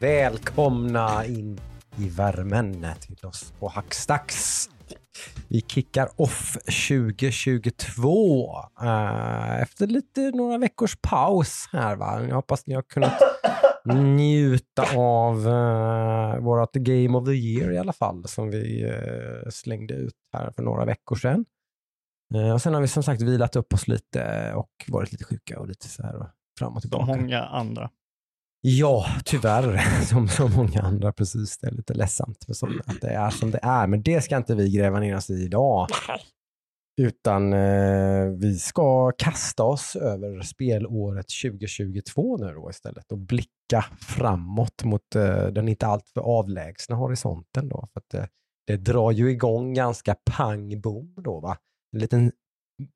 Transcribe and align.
Välkomna 0.00 1.26
in 1.26 1.60
i 1.98 2.08
värmen 2.08 2.86
till 3.00 3.26
oss 3.26 3.52
på 3.60 3.68
Hackstacks. 3.68 4.70
Vi 5.48 5.60
kickar 5.60 6.08
off 6.16 6.56
2022 6.88 8.56
uh, 8.82 9.62
efter 9.62 9.86
lite 9.86 10.20
några 10.20 10.58
veckors 10.58 10.96
paus 11.02 11.68
här. 11.72 11.96
Va? 11.96 12.22
Jag 12.28 12.34
hoppas 12.34 12.66
ni 12.66 12.74
har 12.74 12.82
kunnat 12.82 13.20
njuta 13.94 14.82
av 14.96 15.46
uh, 15.46 16.38
vårt 16.38 16.72
Game 16.72 17.18
of 17.18 17.24
the 17.24 17.32
Year 17.32 17.72
i 17.72 17.78
alla 17.78 17.92
fall 17.92 18.28
som 18.28 18.50
vi 18.50 18.84
uh, 18.84 19.50
slängde 19.50 19.94
ut 19.94 20.16
här 20.32 20.50
för 20.50 20.62
några 20.62 20.84
veckor 20.84 21.16
sedan. 21.16 21.44
Uh, 22.34 22.52
och 22.52 22.62
sen 22.62 22.74
har 22.74 22.80
vi 22.80 22.88
som 22.88 23.02
sagt 23.02 23.22
vilat 23.22 23.56
upp 23.56 23.74
oss 23.74 23.88
lite 23.88 24.52
och 24.54 24.70
varit 24.88 25.12
lite 25.12 25.24
sjuka 25.24 25.60
och 25.60 25.68
lite 25.68 25.88
så 25.88 26.02
här 26.02 26.30
fram 26.58 26.76
och 26.76 26.80
tillbaka. 26.80 27.12
Som 27.12 27.20
många 27.20 27.42
andra. 27.42 27.90
Ja, 28.68 29.06
tyvärr. 29.24 29.78
Som 30.04 30.28
så 30.28 30.48
många 30.48 30.80
andra. 30.80 31.12
Precis. 31.12 31.58
Det 31.58 31.66
är 31.66 31.70
lite 31.70 31.94
ledsamt 31.94 32.44
för 32.44 32.52
så, 32.52 32.66
att 32.86 33.00
det 33.00 33.08
är 33.08 33.30
som 33.30 33.50
det 33.50 33.60
är. 33.62 33.86
Men 33.86 34.02
det 34.02 34.20
ska 34.20 34.36
inte 34.36 34.54
vi 34.54 34.70
gräva 34.70 35.00
ner 35.00 35.16
oss 35.16 35.30
i 35.30 35.34
idag. 35.34 35.86
Utan 37.00 37.52
eh, 37.52 38.26
vi 38.40 38.58
ska 38.58 39.12
kasta 39.18 39.64
oss 39.64 39.96
över 39.96 40.42
spelåret 40.42 41.26
2022 41.42 42.36
nu 42.36 42.54
då 42.54 42.70
istället 42.70 43.12
och 43.12 43.18
blicka 43.18 43.84
framåt 44.00 44.84
mot 44.84 45.14
eh, 45.14 45.46
den 45.46 45.68
inte 45.68 45.86
alltför 45.86 46.20
avlägsna 46.20 46.96
horisonten. 46.96 47.68
Då, 47.68 47.88
för 47.92 48.00
att, 48.00 48.14
eh, 48.14 48.24
det 48.66 48.76
drar 48.76 49.10
ju 49.10 49.30
igång 49.30 49.74
ganska 49.74 50.16
pang 50.30 50.80
bom 50.80 51.14
då. 51.16 51.40
Va? 51.40 51.56
En 51.92 51.98
liten 51.98 52.32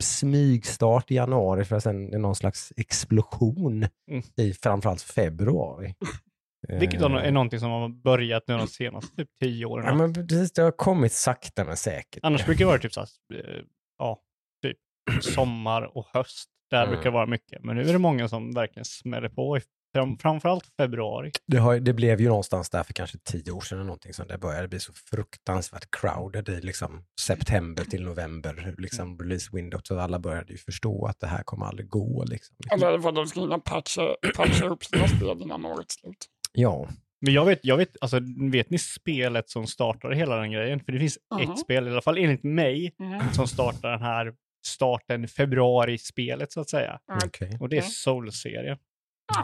smygstart 0.03 1.11
i 1.11 1.15
januari 1.15 1.65
för 1.65 1.77
att 1.77 1.83
sen 1.83 2.15
är 2.15 2.19
någon 2.19 2.35
slags 2.37 2.73
explosion 2.77 3.87
Mm. 4.11 4.23
i 4.37 4.53
framförallt 4.53 5.03
februari. 5.03 5.95
Vilket 6.69 7.01
Eh, 7.03 7.13
är 7.15 7.31
någonting 7.31 7.61
som 7.61 7.71
har 7.71 7.89
börjat 7.89 8.43
nu 8.49 8.57
de 8.57 8.67
senaste 8.67 9.17
typ 9.17 9.29
tio 9.41 9.67
åren. 9.67 9.87
Ja, 9.87 9.95
men 9.95 10.15
precis, 10.15 10.53
det 10.53 10.63
har 10.63 10.71
kommit 10.71 11.13
sakta 11.13 11.65
men 11.65 11.77
säkert. 11.77 12.21
Annars 12.25 12.45
brukar 12.47 12.59
det 12.59 12.69
vara 12.69 12.79
typ 12.79 12.93
så 12.93 13.01
här, 13.01 13.09
eh, 13.35 13.63
ja, 13.99 14.21
typ 14.63 14.77
sommar 15.23 15.97
och 15.97 16.07
höst. 16.13 16.49
Där 16.71 16.83
Mm. 16.83 16.91
brukar 16.91 17.05
det 17.05 17.15
vara 17.15 17.27
mycket. 17.27 17.65
Men 17.65 17.77
nu 17.77 17.83
är 17.83 17.93
det 17.93 17.99
många 17.99 18.29
som 18.29 18.53
verkligen 18.53 18.85
smäller 18.85 19.29
på, 19.29 19.57
i 19.59 19.61
fram, 19.95 20.19
framförallt 20.19 20.67
februari. 20.77 21.31
Det, 21.47 21.57
har, 21.59 21.79
det 21.81 21.93
blev 21.93 22.21
ju 22.21 22.29
någonstans 22.29 22.71
där 22.71 22.83
för 22.83 22.93
kanske 22.93 23.19
tio 23.19 23.53
år 23.53 23.61
sedan 23.61 23.79
eller 23.79 23.87
någonting 23.87 24.13
som 24.15 24.27
det 24.29 24.39
började 24.39 24.69
bli 24.69 24.81
så 24.81 24.93
fruktansvärt 24.93 25.87
crowded 25.91 26.49
i 26.49 26.61
liksom 26.61 27.05
september 27.21 27.85
till 27.85 28.03
november, 28.05 28.75
liksom 28.79 29.19
release 29.19 29.51
window, 29.53 29.81
så 29.85 29.99
alla 29.99 30.19
började 30.19 30.53
ju 30.53 30.59
förstå 30.59 31.07
att 31.07 31.21
det 31.21 31.27
här 31.27 31.43
kommer 31.43 31.67
aldrig 31.67 31.89
gå. 31.89 32.25
Liksom. 32.25 32.57
Eller 32.73 32.99
vad 32.99 33.15
de 33.15 33.27
ska 33.27 33.41
hinna 33.41 33.59
patcha, 33.59 34.03
patcha 34.37 34.67
upp 34.67 34.85
sina 34.85 35.09
spel 35.09 35.43
innan 35.43 35.67
årets 35.67 35.95
slut. 35.95 36.27
Ja, 36.53 36.89
Men 37.21 37.33
jag 37.35 37.45
vet, 37.45 37.61
jag 37.63 37.77
vet, 37.77 37.97
alltså 38.01 38.21
vet 38.53 38.71
ni 38.71 38.79
spelet 38.79 39.51
som 39.51 39.67
startade 39.67 40.17
hela 40.17 40.37
den 40.37 40.51
grejen? 40.53 40.81
För 40.81 40.93
det 40.93 40.99
finns 40.99 41.19
Mhm. 41.35 41.51
ett 41.51 41.59
spel, 41.59 41.89
i 41.89 41.91
alla 41.91 42.03
fall 42.03 42.19
enligt 42.19 42.43
mig, 42.45 42.95
Mm. 43.01 43.33
som 43.33 43.49
startar 43.49 43.91
den 43.91 44.03
här 44.03 44.33
starten 44.67 45.29
februari-spelet 45.29 46.53
så 46.53 46.61
att 46.61 46.71
säga. 46.71 47.01
okej. 47.25 47.57
Och 47.61 47.69
det 47.69 47.77
är. 47.77 47.83
Soul-serien. 47.83 48.79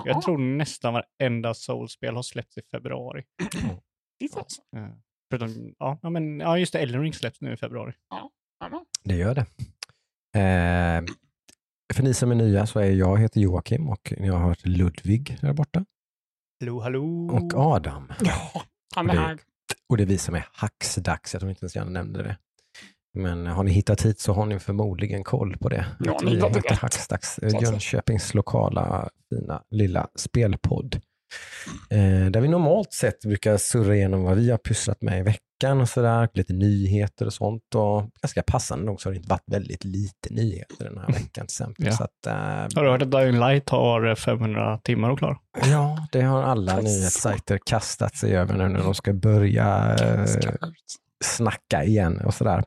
Jag 0.05 0.23
tror 0.23 0.39
nästan 0.39 0.95
varenda 0.95 1.55
Soul-spel 1.55 2.15
har 2.17 2.23
släppts 2.23 2.59
i 2.59 2.63
februari. 2.71 3.25
fy 4.21 4.29
fasen. 4.29 4.65
Eh, 4.77 4.89
Förutom, 5.31 5.75
ja, 5.79 5.99
ja, 6.03 6.11
men, 6.11 6.41
ja, 6.41 6.59
just 6.59 6.73
det, 6.73 6.79
Elden 6.79 7.03
Ring 7.03 7.13
släpps 7.15 7.41
nu 7.41 7.53
i 7.53 7.57
februari. 7.57 7.93
Jajamän. 8.61 8.85
Det 9.05 9.15
gör 9.17 9.35
det. 9.35 9.41
Eh, 10.41 11.05
för 11.95 12.03
ni 12.03 12.15
som 12.15 12.31
är 12.31 12.35
nya 12.35 12.67
så 12.67 12.79
är 12.81 12.91
jag 12.91 13.21
heter 13.21 13.41
Joakim 13.41 13.89
och 13.89 14.13
ni 14.19 14.29
har 14.29 14.39
hört 14.39 14.65
Ludvig 14.67 15.39
där 15.41 15.53
borta 15.53 15.85
Hallå, 16.61 16.81
hallå! 16.81 17.29
och 17.33 17.55
Adam. 17.55 18.13
Ja, 18.21 18.63
han 18.95 19.11
är 19.11 19.15
Det- 19.15 19.21
här. 19.21 19.39
Och 19.89 19.97
det 19.97 20.03
är 20.03 20.07
vi 20.07 20.19
som 20.19 20.35
är 20.35 20.47
Hacksdags. 20.53 21.35
Jag 21.35 21.41
tror 21.41 21.51
inte 21.51 21.63
ens 21.65 21.77
jag 21.77 21.93
nämnde 21.93 22.23
det. 22.23 22.37
Men 23.17 23.47
har 23.47 23.65
ni 23.65 23.71
hittat 23.73 24.03
hit 24.03 24.21
så 24.21 24.33
har 24.33 24.47
ni 24.47 24.59
förmodligen 24.59 25.25
koll 25.25 25.57
på 25.57 25.69
det. 25.69 25.87
Ja, 26.01 26.17
Att 26.17 26.25
ni 26.25 26.35
heter 26.37 26.61
rätt. 26.61 27.13
Att 27.13 27.25
säga. 27.25 27.61
Jönköpings 27.61 28.35
lokala 28.35 29.09
fina 29.31 29.63
lilla 29.71 30.09
spelpodd. 30.17 31.01
Eh, 31.91 32.31
där 32.31 32.41
vi 32.41 32.49
normalt 32.49 32.93
sett 32.93 33.21
brukar 33.21 33.57
surra 33.57 33.97
igenom 33.97 34.23
vad 34.23 34.37
vi 34.37 34.51
har 34.51 34.59
pysslat 34.59 35.03
med 35.03 35.19
i 35.19 35.23
veckan 35.23 35.81
och 35.81 35.89
sådär. 35.89 36.29
Lite 36.35 36.53
nyheter 36.53 37.27
och 37.27 37.33
sånt. 37.33 37.75
Och 37.75 38.11
ganska 38.23 38.43
passande 38.43 38.85
nog 38.85 39.01
så 39.01 39.09
har 39.09 39.13
det 39.13 39.17
inte 39.17 39.29
varit 39.29 39.45
väldigt 39.47 39.85
lite 39.85 40.35
nyheter 40.35 40.85
den 40.85 40.99
här 40.99 41.07
veckan 41.07 41.29
till 41.33 41.43
exempel. 41.43 41.87
Ja. 41.87 41.93
Så 41.93 42.05
att, 42.05 42.27
eh, 42.27 42.35
Har 42.75 42.85
du 42.85 42.91
hört 42.91 43.03
att 43.03 43.11
Dying 43.11 43.39
Light 43.39 43.69
har 43.69 44.07
eh, 44.09 44.15
500 44.15 44.79
timmar 44.79 45.11
och 45.11 45.19
klar? 45.19 45.39
ja, 45.65 46.07
det 46.13 46.23
har 46.23 46.43
alla 46.43 46.77
nyhetssajter 46.81 47.59
kastat 47.67 48.17
sig 48.17 48.37
över 48.37 48.57
nu 48.57 48.69
när 48.69 48.83
de 48.83 48.95
ska 48.95 49.13
börja 49.13 49.97
eh, 50.01 50.25
snacka 51.25 51.85
igen 51.85 52.21
och 52.25 52.35
sådär. 52.35 52.65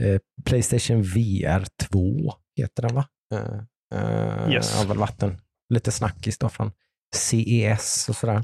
Eh, 0.00 0.18
Playstation 0.44 1.02
VR 1.02 1.64
2 1.90 2.32
heter 2.56 2.82
den 2.82 2.94
va? 2.94 3.04
Eh, 3.34 3.98
eh, 4.00 4.52
Yes. 4.52 4.74
Har 4.78 4.86
väl 4.86 4.98
varit 4.98 5.22
en 5.22 5.40
lite 5.74 5.92
snackis 5.92 6.38
då 6.38 6.48
från 6.48 6.72
CES 7.14 8.08
och 8.08 8.16
sådär. 8.16 8.42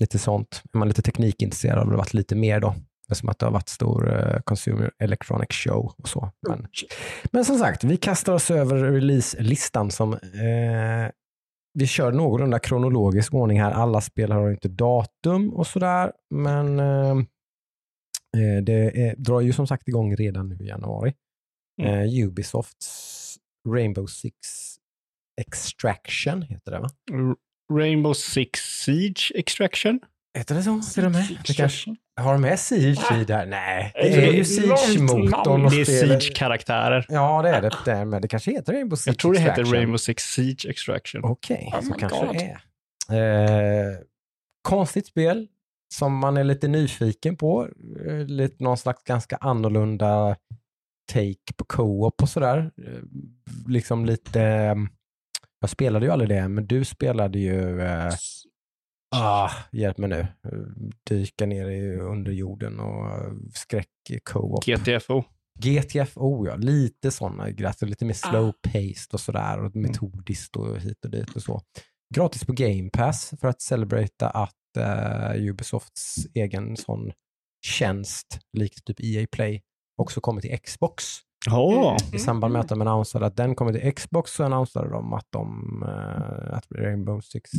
Lite 0.00 0.18
sånt. 0.18 0.62
Är 0.74 0.78
man 0.78 0.88
lite 0.88 1.02
teknikintresserad 1.02 1.78
har 1.78 1.90
det 1.90 1.96
varit 1.96 2.14
lite 2.14 2.34
mer 2.34 2.60
då. 2.60 2.74
Eftersom 3.10 3.28
att 3.28 3.38
det 3.38 3.46
har 3.46 3.50
varit 3.52 3.68
stor 3.68 4.12
eh, 4.20 4.40
Consumer 4.40 4.90
Electronic 4.98 5.48
Show 5.50 5.94
och 5.98 6.08
så. 6.08 6.30
Men, 6.48 6.66
men 7.32 7.44
som 7.44 7.58
sagt, 7.58 7.84
vi 7.84 7.96
kastar 7.96 8.32
oss 8.32 8.50
över 8.50 8.76
release-listan 8.76 9.90
som 9.90 10.12
eh, 10.12 11.10
vi 11.78 11.86
kör 11.86 12.12
någorlunda 12.12 12.58
kronologisk 12.58 13.34
ordning 13.34 13.60
här. 13.60 13.70
Alla 13.70 14.00
spel 14.00 14.32
har 14.32 14.50
inte 14.50 14.68
datum 14.68 15.52
och 15.54 15.66
sådär, 15.66 16.12
men 16.34 16.80
eh, 16.80 17.14
det 18.62 19.08
är, 19.08 19.14
drar 19.16 19.40
ju 19.40 19.52
som 19.52 19.66
sagt 19.66 19.88
igång 19.88 20.16
redan 20.16 20.48
nu 20.48 20.56
i 20.64 20.68
januari. 20.68 21.14
Mm. 21.82 21.94
Eh, 21.94 22.26
Ubisofts 22.26 23.36
Rainbow 23.68 24.06
Six 24.06 24.34
Extraction 25.40 26.42
heter 26.42 26.72
det 26.72 26.78
va? 26.78 26.88
Rainbow 27.72 28.12
Six 28.14 28.60
Siege 28.60 29.32
Extraction? 29.34 30.00
Heter 30.38 30.54
det 30.54 30.62
så? 30.62 30.80
Till 30.94 31.04
och 31.04 31.10
med? 31.12 31.38
Det 31.46 31.54
kanske, 31.54 31.96
har 32.20 32.32
de 32.32 32.40
med 32.40 32.60
Siege 32.60 33.20
i 33.20 33.24
där? 33.24 33.46
Nej, 33.46 33.92
det 33.94 34.00
är 34.00 34.32
ju 34.32 34.42
det 34.42 34.58
är 34.58 34.66
långt 34.66 34.80
Siege-motorn. 34.80 35.70
Det 35.70 35.80
är 35.80 35.84
Siege-karaktärer. 35.84 37.06
Ja, 37.08 37.42
det 37.42 37.48
är 37.48 37.62
det. 37.62 37.70
det 37.84 37.92
är, 37.92 38.04
men 38.04 38.22
det 38.22 38.28
kanske 38.28 38.50
heter 38.50 38.72
Rainbow 38.72 38.96
Six 38.96 39.06
Jag 39.06 39.18
tror 39.18 39.32
det 39.32 39.38
heter 39.38 39.50
Extraction. 39.52 39.74
Rainbow 39.74 39.96
Six 39.96 40.22
Siege 40.22 40.66
Extraction. 40.68 41.24
Okej, 41.24 41.72
Oh 41.74 41.80
så 41.80 41.94
kanske 41.94 42.26
God. 42.26 42.36
det 42.36 42.56
är. 43.08 43.90
Eh, 43.90 43.96
konstigt 44.62 45.06
spel 45.06 45.46
som 45.94 46.16
man 46.18 46.36
är 46.36 46.44
lite 46.44 46.68
nyfiken 46.68 47.36
på. 47.36 47.68
Eh, 48.06 48.26
lite 48.26 48.64
någon 48.64 48.76
slags 48.76 49.02
ganska 49.04 49.36
annorlunda 49.36 50.36
take 51.12 51.52
på 51.56 51.64
co-op 51.64 52.22
och 52.22 52.28
sådär. 52.28 52.70
Eh, 52.86 53.02
liksom 53.68 54.04
lite, 54.04 54.42
eh, 54.42 54.74
jag 55.60 55.70
spelade 55.70 56.06
ju 56.06 56.12
aldrig 56.12 56.28
det, 56.28 56.48
men 56.48 56.66
du 56.66 56.84
spelade 56.84 57.38
ju, 57.38 57.80
eh, 57.80 58.12
ah, 59.16 59.50
hjälp 59.72 59.98
mig 59.98 60.08
nu, 60.08 60.26
dyka 61.08 61.46
ner 61.46 61.68
i 61.70 61.96
underjorden 61.96 62.80
och 62.80 63.06
eh, 63.06 63.32
skräck-co-op. 63.54 64.64
GTFO. 64.64 65.24
GTFO, 65.58 66.46
ja. 66.46 66.56
Lite 66.56 67.10
sådana 67.10 67.50
grejer. 67.50 67.86
Lite 67.86 68.04
mer 68.04 68.16
Ah. 68.24 68.30
slow-paced 68.32 69.12
och 69.14 69.20
sådär 69.20 69.64
och 69.64 69.76
metodiskt 69.76 70.56
och 70.56 70.78
hit 70.78 71.04
och 71.04 71.10
dit 71.10 71.36
och 71.36 71.42
så. 71.42 71.60
Gratis 72.14 72.44
på 72.44 72.52
Game 72.52 72.90
Pass 72.90 73.34
för 73.40 73.48
att 73.48 73.62
celebrata 73.62 74.30
att 74.30 74.54
eh, 74.76 75.34
Ubisofts 75.36 76.26
egen 76.34 76.76
sån 76.76 77.12
tjänst, 77.66 78.38
likt 78.52 78.84
typ 78.84 79.00
EA 79.00 79.26
Play, 79.32 79.62
också 79.96 80.20
kommer 80.20 80.40
till 80.40 80.58
Xbox. 80.58 81.04
Ja, 81.46 81.96
I 82.12 82.18
samband 82.18 82.52
med 82.52 82.60
att 82.60 82.68
de 82.68 82.80
annonserade. 82.80 83.26
Att 83.26 83.36
den 83.36 83.54
kommer 83.54 83.72
till 83.72 83.94
Xbox 83.94 84.32
så 84.32 84.44
annonserade 84.44 84.90
de 84.90 85.12
att 85.12 85.26
de, 85.30 85.82
eh, 85.86 86.56
att 86.56 86.66
Rainbow 86.70 87.20
Six 87.20 87.50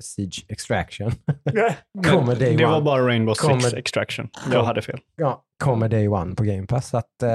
Siege 0.00 0.44
Extraction 0.48 1.12
kommer 2.06 2.36
Day 2.36 2.56
det 2.56 2.64
One. 2.64 2.72
var 2.74 2.80
bara 2.80 3.06
Rainbow 3.08 3.34
Six 3.34 3.42
Kommer- 3.48 3.76
Extraction. 3.78 4.28
Jag 4.52 4.64
hade 4.64 4.82
fel. 4.82 4.98
ja, 5.16 5.42
kommer 5.64 5.88
Day 5.88 6.08
One 6.08 6.34
på 6.34 6.42
Game 6.44 6.66
Pass. 6.66 6.88
Så 6.88 6.96
att, 6.98 7.22
eh, 7.22 7.28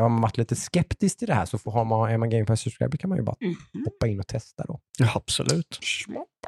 har 0.00 0.08
man 0.08 0.20
varit 0.20 0.36
lite 0.38 0.56
skeptisk 0.56 1.18
till 1.18 1.28
det 1.28 1.34
här 1.34 1.44
så 1.44 1.58
får, 1.58 1.70
har 1.72 1.84
man, 1.84 2.10
är 2.10 2.18
man 2.18 2.30
Game 2.30 2.44
Pass 2.44 2.60
subscriber 2.60 2.98
kan 2.98 3.08
man 3.10 3.18
ju 3.18 3.24
bara 3.24 3.36
Mhm. 3.40 3.56
hoppa 3.84 4.06
in 4.06 4.20
och 4.20 4.26
testa 4.26 4.64
då. 4.68 4.80
Ja, 4.98 5.08
absolut. 5.14 5.78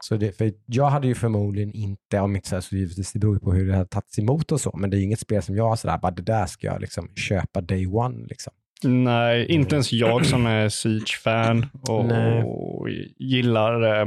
Så 0.00 0.16
det, 0.16 0.32
för 0.36 0.52
jag 0.66 0.86
hade 0.86 1.06
ju 1.06 1.14
förmodligen 1.14 1.72
inte, 1.72 2.20
om 2.20 2.36
inte 2.36 2.48
så, 2.48 2.56
här, 2.56 2.60
så 2.60 2.76
givetvis 2.76 3.12
det 3.12 3.18
beror 3.18 3.38
på 3.38 3.52
hur 3.52 3.66
det 3.66 3.74
hade 3.76 3.88
tagits 3.88 4.18
emot 4.18 4.52
och 4.52 4.60
så, 4.60 4.76
men 4.76 4.90
det 4.90 4.96
är 4.96 4.98
ju 4.98 5.04
inget 5.04 5.20
spel 5.20 5.42
som 5.42 5.56
jag 5.56 5.68
har 5.68 5.76
sådär, 5.76 5.98
bara 5.98 6.12
det 6.12 6.22
där 6.22 6.46
ska 6.46 6.66
jag 6.66 6.80
liksom 6.80 7.08
köpa 7.16 7.60
Day 7.60 7.86
One 7.86 8.26
liksom. 8.28 8.52
Nej, 8.84 9.46
inte 9.46 9.74
ens 9.74 9.92
jag 9.92 10.26
som 10.26 10.46
är 10.46 10.68
Siege-fan 10.68 11.66
och, 11.88 12.04
Nej. 12.04 12.42
och 12.42 12.88
gillar... 13.18 14.00
Eh, 14.00 14.06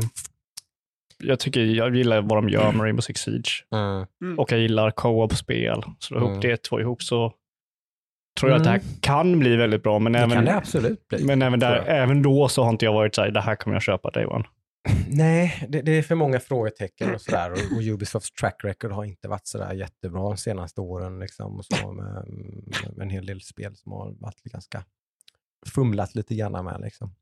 jag 1.24 1.40
tycker 1.40 1.62
jag 1.62 1.96
gillar 1.96 2.22
vad 2.22 2.38
de 2.38 2.50
gör 2.50 2.72
med 2.72 2.82
Rainbow 2.82 3.02
Six 3.02 3.22
Siege. 3.22 3.66
Och 4.38 4.52
jag 4.52 4.60
gillar 4.60 4.92
co-op-spel. 4.92 5.84
Så 6.00 6.16
ihop 6.16 6.30
Mm. 6.30 6.40
det 6.42 6.64
två 6.64 6.80
ihop 6.80 7.04
så 7.04 7.34
tror 8.40 8.52
jag 8.52 8.58
att 8.58 8.64
det 8.64 8.70
här 8.70 8.82
kan 9.02 9.40
bli 9.40 9.56
väldigt 9.56 9.84
bra. 9.84 10.00
Men, 10.00 10.14
Det 10.14 10.20
kan 10.20 10.32
även, 10.32 10.46
det 10.46 10.56
absolut 10.56 11.08
bli. 11.08 11.26
men 11.26 11.42
även, 11.42 11.60
där, 11.60 11.76
även 11.88 12.22
då 12.22 12.48
så 12.48 12.64
har 12.64 12.70
inte 12.70 12.86
jag 12.86 12.94
varit 12.94 13.16
så 13.16 13.22
här, 13.22 13.32
det 13.32 13.42
här 13.42 13.56
kommer 13.56 13.76
jag 13.76 13.84
köpa 13.84 14.10
day 14.10 14.26
one. 14.26 14.44
Nej, 15.08 15.66
det, 15.70 15.82
det 15.82 15.92
är 15.92 16.02
för 16.02 16.16
många 16.16 16.40
frågetecken 16.40 17.16
och 17.16 17.22
sådär. 17.22 17.52
Och, 17.52 17.58
och 17.78 17.82
Ubisofts 17.84 18.32
track 18.32 18.56
record 18.64 18.92
har 18.92 19.04
inte 19.06 19.28
varit 19.28 19.48
sådär 19.48 19.74
jättebra 19.74 20.22
de 20.22 20.38
senaste 20.38 20.82
åren. 20.82 21.20
Liksom, 21.20 21.58
och 21.58 21.66
så 21.66 21.92
med, 21.92 22.26
med 22.96 23.04
en 23.04 23.10
hel 23.10 23.26
del 23.26 23.42
spel 23.42 23.76
som 23.76 23.92
har 23.92 24.14
varit 24.20 24.44
ganska 24.44 24.84
fumlat 25.76 26.16
lite 26.16 26.36
grann 26.36 26.66
med. 26.66 26.82
Liksom. 26.82 27.16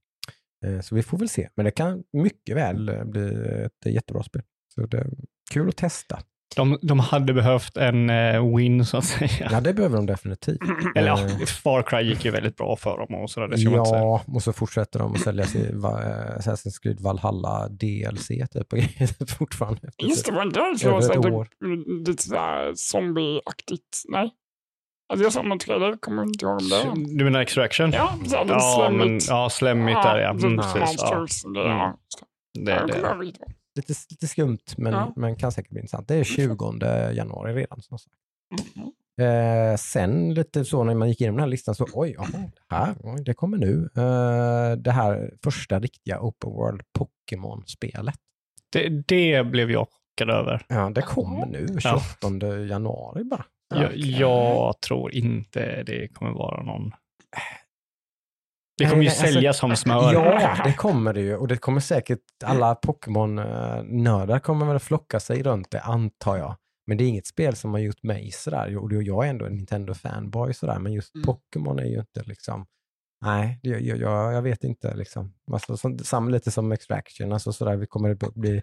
Eh, 0.66 0.80
Så 0.82 0.96
vi 0.96 1.04
får 1.04 1.18
väl 1.18 1.30
se. 1.30 1.50
Men 1.56 1.66
det 1.66 1.72
kan 1.72 2.04
mycket 2.14 2.56
väl 2.56 2.90
eh, 2.90 3.04
bli 3.04 3.32
ett 3.66 3.94
jättebra 3.94 4.24
spel. 4.24 4.42
Så 4.76 4.86
det 4.86 4.98
är 4.98 5.08
kul 5.52 5.70
att 5.70 5.78
testa. 5.78 6.20
De, 6.56 6.78
de 6.82 7.00
hade 7.00 7.34
behövt 7.34 7.78
en 7.78 8.10
eh, 8.10 8.56
win 8.56 8.86
så 8.86 8.98
att 8.98 9.06
säga. 9.06 9.48
Ja, 9.52 9.62
det 9.62 9.74
behöver 9.74 9.98
de 9.98 10.06
definitivt. 10.06 10.60
Eller 10.96 11.08
ja, 11.08 11.22
Eh, 11.24 11.46
Far 11.46 11.82
Cry 11.84 12.02
gick 12.10 12.26
ju 12.26 12.32
väldigt 12.32 12.58
bra 12.58 12.76
för 12.76 12.98
dem 12.98 13.16
och 13.16 13.30
sådär. 13.30 13.48
Det 13.48 13.58
ska 13.58 13.70
man 13.70 13.80
inte 13.80 13.90
säga. 13.90 14.02
Ja, 14.02 14.22
och 14.28 14.44
så 14.44 14.54
fortsätter 14.54 15.00
de 15.00 15.12
att 15.14 15.20
sälja 15.20 15.46
sig, 15.46 15.76
va, 15.76 16.02
eh, 16.04 16.38
Assassin's 16.38 16.82
Creed 16.82 17.00
Valhalla 17.00 17.68
DLC 17.70 18.28
typ 18.28 19.30
fortfarande. 19.38 19.82
Just 19.98 20.26
det, 20.26 20.32
var 20.32 20.46
det 20.46 20.80
så 20.80 21.02
så 21.02 21.20
år. 21.30 21.48
lite 22.08 22.24
sådär 22.24 22.72
zombieaktigt? 22.76 24.02
Nej. 24.10 24.32
Alltså 25.12 25.24
jag 25.24 25.34
såg 25.34 25.46
någon 25.46 25.60
trailer, 25.60 25.98
kommer 25.98 26.24
inte 26.24 26.46
ihåg 26.46 26.54
om 26.62 26.70
det. 26.70 27.18
Du 27.18 27.24
menar 27.24 27.40
Extraction? 27.42 27.92
Ja, 27.92 28.14
så 28.28 28.38
hade 28.38 28.54
ja, 28.54 28.90
men, 28.92 29.20
ja 29.30 29.50
slemmigt 29.50 30.04
där 30.04 30.18
ja. 30.20 30.30
Mm, 30.30 30.58
det- 30.58 30.64
precis, 30.74 31.02
ja. 31.02 31.18
Monsters. 31.20 31.44
det- 31.54 31.60
ja, 31.60 31.84
Mm. 32.58 32.66
det. 32.66 32.72
Ja, 32.72 32.86
det 32.86 33.26
det. 33.32 33.46
Lite, 33.76 33.94
lite 34.10 34.28
skumt, 34.28 34.58
men, 34.78 34.94
Ja. 34.94 35.14
men 35.16 35.36
kan 35.36 35.52
säkert 35.52 35.70
bli 35.72 35.80
intressant. 35.80 36.08
Det 36.08 36.16
är 36.16 36.24
20 36.24 37.12
januari 37.12 37.54
redan. 37.54 37.82
Som 37.82 37.98
sagt. 38.00 38.14
Mhm. 38.76 38.92
Eh, 39.28 39.76
sen 39.78 40.34
lite 40.34 40.66
så 40.66 40.84
när 40.84 40.96
man 40.96 41.10
gick 41.10 41.22
igenom 41.22 41.36
den 41.38 41.44
här 41.44 41.50
listan 41.50 41.76
så 41.76 41.88
oj, 41.94 42.14
jaha, 42.18 42.28
det 42.70 42.76
här, 42.76 42.96
oj, 43.04 43.24
det 43.24 43.34
kommer 43.34 43.58
nu. 43.58 43.90
Eh, 43.96 44.78
det 44.78 44.92
här 44.92 45.34
första 45.44 45.80
riktiga 45.80 46.20
Open 46.22 46.50
World 46.50 46.82
Pokémon-spelet. 47.00 48.16
Det, 48.72 48.90
det 49.08 49.44
blev 49.48 49.72
jag 49.72 49.88
chockad 49.90 50.30
över. 50.36 50.66
Ja, 50.68 50.90
det 50.90 51.02
kommer 51.02 51.46
nu, 51.46 51.68
28 51.80 52.58
januari 52.70 53.24
bara. 53.24 53.46
Jag, 53.72 53.96
jag 53.98 54.82
tror 54.82 55.12
inte 55.14 55.84
det 55.84 56.08
kommer 56.08 56.32
vara 56.32 56.64
någon... 56.64 56.92
Det 58.78 58.86
kommer 58.90 59.04
ju 59.04 59.10
Nej, 59.10 59.18
alltså- 59.18 59.34
säljas 59.34 59.58
som 59.58 59.76
smör. 59.76 60.14
Ja, 60.14 60.58
det 60.64 60.74
kommer 60.74 61.14
det 61.14 61.22
ju. 61.22 61.36
Och 61.36 61.48
det 61.48 61.58
kommer 61.58 61.80
säkert, 61.80 62.20
alla 62.44 62.76
Pokémon-nördar 62.76 64.40
kommer 64.40 64.66
väl 64.66 64.80
flocka 64.80 65.20
sig 65.20 65.44
runt 65.44 65.72
det, 65.72 65.82
antar 65.82 66.38
jag. 66.38 66.56
Men 66.88 66.98
det 66.98 67.04
är 67.04 67.08
inget 67.08 67.28
spel 67.28 67.56
som 67.56 67.72
har 67.72 67.80
gjort 67.80 68.04
mig 68.04 68.32
sådär. 68.32 68.78
Och 68.78 69.04
jag 69.04 69.26
är 69.26 69.30
ändå 69.30 69.46
en 69.46 69.54
Nintendo-fanboy 69.60 70.54
sådär, 70.54 70.80
men 70.80 70.94
just 70.94 71.16
Mm. 71.16 71.26
Pokémon 71.26 71.80
är 71.80 71.86
ju 71.86 72.00
inte 72.00 72.24
liksom, 72.24 72.66
nej, 73.26 73.60
det, 73.64 73.70
jag, 73.70 73.98
jag, 73.98 74.34
jag 74.34 74.42
vet 74.42 74.64
inte 74.64 74.96
liksom. 74.96 75.34
Alltså, 75.52 75.78
som, 76.04 76.30
lite 76.30 76.52
som 76.52 76.72
Extraction, 76.72 77.34
alltså 77.34 77.54
sådär, 77.54 77.76
vi 77.76 77.88
kommer 77.88 78.10
att 78.10 78.34
bli 78.36 78.62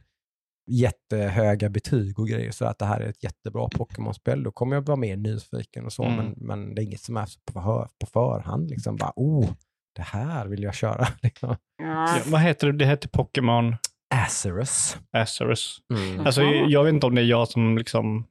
jättehöga 0.69 1.69
betyg 1.69 2.19
och 2.19 2.29
grejer, 2.29 2.50
så 2.50 2.65
att 2.65 2.79
det 2.79 2.85
här 2.87 3.00
är 3.00 3.09
ett 3.09 3.25
jättebra 3.25 3.69
Pokémon-spel, 3.69 4.43
då 4.43 4.50
kommer 4.53 4.76
jag 4.76 4.87
vara 4.87 4.97
mer 4.97 5.17
nyfiken 5.17 5.85
och 5.87 5.93
så, 5.93 6.05
Mm. 6.05 6.17
men, 6.17 6.35
men 6.37 6.75
det 6.75 6.82
är 6.82 6.85
inget 6.85 7.00
som 7.00 7.17
är 7.17 7.29
på, 7.53 7.53
för, 7.62 7.88
på 8.00 8.06
förhand, 8.12 8.70
liksom 8.70 8.97
bara, 8.97 9.12
oh, 9.17 9.50
det 9.97 10.03
här 10.03 10.47
vill 10.47 10.62
jag 10.62 10.75
köra. 10.75 11.09
Liksom. 11.23 11.56
Ja, 11.82 12.19
vad 12.26 12.41
heter 12.41 12.67
det? 12.67 12.73
Det 12.79 12.87
heter 12.87 13.09
Pokémon 13.09 13.76
Azerus. 14.15 14.97
Azerus. 15.12 15.79
Mm. 15.94 16.26
Alltså, 16.26 16.43
jag 16.43 16.85
vet 16.85 16.94
inte 16.94 17.06
om 17.06 17.15
det 17.15 17.20
är 17.20 17.25
jag 17.26 17.49
som 17.49 17.79
liksom... 17.79 18.25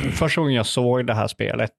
Första 0.12 0.40
gången 0.40 0.54
jag 0.54 0.66
såg 0.66 1.06
det 1.06 1.14
här 1.14 1.28
spelet 1.28 1.72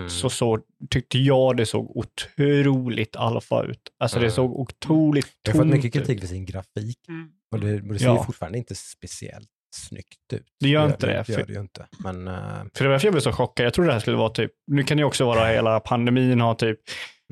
Mm. 0.00 0.10
så, 0.10 0.30
så 0.30 0.58
tyckte 0.90 1.18
jag 1.18 1.56
det 1.56 1.66
såg 1.66 1.96
otroligt 1.96 3.16
alfa 3.16 3.62
ut. 3.62 3.80
Alltså 4.00 4.18
det 4.18 4.24
Mm. 4.24 4.34
såg 4.34 4.60
otroligt 4.60 5.26
Det 5.42 5.50
har 5.50 5.52
fått 5.52 5.60
tomt 5.62 5.72
mycket 5.72 5.86
ut. 5.86 5.92
kritik 5.92 6.20
för 6.20 6.26
sin 6.28 6.44
grafik 6.44 6.98
Mm. 7.08 7.28
och 7.52 7.60
det, 7.60 7.74
och 7.74 7.92
det 7.92 7.98
ser 7.98 8.06
Ja. 8.06 8.18
ju 8.18 8.24
fortfarande 8.24 8.58
inte 8.58 8.74
speciellt 8.74 9.48
snyggt 9.76 10.32
ut. 10.32 10.46
Det 10.60 10.68
gör 10.68 10.86
inte 10.86 11.06
det, 11.06 11.12
Det, 11.12 11.24
för- 11.24 11.32
gör 11.32 11.46
det 11.46 11.52
ju 11.52 11.60
inte. 11.60 11.86
Men 12.04 12.28
eh, 12.28 12.34
För 12.74 12.84
det 12.84 12.84
var 12.84 12.90
därför 12.92 13.06
jag 13.06 13.12
blev 13.14 13.20
så 13.20 13.32
chockad. 13.32 13.66
Jag 13.66 13.74
trodde 13.74 13.88
det 13.88 13.92
här 13.92 14.00
skulle 14.00 14.16
vara 14.16 14.30
typ, 14.30 14.50
nu 14.66 14.82
kan 14.82 14.96
det 14.96 15.00
ju 15.00 15.04
också 15.04 15.24
vara 15.26 15.48
hela 15.48 15.80
pandemin 15.80 16.40
har 16.40 16.54
typ 16.54 16.78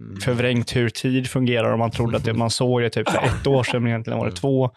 mm, 0.00 0.20
förvrängt 0.20 0.76
hur 0.76 0.88
tid 0.88 1.30
fungerar 1.30 1.72
och 1.72 1.78
man 1.78 1.90
trodde 1.90 2.16
att 2.16 2.24
det, 2.24 2.34
man 2.34 2.50
såg 2.50 2.82
det 2.82 2.90
typ 2.90 3.08
för 3.10 3.18
ett 3.26 3.46
år 3.46 3.64
sedan, 3.64 3.82
men 3.82 3.90
egentligen 3.90 4.18
var 4.18 4.26
det 4.26 4.36
två. 4.36 4.70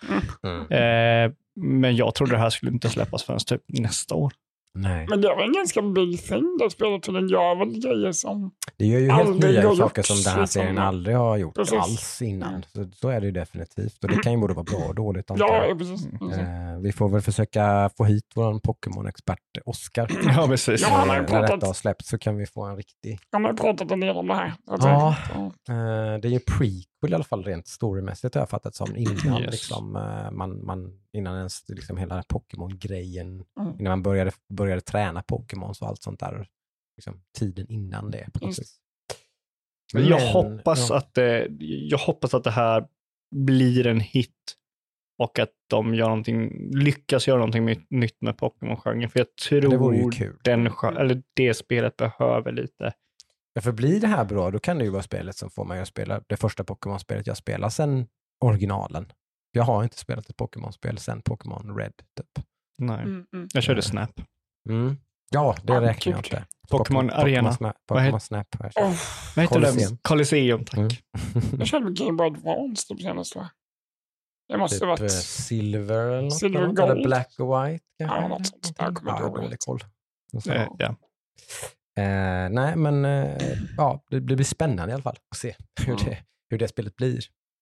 mm. 0.43 0.61
Eh, 0.71 1.31
men 1.55 1.95
jag 1.95 2.15
trodde 2.15 2.31
det 2.31 2.38
här 2.38 2.49
skulle 2.49 2.71
inte 2.71 2.89
släppas 2.89 3.23
förrän 3.23 3.39
typ 3.39 3.61
nästa 3.67 4.15
år. 4.15 4.31
Nej. 4.73 5.06
Men 5.09 5.21
det 5.21 5.27
var 5.27 5.44
en 5.44 5.53
ganska 5.53 5.81
big 5.81 6.23
thing 6.23 6.57
det 6.59 6.69
spelet, 6.71 7.06
för 7.06 7.13
den 7.13 7.27
gör 7.29 7.56
väl 7.56 7.69
grejer 7.69 8.12
som... 8.12 8.51
Det 8.77 8.85
gör 8.85 9.00
ju 9.00 9.12
helt 9.12 9.44
nya 9.44 9.68
har 9.68 9.75
saker 9.75 10.01
som 10.03 10.15
den 10.15 10.33
här 10.33 10.41
liksom. 10.41 10.62
serien 10.62 10.77
aldrig 10.77 11.15
har 11.18 11.38
gjort 11.38 11.56
Precis. 11.56 11.79
alls 11.79 12.21
innan. 12.21 12.50
Mm. 12.50 12.62
Så, 12.91 12.97
så 12.97 13.09
är 13.09 13.19
det 13.19 13.25
ju 13.25 13.31
definitivt. 13.31 14.03
Och 14.03 14.09
det 14.09 14.15
kan 14.15 14.31
ju 14.31 14.38
både 14.38 14.53
vara 14.53 14.63
bra 14.63 14.79
och 14.88 14.95
dåligt. 14.95 15.25
Ja, 15.27 15.75
precis. 15.77 16.07
precis. 16.19 16.38
Eh, 16.38 16.79
vi 16.81 16.91
får 16.91 17.09
väl 17.09 17.21
försöka 17.21 17.89
få 17.97 18.03
hit 18.06 18.25
vår 18.35 18.59
Pokémon-expert 18.59 19.57
Oscar. 19.65 20.12
Ja, 20.35 20.47
precis. 20.47 20.81
Ja, 20.81 20.88
han 20.89 21.09
har 21.09 21.15
ju 21.15 21.21
Eh, 21.21 21.31
När 21.31 21.39
pratat- 21.39 21.56
detta 21.56 21.65
har 21.67 21.74
släppts 21.74 22.09
så 22.09 22.17
kan 22.17 22.38
vi 22.38 22.45
få 22.45 22.63
en 22.65 22.75
riktig 22.77 23.19
Han 23.31 23.45
har 23.45 23.53
pratat 23.53 23.91
en 23.91 24.00
del 24.00 24.15
om 24.17 24.27
det 24.27 24.33
här. 24.35 24.53
Ja. 24.67 25.15
Eh, 25.69 26.19
det 26.21 26.27
är 26.27 26.31
ju 26.31 26.39
prequel 27.01 27.12
i 27.12 27.15
alla 27.15 27.24
fall 27.24 27.44
rent 27.44 27.68
storymässigt 27.68 28.36
har 28.36 28.42
jag 28.42 28.50
fattat 28.50 28.75
som 28.75 28.95
innan, 28.95 29.42
Yes. 29.42 29.51
liksom, 29.51 29.95
eh, 29.95 30.31
man, 30.31 30.65
man, 30.65 31.00
innan 31.13 31.38
ens 31.38 31.69
liksom 31.69 31.98
hela 31.98 32.24
Pokémon-grejen, 32.24 33.45
Mm. 33.59 33.80
innan 33.80 33.92
man 33.92 34.03
började, 34.03 34.31
började 34.50 34.81
träna 34.81 35.21
Pokémon 35.21 35.74
och 35.81 35.88
allt 35.88 36.01
sånt 36.03 36.19
där. 36.19 36.48
Liksom, 36.98 37.21
tiden 37.39 37.68
innan 37.69 38.12
det 38.12 38.30
på 38.33 38.45
något 38.45 38.59
vis. 38.59 38.77
Men 39.94 40.06
jag 40.06 40.19
hoppas, 40.33 40.89
ja. 40.89 40.98
att 40.98 41.13
det, 41.13 41.48
jag 41.59 41.98
hoppas 41.98 42.33
att 42.33 42.44
det 42.44 42.51
här 42.51 42.88
blir 43.36 43.88
en 43.88 44.00
hit 44.00 44.57
och 45.18 45.39
att 45.39 45.51
de 45.69 45.95
gör 45.95 46.07
någonting, 46.07 46.69
lyckas 46.75 47.27
göra 47.27 47.38
någonting 47.38 47.86
nytt 47.89 48.21
med 48.21 48.38
Pokémon-genren. 48.38 49.09
För 49.09 49.19
jag 49.19 49.36
tror 49.36 50.44
den, 50.44 50.68
eller 50.98 51.24
det 51.33 51.53
spelet 51.53 51.98
behöver 51.98 52.51
lite. 52.51 52.94
Ja, 53.53 53.62
för 53.62 53.71
blir 53.71 54.00
det 54.01 54.07
här 54.07 54.25
bra, 54.25 54.51
då 54.51 54.59
kan 54.59 54.77
det 54.77 54.83
ju 54.83 54.89
vara 54.89 55.03
spelet 55.03 55.38
som 55.38 55.50
får 55.50 55.65
mig 55.65 55.80
att 55.81 55.88
spela 55.88 56.21
det 56.27 56.38
första 56.38 56.63
Pokémon-spelet 56.63 57.27
jag 57.27 57.38
spelar 57.38 57.69
sen 57.69 58.07
originalen. 58.45 59.12
Jag 59.51 59.63
har 59.63 59.83
inte 59.83 59.98
spelat 59.98 60.30
ett 60.30 60.38
Pokémon-spel 60.38 60.98
sen 60.98 61.21
Pokémon 61.21 61.77
Red. 61.77 61.94
Typ. 62.18 62.45
Nej. 62.77 63.00
Mm, 63.03 63.25
mm. 63.33 63.48
Jag 63.53 63.63
körde 63.63 63.75
Nej. 63.77 63.84
Snap. 63.84 64.22
Mm. 64.70 64.98
Ja, 65.34 65.55
det 65.63 65.74
Ja, 65.74 65.81
räknar 65.81 66.13
jag 66.13 66.20
inte. 66.20 66.46
Pokémon 66.70 67.10
Arena. 67.10 67.53
Snap, 67.53 67.75
Vad 67.88 68.00
Pokémon 68.00 68.20
Snap 68.20 68.55
har 68.55 68.65
jag 68.65 68.74
kört. 68.74 68.84
Oh, 68.84 69.00
Vad 69.36 69.43
heter 69.43 69.55
Colosseum. 69.55 69.89
den? 69.89 69.98
Colosseum, 70.01 70.65
tack. 70.65 70.77
Mm. 70.77 70.89
jag 71.60 71.67
körde 71.67 71.91
Game 71.91 72.12
Boy 72.17 72.27
Advance 72.27 72.88
typ 72.88 73.01
senast 73.01 73.36
va? 73.36 73.50
Det 74.48 74.58
måste 74.58 74.75
Typ 74.79 74.84
ha 74.88 74.93
eh, 74.96 75.00
varit... 75.00 75.12
silver 75.12 76.08
eller 76.08 76.22
något 76.22 76.38
Silver 76.39 76.62
annat, 76.63 76.79
eller 76.79 77.03
black 77.03 77.36
och 77.39 77.48
white 77.65 77.84
kanske? 78.00 78.17
Ja, 78.22 78.27
något 78.27 78.48
sånt. 78.48 78.75
Jag 78.77 78.96
kommer 78.96 79.12
Ja, 79.12 79.15
inte 79.15 79.24
jag 79.24 79.27
ihåg 79.29 79.38
har 79.38 79.43
dålig 79.43 79.53
rätt. 79.53 79.65
koll. 79.65 79.79
Så, 80.43 80.51
Eh, 80.51 80.67
ja. 80.77 80.96
Eh, 81.98 82.50
nej, 82.50 82.75
men 82.75 83.05
eh, 83.05 83.38
ja, 83.77 84.03
det, 84.10 84.19
det 84.19 84.36
blir 84.36 84.45
spännande 84.45 84.91
i 84.91 84.93
alla 84.93 85.03
fall 85.03 85.15
att 85.31 85.38
se 85.38 85.55
hur, 85.86 85.93
Mm. 85.93 86.05
det, 86.05 86.17
hur 86.50 86.57
det 86.57 86.67
spelet 86.67 86.95
blir. 86.95 87.19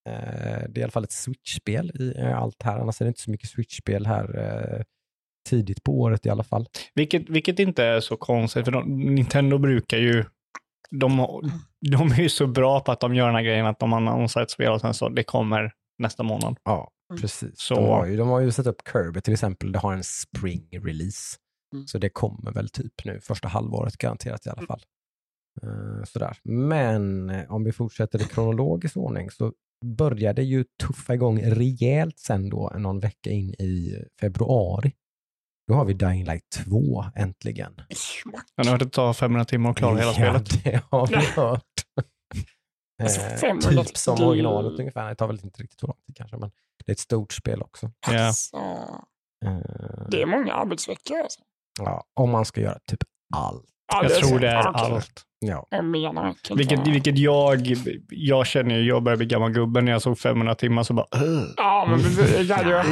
Eh, 0.09 0.63
det 0.69 0.75
är 0.75 0.79
i 0.79 0.83
alla 0.83 0.91
fall 0.91 1.03
ett 1.03 1.11
Switch-spel 1.11 1.91
i 1.99 2.13
eh, 2.19 2.37
allt 2.39 2.63
här, 2.63 2.79
annars 2.79 3.01
är 3.01 3.05
det 3.05 3.09
inte 3.09 3.21
så 3.21 3.31
mycket 3.31 3.49
Switch-spel 3.49 4.05
här 4.05 4.37
eh, 4.39 4.83
tidigt 5.49 5.83
på 5.83 5.99
året 5.99 6.25
i 6.25 6.29
alla 6.29 6.43
fall. 6.43 6.65
Vilket, 6.95 7.29
vilket 7.29 7.59
inte 7.59 7.83
är 7.83 7.99
så 7.99 8.17
konstigt, 8.17 8.65
för 8.65 8.71
de, 8.71 8.99
Nintendo 9.15 9.57
brukar 9.57 9.97
ju, 9.97 10.25
de, 10.91 11.09
de 11.91 12.11
är 12.11 12.21
ju 12.21 12.29
så 12.29 12.47
bra 12.47 12.79
på 12.79 12.91
att 12.91 12.99
de 12.99 13.15
gör 13.15 13.25
den 13.25 13.35
här 13.35 13.43
grejen 13.43 13.65
att 13.65 13.79
de 13.79 13.93
annonserar 13.93 14.43
ett 14.43 14.51
spel 14.51 14.71
och 14.71 14.81
sen 14.81 14.93
så 14.93 15.09
det 15.09 15.23
kommer 15.23 15.71
nästa 15.97 16.23
månad. 16.23 16.57
Ja, 16.63 16.91
Mm. 17.11 17.21
precis. 17.21 17.51
Så- 17.59 17.75
De, 17.75 17.85
har 17.85 18.05
ju, 18.05 18.17
de 18.17 18.27
har 18.29 18.39
ju 18.39 18.51
satt 18.51 18.67
upp 18.67 18.81
Kirby 18.93 19.21
till 19.21 19.33
exempel, 19.33 19.71
det 19.71 19.79
har 19.79 19.93
en 19.93 20.03
spring-release. 20.03 21.35
Mm. 21.73 21.87
Så 21.87 21.97
det 21.97 22.09
kommer 22.09 22.51
väl 22.51 22.69
typ 22.69 23.05
nu 23.05 23.19
första 23.21 23.47
halvåret 23.47 23.97
garanterat 23.97 24.45
i 24.45 24.49
alla 24.49 24.57
Mm. 24.61 24.67
fall. 24.67 24.81
Eh, 25.63 26.03
sådär. 26.03 26.37
Men 26.43 27.29
eh, 27.29 27.51
om 27.51 27.63
vi 27.63 27.71
fortsätter 27.71 28.21
i 28.21 28.23
kronologisk 28.25 28.97
ordning 28.97 29.31
så 29.31 29.53
började 29.85 30.43
ju 30.43 30.65
tuffa 30.83 31.13
igång 31.13 31.41
rejält 31.43 32.19
sen 32.19 32.49
då 32.49 32.71
någon 32.77 32.99
vecka 32.99 33.29
in 33.29 33.49
i 33.49 34.03
februari. 34.21 34.93
Då 35.67 35.73
har 35.73 35.85
vi 35.85 35.93
Dying 35.93 36.25
Light 36.25 36.49
2 36.49 37.05
äntligen. 37.15 37.81
Jag 38.55 38.63
har 38.65 38.71
hört 38.71 38.81
att 38.81 38.87
det 38.87 38.95
tar 38.95 39.13
500 39.13 39.45
timmar 39.45 39.69
att 39.71 39.77
klara 39.77 39.97
hela 39.97 40.13
spelet. 40.13 40.65
Ja, 40.65 40.71
det 40.73 40.81
har 40.97 41.07
vi 41.07 41.15
hört. 41.15 41.63
Alltså, 43.03 43.21
Eh, 43.21 43.35
500 43.37 43.83
typ 43.83 43.97
som 43.97 44.21
originalet 44.27 44.79
ungefär. 44.79 45.09
Det 45.09 45.15
tar 45.15 45.27
väl 45.27 45.39
inte 45.43 45.63
riktigt 45.63 45.79
så 45.79 45.87
lång 45.87 45.95
tid 46.07 46.15
kanske, 46.15 46.37
men 46.37 46.51
det 46.85 46.91
är 46.91 46.91
ett 46.91 46.99
stort 46.99 47.33
spel 47.33 47.61
också. 47.61 47.91
Ja. 48.07 48.27
Alltså, 48.27 48.57
Eh, 49.45 50.07
det 50.11 50.21
är 50.21 50.25
många 50.25 50.53
arbetsveckor 50.53 51.17
alltså. 51.17 51.41
Ja, 51.85 52.03
om 52.15 52.29
man 52.29 52.45
ska 52.45 52.61
göra 52.61 52.77
typ 52.87 52.99
allt. 53.35 53.65
Ja, 53.91 54.03
Jag 54.03 54.13
tror 54.15 54.39
det 54.39 54.49
är 54.49 54.59
Okej. 54.69 54.71
allt. 54.93 55.23
Ja, 55.45 55.67
Jag 55.69 55.85
menar 55.85 56.35
Vilket, 56.55 56.87
vilket 56.87 57.17
jag, 57.17 57.57
jag 58.09 58.47
känner 58.47 58.75
ju, 58.77 58.81
jag 58.87 59.03
börjar 59.03 59.17
bli 59.17 59.25
gammal 59.25 59.51
gubbe 59.51 59.81
när 59.81 59.91
jag 59.91 60.01
såg 60.01 60.19
500 60.19 60.55
timmar 60.55 60.83
så 60.83 60.93
bara 60.93 61.05
"Ugh." 61.15 61.53
Ja, 61.57 61.87
men 61.89 61.99
det, 62.47 62.53
hade 62.53 62.69
jag, 62.69 62.85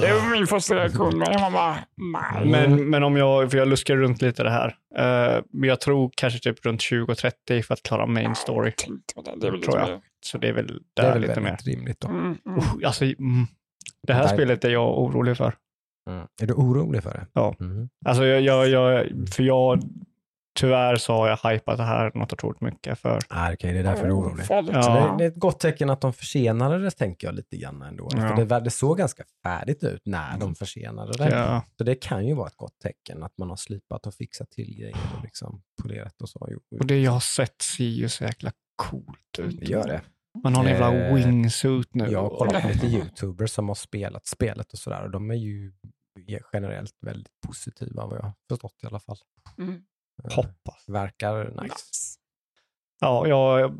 det 0.00 0.12
var 0.14 0.30
min 0.36 0.46
första 0.46 0.74
reaktion. 0.74 1.18
Men 1.18 1.52
bara, 1.52 1.76
nej. 1.96 2.46
men, 2.68 2.90
men 2.90 3.02
om 3.02 3.16
jag, 3.16 3.50
för 3.50 3.58
jag 3.58 3.68
luskar 3.68 3.96
runt 3.96 4.22
lite 4.22 4.42
det 4.42 4.50
här. 4.50 4.68
Eh, 4.96 5.42
men 5.52 5.68
jag 5.68 5.80
tror 5.80 6.10
kanske 6.16 6.38
typ 6.40 6.66
runt 6.66 6.80
20-30 6.80 7.62
för 7.62 7.74
att 7.74 7.82
klara 7.82 8.06
main 8.06 8.34
story. 8.34 8.72
På 9.14 9.22
det. 9.22 9.50
Det 9.50 9.62
Tror 9.62 9.78
jag. 9.78 10.00
Så 10.26 10.38
det 10.38 10.48
är 10.48 10.52
väl 10.52 10.66
det 10.94 11.02
är 11.02 11.06
där 11.06 11.12
väl 11.12 11.22
lite 11.22 11.40
mer. 11.40 11.56
rimligt 11.64 12.00
då. 12.00 12.08
Mm, 12.08 12.38
mm. 12.46 12.58
Usch, 12.58 12.84
alltså, 12.84 13.04
mm, 13.04 13.46
Det 14.06 14.12
här 14.12 14.22
Där- 14.22 14.28
spelet 14.28 14.64
är 14.64 14.70
jag 14.70 14.98
orolig 14.98 15.36
för. 15.36 15.54
Mm. 16.10 16.26
Är 16.42 16.46
du 16.46 16.54
orolig 16.54 17.02
för 17.02 17.10
det? 17.12 17.26
Ja. 17.32 17.54
Mm. 17.60 17.88
Alltså 18.04 18.24
jag, 18.24 18.40
jag, 18.42 18.68
jag, 18.68 19.06
för 19.34 19.42
jag, 19.42 19.80
tyvärr 20.58 20.96
så 20.96 21.12
har 21.12 21.28
jag 21.28 21.50
hypat 21.52 21.76
det 21.76 21.82
här 21.84 22.12
något 22.14 22.32
otroligt 22.32 22.60
mycket 22.60 22.98
för. 22.98 23.18
Ah, 23.28 23.52
Okej, 23.52 23.72
det 23.72 23.78
är 23.78 23.82
därför 23.82 24.02
du 24.04 24.08
är 24.10 24.18
orolig. 24.18 24.44
Ja. 24.48 24.62
Det, 24.62 25.18
det 25.18 25.24
är 25.24 25.28
ett 25.28 25.36
gott 25.40 25.60
tecken 25.60 25.90
att 25.90 26.00
de 26.00 26.12
försenade 26.12 26.78
det, 26.78 26.90
tänker 26.90 27.26
jag 27.26 27.34
lite 27.34 27.56
grann 27.56 27.82
ändå. 27.82 28.08
Ja. 28.12 28.28
För 28.36 28.44
det, 28.44 28.60
det 28.60 28.70
såg 28.70 28.98
ganska 28.98 29.22
färdigt 29.42 29.84
ut 29.84 30.02
när 30.04 30.38
de 30.38 30.54
försenade 30.54 31.12
det. 31.12 31.30
Ja, 31.30 31.62
Så 31.78 31.84
det 31.84 31.94
kan 31.94 32.26
ju 32.26 32.34
vara 32.34 32.46
ett 32.46 32.56
gott 32.56 32.78
tecken 32.82 33.22
att 33.22 33.38
man 33.38 33.48
har 33.48 33.56
slipat 33.56 34.06
och 34.06 34.14
fixat 34.14 34.50
till 34.50 34.76
grejer 34.78 34.96
och 35.16 35.22
liksom 35.22 35.62
polerat 35.82 36.22
och 36.22 36.28
så. 36.28 36.48
Och 36.80 36.86
det 36.86 37.00
jag 37.02 37.12
har 37.12 37.20
sett 37.20 37.62
ser 37.62 37.84
ju 37.84 38.08
så 38.08 38.24
jäkla 38.24 38.52
coolt 38.76 39.38
ut. 39.38 39.60
det 39.60 39.66
gör 39.66 39.86
det. 39.88 40.00
Man 40.42 40.54
har 40.54 40.64
en 40.64 40.70
jävla 40.70 40.94
Eh, 40.94 41.14
wingsuit 41.14 41.94
nu. 41.94 42.08
Jag 42.08 42.22
har 42.22 42.28
kollat 42.38 42.62
på 42.62 42.68
lite 42.68 42.86
YouTubers 42.96 43.50
som 43.50 43.68
har 43.68 43.74
spelat 43.74 44.26
spelet 44.26 44.72
och 44.72 44.78
sådär 44.78 45.02
och 45.02 45.10
de 45.10 45.30
är 45.30 45.34
ju 45.34 45.72
generellt 46.52 46.96
väldigt 47.00 47.40
positiva 47.46 48.06
vad 48.06 48.18
jag 48.18 48.22
har 48.22 48.32
förstått 48.48 48.74
i 48.82 48.86
alla 48.86 49.00
fall. 49.00 49.16
Mm. 49.58 49.82
Eh, 50.24 50.34
Hoppas. 50.34 50.88
Verkar 50.88 51.62
nice. 51.62 52.18
Ja, 53.00 53.26
jag... 53.26 53.76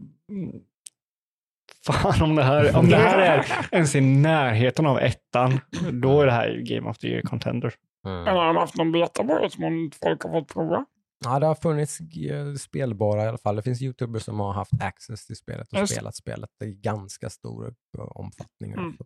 Fan 1.86 2.22
om 2.22 2.36
det 2.36 2.42
här, 2.42 2.76
om 2.76 2.88
det 2.88 2.96
här 2.96 3.18
är 3.18 3.46
ens 3.74 3.94
i 3.94 4.00
närheten 4.00 4.86
av 4.86 4.98
ettan, 4.98 5.60
då 5.92 6.20
är 6.20 6.26
det 6.26 6.32
här 6.32 6.48
ju 6.48 6.62
Game 6.62 6.90
of 6.90 6.98
the 6.98 7.08
Year 7.08 7.22
contender. 7.22 7.74
Mm. 8.06 8.26
Eller 8.26 8.38
har 8.38 8.46
de 8.46 8.56
haft 8.56 8.76
någon 8.76 8.92
beta 8.92 9.24
på 9.24 9.38
det 9.38 9.50
som 9.50 9.90
folk 10.02 10.22
har 10.22 10.30
fått 10.30 10.48
prova? 10.48 10.84
Ja, 11.24 11.38
det 11.38 11.46
har 11.46 11.54
funnits 11.54 12.00
eh, 12.00 12.54
spelbara 12.54 13.24
i 13.24 13.28
alla 13.28 13.38
fall. 13.38 13.56
Det 13.56 13.62
finns 13.62 13.82
YouTubers 13.82 14.22
som 14.22 14.40
har 14.40 14.52
haft 14.52 14.72
access 14.80 15.26
till 15.26 15.36
spelet 15.36 15.72
och 15.72 15.78
Just. 15.78 15.92
spelat 15.92 16.16
spelet 16.16 16.50
i 16.64 16.74
ganska 16.74 17.30
stor 17.30 17.74
eh, 17.98 18.04
omfattning. 18.04 18.72
Mm. 18.72 18.96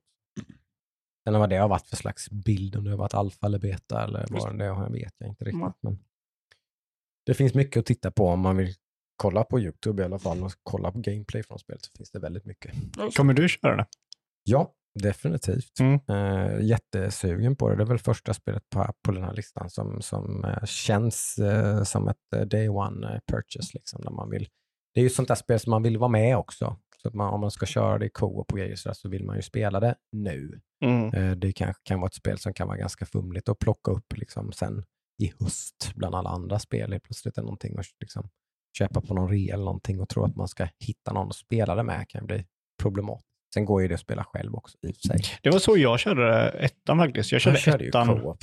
Sen 1.25 1.39
vad 1.41 1.51
det 1.51 1.57
har 1.57 1.69
varit 1.69 1.87
för 1.87 1.97
slags 1.97 2.31
bild, 2.31 2.77
om 2.77 2.85
det 2.85 2.91
har 2.91 2.99
varit 2.99 3.15
alfa 3.15 3.47
eller 3.47 3.59
beta 3.59 4.05
eller 4.05 4.27
vad 4.31 4.59
det 4.59 4.65
har, 4.65 4.91
vet 4.91 5.15
jag 5.19 5.29
inte 5.29 5.45
riktigt. 5.45 5.63
Mm. 5.63 5.73
Men 5.81 5.99
det 7.27 7.35
finns 7.35 7.55
mycket 7.55 7.81
att 7.81 7.87
titta 7.87 8.11
på 8.11 8.29
om 8.29 8.41
man 8.41 8.57
vill 8.57 8.75
kolla 9.17 9.45
på 9.45 9.61
YouTube 9.61 10.03
i 10.03 10.05
alla 10.05 10.19
fall 10.19 10.43
och 10.43 10.53
kolla 10.63 10.93
på 10.93 10.99
gameplay 10.99 11.43
från 11.43 11.59
spelet 11.59 11.85
så 11.85 11.93
finns 11.97 12.11
det 12.11 12.19
väldigt 12.19 12.45
mycket. 12.45 12.75
Kommer 13.17 13.35
du 13.35 13.49
köra 13.49 13.77
det? 13.77 13.87
Ja, 14.45 14.75
definitivt. 14.95 15.81
Mm. 15.81 16.01
Eh, 16.09 16.61
jättesugen 16.61 17.57
på 17.57 17.69
det. 17.69 17.77
Det 17.77 17.83
är 17.83 17.87
väl 17.87 17.99
första 17.99 18.35
spelet 18.35 18.71
på, 18.71 18.87
på 19.03 19.13
den 19.13 19.23
här 19.23 19.35
listan 19.35 19.71
som, 19.71 20.03
som 20.03 20.45
eh, 20.45 20.65
känns 20.65 21.39
eh, 21.39 21.83
som 21.83 22.09
ett 22.09 22.51
day 22.51 22.69
one 22.69 23.21
purchase. 23.31 23.71
Liksom, 23.75 24.03
där 24.03 24.11
man 24.11 24.31
vill, 24.31 24.49
det 24.95 25.01
är 25.01 25.05
ju 25.05 25.11
sånt 25.11 25.29
där 25.29 25.35
spel 25.35 25.61
som 25.61 25.71
man 25.71 25.83
vill 25.83 25.99
vara 25.99 26.11
med 26.11 26.37
också. 26.37 26.77
Så 27.03 27.11
man, 27.15 27.35
om 27.35 27.41
man 27.41 27.51
ska 27.51 27.67
köra 27.67 27.99
det 27.99 28.07
i 28.07 28.11
co-op 28.11 28.53
och 28.53 28.59
grejer 28.59 28.77
så, 28.77 28.89
där, 28.89 28.95
så 28.95 29.09
vill 29.09 29.25
man 29.25 29.37
ju 29.37 29.43
spela 29.43 29.81
det 29.81 29.95
nu. 30.13 30.61
Mm. 30.85 31.41
Det 31.41 31.53
kanske 31.53 31.83
kan 31.85 32.01
vara 32.01 32.07
ett 32.07 32.15
spel 32.15 32.39
som 32.39 32.55
kan 32.55 32.69
vara 32.69 32.79
ganska 32.79 33.07
fumligt 33.07 33.49
att 33.49 33.59
plocka 33.59 33.91
upp 33.91 34.17
liksom, 34.17 34.53
sen 34.53 34.85
i 35.23 35.33
höst 35.41 35.93
bland 35.95 36.15
alla 36.15 36.31
andra 36.31 36.59
spel. 36.59 36.93
Helt 36.93 37.05
plötsligt 37.05 37.39
är 37.39 37.43
det 37.43 37.47
någonting 37.47 37.79
att 37.79 37.87
liksom, 38.01 38.29
köpa 38.79 39.01
på 39.01 39.15
någon 39.15 39.29
rea 39.29 39.55
eller 39.55 39.65
någonting 39.65 40.01
och 40.01 40.09
tro 40.09 40.25
att 40.25 40.37
man 40.37 40.49
ska 40.49 40.69
hitta 40.79 41.13
någon 41.13 41.29
att 41.29 41.37
spela 41.37 41.75
det 41.75 41.83
med 41.83 42.09
kan 42.09 42.27
bli 42.27 42.47
problematiskt. 42.83 43.34
Sen 43.55 43.65
går 43.65 43.83
ju 43.83 43.89
det 43.89 43.95
att 43.95 44.01
spela 44.01 44.25
själv 44.25 44.55
också 44.55 44.79
i 44.83 44.93
sig. 44.93 45.19
Det 45.43 45.51
var 45.51 45.59
så 45.59 45.77
jag 45.79 45.99
körde 46.01 46.49
ettan 46.49 46.99
faktiskt. 46.99 47.33
Jag 47.33 47.41
körde, 47.41 47.57
Jag 47.57 47.63
körde 47.63 47.85
ettan, 47.89 48.37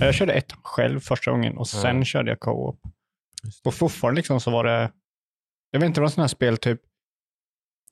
jag 0.00 0.14
körde 0.14 0.32
ettan 0.32 0.58
själv 0.62 1.00
första 1.00 1.30
gången 1.30 1.56
och 1.58 1.68
sen 1.68 1.90
Mm. 1.90 2.04
körde 2.04 2.30
jag 2.30 2.40
co-op. 2.40 2.80
Och 3.64 3.74
fortfarande 3.74 4.18
liksom 4.18 4.40
så 4.40 4.50
var 4.50 4.64
det, 4.64 4.90
jag 5.70 5.80
vet 5.80 5.86
inte, 5.86 6.00
det 6.00 6.02
var 6.02 6.08
sådana 6.08 6.22
här 6.24 6.28
spel 6.28 6.56
typ, 6.56 6.80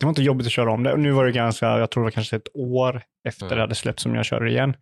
det 0.01 0.07
var 0.07 0.11
inte 0.11 0.23
jobbigt 0.23 0.47
att 0.47 0.53
köra 0.53 0.73
om 0.73 0.83
det. 0.83 0.93
Och 0.93 1.01
nu 1.01 1.11
var 1.11 1.25
det 1.25 1.33
ganska, 1.33 1.67
jag 1.79 1.91
tror 1.91 2.03
det 2.03 2.07
var 2.07 2.11
kanske 2.11 2.37
ett 2.37 2.49
år 2.55 3.03
efter 3.29 3.47
Mm. 3.47 3.57
det 3.57 3.63
hade 3.63 3.75
släppts 3.75 4.03
som 4.03 4.15
jag 4.15 4.25
körde 4.25 4.51
igen. 4.51 4.75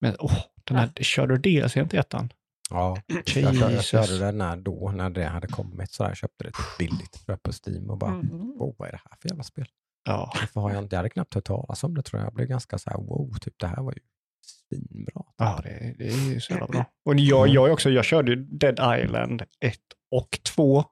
Men 0.00 0.16
åh, 0.18 0.36
den 0.64 0.76
här, 0.76 0.90
körde 1.00 1.36
du 1.38 1.60
det 1.60 1.68
sent 1.72 1.94
i 1.94 1.96
ettan? 1.96 2.32
Ja, 2.70 2.98
jag, 3.06 3.26
kör- 3.26 3.70
jag 3.70 3.84
körde 3.84 4.18
det 4.18 4.32
när, 4.32 4.56
då, 4.56 4.92
när 4.96 5.10
det 5.10 5.24
hade 5.24 5.46
kommit. 5.46 5.92
Så 5.92 6.02
där, 6.02 6.10
jag 6.10 6.16
köpte 6.16 6.44
det 6.44 6.52
billigt 6.78 7.22
jag, 7.26 7.42
på 7.42 7.50
Steam 7.66 7.90
och 7.90 7.98
bara, 7.98 8.10
Mhm. 8.10 8.28
wow, 8.58 8.74
vad 8.78 8.88
är 8.88 8.92
det 8.92 9.00
här 9.04 9.16
för 9.20 9.28
jävla 9.28 9.42
spel? 9.44 9.66
Ja. 10.04 10.32
Varför 10.34 10.60
har 10.60 10.70
jag 10.74 10.82
inte, 10.82 10.94
jag 10.94 10.98
hade 10.98 11.08
knappt 11.10 11.34
hört 11.34 11.44
talas 11.44 11.84
om 11.84 11.94
det 11.94 12.02
tror 12.02 12.20
jag. 12.20 12.26
Jag 12.26 12.34
blev 12.34 12.48
ganska 12.48 12.78
så 12.78 12.90
här, 12.90 12.96
wow, 12.98 13.34
typ 13.40 13.54
det 13.58 13.66
här 13.66 13.82
var 13.82 13.92
ju 13.92 13.98
svinbra. 14.46 15.22
Ja, 15.36 15.60
det, 15.62 15.94
det 15.98 16.04
är 16.06 16.32
ju 16.34 16.40
så 16.40 16.52
jävla 16.52 16.66
bra. 16.66 16.84
Och 17.04 17.14
jag, 17.14 17.48
jag, 17.48 17.68
är 17.68 17.72
också, 17.72 17.90
jag 17.90 18.04
körde 18.04 18.30
ju 18.32 18.36
Dead 18.44 19.00
Island 19.04 19.42
1 19.60 19.78
och 20.10 20.38
2, 20.54 20.84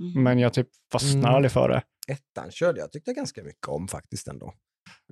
Mm. 0.00 0.22
men 0.22 0.38
jag 0.38 0.52
typ 0.52 0.68
fastnade 0.92 1.18
Mm. 1.18 1.34
aldrig 1.34 1.52
för 1.52 1.68
det. 1.68 1.82
Ettan 2.08 2.50
körde 2.50 2.80
jag, 2.80 2.92
tyckte 2.92 3.10
jag 3.10 3.16
ganska 3.16 3.42
mycket 3.42 3.68
om 3.68 3.88
faktiskt 3.88 4.28
ändå. 4.28 4.54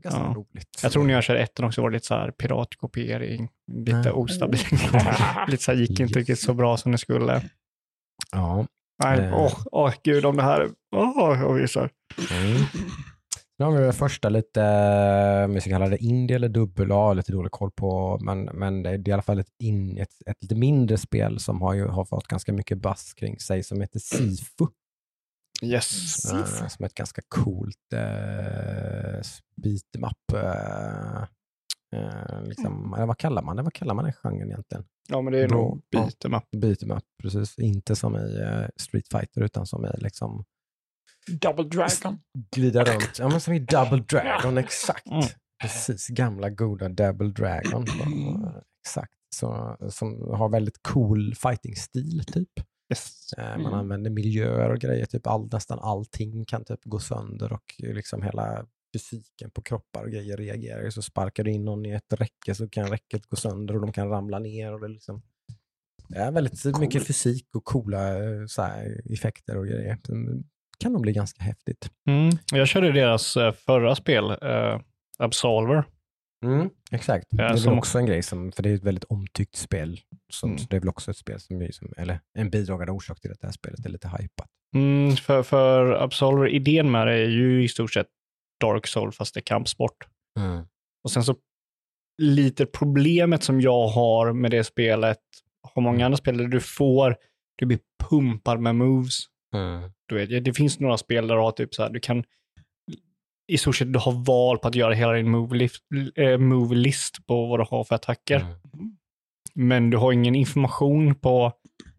Ganska 0.03 0.21
Ja. 0.21 0.35
roligt. 0.37 0.81
Jag 0.83 0.93
tror 0.93 1.05
när 1.05 1.15
jag 1.15 1.25
körde 1.25 1.41
ettan 1.41 1.65
också 1.67 1.83
var 1.83 1.91
det 1.91 1.95
lite 1.97 2.07
så 2.07 2.15
här 2.15 2.31
piratkopiering, 2.31 3.49
lite 3.73 3.97
Nej. 3.99 4.11
ostabil. 4.13 4.61
lite 5.49 5.63
så 5.63 5.73
här 5.73 5.79
gick 5.79 6.01
inte 6.01 6.19
riktigt 6.19 6.41
så 6.41 6.55
bra 6.55 6.77
som 6.77 6.93
det 6.93 6.99
skulle. 6.99 7.43
Ja. 8.33 8.67
Nej, 9.05 9.19
Eh. 9.21 9.35
åh, 9.35 9.59
åh 9.73 9.93
gud 10.05 10.25
om 10.25 10.37
det 10.37 10.43
här, 10.43 10.69
åh, 10.97 11.39
jag 11.41 11.55
visar. 11.55 11.91
Mm. 12.33 12.57
Nu 13.59 13.65
har 13.65 13.73
vi 13.73 13.87
det 13.87 13.93
första 13.93 14.29
lite, 14.29 14.63
eh, 14.63 15.45
om 15.45 15.55
vi 15.55 15.61
ska 15.61 15.71
kalla 15.71 15.89
det 15.89 15.99
indie 16.05 16.37
eller 16.37 16.49
dubbel 16.49 16.93
A, 16.93 17.13
lite 17.13 17.33
dålig 17.33 17.53
koll 17.53 17.71
på, 17.71 18.19
men, 18.21 18.45
men 18.45 18.83
det 18.83 18.91
är 18.91 19.09
i 19.09 19.13
alla 19.13 19.23
fall 19.23 19.39
ett, 19.39 19.55
in, 19.59 19.99
ett, 19.99 20.23
ett 20.27 20.43
lite 20.43 20.55
mindre 20.55 20.97
spel 20.97 21.39
som 21.39 21.63
har, 21.63 21.75
ju, 21.75 21.87
har 21.87 22.05
fått 22.05 22.27
ganska 22.27 22.53
mycket 22.53 22.79
buzz 22.79 23.15
kring 23.15 23.39
sig 23.39 23.63
som 23.63 23.81
heter 23.81 23.99
Sifu. 23.99 24.67
Yes. 25.63 26.25
Eh, 26.33 26.45
som 26.45 26.83
är 26.85 26.87
ett 26.87 26.95
ganska 26.95 27.23
coolt 27.29 27.93
uh, 27.95 29.21
up. 30.07 30.33
eh, 30.35 31.23
eh, 31.93 32.43
liksom, 32.45 32.95
eller 32.95 33.07
vad 33.07 33.19
kallar 33.19 33.43
man 33.43 33.57
det? 33.57 33.63
Vad 33.63 33.75
kallar 33.75 33.95
man 33.95 34.05
den 34.05 34.13
genren 34.13 34.51
egentligen? 34.51 34.85
Ja, 35.09 35.21
men 35.23 35.33
det 35.33 35.39
är 35.39 35.49
Bra. 35.49 35.59
nog 35.59 35.83
beat'em 35.97 36.37
up. 36.37 36.45
Beat 36.57 36.83
em 36.83 36.91
up, 36.91 37.05
precis. 37.23 37.59
Inte 37.59 37.97
som 37.97 38.17
i 38.17 38.41
eh, 38.41 38.69
Street 38.77 39.09
Fighter 39.09 39.43
utan 39.43 39.67
som 39.67 39.85
i 39.85 39.89
liksom 39.99 40.45
Double 41.31 41.65
Dragon. 41.65 42.19
glida 42.57 42.85
runt. 42.85 43.19
Ja, 43.19 43.29
men 43.29 43.41
som 43.41 43.55
i 43.55 43.59
Double 43.59 44.05
Dragon, 44.09 44.59
exakt. 44.59 45.07
Mm. 45.07 45.23
Precis, 45.63 46.09
gamla 46.09 46.51
goda 46.51 46.89
Double 46.89 47.29
Dragon. 47.29 47.85
Mm. 47.89 48.45
Exakt. 48.87 49.13
Så, 49.37 49.77
som 49.91 50.21
har 50.35 50.49
väldigt 50.49 50.79
cool 50.83 51.35
fighting-stil 51.35 52.25
typ. 52.27 52.49
Yes. 52.93 53.33
Eh, 53.39 53.45
Man 53.49 53.61
Mm. 53.61 53.75
använder 53.75 54.11
miljöer 54.11 54.71
och 54.71 54.79
grejer, 54.79 55.07
typ 55.07 55.27
all, 55.27 55.49
nästan 55.53 55.79
allting 55.79 56.45
kan 56.45 56.65
typ 56.65 56.81
gå 56.85 56.99
sönder 56.99 57.53
och 57.53 57.75
liksom 57.79 58.23
hela 58.23 58.67
fysiken 58.95 59.51
på 59.51 59.63
kroppar 59.63 60.05
och 60.05 60.11
grejer 60.11 60.37
reagerar. 60.37 60.91
Så 60.91 61.03
sparkar 61.03 61.45
du 61.45 61.51
in 61.53 61.65
någon 61.65 61.87
i 61.87 61.91
ett 61.91 62.13
räcke 62.13 62.55
så 62.55 62.69
kan 62.69 62.87
räcket 62.89 63.27
gå 63.27 63.37
sönder 63.37 63.75
och 63.75 63.81
de 63.81 63.93
kan 63.93 64.09
ramla 64.09 64.39
ner. 64.39 64.73
Och 64.73 64.81
det, 64.81 64.89
liksom, 64.89 65.23
det 66.09 66.19
är 66.19 66.31
väldigt 66.33 66.79
mycket 66.79 67.07
fysik 67.07 67.47
och 67.57 67.65
coola 67.65 68.25
eh, 68.25 68.47
så 68.47 68.63
här, 68.63 69.01
effekter 69.13 69.57
och 69.57 69.67
grejer. 69.67 69.99
Kan 70.83 70.93
nog 70.93 71.03
bli 71.03 71.13
ganska 71.13 71.43
häftigt. 71.43 71.91
Mm. 72.09 72.31
Jag 72.53 72.69
körde 72.69 72.93
deras 72.93 73.37
eh, 73.37 73.53
förra 73.53 73.95
spel, 73.95 74.31
eh, 74.31 74.81
Absolver. 75.19 75.85
Exakt. 76.91 77.27
Ja, 77.31 77.37
det 77.37 77.43
är 77.43 77.49
väl 77.49 77.59
som- 77.61 77.79
också 77.79 77.99
en 77.99 78.07
grej, 78.07 78.23
som, 78.23 78.53
för 78.53 78.63
det 78.63 78.71
är 78.71 78.75
ett 78.75 78.83
väldigt 78.85 79.05
omtyckt 79.05 79.57
spel. 79.57 80.01
Som, 80.33 80.49
Mm. 80.51 80.59
så 80.59 80.67
det 80.71 80.77
är 80.77 80.81
väl 80.81 80.89
också 80.89 81.11
ett 81.11 81.17
spel 81.17 81.41
som, 81.41 81.69
som, 81.73 81.93
eller 81.97 82.21
en 82.39 82.51
bidragande 82.51 82.93
orsak 82.93 83.21
till 83.21 83.33
att 83.33 83.41
det 83.41 83.47
här 83.47 83.53
spelet 83.53 83.87
är 83.87 83.91
lite 83.91 84.09
hypat. 84.09 84.49
Mm, 84.75 85.17
för, 85.17 85.43
för 85.43 85.93
Absolver, 85.93 86.49
idén 86.49 86.91
med 86.91 87.07
det 87.07 87.13
är 87.13 87.29
ju 87.29 87.65
i 87.65 87.69
stort 87.69 87.93
sett 87.93 88.07
Dark 88.61 88.87
Soul 88.87 89.13
fast 89.13 89.35
det 89.35 89.41
är 89.41 89.43
kampsport. 89.43 90.07
Och 91.05 91.11
sen 91.11 91.25
så 91.25 91.35
lite 92.23 92.67
problemet 92.67 93.43
som 93.43 93.61
jag 93.61 93.89
har 93.89 94.33
med 94.33 94.51
det 94.51 94.65
spelet, 94.65 95.19
har 95.75 95.83
många 95.83 96.05
andra 96.05 96.17
spel 96.17 96.37
där 96.39 96.45
du 96.47 96.61
får, 96.61 97.17
du 97.57 97.67
blir 97.67 97.79
pumpad 98.11 98.61
med 98.61 98.75
moves. 98.75 99.21
Du 100.09 100.15
vet, 100.15 100.45
det 100.45 100.53
finns 100.53 100.81
några 100.81 100.99
spel 100.99 101.27
där 101.27 101.35
du 101.35 101.41
har 101.41 101.51
typ 101.51 101.75
så 101.75 101.83
här, 101.83 101.91
du 101.91 102.01
kan 102.01 102.25
i 103.49 103.59
stort 103.59 103.77
sett 103.77 103.93
du 103.93 103.99
har 103.99 104.13
val 104.25 104.59
på 104.59 104.69
att 104.69 104.75
göra 104.75 104.95
hela 104.95 105.13
din 105.13 105.31
move 105.31 105.57
list, 105.57 105.83
eh, 106.15 106.39
move 106.39 106.75
list 106.75 107.27
på 107.27 107.47
vad 107.47 107.61
du 107.61 107.65
har 107.71 107.85
för 107.85 107.95
attacker. 107.95 108.37
Mm. 108.41 108.97
Men 109.55 109.91
du 109.91 109.97
har 109.97 110.13
ingen 110.13 110.35
information 110.35 111.15
på, 111.15 111.53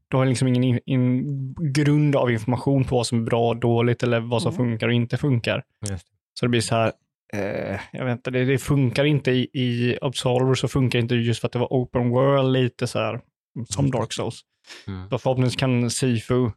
du 0.07 0.17
har 0.17 0.25
liksom 0.25 0.47
ingen 0.47 0.63
in, 0.63 0.79
in, 0.85 1.55
grund 1.73 2.15
av 2.15 2.31
information 2.31 2.85
på 2.85 2.95
vad 2.95 3.07
som 3.07 3.19
är 3.19 3.23
bra 3.23 3.49
och 3.49 3.57
dåligt 3.57 4.03
eller 4.03 4.19
vad 4.19 4.41
som 4.41 4.53
Mm. 4.53 4.65
funkar 4.65 4.87
och 4.87 4.93
inte 4.93 5.17
funkar. 5.17 5.63
Just 5.89 6.07
Så 6.39 6.45
det 6.45 6.49
blir 6.49 6.61
så 6.61 6.75
här, 6.75 6.91
eh, 7.33 7.79
jag 7.91 8.05
vet 8.05 8.11
inte, 8.11 8.31
det, 8.31 8.45
det 8.45 8.57
funkar 8.57 9.05
inte 9.05 9.31
i, 9.31 9.49
i 9.53 9.97
Absolver 10.01 10.53
så 10.55 10.67
funkar 10.67 10.99
inte 10.99 11.15
just 11.15 11.41
för 11.41 11.47
att 11.47 11.51
det 11.51 11.59
var 11.59 11.67
open 11.67 12.09
world 12.09 12.53
lite 12.53 12.87
så 12.87 12.99
här 12.99 13.21
som 13.69 13.91
Dark 13.91 14.13
Souls. 14.13 14.41
Mm. 14.87 15.09
Så 15.09 15.17
förhoppningsvis 15.17 15.59
kan 15.59 15.89
Sifu 15.89 16.49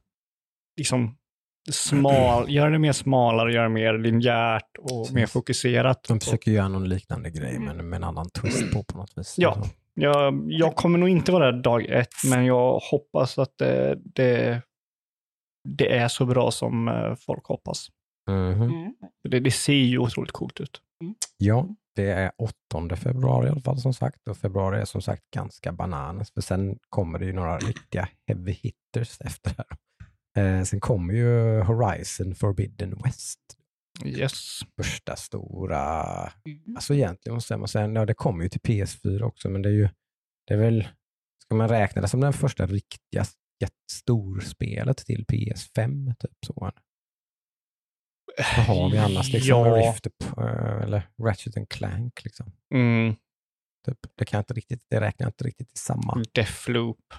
liksom 0.81 1.17
smal, 1.71 2.45
göra 2.51 2.71
det 2.71 2.79
mer 2.79 2.93
smalare, 2.93 3.53
göra 3.53 3.63
det 3.63 3.75
mer 3.75 3.99
linjärt 3.99 4.77
och 4.79 5.13
mer 5.13 5.27
fokuserat. 5.27 6.05
De 6.09 6.21
försöker 6.21 6.51
göra 6.51 6.69
någon 6.69 6.89
liknande 6.89 7.31
grej 7.31 7.59
men 7.59 7.89
med 7.89 7.97
en 7.97 8.05
annan 8.05 8.31
twist 8.31 8.73
på 8.73 8.85
på 8.85 8.99
något 8.99 9.13
vis. 9.17 9.35
Ja. 9.39 9.51
Alltså. 9.51 9.75
Jag, 9.95 10.47
jag 10.47 10.77
kommer 10.77 10.99
nog 10.99 11.09
inte 11.09 11.33
vara 11.33 11.53
där 11.53 11.63
dag 11.63 11.85
ett, 11.85 12.15
men 12.31 12.45
jag 12.45 12.79
hoppas 12.79 13.39
att 13.39 13.59
det, 13.59 13.99
det, 14.05 14.63
det 15.69 15.97
är 15.97 16.09
så 16.09 16.27
bra 16.27 16.51
som 16.51 16.89
eh, 16.89 17.15
folk 17.15 17.45
hoppas. 17.45 17.89
Mhm. 18.31 18.63
Mm. 18.63 18.95
Det, 19.29 19.41
det 19.41 19.51
ser 19.51 19.73
ju 19.73 19.99
otroligt 19.99 20.33
coolt 20.33 20.61
ut. 20.61 20.81
Ja, 21.37 21.69
det 21.97 22.11
är 22.11 22.33
8 22.39 22.97
februari 22.97 23.47
i 23.47 23.51
alla 23.51 23.61
fall 23.61 23.79
som 23.79 23.95
sagt 23.95 24.29
och 24.29 24.37
februari 24.37 24.81
är 24.81 24.85
som 24.85 25.03
sagt 25.03 25.23
ganska 25.35 25.73
bananas 25.73 26.33
för 26.33 26.41
sen 26.41 26.79
kommer 26.89 27.19
det 27.19 27.25
ju 27.25 27.33
några 27.33 27.59
riktiga 27.59 28.09
heavy 28.27 28.53
hitters 28.53 29.21
efter 29.21 29.51
det 29.51 29.65
här. 29.69 29.79
Eh, 30.37 30.63
sen 30.63 30.81
kommer 30.81 31.15
ju 31.15 31.61
Horizon 31.61 32.35
Forbidden 32.35 33.01
West. 33.05 33.41
Yes. 34.05 34.61
Första 34.77 35.17
stora, 35.17 35.93
alltså 36.77 36.95
egentligen 36.95 37.35
måste 37.35 37.57
man 37.57 37.69
säga, 37.69 37.89
ja 37.89 38.07
det 38.07 38.15
kommer 38.15 38.43
ju 38.43 38.49
till 38.49 38.61
PS4 38.61 39.23
också 39.23 39.49
men 39.49 39.63
det 39.63 39.69
är 39.69 39.73
ju, 39.73 39.89
det 40.47 40.55
är 40.55 40.59
väl, 40.59 40.89
ska 41.45 41.55
man 41.55 41.69
räkna 41.69 42.03
det 42.03 42.09
som 42.09 42.21
den 42.21 42.33
första 42.33 42.67
riktiga 42.67 43.25
storspelet 43.93 44.97
till 44.97 45.25
PS5? 45.25 46.15
Typ 46.19 46.31
så. 46.47 46.71
Vad 48.57 48.67
har 48.67 48.91
vi 48.91 48.99
annars? 48.99 49.33
Liksom 49.33 49.49
Ja. 49.49 49.77
Rift, 49.77 50.07
eh, 50.39 50.83
eller 50.83 51.09
Ratchet 51.23 51.57
and 51.57 51.69
Clank. 51.69 52.25
Liksom. 52.25 52.53
Mm, 52.75 53.15
Typ. 53.87 53.99
Det, 54.17 54.25
kan 54.25 54.39
jag 54.39 54.43
inte 54.43 54.55
riktigt, 54.55 54.85
det 54.89 55.01
räknar 55.01 55.25
jag 55.25 55.29
inte 55.29 55.45
riktigt 55.45 55.73
i 55.73 55.77
samma. 55.77 56.23
Deathloop. 56.35 57.15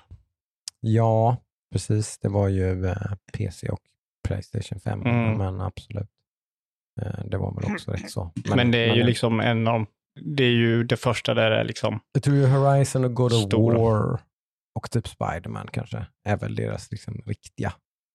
Ja, 0.80 1.38
precis. 1.71 2.17
Det 2.17 2.29
var 2.29 2.47
ju 2.47 2.85
eh, 2.85 2.95
PC 3.33 3.69
och 3.69 3.79
Playstation 4.27 4.79
5. 4.79 5.01
Mm. 5.01 5.37
Men 5.37 5.61
absolut. 5.61 6.09
Eh, 7.01 7.25
det 7.25 7.37
var 7.37 7.55
väl 7.55 7.73
också 7.73 7.91
rätt 7.91 8.11
så. 8.11 8.31
Men, 8.55 8.71
det 8.71 8.77
är 8.77 8.93
ju 8.93 8.97
men- 8.97 9.05
liksom 9.05 9.39
en 9.39 9.67
av 9.67 9.73
de, 9.73 9.85
det 10.35 10.43
är 10.43 10.51
ju 10.51 10.83
det 10.83 10.97
första 10.97 11.33
där 11.33 11.49
det 11.49 11.59
är 11.59 11.63
liksom, 11.63 11.99
Jag 12.13 12.23
tror 12.23 12.37
ju 12.37 12.45
Horizon 12.47 13.03
och 13.03 13.13
God 13.13 13.33
of. 13.33 13.53
War 13.53 14.19
och 14.75 14.91
typ 14.91 15.07
Spiderman 15.07 15.67
kanske 15.71 16.05
är 16.23 16.37
väl 16.37 16.55
deras 16.55 16.91
liksom 16.91 17.21
riktiga. 17.25 17.73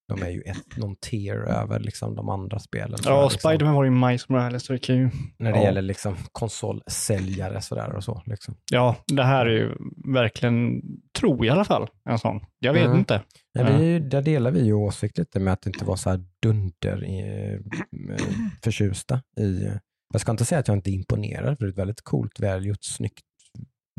De 0.09 0.23
är 0.23 0.31
ju 0.31 0.41
ett, 0.41 0.77
någon 0.77 0.97
tier 0.97 1.37
över 1.37 1.81
liksom 1.81 2.15
de 2.15 2.29
andra 2.29 2.59
spelen. 2.59 2.99
Ja, 3.05 3.23
liksom, 3.25 3.39
Spiderman 3.51 3.75
var 3.75 3.85
ju 3.85 3.91
Miles 3.91 4.29
Morales, 4.29 4.65
så 4.65 4.73
det 4.73 4.79
kan 4.79 4.97
ju, 4.97 5.11
När 5.39 5.53
det 5.53 5.59
ja. 5.59 5.65
gäller 5.65 5.83
liksom 5.83 6.17
konsolsäljare 6.33 7.61
sådär 7.61 7.93
och 7.97 8.05
så. 8.05 8.23
Liksom. 8.27 8.55
ja, 8.73 8.97
det 9.07 9.23
här 9.25 9.47
är 9.47 9.51
ju 9.51 9.75
verkligen, 10.15 10.83
tror 11.19 11.37
jag 11.37 11.47
i 11.47 11.51
alla 11.51 11.65
fall, 11.65 11.89
en 12.11 12.19
sån. 12.19 12.41
Jag 12.59 12.73
vet 12.73 12.87
Mm. 12.87 12.99
inte. 12.99 13.23
Ja, 13.53 13.77
vi, 13.79 13.85
ju- 13.85 14.01
där 14.01 14.23
delar 14.23 14.51
vi 14.51 14.65
ju 14.65 14.73
åsikt 14.73 15.19
lite 15.19 15.41
med 15.41 15.53
att 15.53 15.63
det 15.63 15.71
inte 15.71 15.85
var 15.85 15.97
så 15.97 16.11
här 16.11 16.25
dunder 16.43 17.03
eh, 17.05 17.61
förtjusta 18.63 19.23
i. 19.41 19.71
Jag 20.13 20.21
ska 20.21 20.31
inte 20.33 20.45
säga 20.45 20.59
att 20.59 20.69
jag 20.69 20.77
inte 20.77 20.91
är 20.91 20.95
imponerad, 20.95 21.59
för 21.59 21.65
det 21.67 21.69
är 21.69 21.73
ett 21.73 21.79
väldigt 21.79 22.03
coolt, 22.03 22.41
välgjort, 22.41 22.85
snyggt, 22.85 23.23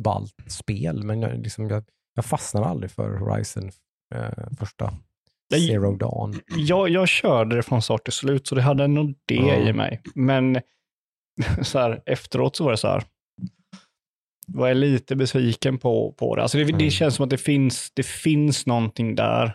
ballt 0.02 0.36
spel. 0.48 1.04
Men 1.04 1.22
jag, 1.22 1.38
liksom, 1.44 1.70
jag, 1.70 1.84
jag 2.16 2.26
fastnar 2.26 2.62
aldrig 2.64 2.92
för 2.92 3.18
Horizon 3.18 3.72
eh, 4.16 4.30
första 4.60 4.94
Zero 5.54 5.96
Dawn. 5.96 6.40
Jag, 6.58 6.90
jag 6.90 7.08
körde 7.08 7.56
det 7.56 7.64
från 7.64 7.82
start 7.82 8.04
till 8.04 8.14
slut, 8.14 8.48
så 8.48 8.56
det 8.56 8.62
hade 8.62 8.88
nog 8.88 9.16
det 9.26 9.36
Ja. 9.36 9.56
i 9.56 9.74
mig. 9.74 10.02
Men 10.16 10.62
så 11.62 11.80
här, 11.80 12.02
efteråt 12.06 12.56
så 12.56 12.64
var 12.64 12.72
det 12.72 12.78
så 12.78 12.88
här, 12.88 13.04
var 14.48 14.68
jag 14.68 14.78
lite 14.78 15.16
besviken 15.16 15.78
på, 15.78 16.12
på 16.18 16.36
det. 16.36 16.42
Alltså 16.42 16.58
det, 16.58 16.64
Mm. 16.64 16.78
det 16.78 16.90
känns 16.92 17.16
som 17.16 17.24
att 17.24 17.30
det 17.30 17.38
finns, 17.38 17.92
det 17.94 18.06
finns 18.06 18.66
någonting 18.66 19.16
där 19.16 19.46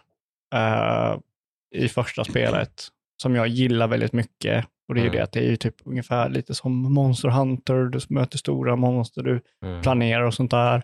eh, 0.55 1.19
i 1.75 1.89
första 1.89 2.25
spelet 2.25 2.89
som 3.23 3.35
jag 3.35 3.49
gillar 3.49 3.89
väldigt 3.89 4.13
mycket. 4.13 4.67
Och 4.89 4.95
det 4.95 5.01
är 5.01 5.03
ju 5.03 5.09
Mm. 5.09 5.17
det 5.19 5.23
att 5.25 5.33
det 5.33 5.41
är 5.41 5.51
ju 5.51 5.57
typ 5.57 5.75
ungefär 5.85 6.29
lite 6.29 6.55
som 6.55 6.93
Monster 6.93 7.29
Hunter, 7.29 7.75
du 7.85 8.01
möter 8.09 8.39
stora 8.39 8.77
monster, 8.77 9.23
du 9.23 9.41
planerar 9.83 10.23
och 10.23 10.35
sånt 10.35 10.51
där. 10.51 10.83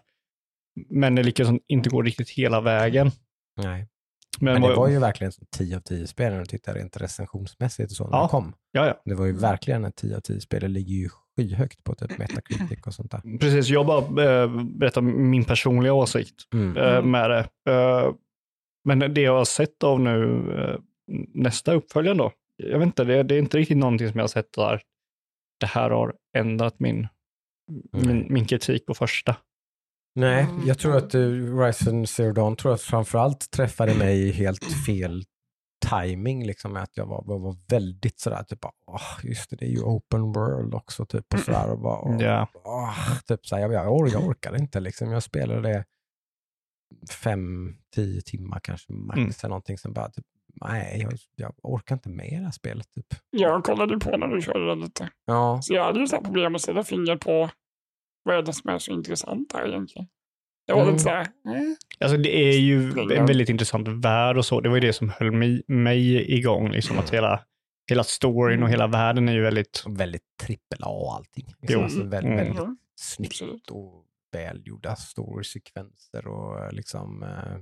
Men 0.91 1.15
det 1.15 1.23
liksom 1.23 1.61
inte 1.69 1.91
går 1.91 2.03
riktigt 2.05 2.31
hela 2.31 2.61
vägen. 2.61 3.11
Nej. 3.63 3.87
Men, 4.41 4.53
Men 4.61 4.63
det 4.71 4.77
var 4.77 4.89
ju 4.89 4.99
verkligen 4.99 5.33
som 5.33 5.47
10 5.57 5.77
av 5.77 5.81
10 5.81 6.07
spel 6.07 6.33
när 6.33 6.39
du 6.41 6.47
tittar 6.47 6.75
rent 6.75 6.97
recensionsmässigt 6.97 7.91
och 7.91 7.97
så 7.97 8.05
när 8.11 8.17
Ja. 8.19 8.23
det 8.23 8.29
kom. 8.29 8.55
ja, 8.73 8.87
ja. 8.87 9.01
Det 9.05 9.15
var 9.15 9.27
ju 9.27 9.33
verkligen 9.33 9.85
ett 9.85 9.97
10 9.97 10.17
av 10.17 10.21
10 10.21 10.41
spel. 10.41 10.61
Det 10.61 10.69
ligger 10.69 10.95
ju 10.95 11.09
skyhögt 11.37 11.85
på 11.85 11.95
typ 11.95 12.19
Metacritic 12.19 12.79
och 12.87 12.95
sånt 12.95 13.11
där. 13.11 13.39
Precis, 13.39 13.69
jag 13.69 13.87
bara 13.87 14.25
eh, 14.43 14.63
berättar 14.65 15.01
min 15.01 15.45
personliga 15.45 15.93
åsikt 15.93 16.35
Mm. 16.55 16.77
eh, 16.77 17.03
med 17.03 17.31
det. 17.31 17.49
Eh, 17.73 18.13
men 18.85 18.99
det 19.15 19.21
jag 19.21 19.37
har 19.39 19.45
sett 19.45 19.85
av 19.85 20.01
nu, 20.01 20.53
eh, 20.59 20.81
nästa 21.35 21.73
uppföljare 21.73 22.15
då, 22.17 22.33
jag 22.57 22.79
vet 22.79 22.87
inte, 22.87 23.05
det, 23.05 23.23
det 23.23 23.35
är 23.35 23.39
inte 23.39 23.57
riktigt 23.59 23.77
någonting 23.77 24.09
som 24.09 24.19
jag 24.19 24.23
har 24.23 24.29
sett 24.29 24.53
där 24.53 24.81
det 25.61 25.67
här 25.67 25.91
har 25.91 26.15
ändrat 26.37 26.81
min, 26.81 27.09
min, 27.93 28.27
min 28.33 28.47
kritik 28.47 28.87
på 28.87 28.95
första. 28.95 29.37
Nej, 30.19 30.47
jag 30.67 30.79
tror 30.79 30.97
att 30.97 31.15
uh, 31.15 31.55
Horizon 31.57 32.07
Zero 32.07 32.33
Dawn 32.33 32.57
tror 32.57 32.73
jag 32.73 32.81
framförallt 32.81 33.51
träffade 33.51 33.95
mig 33.95 34.29
i 34.29 34.33
helt 34.33 34.65
fel 34.87 35.25
timing 35.91 36.47
liksom 36.47 36.77
att 36.77 36.97
jag 36.97 37.07
var, 37.07 37.23
var, 37.27 37.39
var 37.39 37.57
väldigt 37.69 38.21
sådär 38.21 38.43
typ 38.43 38.65
åh, 38.87 39.01
just 39.23 39.51
det, 39.51 39.57
det 39.57 39.65
är 39.65 39.71
ju 39.71 39.81
open 39.83 40.33
world 40.33 40.75
också 40.75 41.07
typ 41.07 41.35
och 41.35 41.41
sådär 41.41 41.71
och 41.73 41.79
bara, 41.81 42.01
åh, 42.01 42.23
Ja. 42.23 42.49
åh, 42.55 43.19
typ 43.27 43.47
såhär, 43.47 43.63
jag, 43.63 43.73
jag, 43.73 43.93
or, 43.93 44.09
jag 44.13 44.27
orkar 44.27 44.57
inte 44.57 44.81
liksom. 44.81 45.13
Jag 45.13 45.23
spelade 45.23 45.61
det 45.69 45.85
fem, 47.11 47.75
tio 47.95 48.21
timmar 48.23 48.61
kanske 48.63 48.93
max 48.93 49.17
Mm. 49.19 49.31
eller 49.43 49.49
någonting 49.49 49.79
som 49.79 49.93
bara 49.93 50.09
typ, 50.11 50.25
nej, 50.61 51.01
jag, 51.03 51.13
jag 51.37 51.55
orkar 51.63 51.95
inte 51.97 52.09
med 52.09 52.33
det 52.41 52.45
här 52.45 52.51
spelet 52.51 52.87
typ. 52.95 53.07
Jag 53.31 53.65
kollade 53.65 53.99
på 53.99 54.17
när 54.17 54.27
du 54.27 54.43
körde 54.43 54.67
det 54.69 54.75
lite. 54.75 55.11
Ja, 55.27 55.59
Så 55.63 55.75
jag 55.75 55.85
hade 55.85 56.01
ju 56.01 56.07
så 56.07 56.21
problem 56.21 56.55
att 56.55 56.61
sätta 56.61 56.85
fingret 56.85 57.21
på 57.21 57.51
vad 58.29 58.37
är 58.39 58.43
det 58.43 58.53
som 58.53 58.71
är 58.71 58.79
så 58.79 58.91
intressant 58.93 59.53
här 59.53 59.69
egentligen. 59.69 60.09
Jag 60.67 60.75
var 60.75 60.83
Mm. 60.83 60.93
lite 60.95 61.05
så 61.05 61.11
här, 61.11 61.21
eh. 61.21 61.75
Alltså 62.01 62.17
det 62.17 62.37
är 62.37 62.59
ju 62.59 62.77
en 63.17 63.27
väldigt 63.27 63.49
intressant 63.49 63.89
värld 63.89 64.37
och 64.37 64.45
så. 64.47 64.61
Det 64.61 64.69
var 64.69 64.77
ju 64.77 64.81
det 64.81 64.93
som 64.93 65.09
höll 65.11 65.33
mig, 65.33 65.63
mig 65.69 66.33
igång, 66.39 66.71
liksom 66.71 66.99
att 66.99 67.11
hela, 67.11 67.45
hela 67.91 68.05
storyn 68.05 68.63
och 68.63 68.69
hela 68.69 68.87
världen 68.87 69.29
är 69.29 69.33
ju 69.33 69.43
väldigt, 69.43 69.85
väldigt 69.89 70.23
trippel 70.43 70.79
A 70.83 70.89
och 70.91 71.15
allting. 71.15 71.45
Jo. 71.49 71.55
Liksom, 71.61 71.83
alltså, 71.83 71.99
väldigt, 72.05 72.25
Mm. 72.25 72.37
väldigt 72.37 72.57
Ja, 72.57 72.77
snyggt 73.01 73.71
och 73.71 74.05
välgjorda 74.33 74.97
storysekvenser 74.97 76.27
och 76.27 76.65
eh, 76.65 76.73
liksom, 76.73 77.23
eh, 77.23 77.59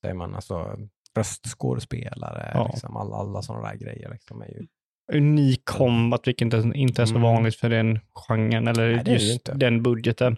säger 0.00 0.14
man, 0.14 0.34
alltså 0.34 0.76
röstskådespelare, 1.16 2.50
Ja. 2.54 2.70
liksom, 2.72 2.96
alla, 2.96 3.16
alla 3.16 3.42
sådana 3.42 3.68
där 3.68 3.76
grejer. 3.76 4.10
Liksom, 4.12 4.42
är 4.42 4.46
ju, 4.48 4.66
unik 5.12 5.64
combat, 5.64 6.26
vilket 6.28 6.42
inte, 6.54 6.72
inte 6.74 7.02
är 7.02 7.06
så 7.06 7.12
Mm. 7.12 7.22
vanligt 7.22 7.56
för 7.56 7.68
den 7.70 8.00
genren 8.28 8.68
eller 8.68 9.02
Nej, 9.04 9.12
just 9.12 9.48
den 9.54 9.82
budgeten. 9.82 10.36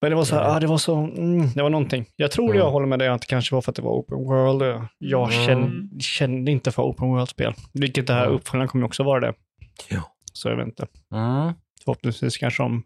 Men 0.00 0.10
det 0.10 0.16
var 0.16 0.24
så 0.24 0.34
här, 0.36 0.42
Nej. 0.42 0.52
ah, 0.56 0.60
det 0.60 0.66
var 0.66 0.78
så, 0.78 0.96
mm, 0.96 1.48
det 1.54 1.62
var 1.62 1.70
någonting. 1.70 2.06
Jag 2.16 2.30
tror 2.30 2.44
Mm. 2.44 2.56
jag 2.58 2.70
håller 2.70 2.86
med 2.86 2.98
dig 2.98 3.08
att 3.08 3.20
det 3.20 3.26
kanske 3.26 3.54
var 3.54 3.62
för 3.62 3.72
att 3.72 3.76
det 3.76 3.82
var 3.82 3.92
open 3.92 4.18
world. 4.18 4.88
Jag 4.98 5.32
Mm. 5.32 5.46
kände, 5.46 6.00
kände 6.00 6.50
inte 6.50 6.72
för 6.72 6.82
open 6.82 7.08
world-spel. 7.08 7.54
Vilket 7.72 8.06
det 8.06 8.12
här 8.12 8.24
Mm. 8.24 8.36
uppföljaren 8.36 8.68
kommer 8.68 8.86
också 8.86 9.02
vara 9.02 9.20
det. 9.20 9.34
Ja. 9.88 10.02
Så 10.32 10.48
jag 10.48 10.56
vet 10.56 10.66
inte. 10.66 10.86
Mm. 11.14 11.52
Förhoppningsvis 11.84 12.36
kanske 12.36 12.62
de 12.62 12.82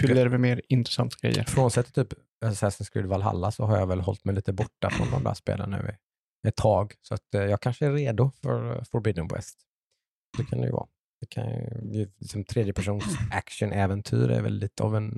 fyller 0.00 0.24
det 0.24 0.30
med 0.30 0.40
mer 0.40 0.60
intressanta 0.68 1.16
grejer. 1.22 1.44
Frånsett 1.44 1.94
typ 1.94 2.08
Assassin's 2.44 2.92
Creed 2.92 3.06
Valhalla 3.06 3.50
så 3.50 3.64
har 3.64 3.78
jag 3.78 3.86
väl 3.86 4.00
hållit 4.00 4.24
mig 4.24 4.34
lite 4.34 4.52
borta 4.52 4.90
från 4.90 5.10
de 5.10 5.24
där 5.24 5.34
spelen 5.34 5.70
nu 5.70 5.94
ett 6.48 6.56
tag. 6.56 6.92
Så 7.02 7.14
att 7.14 7.34
eh, 7.34 7.42
jag 7.42 7.60
kanske 7.60 7.86
är 7.86 7.92
redo 7.92 8.30
för 8.42 8.76
eh, 8.76 8.82
Forbidden 8.92 9.28
West. 9.28 9.58
Det 10.36 10.44
kan 10.44 10.60
det 10.60 10.66
ju 10.66 10.72
vara. 10.72 10.86
Det 11.20 11.26
kan 11.26 11.44
ju, 11.92 12.10
som 12.20 12.44
tredjepersons 12.44 13.04
action-äventyr 13.32 14.28
är 14.30 14.42
väl 14.42 14.54
lite 14.58 14.82
av 14.82 14.96
en, 14.96 15.10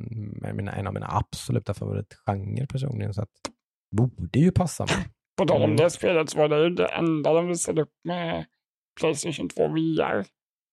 mina, 0.54 0.72
en 0.72 0.86
av 0.86 0.94
mina 0.94 1.06
absoluta 1.10 1.74
favoritgenrer 1.74 2.66
personligen. 2.66 3.14
Så 3.14 3.22
att 3.22 3.30
borde 3.96 4.38
ju 4.38 4.50
passa 4.52 4.84
mig. 4.84 5.08
På 5.36 5.44
tal 5.46 5.56
om 5.62 5.70
Mm. 5.70 5.76
det 5.76 5.90
spelet 5.90 6.30
så 6.30 6.38
var 6.38 6.48
det 6.48 6.62
ju 6.64 6.70
det 6.70 6.86
enda 6.88 7.32
de 7.32 7.48
visade 7.48 7.82
upp 7.82 7.92
med 8.04 8.44
Playstation 9.00 9.48
2 9.48 9.68
VR. 9.68 10.24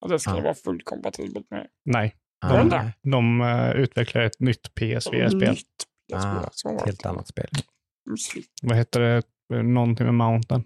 Och 0.01 0.09
det 0.09 0.19
skulle 0.19 0.37
Ja. 0.37 0.43
vara 0.43 0.53
fullt 0.53 0.85
kompatibelt 0.85 1.49
med. 1.51 1.67
Nej, 1.85 2.15
Ah, 2.45 2.63
det. 2.63 2.93
de 3.03 3.41
uh, 3.41 3.71
utvecklar 3.71 4.21
ett 4.21 4.39
nytt 4.39 4.73
PSVR-spel. 4.75 5.55
Ah, 6.13 6.43
ett 6.75 6.85
helt 6.85 7.05
annat 7.05 7.27
spel. 7.27 7.47
Vad 8.61 8.77
heter 8.77 8.99
det? 8.99 9.23
Någonting 9.63 10.05
med 10.05 10.15
Mountain. 10.15 10.63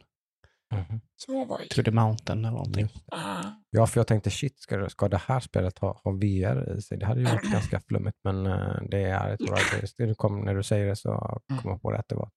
Mhm. 0.74 1.00
Så 1.26 1.46
var 1.46 1.58
det. 1.60 1.68
To 1.76 1.84
the 1.84 1.92
Mountain 1.92 2.40
eller 2.40 2.52
någonting. 2.52 2.88
Ah, 3.12 3.44
Ja, 3.70 3.88
för 3.88 4.00
jag 4.00 4.08
tänkte 4.08 4.30
shit, 4.30 4.60
ska, 4.60 4.78
det- 4.78 4.90
ska 4.90 5.10
det 5.10 5.22
här 5.28 5.40
spelet 5.40 5.80
ha, 5.80 6.02
ha 6.04 6.12
VR 6.12 6.78
i 6.78 6.82
sig? 6.82 6.98
Det 6.98 7.06
hade 7.06 7.20
ju 7.20 7.26
varit 7.26 7.52
ganska 7.52 7.80
flummigt, 7.80 8.18
men 8.24 8.46
eh, 8.46 8.76
det 8.90 9.04
är 9.04 9.30
ett 9.34 9.50
Horizon. 9.50 10.08
Det 10.08 10.16
kom, 10.16 10.42
när 10.42 10.56
du 10.56 10.64
säger 10.64 10.86
det 10.86 10.96
så 10.96 11.40
kom 11.62 11.72
jag 11.72 11.82
på 11.82 11.92
det 11.92 11.98
att 12.00 12.08
det 12.10 12.16
var 12.16 12.30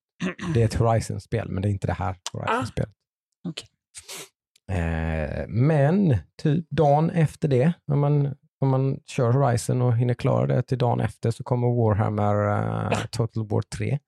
det 0.53 0.61
är 0.61 0.65
ett 0.65 0.73
Horizon-spel, 0.73 1.49
men 1.49 1.61
det 1.61 1.67
är 1.69 1.71
inte 1.71 1.87
det 1.87 1.93
här 1.93 2.15
Horizon-spelet. 2.33 2.93
okej. 3.49 3.67
Eh, 4.71 5.45
men 5.47 6.17
typ 6.41 6.69
dagen 6.69 7.09
efter 7.09 7.47
det, 7.47 7.73
om 7.91 7.99
man, 7.99 8.35
om 8.61 8.69
man 8.69 8.99
kör 9.05 9.31
Horizon 9.31 9.81
och 9.81 9.97
hinner 9.97 10.13
klara 10.13 10.47
det 10.47 10.63
till 10.63 10.77
dagen 10.77 10.99
efter 10.99 11.31
så 11.31 11.43
kommer 11.43 11.67
Warhammer 11.67 12.91
eh, 12.91 12.99
Total 13.11 13.47
War 13.47 13.61
3. 13.61 13.99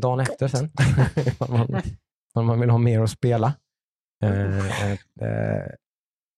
Dagen 0.00 0.20
efter 0.20 0.48
sen, 0.48 0.70
om, 1.38 1.50
man, 1.58 1.82
om 2.34 2.46
man 2.46 2.60
vill 2.60 2.70
ha 2.70 2.78
mer 2.78 3.00
att 3.00 3.10
spela. 3.10 3.54
Eh, 4.22 4.58
eh, 4.92 4.92
eh, 5.28 5.66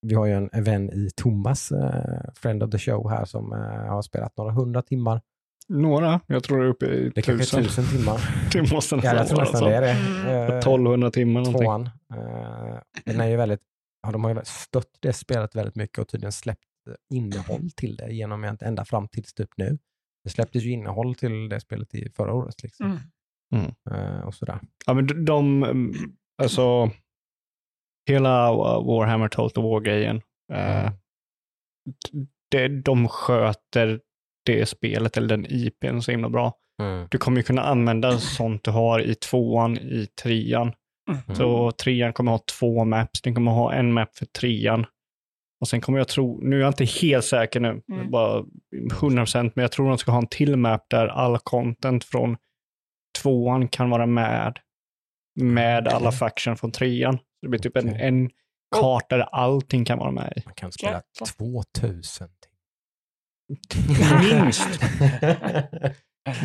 vi 0.02 0.14
har 0.14 0.26
ju 0.26 0.32
en 0.52 0.64
vän 0.64 0.90
i 0.92 1.10
Thomas, 1.16 1.72
eh, 1.72 2.20
friend 2.34 2.62
of 2.62 2.70
the 2.70 2.78
show 2.78 3.10
här, 3.10 3.24
som 3.24 3.52
eh, 3.52 3.58
har 3.92 4.02
spelat 4.02 4.36
några 4.36 4.52
hundra 4.52 4.82
timmar. 4.82 5.20
Några, 5.68 6.20
jag 6.26 6.42
tror 6.44 6.58
det 6.60 6.64
är 6.64 6.68
uppe 6.68 6.86
i 6.86 7.12
Det 7.14 7.22
kanske 7.22 7.58
är 7.58 7.62
tusen. 7.62 7.64
tusen 7.64 7.98
timmar. 7.98 8.20
Det 8.52 8.72
måste 8.72 8.94
Ja, 8.94 9.00
nästan 9.00 9.16
jag 9.16 9.28
tror 9.28 9.40
nästan 9.40 9.58
så. 9.60 9.68
det 9.68 9.74
är 9.76 9.80
det. 9.80 9.90
Mm. 9.90 10.26
Eh, 10.52 10.58
1200 10.58 11.10
timmar 11.10 11.40
någonting. 11.40 11.62
tvåan. 11.62 11.90
Eh, 12.14 12.78
den 13.04 13.20
är 13.20 13.28
ju 13.28 13.36
väldigt, 13.36 13.60
ja, 14.02 14.12
de 14.12 14.24
har 14.24 14.34
ju 14.34 14.40
stött 14.44 14.88
det 15.00 15.12
spelet 15.12 15.54
väldigt 15.56 15.76
mycket 15.76 15.98
och 15.98 16.08
tydligen 16.08 16.32
släppt 16.32 16.60
innehåll 17.14 17.70
till 17.76 17.96
det 17.96 18.12
genom 18.12 18.44
att 18.44 18.62
ända 18.62 18.84
fram 18.84 19.08
tills 19.08 19.34
typ 19.34 19.50
nu. 19.56 19.78
Det 20.24 20.30
släpptes 20.30 20.62
ju 20.62 20.70
innehåll 20.70 21.14
till 21.14 21.48
det 21.48 21.60
spelet 21.60 21.94
i 21.94 22.10
förra 22.16 22.32
året. 22.34 22.62
Liksom. 22.62 23.00
Mm. 23.54 23.72
Eh, 23.90 24.20
och 24.20 24.34
sådär. 24.34 24.60
Ja, 24.86 24.94
men 24.94 25.06
de, 25.06 25.24
de 25.24 25.62
mm, 25.64 25.92
alltså, 26.42 26.90
hela 28.08 28.52
Warhammer 28.82 29.28
Total 29.28 29.64
War-grejen, 29.64 30.22
eh, 30.52 30.80
Mm. 30.86 30.92
det, 32.50 32.68
de 32.68 33.08
sköter 33.08 34.00
det 34.46 34.66
spelet, 34.66 35.16
eller 35.16 35.28
den 35.28 35.46
IPn, 35.48 36.00
så 36.00 36.10
himla 36.10 36.28
bra. 36.28 36.52
Du 37.10 37.18
kommer 37.18 37.36
ju 37.36 37.42
kunna 37.42 37.62
använda 37.62 38.18
sånt 38.18 38.64
du 38.64 38.70
har 38.70 39.00
i 39.00 39.14
tvåan, 39.14 39.78
i 39.78 40.06
trean. 40.22 40.72
Mm. 41.10 41.36
Så 41.36 41.70
trean 41.72 42.12
kommer 42.12 42.32
ha 42.32 42.38
två 42.58 42.84
maps, 42.84 43.22
den 43.22 43.34
kommer 43.34 43.50
ha 43.52 43.72
en 43.72 43.92
map 43.92 44.16
för 44.16 44.26
trean. 44.26 44.86
Och 45.60 45.68
sen 45.68 45.80
kommer 45.80 45.98
jag 45.98 46.08
tro, 46.08 46.40
nu 46.42 46.56
är 46.56 46.60
jag 46.60 46.70
inte 46.70 46.84
helt 46.84 47.24
säker 47.24 47.60
nu, 47.60 47.82
Mm. 47.92 48.10
bara 48.10 48.44
100%, 49.00 49.52
men 49.56 49.62
jag 49.62 49.72
tror 49.72 49.88
de 49.88 49.98
ska 49.98 50.12
ha 50.12 50.18
en 50.18 50.26
till 50.26 50.56
map 50.56 50.86
där 50.90 51.06
all 51.08 51.38
content 51.38 52.04
från 52.04 52.36
tvåan 53.22 53.68
kan 53.68 53.90
vara 53.90 54.06
med, 54.06 54.58
med 55.40 55.88
alla 55.88 56.08
Okej. 56.08 56.18
faction 56.18 56.56
från 56.56 56.72
trean. 56.72 57.18
Det 57.44 57.48
blir 57.48 57.60
typ 57.60 57.76
en, 57.76 57.88
en 57.96 58.30
karta 58.76 59.16
där 59.16 59.24
allting 59.32 59.84
kan 59.84 59.98
vara 59.98 60.10
med 60.10 60.32
i. 60.36 60.42
Man 60.44 60.54
kan 60.54 60.72
spela 60.72 60.92
Jäklar. 60.92 61.26
2000 61.80 62.28
Minst. 64.20 64.68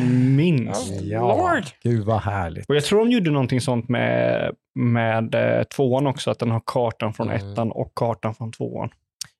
Minst. 0.36 1.00
Ja, 1.02 1.36
Lord. 1.54 1.64
gud 1.82 2.04
vad 2.04 2.20
härligt. 2.20 2.66
Och 2.68 2.76
jag 2.76 2.84
tror 2.84 2.98
de 2.98 3.10
gjorde 3.10 3.30
någonting 3.30 3.60
sånt 3.60 3.88
med, 3.88 4.50
med 4.74 5.34
eh, 5.34 5.62
tvåan 5.64 6.06
också, 6.06 6.30
att 6.30 6.38
den 6.38 6.50
har 6.50 6.62
kartan 6.66 7.14
från 7.14 7.30
Mm. 7.30 7.52
ettan 7.52 7.72
och 7.72 7.92
kartan 7.94 8.34
från 8.34 8.52
tvåan. 8.52 8.90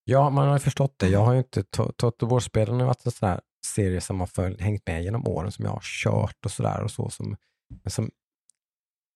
Ja, 0.05 0.31
man 0.31 0.47
har 0.47 0.55
ju 0.55 0.61
förstått 0.61 0.95
det. 0.99 1.09
Jag 1.09 1.21
har 1.25 1.33
ju 1.33 1.39
inte, 1.39 1.61
To- 1.61 1.93
Total 1.97 2.29
War-spelen 2.29 2.81
har 2.81 2.87
varit 2.87 3.07
en 3.07 3.13
sån 3.13 3.29
här 3.29 3.41
serie 3.67 4.01
som 4.01 4.21
har 4.21 4.27
följt, 4.27 4.61
hängt 4.61 4.87
med 4.87 5.03
genom 5.05 5.27
åren, 5.29 5.53
som 5.53 5.65
jag 5.65 5.73
har 5.73 5.81
kört 5.83 6.45
och 6.45 6.51
sådär 6.51 6.83
och 6.83 6.91
så, 6.91 7.11
som, 7.11 7.37
men 7.83 7.91
som 7.91 8.11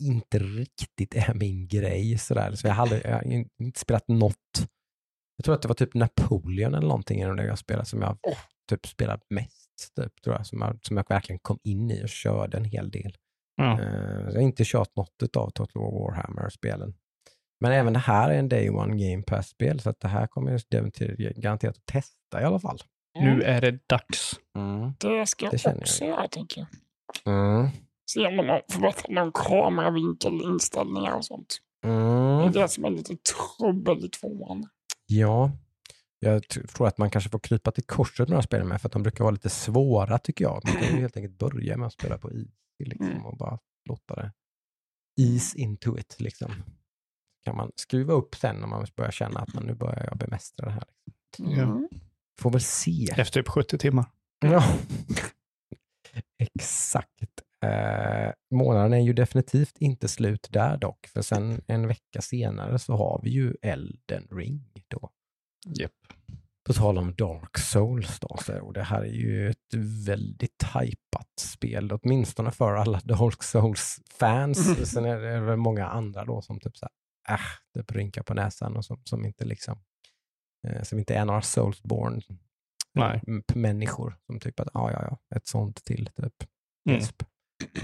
inte 0.02 0.38
riktigt 0.38 1.14
är 1.14 1.35
min 1.35 1.68
grej. 1.68 2.18
Sådär. 2.18 2.52
Så 2.54 2.66
jag, 2.66 2.74
hade, 2.74 3.00
jag 3.00 3.12
har 3.14 3.22
in- 3.22 3.48
inte 3.61 3.80
spelat 3.80 4.09
något. 4.09 4.37
Jag 5.37 5.44
tror 5.44 5.54
att 5.54 5.62
det 5.62 5.68
var 5.68 5.74
typ 5.74 5.94
Napoleon 5.94 6.74
eller 6.74 6.88
någonting 6.88 7.37
det 7.37 7.44
jag 7.46 7.59
spelade 7.59 7.87
som 7.87 8.02
jag 8.02 8.18
typ 8.70 8.87
spelat 8.87 9.20
mest, 9.30 9.94
typ, 9.96 10.22
tror 10.22 10.37
jag, 10.37 10.46
som, 10.46 10.61
jag, 10.61 10.78
som 10.83 10.96
jag 10.96 11.07
verkligen 11.09 11.38
kom 11.38 11.59
in 11.64 11.90
i 11.90 12.04
och 12.04 12.09
körde 12.09 12.57
en 12.57 12.64
hel 12.64 12.90
del. 12.90 13.16
Ja. 13.57 13.80
Eh, 13.80 14.24
Jag 14.26 14.33
har 14.35 14.40
inte 14.40 14.62
kört 14.66 14.96
något 14.96 15.37
av 15.37 15.50
Total 15.50 15.83
War 15.83 15.90
Warhammer-spelen. 15.92 16.94
Men 17.61 17.72
även 17.72 17.92
det 17.92 17.98
här 17.98 18.30
är 18.30 18.38
en 18.38 18.48
Day 18.48 18.70
One 18.70 18.96
Game 19.11 19.22
Pass-spel, 19.22 19.80
så 19.80 19.90
att 19.90 20.00
det 20.00 20.09
här 20.09 20.26
kommer 20.26 20.50
jag 20.50 20.61
definitivt 20.70 21.37
garanterat 21.37 21.76
att 21.76 21.87
testa 21.87 22.40
i 22.42 22.44
alla 22.44 22.59
fall. 22.59 22.78
Nu 23.18 23.42
är 23.42 23.61
det 23.61 23.88
dags. 23.88 24.40
Det 25.00 25.26
ska 25.26 25.50
Det 25.50 25.59
jag 25.64 25.72
jag 25.74 25.76
också 25.78 26.04
göra, 26.04 26.28
tänker 26.28 26.61
jag. 26.61 26.68
Mm. 28.04 28.10
Se 28.10 28.26
om 28.26 28.36
de 28.36 28.48
har 28.52 28.62
förbättrat 28.70 29.10
någon 29.10 29.32
kameravinkel, 29.32 30.42
inställningar 30.42 31.16
och 31.16 31.24
sånt. 31.24 31.58
Det 31.82 31.88
är 31.88 32.40
Mm. 32.40 32.52
det 32.52 32.68
som 32.68 32.84
är 32.84 32.90
lite 32.90 33.16
trubbel 33.16 34.04
i 34.04 34.08
tvåan. 34.08 34.68
Ja, 35.06 35.52
jag 36.18 36.48
tror 36.48 36.86
att 36.88 36.98
man 36.98 37.10
kanske 37.10 37.30
får 37.30 37.38
krypa 37.38 37.70
till 37.70 37.84
korset 37.84 38.18
med 38.18 38.26
de 38.28 38.34
här 38.34 38.42
spelen 38.42 38.68
med, 38.68 38.80
för 38.80 38.88
att 38.88 38.92
de 38.92 39.02
brukar 39.02 39.24
vara 39.24 39.32
lite 39.32 39.50
svåra 39.50 40.18
tycker 40.18 40.44
jag. 40.44 40.60
Man 40.64 40.72
kan 40.82 40.94
ju 40.94 41.00
helt 41.00 41.16
enkelt 41.16 41.38
börja 41.38 41.76
med 41.76 41.86
att 41.86 41.92
spela 41.92 42.18
på 42.18 42.32
is 42.32 42.46
liksom, 42.84 43.06
Mm. 43.06 43.26
och 43.26 43.36
bara 43.36 43.58
låta 43.88 44.14
det 44.14 44.32
ease 45.20 45.58
into 45.58 45.98
it. 45.98 46.16
Liksom. 46.20 46.52
Kan 47.44 47.56
man 47.56 47.70
skruva 47.76 48.12
upp 48.12 48.34
sen 48.34 48.64
om 48.64 48.70
man 48.70 48.86
börjar 48.96 49.10
känna 49.10 49.40
att 49.40 49.54
man 49.54 49.64
nu 49.66 49.74
börjar 49.74 50.04
jag 50.08 50.18
bemästra 50.18 50.66
det 50.66 50.72
här. 50.72 50.84
Ja. 51.38 51.62
Mm. 51.62 51.88
Får 52.40 52.50
väl 52.50 52.60
se. 52.60 53.08
Efter 53.16 53.42
typ 53.42 53.48
70 53.48 53.78
timmar. 53.78 54.04
Ja. 54.40 54.64
Exakt. 56.38 57.10
Eh, 57.64 58.33
månaden 58.50 58.92
är 58.92 59.00
ju 59.00 59.12
definitivt 59.12 59.79
inte 59.79 60.09
slut 60.09 60.48
där 60.50 60.77
dock, 60.77 61.07
för 61.07 61.22
sen 61.22 61.61
en 61.66 61.88
vecka 61.88 62.20
senare 62.20 62.79
så 62.79 62.96
har 62.96 63.20
vi 63.22 63.31
ju 63.31 63.55
Elden 63.62 64.29
Ring 64.31 64.72
då. 64.88 65.11
Yep. 65.81 65.92
På 66.66 66.72
tal 66.72 66.98
om 66.98 67.14
Dark 67.14 67.59
Souls 67.59 68.20
då, 68.20 68.37
så, 68.44 68.61
och 68.61 68.72
det 68.72 68.83
här 68.83 69.03
är 69.03 69.12
ju 69.12 69.50
ett 69.50 69.74
väldigt 70.07 70.64
hypat 70.74 71.38
spel, 71.40 71.92
åtminstone 71.92 72.50
för 72.50 72.74
alla 72.74 73.00
Dark 73.05 73.42
Souls-fans. 73.42 74.66
Mm. 74.66 74.85
Sen 74.85 75.05
är 75.05 75.20
det 75.20 75.40
väl 75.40 75.57
många 75.57 75.87
andra 75.87 76.24
då 76.24 76.42
som 76.42 76.61
typ 76.61 76.77
så 76.77 76.88
här, 77.27 77.35
äh, 77.35 77.44
typ 77.74 77.92
rynkar 77.92 78.22
på 78.22 78.35
näsan 78.35 78.77
och 78.77 78.85
som, 78.85 79.00
som 79.05 79.24
inte 79.24 79.44
liksom, 79.44 79.79
eh, 80.66 80.83
som 80.83 80.98
inte 80.98 81.14
är 81.14 81.24
några 81.24 81.42
Soulsborne 81.42 82.20
Nej. 82.94 83.22
människor 83.55 84.18
som 84.27 84.40
tycker 84.40 84.62
att 84.62 84.68
ja, 84.74 84.92
ja, 84.92 85.03
ja, 85.11 85.37
ett 85.37 85.46
sånt 85.46 85.85
till 85.85 86.07
typ. 86.07 86.35
Mm. 86.88 87.03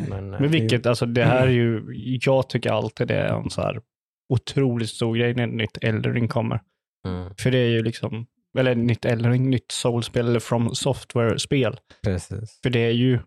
Men, 0.08 0.34
eh, 0.34 0.40
Men 0.40 0.50
vilket, 0.50 0.86
alltså 0.86 1.06
det 1.06 1.24
här 1.24 1.46
är 1.46 1.50
ju, 1.50 1.82
jag 2.22 2.48
tycker 2.48 2.70
alltid 2.70 3.08
det 3.08 3.16
är 3.16 3.34
en 3.34 3.50
så 3.50 3.62
här 3.62 3.80
otroligt 4.28 4.90
stor 4.90 5.16
grej 5.16 5.34
när 5.34 5.46
nytt 5.46 5.78
Elden 5.84 6.14
Ring 6.14 6.28
kommer. 6.28 6.60
Mm, 7.08 7.34
För 7.38 7.50
det 7.50 7.58
är 7.58 7.68
ju 7.68 7.82
liksom, 7.82 8.26
eller 8.58 8.74
nytt 8.74 9.04
Elden 9.04 9.32
Ring, 9.32 9.50
nytt 9.50 9.70
Soulspel 9.72 10.28
eller 10.28 10.40
From 10.40 10.74
Software-spel. 10.74 11.80
precis. 12.02 12.60
För 12.62 12.70
det 12.70 12.80
är 12.80 12.90
ju 12.92 13.18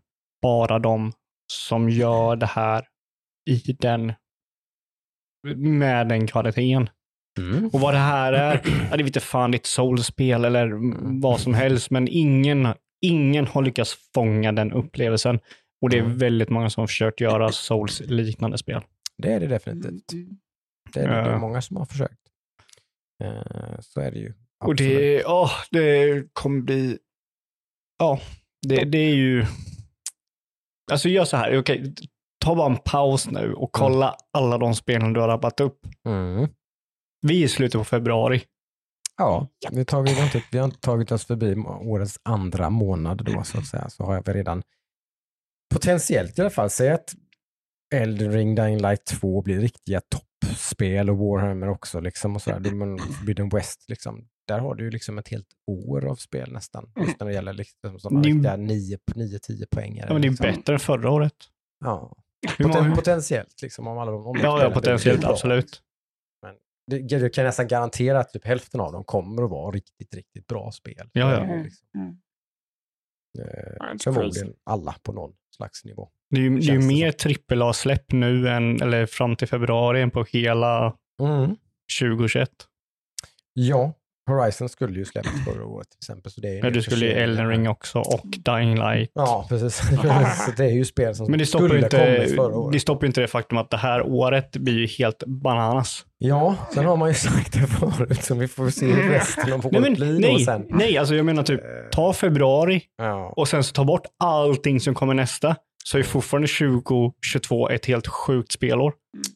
bara 0.41 0.79
de 0.79 1.11
som 1.53 1.89
gör 1.89 2.35
det 2.35 2.45
här 2.45 2.85
i 3.49 3.73
den, 3.79 4.13
med 5.57 6.07
den 6.09 6.27
kvaliteten. 6.27 6.89
Mm. 7.39 7.69
Och 7.73 7.79
vad 7.79 7.93
det 7.93 7.97
här 7.97 8.33
är, 8.33 8.61
ja, 8.91 8.97
det 8.97 9.03
vet 9.03 9.07
inte 9.07 9.19
fan, 9.19 9.51
det 9.51 9.55
är 9.55 9.59
ett 9.59 9.65
soulspel 9.65 10.45
eller 10.45 10.71
vad 11.21 11.39
som 11.39 11.53
helst, 11.53 11.89
men 11.91 12.07
ingen, 12.07 12.67
ingen 13.01 13.47
har 13.47 13.61
lyckats 13.61 13.97
fånga 14.13 14.51
den 14.51 14.71
upplevelsen. 14.71 15.39
Och 15.83 15.89
det 15.89 15.97
är 15.97 16.01
Mm. 16.03 16.17
väldigt 16.17 16.49
många 16.49 16.69
som 16.69 16.81
har 16.81 16.87
försökt 16.87 17.21
göra 17.21 17.51
souls-liknande 17.51 18.57
spel. 18.57 18.81
Det 19.17 19.33
är 19.33 19.39
det 19.39 19.47
definitivt. 19.47 20.13
Mm. 20.13 20.37
Det 20.93 20.99
är, 20.99 21.07
det. 21.07 21.13
det 21.13 21.19
är 21.21 21.31
Ja. 21.31 21.37
många 21.39 21.61
som 21.61 21.77
har 21.77 21.85
försökt. 21.85 22.19
Eh, 23.23 23.79
så 23.79 23.99
är 23.99 24.11
det 24.11 24.19
ju. 24.19 24.33
Och 24.65 24.71
Absolut. 24.71 24.97
det, 24.97 25.25
åh, 25.25 25.51
det 25.71 26.23
kommer 26.33 26.61
bli, 26.61 26.97
ja, 27.99 28.19
det, 28.67 28.83
det 28.83 28.97
är 28.97 29.15
ju, 29.15 29.45
alltså 30.91 31.09
gör 31.09 31.25
så 31.25 31.37
här, 31.37 31.57
okej, 31.59 31.93
ta 32.45 32.55
bara 32.55 32.71
en 32.71 32.77
paus 32.77 33.27
nu 33.31 33.53
och 33.53 33.71
kolla 33.71 34.15
alla 34.33 34.57
de 34.57 34.75
spelen 34.75 35.13
du 35.13 35.19
har 35.19 35.27
rappat 35.27 35.59
upp. 35.59 35.79
Mm. 36.07 36.47
Vi 37.21 37.41
är 37.41 37.45
i 37.45 37.49
slutet 37.49 37.79
på 37.81 37.85
februari. 37.85 38.43
Ja, 39.17 39.47
vi 39.71 39.77
har, 39.77 39.85
tagit, 39.85 40.11
vi, 40.11 40.19
har 40.19 40.25
inte, 40.25 40.43
vi 40.51 40.57
har 40.57 40.65
inte 40.65 40.79
tagit 40.79 41.11
oss 41.11 41.25
förbi 41.25 41.55
årets 41.81 42.19
andra 42.23 42.69
månad 42.69 43.25
då 43.25 43.43
så 43.43 43.57
att 43.57 43.65
säga. 43.67 43.89
Så 43.89 44.03
har 44.03 44.13
jag 44.15 44.25
väl 44.25 44.35
redan 44.35 44.63
potentiellt 45.73 46.37
i 46.37 46.41
alla 46.41 46.49
fall 46.49 46.69
säga 46.69 46.93
att 46.93 47.13
Elden 47.95 48.31
Ring 48.31 48.55
Dying 48.55 48.81
Light 48.81 49.05
2 49.05 49.41
blir 49.41 49.59
riktiga 49.59 50.01
toppspel 50.01 51.09
och 51.09 51.17
Warhammer 51.17 51.69
också 51.69 51.99
liksom 51.99 52.35
och 52.35 52.41
sådär. 52.41 52.59
Det- 52.59 52.75
Men 52.75 52.99
Forbidden 52.99 53.49
West 53.49 53.89
liksom, 53.89 54.27
där 54.47 54.59
har 54.59 54.75
du 54.75 54.83
ju 54.83 54.91
liksom 54.91 55.17
ett 55.17 55.27
helt 55.27 55.47
år 55.67 56.05
av 56.05 56.15
spel 56.15 56.51
nästan. 56.51 56.91
Just 57.05 57.19
när 57.19 57.27
det 57.27 57.33
gäller 57.33 57.53
liksom 57.53 57.99
sådana 57.99 58.21
Det 58.21 58.29
riktiga 58.29 58.55
9-10 58.57 59.65
poängare. 59.71 60.05
Ja, 60.07 60.13
men 60.13 60.21
det 60.21 60.27
är 60.27 60.29
liksom. 60.29 60.45
bättre 60.45 60.73
än 60.73 60.79
förra 60.79 61.11
året. 61.11 61.33
Ja. 61.85 62.15
Poten, 62.57 62.93
potentiellt 62.93 63.61
liksom 63.61 63.87
om 63.87 63.97
alla 63.97 64.11
de 64.11 64.27
om 64.27 64.39
Ja, 64.43 64.63
ja, 64.63 64.71
potentiellt, 64.71 65.23
absolut. 65.23 65.81
Det, 66.91 66.97
jag 66.97 67.33
kan 67.33 67.45
nästan 67.45 67.67
garantera 67.67 68.19
att 68.19 68.33
typ 68.33 68.45
hälften 68.45 68.79
av 68.81 68.91
dem 68.91 69.03
kommer 69.03 69.43
att 69.43 69.49
vara 69.49 69.71
riktigt, 69.71 70.13
riktigt 70.15 70.47
bra 70.47 70.71
spel. 70.71 71.09
Ja, 71.13 71.31
ja. 71.31 71.39
Mm. 71.43 71.63
Liksom. 71.63 71.87
Mm. 71.97 72.17
Eh, 73.39 73.97
förmodligen 74.03 74.33
crazy. 74.33 74.53
alla 74.63 74.95
på 75.03 75.11
någon 75.13 75.33
slags 75.55 75.85
nivå. 75.85 76.09
Det 76.29 76.37
är 76.37 76.41
ju, 76.41 76.59
det 76.59 76.67
är 76.67 76.73
ju 76.73 76.87
mer 76.87 77.11
trippel-A-släpp 77.11 78.11
nu 78.11 78.49
än, 78.49 78.81
eller 78.81 79.05
fram 79.05 79.35
till 79.35 79.47
februari 79.47 80.01
än 80.01 80.11
på 80.11 80.23
hela 80.23 80.97
2021. 81.99 82.49
Ja, 83.53 83.93
Horizon 84.29 84.69
skulle 84.69 84.99
ju 84.99 85.05
släppts 85.05 85.29
förra 85.45 85.65
året 85.65 85.89
till 85.89 85.97
exempel. 85.97 86.31
Så 86.31 86.41
det 86.41 86.47
är 86.59 86.63
Ja, 86.63 86.69
du 86.69 86.81
skulle 86.81 87.05
ju 87.05 87.11
Elden 87.11 87.49
Ring 87.49 87.69
också 87.69 87.99
och 87.99 88.25
Dying 88.45 88.75
Light. 88.75 89.11
Ja, 89.13 89.45
precis. 89.49 89.75
så 90.45 90.51
det 90.57 90.65
är 90.65 90.69
ju 90.71 90.85
spel 90.85 91.15
som 91.15 91.29
Men 91.31 91.39
det 91.39 91.45
stoppar, 91.45 91.67
skulle 91.67 91.79
ju 91.79 91.81
ha 91.81 91.87
inte, 91.87 92.15
kommit 92.17 92.35
förra 92.35 92.57
året. 92.57 92.73
det 92.73 92.79
stoppar 92.79 93.03
ju 93.03 93.07
inte 93.07 93.21
det 93.21 93.27
faktum 93.27 93.57
att 93.57 93.69
det 93.69 93.77
här 93.77 94.01
året 94.01 94.57
blir 94.57 94.73
ju 94.79 94.87
helt 94.87 95.23
bananas. 95.27 96.05
Ja, 96.17 96.55
sen 96.73 96.85
har 96.85 96.97
man 96.97 97.07
ju 97.09 97.13
sagt 97.29 97.53
det 97.53 97.67
förut, 97.67 98.23
så 98.23 98.35
vi 98.35 98.47
får 98.47 98.69
se 98.69 98.85
hur 98.85 99.09
resten 99.11 99.53
av 99.53 99.59
Nej, 99.59 99.67
året 99.67 99.81
men, 99.81 99.93
blir 99.93 100.19
nej, 100.19 100.45
sen. 100.45 100.65
nej, 100.69 100.97
alltså 100.97 101.15
jag 101.15 101.25
menar 101.25 101.43
typ, 101.43 101.59
Eh, 101.63 101.67
ta 101.91 102.13
februari 102.13 102.81
Ja, 102.97 103.33
och 103.35 103.47
sen 103.47 103.63
så 103.63 103.73
ta 103.73 103.83
bort 103.85 104.05
allting 104.23 104.79
som 104.79 104.93
kommer 104.93 105.13
nästa. 105.13 105.55
Så 105.85 105.97
är 105.97 106.03
fortfarande 106.03 106.47
2022 106.47 107.69
ett 107.69 107.85
helt 107.85 108.07
sjukt 108.07 108.51
spelår. 108.51 108.93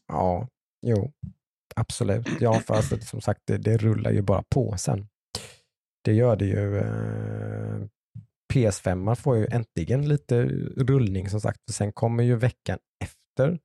ja, 0.07 0.47
jo, 0.87 1.11
absolut. 1.77 2.27
Ja, 2.39 2.59
för 2.59 2.73
alltså, 2.73 2.99
som 2.99 3.21
sagt, 3.21 3.41
det, 3.45 3.57
det 3.57 3.77
rullar 3.77 4.11
ju 4.11 4.21
bara 4.21 4.43
på 4.49 4.77
sen. 4.77 5.07
Det 6.03 6.13
gör 6.13 6.35
det 6.35 6.45
ju. 6.45 6.77
Eh, 6.77 7.87
PS5 8.53 9.15
får 9.15 9.37
ju 9.37 9.47
äntligen 9.51 10.07
lite 10.07 10.43
rullning 10.77 11.29
som 11.29 11.41
sagt. 11.41 11.59
Sen 11.71 11.93
kommer 11.93 12.23
ju 12.23 12.35
veckan 12.35 12.79
efter 13.03 13.59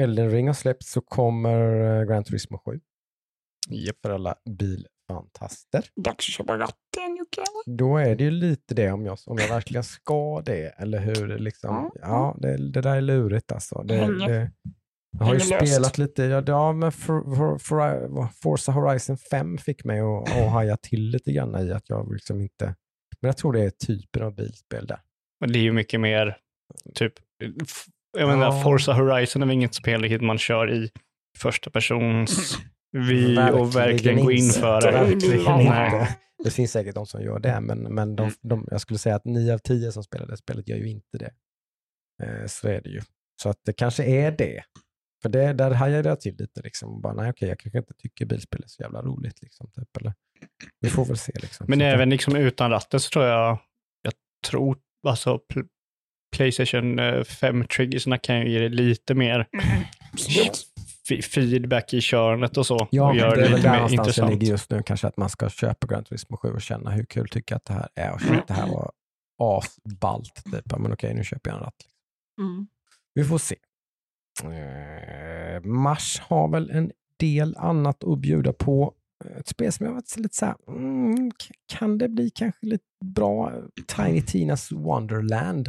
Elden 0.00 0.30
Ring 0.30 0.46
har 0.46 0.54
släppts 0.54 0.90
så 0.90 1.00
kommer 1.00 1.80
eh, 2.00 2.04
Gran 2.04 2.24
Turismo 2.24 2.58
7. 2.58 2.80
För 4.02 4.10
alla 4.10 4.36
fantaster. 5.08 5.84
Dags 5.96 6.16
att 6.16 6.22
köpa 6.22 6.58
ratten 6.58 7.16
Jocke. 7.18 7.42
Då 7.66 7.96
är 7.96 8.16
det 8.16 8.24
ju 8.24 8.30
lite 8.30 8.74
det 8.74 8.92
om 8.92 9.06
jag, 9.06 9.18
om 9.26 9.38
jag 9.38 9.48
verkligen 9.48 9.84
ska 9.84 10.40
det, 10.40 10.68
eller 10.68 10.98
hur? 10.98 11.38
Liksom, 11.38 11.90
Ja, 11.94 12.00
ja, 12.00 12.36
det, 12.38 12.70
det 12.72 12.80
där 12.80 12.96
är 12.96 13.00
lurigt 13.00 13.52
alltså. 13.52 13.82
Det, 13.82 14.26
det, 14.26 14.50
jag 15.18 15.26
har 15.26 15.34
ju 15.34 15.38
löst. 15.38 15.68
spelat 15.68 15.98
lite, 15.98 16.22
ja, 16.22 16.42
ja 16.46 16.72
men 16.72 16.92
For, 16.92 17.36
For, 17.36 17.58
For, 17.58 18.28
Forza 18.42 18.72
Horizon 18.72 19.16
5 19.16 19.58
fick 19.58 19.84
mig 19.84 20.00
att, 20.00 20.36
att 20.36 20.50
haja 20.50 20.76
till 20.76 21.10
lite 21.10 21.32
grann 21.32 21.68
i 21.68 21.72
att 21.72 21.88
jag 21.88 22.12
liksom 22.12 22.40
inte, 22.40 22.64
men 23.20 23.28
jag 23.28 23.36
tror 23.36 23.52
det 23.52 23.60
är 23.60 23.70
typen 23.70 24.22
av 24.22 24.34
bilspel 24.34 24.86
där. 24.86 24.98
Men 25.40 25.52
det 25.52 25.58
är 25.58 25.62
ju 25.62 25.72
mycket 25.72 26.00
mer, 26.00 26.36
typ, 26.94 27.12
jag 28.18 28.28
menar, 28.28 28.46
Ja. 28.46 28.62
Forza 28.62 28.92
Horizon 28.92 29.42
är 29.42 29.46
väl 29.46 29.54
inget 29.54 29.74
spel 29.74 30.02
riktigt 30.02 30.22
man 30.22 30.38
kör 30.38 30.72
i 30.72 30.90
första 31.38 31.70
persons 31.70 32.58
vy 32.92 33.38
och 33.38 33.76
verkligen 33.76 34.24
gå 34.24 34.32
in 34.32 34.50
för 34.50 34.80
det. 34.80 34.92
Verkligen 34.92 35.60
inte. 35.60 36.16
Det 36.44 36.50
finns 36.50 36.72
säkert 36.72 36.94
de 36.94 37.06
som 37.06 37.22
gör 37.22 37.38
det, 37.38 37.60
men, 37.60 37.78
men 37.78 38.16
de, 38.16 38.30
de, 38.42 38.68
jag 38.70 38.80
skulle 38.80 38.98
säga 38.98 39.16
att 39.16 39.24
nio 39.24 39.54
av 39.54 39.58
tio 39.58 39.92
som 39.92 40.02
spelar 40.04 40.26
det 40.26 40.36
spelet 40.36 40.68
gör 40.68 40.76
ju 40.76 40.88
inte 40.90 41.18
det. 41.18 41.30
Eh, 42.22 42.46
så 42.46 42.68
är 42.68 42.80
det 42.80 42.90
ju. 42.90 43.00
Så 43.42 43.48
att 43.48 43.58
det 43.64 43.72
kanske 43.72 44.04
är 44.04 44.30
det. 44.30 44.62
För 45.24 45.28
det, 45.28 45.52
där 45.52 45.70
hajade 45.70 46.08
jag 46.08 46.20
till 46.20 46.36
lite. 46.38 46.60
Liksom. 46.62 47.00
Bara, 47.00 47.12
nej, 47.14 47.30
okej, 47.30 47.48
jag 47.48 47.58
kanske 47.58 47.78
inte 47.78 47.94
tycker 47.94 48.26
bilspel 48.26 48.62
är 48.64 48.68
så 48.68 48.82
jävla 48.82 49.02
roligt. 49.02 49.42
Liksom, 49.42 49.70
typ, 49.70 49.96
eller, 49.96 50.12
vi 50.80 50.90
får 50.90 51.04
väl 51.04 51.16
se. 51.18 51.32
Liksom. 51.42 51.66
Men 51.68 51.78
Så 51.78 51.84
även 51.84 52.10
liksom 52.10 52.36
utan 52.36 52.70
ratten 52.70 53.00
så 53.00 53.10
tror 53.10 53.24
jag, 53.24 53.58
jag 54.02 54.12
tror, 54.46 54.78
alltså 55.06 55.40
pl- 55.52 55.66
Playstation 56.36 57.00
5-triggersna 57.00 58.18
kan 58.18 58.40
ju 58.40 58.50
ge 58.50 58.58
dig 58.58 58.68
lite 58.68 59.14
mer 59.14 59.48
f- 61.10 61.24
feedback 61.24 61.94
i 61.94 62.00
körandet 62.00 62.56
och 62.56 62.66
så. 62.66 62.88
Ja, 62.90 63.08
och 63.10 63.16
gör 63.16 63.36
det 63.36 63.46
är 63.46 63.50
väl 63.50 63.62
där 63.62 63.72
någonstans 63.74 63.92
jag 63.96 64.04
intressant. 64.06 64.30
ligger 64.30 64.46
just 64.46 64.70
nu. 64.70 64.82
Kanske 64.82 65.06
att 65.06 65.16
man 65.16 65.28
ska 65.30 65.48
köpa 65.48 65.86
Gran 65.86 66.04
Turismo 66.04 66.36
7 66.36 66.48
och 66.52 66.62
känna 66.62 66.90
hur 66.90 67.04
kul 67.04 67.28
tycker 67.28 67.54
jag 67.54 67.56
att 67.56 67.64
det 67.64 67.72
här 67.74 67.88
är. 67.94 68.12
Och 68.14 68.22
Mm. 68.22 68.34
shit, 68.34 68.46
det 68.48 68.54
här 68.54 68.66
var 68.68 68.92
asballt. 69.38 70.42
Typ. 70.52 70.78
Men 70.78 70.92
okej, 70.92 71.14
nu 71.14 71.24
köper 71.24 71.50
jag 71.50 71.56
en 71.58 71.64
ratt. 71.64 71.74
Mm. 72.40 72.66
Vi 73.14 73.24
får 73.24 73.38
se. 73.38 73.56
Eh, 74.42 75.60
Mars 75.62 76.20
har 76.20 76.48
väl 76.48 76.70
en 76.70 76.90
del 77.18 77.56
annat 77.56 78.04
att 78.04 78.18
bjuda 78.18 78.52
på. 78.52 78.94
Ett 79.38 79.48
spel 79.48 79.72
som 79.72 79.86
jag 79.86 79.92
varit 79.92 80.16
lite 80.16 80.36
så 80.36 80.46
här, 80.46 80.56
mm, 80.68 81.30
kan 81.72 81.98
det 81.98 82.08
bli 82.08 82.30
kanske 82.30 82.66
lite 82.66 82.84
bra? 83.04 83.52
Tiny 83.96 84.22
Tinas 84.22 84.72
Wonderland. 84.72 85.68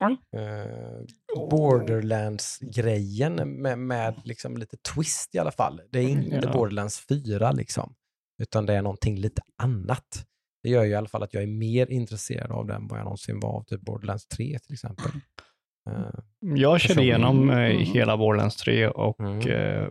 Oj. 0.00 0.16
Eh, 0.40 1.04
Borderlands-grejen 1.50 3.34
med, 3.34 3.78
med 3.78 4.20
liksom 4.24 4.56
lite 4.56 4.76
twist 4.94 5.34
i 5.34 5.38
alla 5.38 5.50
fall. 5.52 5.80
Det 5.90 5.98
är 5.98 6.08
inte 6.08 6.40
Ja. 6.42 6.52
Borderlands 6.52 7.06
4 7.08 7.52
liksom, 7.52 7.94
utan 8.42 8.66
det 8.66 8.74
är 8.74 8.82
någonting 8.82 9.18
lite 9.18 9.42
annat. 9.62 10.26
Det 10.62 10.68
gör 10.68 10.84
ju 10.84 10.90
i 10.90 10.94
alla 10.94 11.08
fall 11.08 11.22
att 11.22 11.34
jag 11.34 11.42
är 11.42 11.46
mer 11.46 11.90
intresserad 11.90 12.50
av 12.50 12.66
den 12.66 12.76
än 12.76 12.88
vad 12.88 12.98
jag 12.98 13.04
någonsin 13.04 13.40
var 13.40 13.50
av 13.50 13.64
typ 13.64 13.80
Borderlands 13.80 14.26
3 14.26 14.58
till 14.58 14.72
exempel. 14.72 15.10
Eh, 15.90 16.10
Jag 16.40 16.80
körde 16.80 17.02
igenom 17.02 17.50
eh, 17.50 17.56
Mm. 17.56 17.78
hela 17.78 18.16
Borderlands 18.16 18.56
3 18.56 18.88
och 18.88 19.20
Mm. 19.20 19.40
eh, 19.40 19.88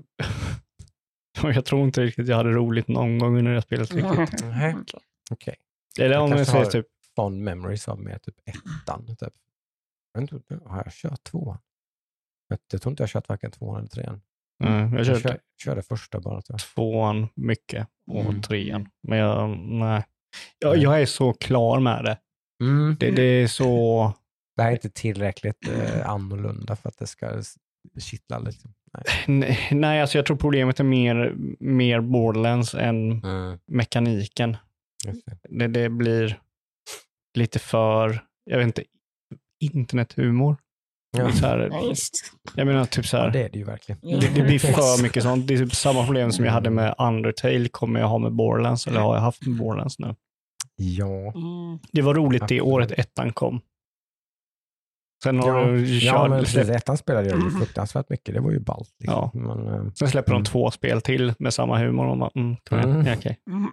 jag 1.55 1.65
tror 1.65 1.83
inte 1.83 2.01
riktigt 2.01 2.27
jag 2.27 2.37
hade 2.37 2.51
roligt 2.51 2.87
någon 2.87 3.19
gång 3.19 3.37
under 3.37 3.53
det 3.53 3.61
spelet 3.61 3.91
riktigt. 3.93 4.43
Okej. 5.31 5.55
Eller 5.99 6.15
Jag 6.15 6.23
om 6.23 6.29
jag 6.29 6.37
kanske 6.37 6.51
säger 6.51 6.65
typ, 6.83 6.85
Fond 7.15 7.41
memories 7.43 7.87
av 7.87 7.99
mer 7.99 8.17
typ 8.17 8.35
ettan. 8.45 9.05
Typ. 9.19 9.33
Jag 10.13 10.21
inte, 10.23 10.59
har 10.65 10.77
jag 10.77 10.93
kört 10.93 11.23
tvåan? 11.23 11.57
Jag, 12.47 12.59
jag 12.71 12.81
tror 12.81 12.91
inte 12.91 13.03
jag 13.03 13.07
har 13.07 13.11
kört 13.11 13.29
varken 13.29 13.51
tvåan 13.51 13.77
eller 13.79 13.87
trean. 13.87 14.21
eh, 14.63 14.69
jag 14.71 14.93
Jag 14.99 15.05
körde 15.05 15.19
kör, 15.19 15.39
körde 15.63 15.81
första 15.81 16.19
bara. 16.19 16.41
Tror 16.41 16.53
jag. 16.53 16.59
tvåan 16.75 17.27
mycket 17.35 17.87
och 18.07 18.25
Mm. 18.25 18.41
trean. 18.41 18.89
Men 19.03 19.17
jag, 19.17 19.49
nej. 19.57 20.03
Jag, 20.59 20.77
jag 20.77 21.01
är 21.01 21.05
så 21.05 21.33
klar 21.33 21.79
med 21.79 22.03
det. 22.03 22.17
Det, 22.99 23.11
det 23.11 23.21
är 23.21 23.47
så, 23.47 24.13
Det 24.55 24.61
här 24.63 24.69
är 24.69 24.73
inte 24.75 24.89
tillräckligt 24.89 25.67
eh, 25.67 26.09
annorlunda 26.09 26.75
för 26.75 26.89
att 26.89 26.97
det 26.97 27.07
ska 27.07 27.41
kittla. 27.99 28.39
Liksom. 28.39 28.73
Nej. 29.27 29.67
nej, 29.71 30.01
alltså 30.01 30.17
jag 30.17 30.25
tror 30.25 30.37
problemet 30.37 30.79
är 30.79 30.83
mer, 30.83 31.33
mer 31.59 32.01
Borderlands 32.01 32.73
än 32.73 33.21
mekaniken. 33.67 34.57
Just 35.05 35.25
det. 35.25 35.37
Det, 35.49 35.67
det 35.67 35.89
blir 35.89 36.39
lite 37.37 37.59
för, 37.59 38.23
jag 38.43 38.57
vet 38.57 38.67
inte, 38.67 38.83
internethumor. 39.59 40.57
Ja. 41.17 41.31
Så 41.31 41.45
här, 41.45 41.69
Ja, 41.71 41.93
jag 42.55 42.67
menar 42.67 42.85
typ 42.85 43.05
så 43.07 43.17
ja, 43.17 43.21
här, 43.21 43.31
det 43.31 43.43
är 43.43 43.49
det 43.49 43.57
ju 43.57 43.65
verkligen. 43.65 44.01
det, 44.01 44.35
det 44.35 44.41
blir 44.43 44.59
för 44.73 45.03
mycket 45.03 45.23
sånt. 45.23 45.47
Det 45.47 45.53
är 45.53 45.57
typ 45.57 45.75
samma 45.75 46.05
problem 46.05 46.31
som 46.31 46.45
jag 46.45 46.51
hade 46.51 46.69
med 46.69 46.95
Undertale 46.97 47.67
kommer 47.69 47.99
jag 47.99 48.07
ha 48.07 48.17
med 48.17 48.31
Borderlands, 48.31 48.87
eller 48.87 48.99
har 48.99 49.15
jag 49.15 49.21
haft 49.21 49.47
med 49.47 49.57
Borderlands 49.57 49.99
nu. 49.99 50.15
Ja. 50.75 51.33
Mm. 51.35 51.79
Det 51.91 52.01
var 52.01 52.13
roligt 52.13 52.39
det 52.39 52.45
Absolut. 52.45 52.61
året 52.63 52.91
ettan 52.91 53.33
kom. 53.33 53.61
Sen 55.23 55.39
har 55.39 55.47
Ja, 55.59 55.65
du 55.65 55.85
ja, 55.99 56.11
kört, 56.11 56.29
men 56.29 56.39
precis. 56.39 56.69
Ettan 56.69 56.97
spelade 56.97 57.29
jag 57.29 57.39
ju 57.43 57.49
fruktansvärt 57.51 58.09
mycket. 58.09 58.35
Det 58.35 58.41
var 58.41 58.51
ju 58.51 58.59
ballt. 58.59 58.95
Liksom. 58.99 59.31
Ja. 59.33 59.39
Men, 59.55 59.67
eh, 59.67 59.91
sen 59.93 60.07
släpper 60.07 60.31
Mm. 60.31 60.43
de 60.43 60.49
två 60.49 60.71
spel 60.71 61.01
till 61.01 61.33
med 61.39 61.53
samma 61.53 61.77
humor. 61.79 62.05
Och 62.07 62.17
man, 62.17 62.31
mm. 62.35 62.55
Mm. 62.71 63.05
Ja, 63.05 63.15
okej. 63.17 63.39
Mm. 63.49 63.67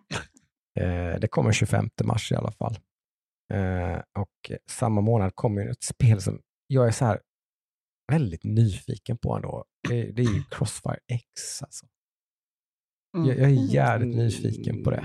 Eh, 0.81 1.21
det 1.21 1.29
kommer 1.29 1.53
25 1.53 1.91
mars 2.05 2.33
i 2.33 2.35
alla 2.35 2.51
fall. 2.53 2.79
Eh, 3.55 3.99
och 4.19 4.53
samma 4.71 5.01
månad 5.01 5.33
kommer 5.35 5.63
ju 5.63 5.71
ett 5.71 5.83
spel 5.83 6.21
som 6.21 6.41
jag 6.67 6.87
är 6.87 6.91
så 6.91 7.05
här 7.05 7.21
väldigt 8.13 8.45
nyfiken 8.45 9.19
på 9.19 9.37
ändå. 9.37 9.65
Det, 9.89 10.03
det 10.13 10.23
är 10.23 10.35
ju 10.35 10.43
Crossfire 10.51 10.99
X. 11.13 11.63
Alltså. 11.63 11.87
Mm. 13.17 13.29
Jag, 13.29 13.39
jag 13.39 13.47
är 13.51 13.75
jävligt 13.75 14.17
nyfiken 14.17 14.85
på 14.85 14.91
det. 14.91 15.05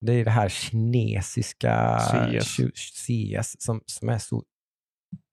Det 0.00 0.12
är 0.12 0.24
det 0.24 0.30
här 0.30 0.48
kinesiska 0.48 1.98
CS. 2.00 2.56
CS 2.76 3.56
som, 3.64 3.80
som 3.86 4.08
är 4.08 4.18
så 4.18 4.42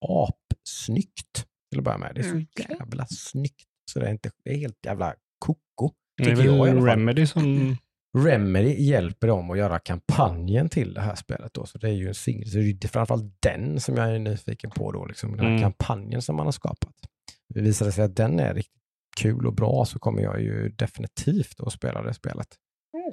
apsnyggt 0.08 1.46
till 1.70 1.78
att 1.78 1.84
börja 1.84 1.98
med. 1.98 2.12
Det 2.14 2.20
är 2.20 2.22
så 2.22 2.30
Okej. 2.30 2.76
jävla 2.78 3.06
snyggt. 3.06 3.66
Så 3.90 4.00
det 4.00 4.06
är, 4.06 4.10
inte, 4.10 4.30
det 4.44 4.50
är 4.50 4.56
helt 4.56 4.78
jävla 4.86 5.14
koko. 5.38 5.90
Det 6.16 6.24
är 6.30 6.36
tycker 6.36 6.44
jag 6.44 6.56
i 6.56 6.60
alla 6.60 6.64
väl 6.64 6.76
fall. 6.80 6.88
Remedy 6.88 7.26
som... 7.26 7.76
Remedy 8.18 8.82
hjälper 8.82 9.26
dem 9.26 9.50
att 9.50 9.58
göra 9.58 9.78
kampanjen 9.78 10.68
till 10.68 10.94
det 10.94 11.00
här 11.00 11.14
spelet. 11.14 11.54
Då. 11.54 11.66
Så 11.66 11.78
det 11.78 11.88
är 11.88 11.92
ju 11.92 12.08
en 12.08 12.14
singel. 12.14 12.48
Så 12.50 12.56
det 12.58 12.84
är 12.84 12.88
framförallt 12.88 13.36
den 13.42 13.80
som 13.80 13.96
jag 13.96 14.14
är 14.14 14.18
nyfiken 14.18 14.70
på. 14.70 14.92
Då, 14.92 15.06
liksom, 15.06 15.30
den 15.30 15.40
här 15.40 15.46
Mm. 15.48 15.62
kampanjen 15.62 16.22
som 16.22 16.36
man 16.36 16.46
har 16.46 16.52
skapat. 16.52 16.94
Det 17.54 17.60
visar 17.60 17.86
det 17.86 17.92
sig 17.92 18.04
att 18.04 18.16
den 18.16 18.40
är 18.40 18.54
riktigt 18.54 18.82
kul 19.20 19.46
och 19.46 19.54
bra 19.54 19.84
så 19.84 19.98
kommer 19.98 20.22
jag 20.22 20.40
ju 20.42 20.68
definitivt 20.68 21.60
att 21.60 21.72
spela 21.72 22.02
det 22.02 22.14
spelet. 22.14 22.46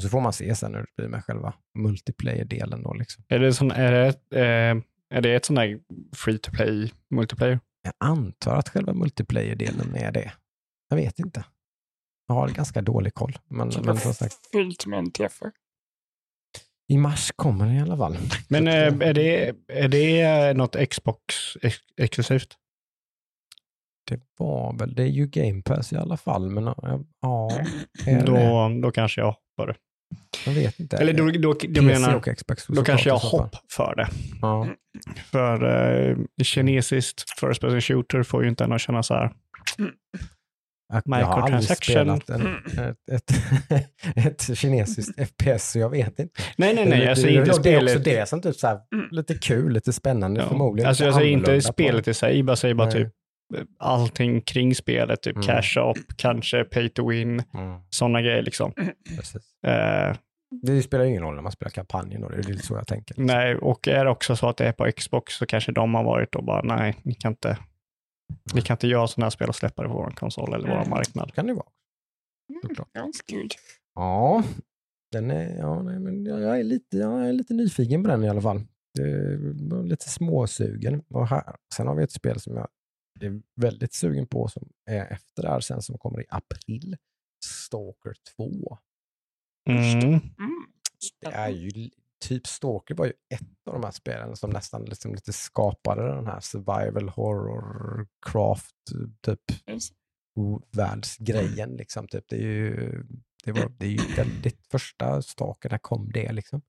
Så 0.01 0.09
får 0.09 0.21
man 0.21 0.33
se 0.33 0.55
sen 0.55 0.73
hur 0.75 0.81
det 0.81 0.87
blir 0.97 1.07
med 1.07 1.23
själva 1.23 1.53
multiplayer-delen. 1.79 2.83
Då, 2.83 2.93
liksom. 2.93 3.23
Är 3.27 3.39
det, 3.39 3.53
sån, 3.53 3.71
är 3.71 3.91
det, 3.91 4.39
eh, 4.41 4.75
är 5.09 5.21
det 5.21 5.35
ett 5.35 5.45
sån 5.45 5.55
där 5.55 5.79
free 6.15 6.37
to 6.37 6.51
play 6.51 6.93
multiplayer? 7.09 7.59
Jag 7.83 7.93
antar 7.97 8.55
att 8.55 8.69
själva 8.69 8.93
multiplayer-delen 8.93 9.95
är 9.95 10.11
det. 10.11 10.33
Jag 10.89 10.97
vet 10.97 11.19
inte. 11.19 11.45
Jag 12.27 12.35
har 12.35 12.49
ganska 12.49 12.81
dålig 12.81 13.13
koll. 13.13 13.37
Men, 13.47 13.71
men 13.83 13.97
som 13.97 14.13
sagt, 14.13 14.35
Fyllt 14.51 14.85
med 14.85 14.99
NTF. 14.99 15.41
i 16.87 16.97
mars 16.97 17.31
kommer 17.35 17.65
den 17.65 17.75
i 17.75 17.81
alla 17.81 17.97
fall. 17.97 18.17
Men 18.47 18.67
eh, 18.67 19.07
är 19.07 19.13
det, 19.13 19.55
är 19.67 19.87
det 19.87 20.53
något 20.57 20.89
Xbox 20.89 21.35
ex- 21.61 21.77
exklusivt? 21.97 22.57
Det 24.09 24.21
var 24.37 24.73
väl, 24.77 24.95
det 24.95 25.03
är 25.03 25.07
ju 25.07 25.27
Game 25.27 25.61
Pass 25.61 25.93
i 25.93 25.95
alla 25.97 26.17
fall, 26.17 26.49
men 26.49 26.63
ja, 27.21 27.51
det? 28.05 28.25
Då, 28.25 28.69
då 28.81 28.91
kanske 28.91 29.21
jag 29.21 29.27
hoppar 29.27 29.67
det. 29.67 29.75
Jag 30.45 30.53
vet 30.53 30.79
inte. 30.79 30.97
Eller 30.97 31.13
då, 31.13 31.25
då, 31.31 31.55
jag 31.61 31.83
menar, 31.83 32.21
då 32.75 32.83
kanske 32.83 33.09
jag 33.09 33.21
fall. 33.21 33.31
hopp 33.31 33.55
för 33.71 33.95
det. 33.95 34.07
Ja. 34.41 34.67
För 35.31 35.63
eh, 36.09 36.17
kinesiskt 36.43 37.39
first 37.39 37.61
person 37.61 37.81
shooter 37.81 38.23
får 38.23 38.43
ju 38.43 38.49
inte 38.49 38.63
en 38.63 38.71
att 38.71 38.81
känna 38.81 39.03
så 39.03 39.13
här. 39.13 39.31
Jag 40.93 41.03
jag 41.07 41.25
har 41.25 41.41
aldrig 41.41 41.77
spelat 41.77 42.29
en, 42.29 42.55
ett, 42.77 43.11
ett, 43.11 43.31
ett 44.49 44.57
kinesiskt 44.57 45.19
FPS, 45.29 45.71
så 45.71 45.79
jag 45.79 45.89
vet 45.89 46.19
inte. 46.19 46.41
Nej, 46.57 46.75
nej, 46.75 46.85
nej. 46.89 46.99
det, 46.99 47.09
Alltså 47.09 47.25
det, 47.25 47.33
inte 47.33 47.51
det, 47.51 47.61
det 47.63 47.69
är 47.73 47.77
också 47.77 47.89
spelet. 47.89 48.03
det 48.05 48.29
som 48.29 48.41
typ 48.41 48.55
så 48.55 48.67
här, 48.67 48.79
Mm. 48.95 49.07
lite 49.11 49.33
kul, 49.37 49.73
lite 49.73 49.93
spännande 49.93 50.41
Ja. 50.41 50.47
förmodligen. 50.47 50.87
Alltså 50.89 51.03
jag 51.05 51.13
säger 51.13 51.31
inte 51.31 51.55
på- 51.55 51.61
spelet 51.61 52.07
i 52.07 52.13
sig, 52.13 52.43
bara 52.43 52.55
säger 52.55 52.73
bara 52.75 52.87
Nej. 52.89 52.93
typ 53.03 53.07
eh, 53.57 53.63
allting 53.79 54.41
kring 54.41 54.75
spelet, 54.75 55.21
typ 55.21 55.35
Mm. 55.35 55.47
cash 55.47 55.77
up, 55.89 55.97
kanske 56.17 56.63
pay 56.63 56.89
to 56.89 57.09
win, 57.09 57.29
Mm, 57.53 57.79
sådana 57.89 58.21
grejer 58.21 58.41
liksom. 58.41 58.73
precis. 59.17 59.41
Eh, 59.67 60.15
Det 60.51 60.81
spelar 60.81 61.03
ju 61.03 61.09
ingen 61.09 61.23
roll 61.23 61.35
när 61.35 61.41
man 61.41 61.51
spelar 61.51 61.69
kampanjen, 61.69 62.21
då. 62.21 62.29
det 62.29 62.37
är 62.37 62.43
lite 62.43 62.65
så 62.65 62.73
jag 62.75 62.87
tänker. 62.87 63.15
nej, 63.19 63.55
och 63.55 63.87
är 63.87 64.05
det 64.05 64.11
också 64.11 64.35
så 64.35 64.49
att 64.49 64.57
det 64.57 64.65
är 64.67 64.71
på 64.71 64.91
Xbox 64.91 65.33
så 65.33 65.45
kanske 65.45 65.71
de 65.71 65.93
har 65.93 66.03
varit 66.03 66.35
och 66.35 66.43
bara 66.43 66.61
nej, 66.61 66.95
ni 67.03 67.13
kan 67.13 67.31
inte, 67.31 67.57
ni 68.53 68.61
kan 68.61 68.73
inte 68.73 68.87
göra 68.87 69.07
sådana 69.07 69.25
här 69.25 69.29
spel 69.31 69.49
och 69.49 69.55
släppa 69.55 69.83
det 69.83 69.89
på 69.89 69.95
vår 69.95 70.11
konsol 70.11 70.53
eller 70.53 70.67
vår 70.67 70.75
Mm. 70.75 70.89
marknad. 70.89 71.33
kan 71.33 71.47
det 71.47 71.53
vara. 71.53 71.67
Mm. 72.49 72.61
Såklart. 72.61 72.93
Ganska 72.93 73.35
Ja, 73.95 74.43
den 75.11 75.31
är, 75.31 75.57
ja 75.57 75.81
nej, 75.81 75.99
men 75.99 76.25
jag 76.25 76.41
jag 76.41 76.59
är, 76.59 76.63
lite, 76.63 76.97
jag 76.97 77.27
är 77.27 77.33
lite 77.33 77.53
nyfiken 77.53 78.03
på 78.03 78.09
den 78.09 78.23
i 78.23 78.29
alla 78.29 78.41
fall. 78.41 78.61
Det 78.93 79.01
är 79.03 79.83
lite 79.83 80.09
småsugen. 80.09 81.03
Och 81.09 81.27
här, 81.27 81.55
sen 81.75 81.87
har 81.87 81.95
vi 81.95 82.03
ett 82.03 82.11
spel 82.11 82.39
som 82.39 82.55
jag 82.55 82.67
är 83.21 83.41
väldigt 83.61 83.93
sugen 83.93 84.27
på 84.27 84.47
som 84.47 84.69
är 84.89 85.05
efter 85.11 85.41
det 85.43 85.49
här 85.49 85.59
sen 85.59 85.81
som 85.81 85.97
kommer 85.97 86.21
i 86.21 86.25
april. 86.29 86.97
Stalker 87.45 88.13
2. 88.37 88.77
Mm. 89.69 90.09
Mm. 90.13 90.65
Det 91.21 91.27
är 91.27 91.49
ju 91.49 91.89
typ 92.21 92.47
Stalker 92.47 92.95
var 92.95 93.05
ju 93.05 93.13
ett 93.33 93.67
av 93.67 93.73
de 93.73 93.83
här 93.83 93.91
spelen 93.91 94.35
som 94.35 94.49
nästan 94.49 94.85
liksom 94.85 95.13
lite 95.13 95.33
skapade 95.33 96.15
den 96.15 96.25
här 96.25 96.39
survival 96.39 97.09
horror 97.09 98.07
craft 98.25 98.75
typ 99.21 99.41
världsgrejen 100.71 101.69
liksom. 101.69 102.07
Typ. 102.07 102.25
Det, 102.27 102.35
är 102.35 102.41
ju, 102.41 103.03
det, 103.43 103.51
var, 103.51 103.71
det 103.77 103.85
är 103.85 103.89
ju 103.89 104.15
väldigt 104.15 104.67
första 104.71 105.21
Stalker, 105.21 105.69
när 105.69 105.77
kom 105.77 106.11
det 106.11 106.31
liksom? 106.31 106.61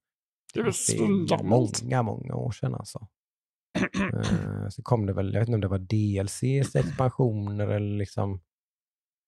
Det 0.54 0.60
är 0.60 0.64
är 0.64 0.70
svingammalt. 0.70 1.82
många, 1.82 2.02
många 2.02 2.34
år 2.34 2.50
sedan 2.50 2.74
alltså. 2.74 3.08
Eh, 4.14 4.68
så 4.68 4.82
kom 4.82 5.06
det 5.06 5.12
väl, 5.12 5.32
jag 5.34 5.40
vet 5.40 5.48
inte 5.48 5.54
om 5.54 5.60
det 5.60 5.68
var 5.68 5.78
DLCs, 5.78 6.76
expansioner 6.76 7.68
eller 7.68 7.96
liksom, 7.96 8.40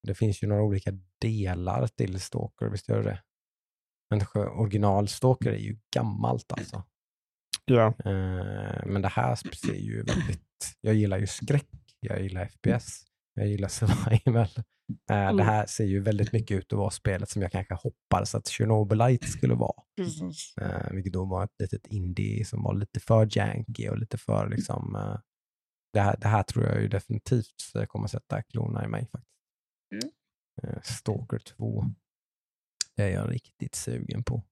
det 0.03 0.15
finns 0.15 0.43
ju 0.43 0.47
några 0.47 0.63
olika 0.63 0.91
delar 1.21 1.87
till 1.87 2.21
Stalker, 2.21 2.67
visst 2.67 2.89
gör 2.89 3.03
det? 3.03 3.23
Men 4.13 4.21
sjö- 4.21 4.49
original 4.49 5.09
Stalker 5.09 5.53
är 5.53 5.59
ju 5.59 5.77
gammalt 5.95 6.53
alltså. 6.53 6.85
Ja. 7.65 7.87
Eh, 7.87 8.87
men 8.87 9.03
det 9.03 9.09
här 9.09 9.35
ser 9.35 9.75
ju 9.75 10.03
väldigt, 10.03 10.77
jag 10.81 10.95
gillar 10.95 11.19
ju 11.19 11.27
skräck, 11.27 11.69
jag 12.01 12.23
gillar 12.23 12.47
FPS, 12.47 13.05
jag 13.35 13.47
gillar 13.47 13.69
survival. 13.69 14.49
Eh, 15.11 15.37
det 15.37 15.43
här 15.43 15.67
ser 15.67 15.85
ju 15.85 16.01
väldigt 16.01 16.33
mycket 16.33 16.57
ut 16.57 16.73
att 16.73 16.79
vara 16.79 16.91
spelet 16.91 17.29
som 17.29 17.43
jag 17.43 17.53
kanske 17.53 17.75
hoppades 17.75 18.35
att 18.35 18.49
Chernobylite 18.49 19.27
skulle 19.27 19.55
vara. 19.55 19.83
Precis. 19.97 20.55
Eh, 20.61 20.93
vilket 20.93 21.13
då 21.13 21.25
var 21.25 21.45
ett 21.45 21.55
litet 21.59 21.87
indie 21.87 22.45
som 22.45 22.63
var 22.63 22.75
lite 22.75 23.01
för 23.01 23.29
janky 23.39 23.89
och 23.89 23.99
lite 23.99 24.19
för 24.19 24.49
liksom, 24.49 24.97
eh, 24.97 25.19
det, 25.93 26.01
här, 26.01 26.17
det 26.21 26.29
här 26.29 26.43
tror 26.43 26.67
jag 26.67 26.83
ju 26.83 26.89
definitivt 26.89 27.73
kommer 27.89 28.07
sätta 28.09 28.43
klorna 28.43 28.85
i 28.85 28.89
mig 28.89 29.07
faktiskt. 29.13 29.33
Mm. 29.95 30.81
Stalker 30.83 31.39
2. 31.39 31.85
Det 32.97 33.03
är 33.03 33.09
jag 33.11 33.33
riktigt 33.33 33.75
sugen 33.75 34.25
på. 34.25 34.43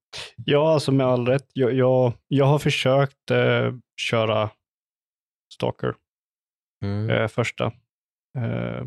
Ja, 0.45 0.73
alltså 0.75 0.93
med 0.93 1.07
all 1.07 1.27
rätt. 1.27 1.47
Jag, 1.53 1.73
jag, 1.75 2.13
jag 2.29 2.45
har 2.47 2.59
försökt 2.59 3.31
eh, 3.31 3.73
köra 4.01 4.51
Stalker, 5.55 5.95
Mm. 6.85 7.11
eh, 7.11 7.29
första. 7.29 7.65
Eh, 8.39 8.83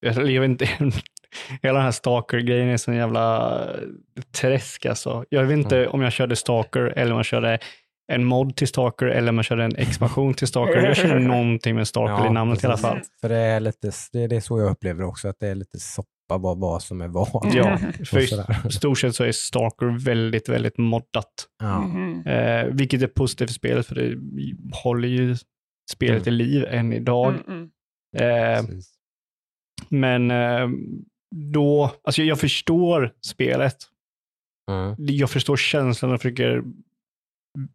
jag, 0.00 0.40
vet 0.40 0.48
inte, 0.50 0.64
hela 1.62 1.74
den 1.74 1.82
här 1.84 1.90
Stalker-grejen 1.90 2.68
är 2.68 2.76
sån 2.76 2.94
jävla 2.96 3.54
eh, 3.74 3.78
träsk 4.40 4.86
alltså. 4.86 5.24
Jag 5.28 5.44
vet 5.44 5.58
inte 5.58 5.78
Mm. 5.78 5.90
om 5.90 6.02
jag 6.02 6.12
körde 6.12 6.36
Stalker 6.36 6.80
eller 6.80 7.12
om 7.12 7.16
jag 7.18 7.26
körde 7.26 7.58
en 8.12 8.24
mod 8.24 8.56
till 8.56 8.68
Stalker 8.68 9.06
eller 9.06 9.28
om 9.28 9.36
jag 9.36 9.44
körde 9.44 9.64
en 9.64 9.76
expansion 9.76 10.34
till 10.34 10.48
Stalker. 10.48 10.82
Jag 10.86 10.96
känner 10.96 11.18
någonting 11.28 11.74
med 11.74 11.88
Stalker 11.88 12.26
i 12.26 12.30
namnet 12.30 12.62
i 12.64 12.66
alla 12.66 12.74
precis. 12.76 12.88
fall. 12.90 13.00
För 13.20 13.28
det 13.28 13.36
är 13.36 13.60
lite, 13.60 13.90
det 14.12 14.36
är 14.36 14.40
så 14.40 14.58
jag 14.60 14.70
upplever 14.70 15.02
också, 15.04 15.28
att 15.28 15.36
det 15.40 15.48
är 15.48 15.54
lite 15.54 15.78
soppa 16.28 16.38
vad, 16.38 16.58
vad 16.58 16.82
som 16.82 17.00
är 17.00 17.08
vad. 17.08 17.54
Ja, 17.54 17.78
för 18.04 18.18
i 18.68 18.72
stort 18.72 18.98
sett 18.98 19.14
så 19.16 19.24
är 19.24 19.32
Stalker 19.32 20.04
väldigt, 20.04 20.48
väldigt 20.48 20.78
moddat. 20.78 21.48
Ja. 21.58 21.80
Mhm. 21.80 22.26
Eh, 22.26 22.64
vilket 22.64 23.02
är 23.02 23.06
positivt 23.06 23.48
för 23.48 23.54
spelet, 23.54 23.86
för 23.86 23.94
det 23.94 24.16
håller 24.82 25.08
ju 25.08 25.36
spelet 25.90 26.26
i 26.26 26.30
liv 26.30 26.64
än 26.64 26.92
idag. 26.92 27.34
Mm, 27.46 27.70
mm. 28.18 28.54
Eh, 28.54 28.64
men 29.88 30.30
eh, 30.30 30.68
då, 31.52 31.90
alltså 32.04 32.22
jag 32.22 32.40
förstår 32.40 33.14
spelet. 33.26 33.76
Mm. 34.70 34.96
Jag 34.98 35.30
förstår 35.30 35.56
känslan 35.56 36.12
och 36.12 36.20
försöker 36.20 36.62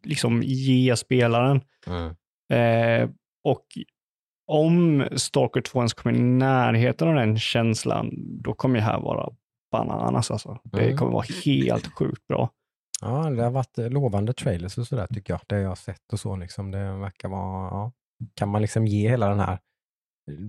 liksom 0.04 0.42
ge 0.42 0.96
spelaren. 0.96 1.60
Mm. 1.86 2.14
Eh, 2.52 3.10
och 3.44 3.66
om 4.46 5.04
Stalker 5.16 5.60
2 5.60 5.78
ens 5.78 5.94
kommer 5.94 6.16
i 6.16 6.22
närheten 6.22 7.08
av 7.08 7.14
den 7.14 7.38
känslan, 7.38 8.10
då 8.42 8.54
kommer 8.54 8.74
det 8.78 8.84
här 8.84 9.00
vara 9.00 9.32
bananas 9.72 10.30
alltså. 10.30 10.58
Det 10.64 10.84
Mm. 10.84 10.96
kommer 10.96 11.12
vara 11.12 11.26
helt 11.44 11.86
sjukt 11.94 12.26
bra. 12.26 12.50
Ja, 13.00 13.30
det 13.30 13.42
har 13.42 13.50
varit 13.50 13.78
eh, 13.78 13.90
lovande 13.90 14.32
trailers 14.32 14.78
och 14.78 14.86
sådär 14.86 15.06
tycker 15.06 15.32
jag. 15.32 15.40
Det 15.46 15.60
jag 15.60 15.68
har 15.68 15.74
sett 15.76 16.12
och 16.12 16.20
så 16.20 16.36
liksom. 16.36 16.70
Det 16.70 16.92
verkar 16.92 17.28
vara, 17.28 17.68
ja. 17.70 17.92
Kan 18.34 18.48
man 18.48 18.62
liksom 18.62 18.86
ge 18.86 19.08
hela 19.10 19.28
den 19.28 19.40
här, 19.40 19.58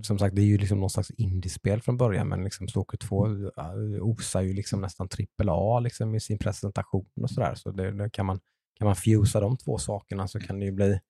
som 0.02 0.18
sagt 0.18 0.36
det 0.36 0.42
är 0.42 0.46
ju 0.46 0.58
liksom 0.58 0.80
någon 0.80 0.90
slags 0.90 1.10
indiespel 1.10 1.80
från 1.82 1.96
början 1.96 2.28
men 2.28 2.44
liksom 2.44 2.68
Stalker 2.68 2.98
2 2.98 3.26
eh, 3.26 4.02
osar 4.02 4.40
ju 4.42 4.52
liksom 4.52 4.80
nästan 4.80 5.08
trippel 5.08 5.48
A 5.50 5.80
liksom 5.80 6.14
i 6.14 6.20
sin 6.20 6.38
presentation 6.38 7.06
och 7.22 7.30
sådär. 7.30 7.54
Så 7.54 7.70
det, 7.70 7.90
det 7.90 8.10
kan 8.10 8.26
man, 8.26 8.40
kan 8.78 8.86
man 8.86 8.96
fusa 8.96 9.40
de 9.40 9.56
två 9.56 9.78
sakerna 9.78 10.28
så 10.28 10.40
kan 10.40 10.58
det 10.60 10.64
ju 10.66 10.72
bli 10.72 11.00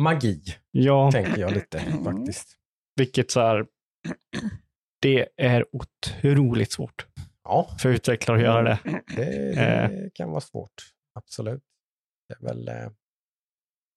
magi, 0.00 0.42
Ja, 0.70 1.10
tänker 1.12 1.38
jag 1.40 1.52
lite 1.52 1.80
faktiskt. 2.04 2.56
vilket 2.96 3.30
så 3.30 3.40
här, 3.40 3.66
det 5.02 5.28
är 5.36 5.64
otroligt 5.72 6.72
svårt 6.72 7.06
Ja, 7.44 7.76
för 7.82 7.88
utvecklare 7.88 8.36
att 8.38 8.42
göra 8.44 8.62
det. 8.62 8.78
det, 9.16 9.50
Eh. 9.58 9.90
det 9.90 10.10
kan 10.14 10.30
vara 10.30 10.40
svårt. 10.40 10.92
Absolut. 11.14 11.62
Det 12.28 12.34
är 12.34 12.40
väl, 12.40 12.68
eh, 12.68 12.90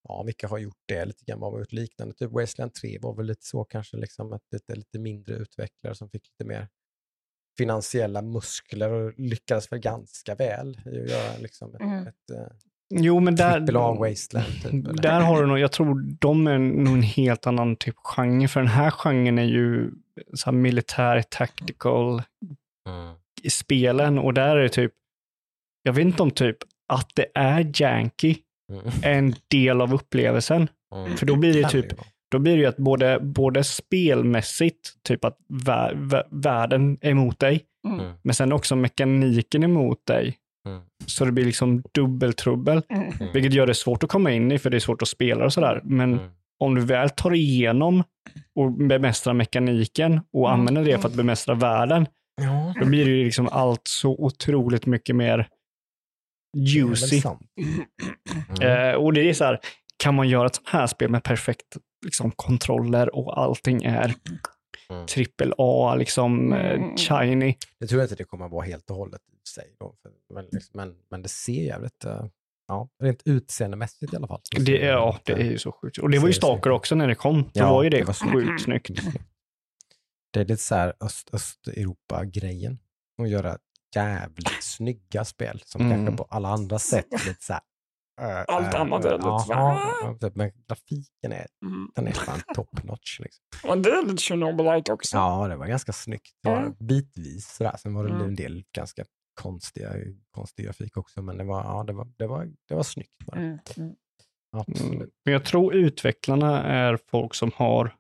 ja, 0.08 0.23
vilka 0.23 0.47
har 0.47 0.58
gjort 0.58 0.77
det 0.86 1.05
lite 1.05 1.25
grann? 1.25 1.39
Vad 1.39 1.51
har 1.51 1.60
gjort 1.60 1.71
liknande? 1.71 2.13
Typ 2.15 2.31
Wasteland 2.31 2.73
3 2.73 2.97
var 3.01 3.15
väl 3.15 3.25
lite 3.25 3.45
så 3.45 3.63
kanske, 3.63 3.97
liksom 3.97 4.34
att 4.34 4.43
lite, 4.51 4.75
lite 4.75 4.99
mindre 4.99 5.36
utvecklare 5.36 5.95
som 5.95 6.10
fick 6.10 6.27
lite 6.27 6.45
mer 6.49 6.67
finansiella 7.58 8.21
muskler 8.21 8.89
och 8.91 9.13
lyckades 9.19 9.71
väl 9.71 9.79
ganska 9.79 10.36
väl 10.36 10.81
i 10.86 11.01
att 11.01 11.10
göra 11.10 11.38
liksom 11.38 11.75
ett, 11.75 11.81
Mm. 11.81 12.08
ett, 12.08 12.29
ett 12.29 12.62
Jo, 12.93 13.19
men 13.19 13.35
där, 13.35 13.59
Wasteland. 13.99 14.63
Typ, 14.63 15.01
där 15.01 15.21
har 15.21 15.41
du 15.41 15.47
nog, 15.47 15.59
jag 15.59 15.71
tror 15.71 16.01
de 16.19 16.47
är 16.47 16.57
nog 16.57 16.93
en 16.93 17.01
helt 17.01 17.47
annan 17.47 17.75
typ 17.75 17.95
genre, 18.03 18.47
för 18.47 18.59
den 18.59 18.69
här 18.69 18.91
genren 18.91 19.39
är 19.39 19.43
ju 19.43 19.91
så 20.33 20.45
här 20.45 20.57
militär 20.57 21.21
tactical 21.21 22.21
Mm. 22.89 23.15
i 23.43 23.49
spelen 23.49 24.19
och 24.19 24.33
där 24.33 24.55
är 24.57 24.61
det 24.63 24.69
typ, 24.69 24.91
jag 25.83 25.93
vet 25.93 26.05
inte 26.05 26.23
om 26.23 26.31
typ 26.31 26.57
att 26.93 27.09
det 27.15 27.25
är 27.35 27.71
janky 27.81 28.35
Mm. 28.71 28.85
är 29.03 29.11
en 29.13 29.35
del 29.47 29.81
av 29.81 29.93
upplevelsen. 29.93 30.67
Mm. 30.95 31.17
För 31.17 31.25
då 31.25 31.35
blir 31.35 31.53
det 31.53 31.69
typ, 31.69 31.85
då 32.31 32.39
blir 32.39 32.53
det 32.55 32.59
ju 32.59 32.65
att 32.65 32.77
både, 32.77 33.19
både 33.19 33.63
spelmässigt, 33.63 34.93
typ 35.03 35.25
att 35.25 35.37
vä- 35.49 36.09
vä- 36.09 36.27
världen 36.29 36.97
är 37.01 37.09
emot 37.11 37.39
dig, 37.39 37.63
Mm. 37.87 37.99
Mm. 37.99 38.13
men 38.21 38.35
sen 38.35 38.51
också 38.53 38.75
mekaniken 38.75 39.63
emot 39.63 40.05
dig. 40.05 40.37
Mm. 40.65 40.82
Så 41.06 41.25
det 41.25 41.32
blir 41.32 41.45
liksom 41.45 41.84
dubbeltrubbel, 41.93 42.82
Mm. 42.89 43.12
Mm. 43.19 43.34
vilket 43.34 43.54
gör 43.54 43.67
det 43.67 43.73
svårt 43.75 44.04
att 44.04 44.10
komma 44.10 44.32
in 44.32 44.51
i, 44.51 44.60
för 44.60 44.69
det 44.69 44.78
är 44.78 44.80
svårt 44.80 45.01
att 45.01 45.08
spela 45.08 45.45
och 45.45 45.54
sådär. 45.54 45.82
Men 45.84 46.13
Mm. 46.13 46.30
om 46.60 46.75
du 46.75 46.82
väl 46.82 47.10
tar 47.10 47.34
igenom 47.34 48.04
och 48.56 48.71
bemästrar 48.71 49.34
mekaniken 49.34 50.21
och 50.34 50.49
Mm. 50.49 50.60
använder 50.60 50.84
det 50.86 50.97
för 51.01 51.10
att 51.10 51.15
bemästra 51.15 51.56
världen, 51.56 52.08
då 52.80 52.86
blir 52.86 53.06
det 53.06 53.12
ju 53.12 53.23
liksom 53.25 53.49
allt 53.51 53.82
så 53.88 54.12
otroligt 54.12 54.86
mycket 54.86 55.15
mer 55.15 55.38
det 55.38 56.60
juicy. 56.60 57.21
Mm. 58.62 58.89
Eh, 58.89 58.95
och 58.95 59.13
det 59.13 59.30
är 59.30 59.34
så 59.34 59.43
här, 59.45 59.60
kan 60.04 60.15
man 60.15 60.30
göra 60.30 60.45
ett 60.45 60.56
sånt 60.56 60.69
här 60.69 60.88
spel 60.88 61.10
med 61.12 61.23
perfekt 61.23 61.78
liksom, 62.06 62.32
kontroller 62.32 63.15
och 63.15 63.39
allting 63.41 63.84
är 63.84 64.13
Mm. 64.89 65.05
trippel 65.07 65.53
A, 65.57 65.95
liksom 65.95 66.53
eh, 66.53 66.71
Mm. 66.71 66.97
shiny. 66.97 67.55
Det 67.79 67.87
tror 67.87 68.01
jag 68.01 68.05
inte 68.05 68.15
det 68.15 68.23
kommer 68.23 68.45
att 68.45 68.51
vara 68.51 68.65
helt 68.65 68.89
och 68.89 68.95
hållet 68.95 69.21
i 69.45 69.49
sig. 69.49 69.75
Då, 69.79 69.95
men, 70.33 70.45
liksom, 70.51 70.71
men, 70.73 70.95
men 71.11 71.21
det 71.21 71.29
ser 71.29 71.63
jävligt, 71.63 72.05
uh, 72.05 72.25
ja, 72.67 72.89
rent 73.03 73.21
utseendemässigt 73.25 74.13
i 74.13 74.15
alla 74.15 74.27
fall. 74.27 74.41
Det, 74.59 74.71
ja, 74.71 75.19
det 75.25 75.31
väldigt, 75.31 75.47
är 75.47 75.51
ju 75.51 75.57
så 75.57 75.71
sjukt. 75.71 75.97
Och 75.97 76.09
det 76.09 76.19
var 76.19 76.27
ju 76.27 76.33
Stalker 76.33 76.69
också 76.71 76.95
när 76.95 77.07
det 77.07 77.15
kom. 77.15 77.41
Då 77.43 77.49
Ja, 77.53 77.71
var 77.73 77.83
ju 77.83 77.89
det, 77.89 77.97
det 77.97 78.03
var 78.03 78.13
så- 78.13 78.25
sjukt 78.25 78.63
snyggt. 78.63 78.89
eh, 78.89 79.13
Det 80.33 80.39
är 80.41 80.45
lite 80.45 80.63
så 80.63 80.75
här 80.75 80.93
öst, 81.01 81.29
Östeuropa-grejen. 81.33 82.79
Att 83.21 83.29
göra 83.29 83.57
jävligt 83.95 84.63
snygga 84.63 85.25
spel 85.25 85.61
som 85.65 85.81
Mm. 85.81 86.05
kanske 86.05 86.17
på 86.17 86.23
alla 86.29 86.49
andra 86.49 86.79
sätt 86.79 87.05
lite 87.27 87.43
så 87.45 87.53
här. 87.53 87.61
Allt 88.18 88.74
äh, 88.74 88.82
annat 88.82 89.05
är 89.05 89.11
lite 89.18 89.28
ja, 89.28 90.18
typ, 90.22 90.36
Men 90.36 90.51
grafiken 90.68 91.32
är, 91.32 91.47
Mm. 91.66 91.91
den 91.95 92.07
är 92.07 92.11
fan 92.11 92.39
top 92.55 92.84
notch. 92.84 93.20
Liksom. 93.20 93.43
Och 93.70 93.78
det 93.78 93.89
är 93.89 94.03
lite 94.05 94.18
Chernobylite 94.24 94.93
också. 94.93 95.18
Ja, 95.18 95.47
det 95.47 95.55
var 95.55 95.66
ganska 95.68 95.93
snyggt. 95.93 96.32
Det 96.43 96.49
var 96.49 96.57
Mm. 96.57 96.74
bitvis 96.80 97.55
sådär. 97.55 97.76
Sen 97.78 97.93
var 97.93 98.03
det 98.03 98.09
Mm. 98.13 98.22
en 98.28 98.36
del 98.36 98.63
ganska 98.76 99.03
konstiga, 99.41 99.89
konstig 100.32 100.66
grafik 100.66 100.97
också. 100.97 101.22
Men 101.22 101.38
det 101.38 101.43
var, 101.43 101.63
ja, 101.63 101.84
det 101.88 101.93
var, 101.93 102.07
det 102.18 102.28
var, 102.28 102.51
det 102.70 102.76
var 102.76 102.84
snyggt. 102.84 103.11
Det. 103.26 103.38
Mm. 103.38 103.57
Mm. 103.78 103.95
Absolut. 104.57 104.93
Mm. 104.93 105.09
Men 105.26 105.34
jag 105.34 105.45
tror 105.45 105.74
utvecklarna 105.76 106.63
är 106.63 106.97
folk 107.07 107.36
som 107.36 107.51
har 107.55 107.95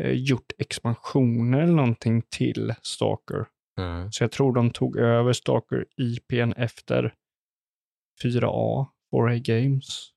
eh, 0.00 0.10
gjort 0.12 0.52
expansioner 0.58 1.60
eller 1.60 1.72
någonting 1.74 2.22
till 2.30 2.74
Stalker. 2.82 3.46
Mm. 3.80 4.12
Så 4.12 4.24
jag 4.24 4.32
tror 4.32 4.52
de 4.54 4.70
tog 4.70 4.96
över 4.96 5.32
Stalker 5.32 5.86
IPn 5.96 6.52
efter 6.56 7.14
4A, 8.22 8.86
4A 9.12 9.38
Games. 9.38 10.10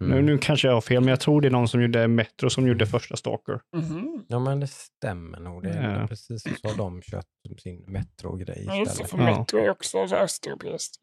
Nu, 0.00 0.06
Mm. 0.12 0.26
nu 0.26 0.38
kanske 0.38 0.68
jag 0.68 0.74
har 0.74 0.80
fel, 0.80 1.00
men 1.00 1.08
jag 1.08 1.20
tror 1.20 1.40
det 1.40 1.48
är 1.48 1.52
någon 1.52 1.68
som 1.68 1.82
gjorde 1.82 2.08
Metro 2.08 2.50
som 2.50 2.66
gjorde 2.68 2.86
första 2.86 3.16
Stalker. 3.16 3.60
Mhm. 3.76 4.24
Ja, 4.28 4.38
men 4.38 4.60
det 4.60 4.66
stämmer 4.66 5.40
nog. 5.40 5.62
Det 5.62 5.70
är 5.70 6.00
Ja. 6.00 6.06
precis 6.06 6.42
så 6.42 6.68
har 6.68 6.76
de 6.76 7.02
kört 7.02 7.26
sin 7.62 7.84
Metro-grej 7.88 8.64
Ja, 8.66 8.82
istället. 8.82 9.10
för 9.10 9.18
Ja. 9.18 9.38
Metro 9.38 9.58
är 9.58 9.70
också 9.70 10.08
så 10.08 10.16
östeuropeiskt. 10.16 11.02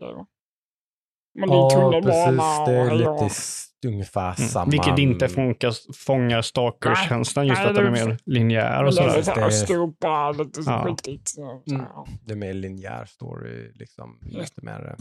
Men 1.40 1.50
det 1.50 1.56
är 1.56 1.58
Ja, 1.58 1.70
tunnelbana 1.70 2.02
precis. 2.02 2.66
Det 2.66 2.74
är 2.76 2.96
lite 2.96 3.88
ungefär 3.88 4.36
Mm. 4.40 4.50
samma. 4.50 4.72
Vilket 4.72 5.00
inte 5.00 5.28
fångar, 5.30 5.94
fångar 5.94 6.42
Stalker-känslan, 6.42 7.48
just 7.48 7.62
Nej, 7.62 7.70
att 7.70 7.76
den 7.76 7.86
är 7.88 7.92
mer 7.92 8.18
linjär 8.26 8.84
och 8.84 8.96
det 8.96 9.02
är 9.02 9.22
sådär. 9.22 9.36
Det 9.36 9.42
är- 9.42 9.48
Östeuropa, 9.48 10.32
lite 10.32 10.64
så 10.64 10.72
Ja. 10.72 10.84
skitigt. 10.86 11.30
Så, 11.30 11.64
Mm. 11.70 11.86
Det 12.26 12.32
är 12.34 12.38
mer 12.38 12.54
linjär 12.54 13.06
story, 13.06 13.72
liksom. 13.74 14.20
Lite 14.22 14.62
mer... 14.66 14.96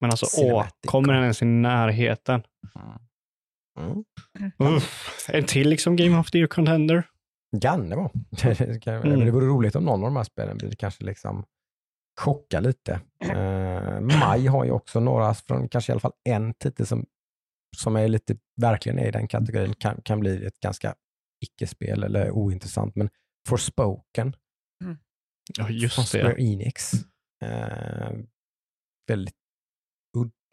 Men 0.00 0.10
alltså, 0.10 0.26
åh, 0.38 0.66
kommer 0.86 1.12
den 1.12 1.22
ens 1.22 1.42
i 1.42 1.44
närheten? 1.44 2.42
Mm. 3.78 4.04
Uff. 4.76 5.26
En 5.32 5.44
till 5.44 5.68
liksom 5.68 5.96
Game 5.96 6.18
of 6.18 6.30
the 6.30 6.38
Year 6.38 6.48
Contender. 6.48 7.08
Det. 8.30 8.54
Det 8.58 8.80
kan- 8.80 8.94
Mm. 9.02 9.24
Det 9.24 9.30
vore 9.30 9.46
roligt 9.46 9.76
om 9.76 9.84
någon 9.84 10.00
av 10.00 10.10
de 10.10 10.16
här 10.16 10.24
spelen 10.24 10.56
blir 10.58 10.70
kanske 10.70 11.04
liksom 11.04 11.44
chocka 12.20 12.60
lite. 12.60 13.00
Uh, 13.24 14.00
Maj 14.00 14.46
har 14.46 14.64
ju 14.64 14.70
också 14.70 15.00
några, 15.00 15.34
från 15.34 15.68
kanske 15.68 15.90
i 15.90 15.94
alla 15.94 16.00
fall 16.00 16.12
en 16.28 16.54
titel 16.54 16.86
som, 16.86 17.06
som 17.76 17.96
är 17.96 18.08
lite, 18.08 18.36
verkligen 18.60 18.98
är 18.98 19.08
i 19.08 19.10
den 19.10 19.28
kategorin, 19.28 19.74
kan, 19.74 20.00
kan 20.02 20.20
bli 20.20 20.46
ett 20.46 20.60
ganska 20.60 20.94
icke-spel 21.44 22.02
eller 22.02 22.30
ointressant. 22.30 22.96
Men 22.96 23.10
Forspoken 23.48 24.36
Ja, 25.58 25.64
från 25.66 25.76
just 25.76 26.12
Square 26.12 26.34
det. 26.34 26.42
Enix. 26.42 26.92
Eh, 27.44 28.10
väldigt 29.08 29.34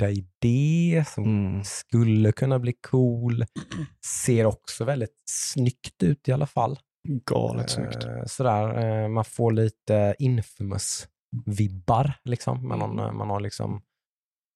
udda 0.02 0.12
idé 0.12 1.06
som 1.08 1.24
Mm. 1.24 1.64
skulle 1.64 2.32
kunna 2.32 2.60
bli 2.60 2.74
cool. 2.74 3.46
Ser 4.06 4.46
också 4.46 4.84
väldigt 4.86 5.16
snyggt 5.30 6.04
ut 6.04 6.28
i 6.28 6.32
alla 6.32 6.46
fall. 6.48 6.80
Galet 7.26 7.70
snyggt. 7.70 8.04
Eh, 8.06 8.24
sådär, 8.26 8.86
eh, 9.04 9.08
man 9.10 9.26
får 9.26 9.52
lite 9.52 10.16
infamous-vibbar. 10.20 12.14
Liksom. 12.24 12.68
Man, 12.68 12.82
har, 12.82 13.12
man 13.12 13.30
har 13.30 13.40
liksom, 13.40 13.82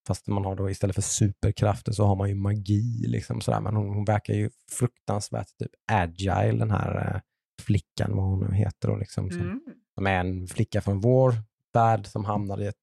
fast 0.07 0.27
man 0.27 0.45
har 0.45 0.55
då 0.55 0.69
istället 0.69 0.95
för 0.95 1.01
superkrafter 1.01 1.91
så 1.91 2.05
har 2.05 2.15
man 2.15 2.29
ju 2.29 2.35
magi. 2.35 3.05
Liksom, 3.07 3.41
sådär. 3.41 3.59
Men 3.61 3.75
hon, 3.75 3.89
hon 3.89 4.05
verkar 4.05 4.33
ju 4.33 4.49
fruktansvärt 4.71 5.57
typ 5.59 5.71
agile, 5.91 6.59
den 6.59 6.71
här 6.71 7.15
eh, 7.15 7.21
flickan, 7.63 8.15
vad 8.15 8.25
hon 8.25 8.39
nu 8.49 8.55
heter. 8.55 8.87
Då, 8.87 8.95
liksom, 8.95 9.29
som, 9.29 9.41
Mm. 9.41 9.61
som 9.95 10.07
är 10.07 10.19
en 10.19 10.47
flicka 10.47 10.81
från 10.81 10.99
vår 10.99 11.33
värld 11.73 12.07
som 12.07 12.25
hamnar 12.25 12.61
i 12.61 12.67
ett 12.67 12.75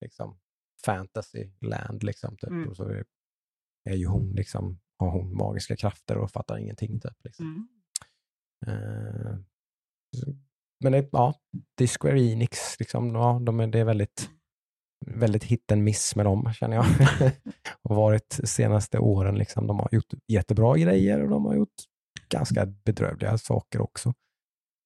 liksom, 0.00 0.36
fantasy 0.84 1.50
land. 1.60 2.02
Liksom, 2.02 2.36
typ. 2.36 2.50
Mm. 2.50 2.68
Och 2.68 2.76
så 2.76 2.88
är, 3.90 3.94
ju 3.94 4.06
hon 4.06 4.32
liksom, 4.32 4.80
har 4.98 5.10
hon 5.10 5.36
magiska 5.36 5.76
krafter 5.76 6.18
och 6.18 6.30
fattar 6.30 6.58
ingenting. 6.58 7.00
Typ, 7.00 7.24
liksom. 7.24 7.68
Mm. 8.66 9.44
Så- 10.16 10.34
men 10.82 10.92
det, 10.92 11.08
ja, 11.12 11.34
det 11.76 11.84
är 11.84 11.88
Square 11.88 12.20
Enix. 12.20 12.78
Liksom, 12.78 13.14
ja, 13.14 13.40
de 13.46 13.60
är, 13.60 13.66
det 13.66 13.78
är 13.78 13.84
väldigt, 13.84 14.30
väldigt 15.06 15.44
hit 15.44 15.72
and 15.72 15.82
miss 15.82 16.16
med 16.16 16.26
dem, 16.26 16.52
känner 16.52 16.76
jag. 16.76 16.86
och 17.82 17.96
varit 17.96 18.40
senaste 18.44 18.98
åren. 18.98 19.34
Liksom, 19.34 19.66
de 19.66 19.78
har 19.78 19.88
gjort 19.92 20.14
jättebra 20.28 20.76
grejer 20.76 21.22
och 21.22 21.28
de 21.28 21.44
har 21.44 21.54
gjort 21.56 21.74
ganska 22.28 22.66
bedrövliga 22.66 23.38
saker 23.38 23.80
också. 23.80 24.14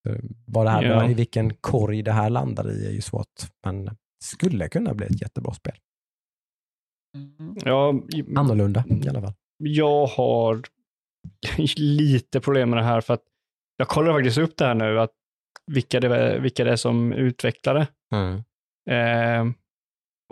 Så 0.07 0.17
Vad 0.47 0.67
det 0.67 0.71
här, 0.71 0.83
Ja. 0.83 1.11
I 1.11 1.15
vilken 1.15 1.55
korg 1.55 2.03
det 2.03 2.13
här 2.13 2.31
landar 2.31 2.71
i 2.71 2.87
är 2.87 2.91
ju 2.91 3.01
svårt, 3.01 3.43
men 3.65 3.97
skulle 4.25 4.69
kunna 4.69 4.95
bli 4.95 5.07
ett 5.07 5.23
jättebra 5.23 5.55
spel. 5.55 5.75
Mm. 7.17 7.57
Ja, 7.65 7.95
Annorlunda 8.37 8.85
i 9.05 9.09
alla 9.09 9.21
fall. 9.21 9.33
jag 9.59 10.07
har 10.07 10.63
lite 11.77 12.41
problem 12.41 12.71
med 12.71 12.79
det 12.79 12.85
här 12.85 13.01
för 13.01 13.15
att 13.15 13.23
jag 13.77 13.89
kollar 13.89 14.13
faktiskt 14.13 14.39
upp 14.39 14.57
det 14.57 14.65
här 14.65 14.75
nu, 14.75 15.01
att 15.01 15.11
vilka 15.67 16.01
det, 16.01 16.39
vilka 16.39 16.65
det 16.65 16.73
är 16.73 16.77
som 16.77 17.13
utvecklar 17.13 17.75
det. 17.75 17.87
Eh, 18.91 19.45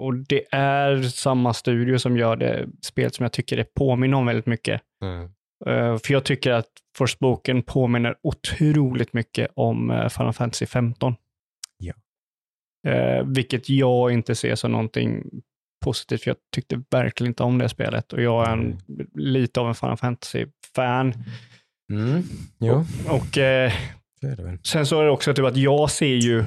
och 0.00 0.14
det 0.14 0.44
är 0.54 1.02
samma 1.02 1.54
studio 1.54 1.98
som 1.98 2.16
gör 2.16 2.36
det 2.36 2.68
spel 2.82 3.12
som 3.12 3.22
jag 3.22 3.32
tycker 3.32 3.56
det 3.56 3.74
påminner 3.74 4.16
om 4.16 4.26
väldigt 4.26 4.46
mycket. 4.46 4.80
Eh, 5.66 5.98
för 5.98 6.12
jag 6.12 6.24
tycker 6.24 6.52
att 6.52 6.68
Forspoken 6.96 7.62
påminner 7.62 8.16
otroligt 8.22 9.12
mycket 9.12 9.50
om 9.54 9.90
eh, 9.90 10.08
Final 10.08 10.32
Fantasy 10.32 10.66
15. 10.66 11.14
Ja. 12.82 12.90
Eh, 12.90 13.24
vilket 13.26 13.68
jag 13.68 14.12
inte 14.12 14.34
ser 14.34 14.54
som 14.54 14.72
någonting 14.72 15.22
positivt, 15.84 16.22
för 16.22 16.30
jag 16.30 16.36
tyckte 16.54 16.82
verkligen 16.90 17.30
inte 17.30 17.42
om 17.42 17.58
det 17.58 17.68
spelet. 17.68 18.12
Och 18.12 18.22
jag 18.22 18.48
är 18.48 18.52
en, 18.52 18.78
lite 19.14 19.60
av 19.60 19.68
en 19.68 19.74
Final 19.74 19.96
Fantasy-fan. 19.96 21.14
Mm. 21.92 22.22
Jo, 22.60 22.84
Och 23.08 23.38
eh, 23.38 23.72
det 24.20 24.42
väl. 24.42 24.58
sen 24.64 24.86
så 24.86 25.00
är 25.00 25.04
det 25.04 25.10
också 25.10 25.34
typ 25.34 25.44
att 25.44 25.56
jag 25.56 25.90
ser 25.90 26.14
ju 26.16 26.44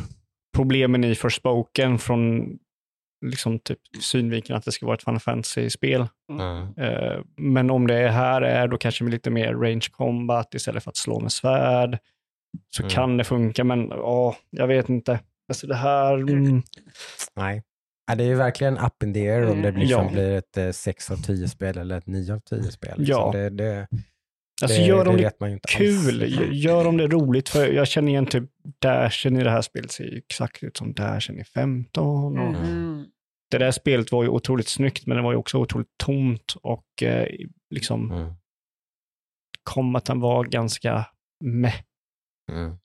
problemen 0.55 1.03
i 1.03 1.15
Forspoken 1.15 1.99
från 1.99 2.57
liksom 3.25 3.59
typ 3.59 3.79
synvinkeln 4.01 4.57
att 4.57 4.65
det 4.65 4.71
ska 4.71 4.85
vara 4.85 4.95
ett 4.95 5.03
Final 5.03 5.19
Fantasy-spel. 5.19 6.01
Eh, 6.77 7.19
men 7.37 7.69
om 7.71 7.87
det 7.87 8.09
här 8.09 8.41
är 8.41 8.67
då 8.67 8.77
kanske 8.77 9.03
med 9.03 9.11
lite 9.11 9.29
mer 9.29 9.53
range 9.53 9.87
combat 9.91 10.53
istället 10.53 10.83
för 10.83 10.91
att 10.91 10.97
slå 10.97 11.19
med 11.19 11.31
svärd, 11.31 11.97
så 12.75 12.83
Mm. 12.83 12.89
kan 12.89 13.17
det 13.17 13.23
funka, 13.23 13.63
men 13.63 13.93
åh, 13.93 14.35
jag 14.49 14.67
vet 14.67 14.89
inte. 14.89 15.19
Alltså 15.47 15.67
det 15.67 15.75
här... 15.75 16.13
Mm, 16.17 16.63
Nej. 17.35 17.63
Ja, 18.07 18.15
det 18.15 18.23
är 18.23 18.27
ju 18.27 18.35
verkligen 18.35 18.77
up 18.77 19.03
in 19.03 19.13
the 19.13 19.29
air 19.29 19.51
om 19.51 19.61
det 19.61 19.71
liksom 19.71 20.05
Ja. 20.05 20.11
blir 20.11 20.31
ett 20.31 20.57
eh, 20.57 20.71
6 20.71 21.11
av 21.11 21.17
10 21.17 21.47
spel 21.47 21.77
eller 21.77 21.97
ett 21.97 22.07
9 22.07 22.33
av 22.33 22.39
10 22.39 22.63
spel. 22.63 22.93
Liksom. 22.99 23.05
Ja. 23.21 23.31
Det, 23.31 23.49
det, 23.49 23.87
alltså 24.61 24.77
det, 24.77 24.85
gör 24.87 25.05
de 25.05 25.11
det 25.11 25.17
det 25.17 25.23
vet 25.23 25.39
man 25.39 25.49
ju 25.49 25.53
inte 25.55 25.67
kul, 25.67 26.21
alls. 26.23 26.31
gör- 26.33 26.45
gör 26.51 26.83
de 26.83 26.97
det 26.97 27.07
roligt, 27.07 27.49
för 27.49 27.67
jag 27.67 27.87
känner 27.87 28.11
igen 28.11 28.25
typ 28.25 28.43
Dashen 28.81 29.37
i 29.37 29.43
det 29.43 29.49
här 29.51 29.61
spelet 29.61 29.91
ser 29.91 30.03
ju 30.03 30.17
exakt 30.17 30.63
ut 30.63 30.77
som 30.77 30.93
Dashen 30.93 31.39
i 31.39 31.43
15. 31.43 32.39
Och 32.39 32.55
Mm. 32.55 33.05
Det 33.51 33.57
där 33.57 33.71
spelet 33.71 34.11
var 34.11 34.23
ju 34.23 34.29
otroligt 34.29 34.67
snyggt, 34.67 35.05
men 35.07 35.17
det 35.17 35.23
var 35.23 35.31
ju 35.31 35.37
också 35.37 35.57
otroligt 35.57 35.97
tomt 36.03 36.55
och 36.61 37.03
eh, 37.03 37.27
liksom 37.69 38.11
Mm. 38.11 38.33
combaten 39.63 40.19
var 40.19 40.43
ganska 40.45 41.05
meh. 41.43 41.75
Mm. 42.51 42.77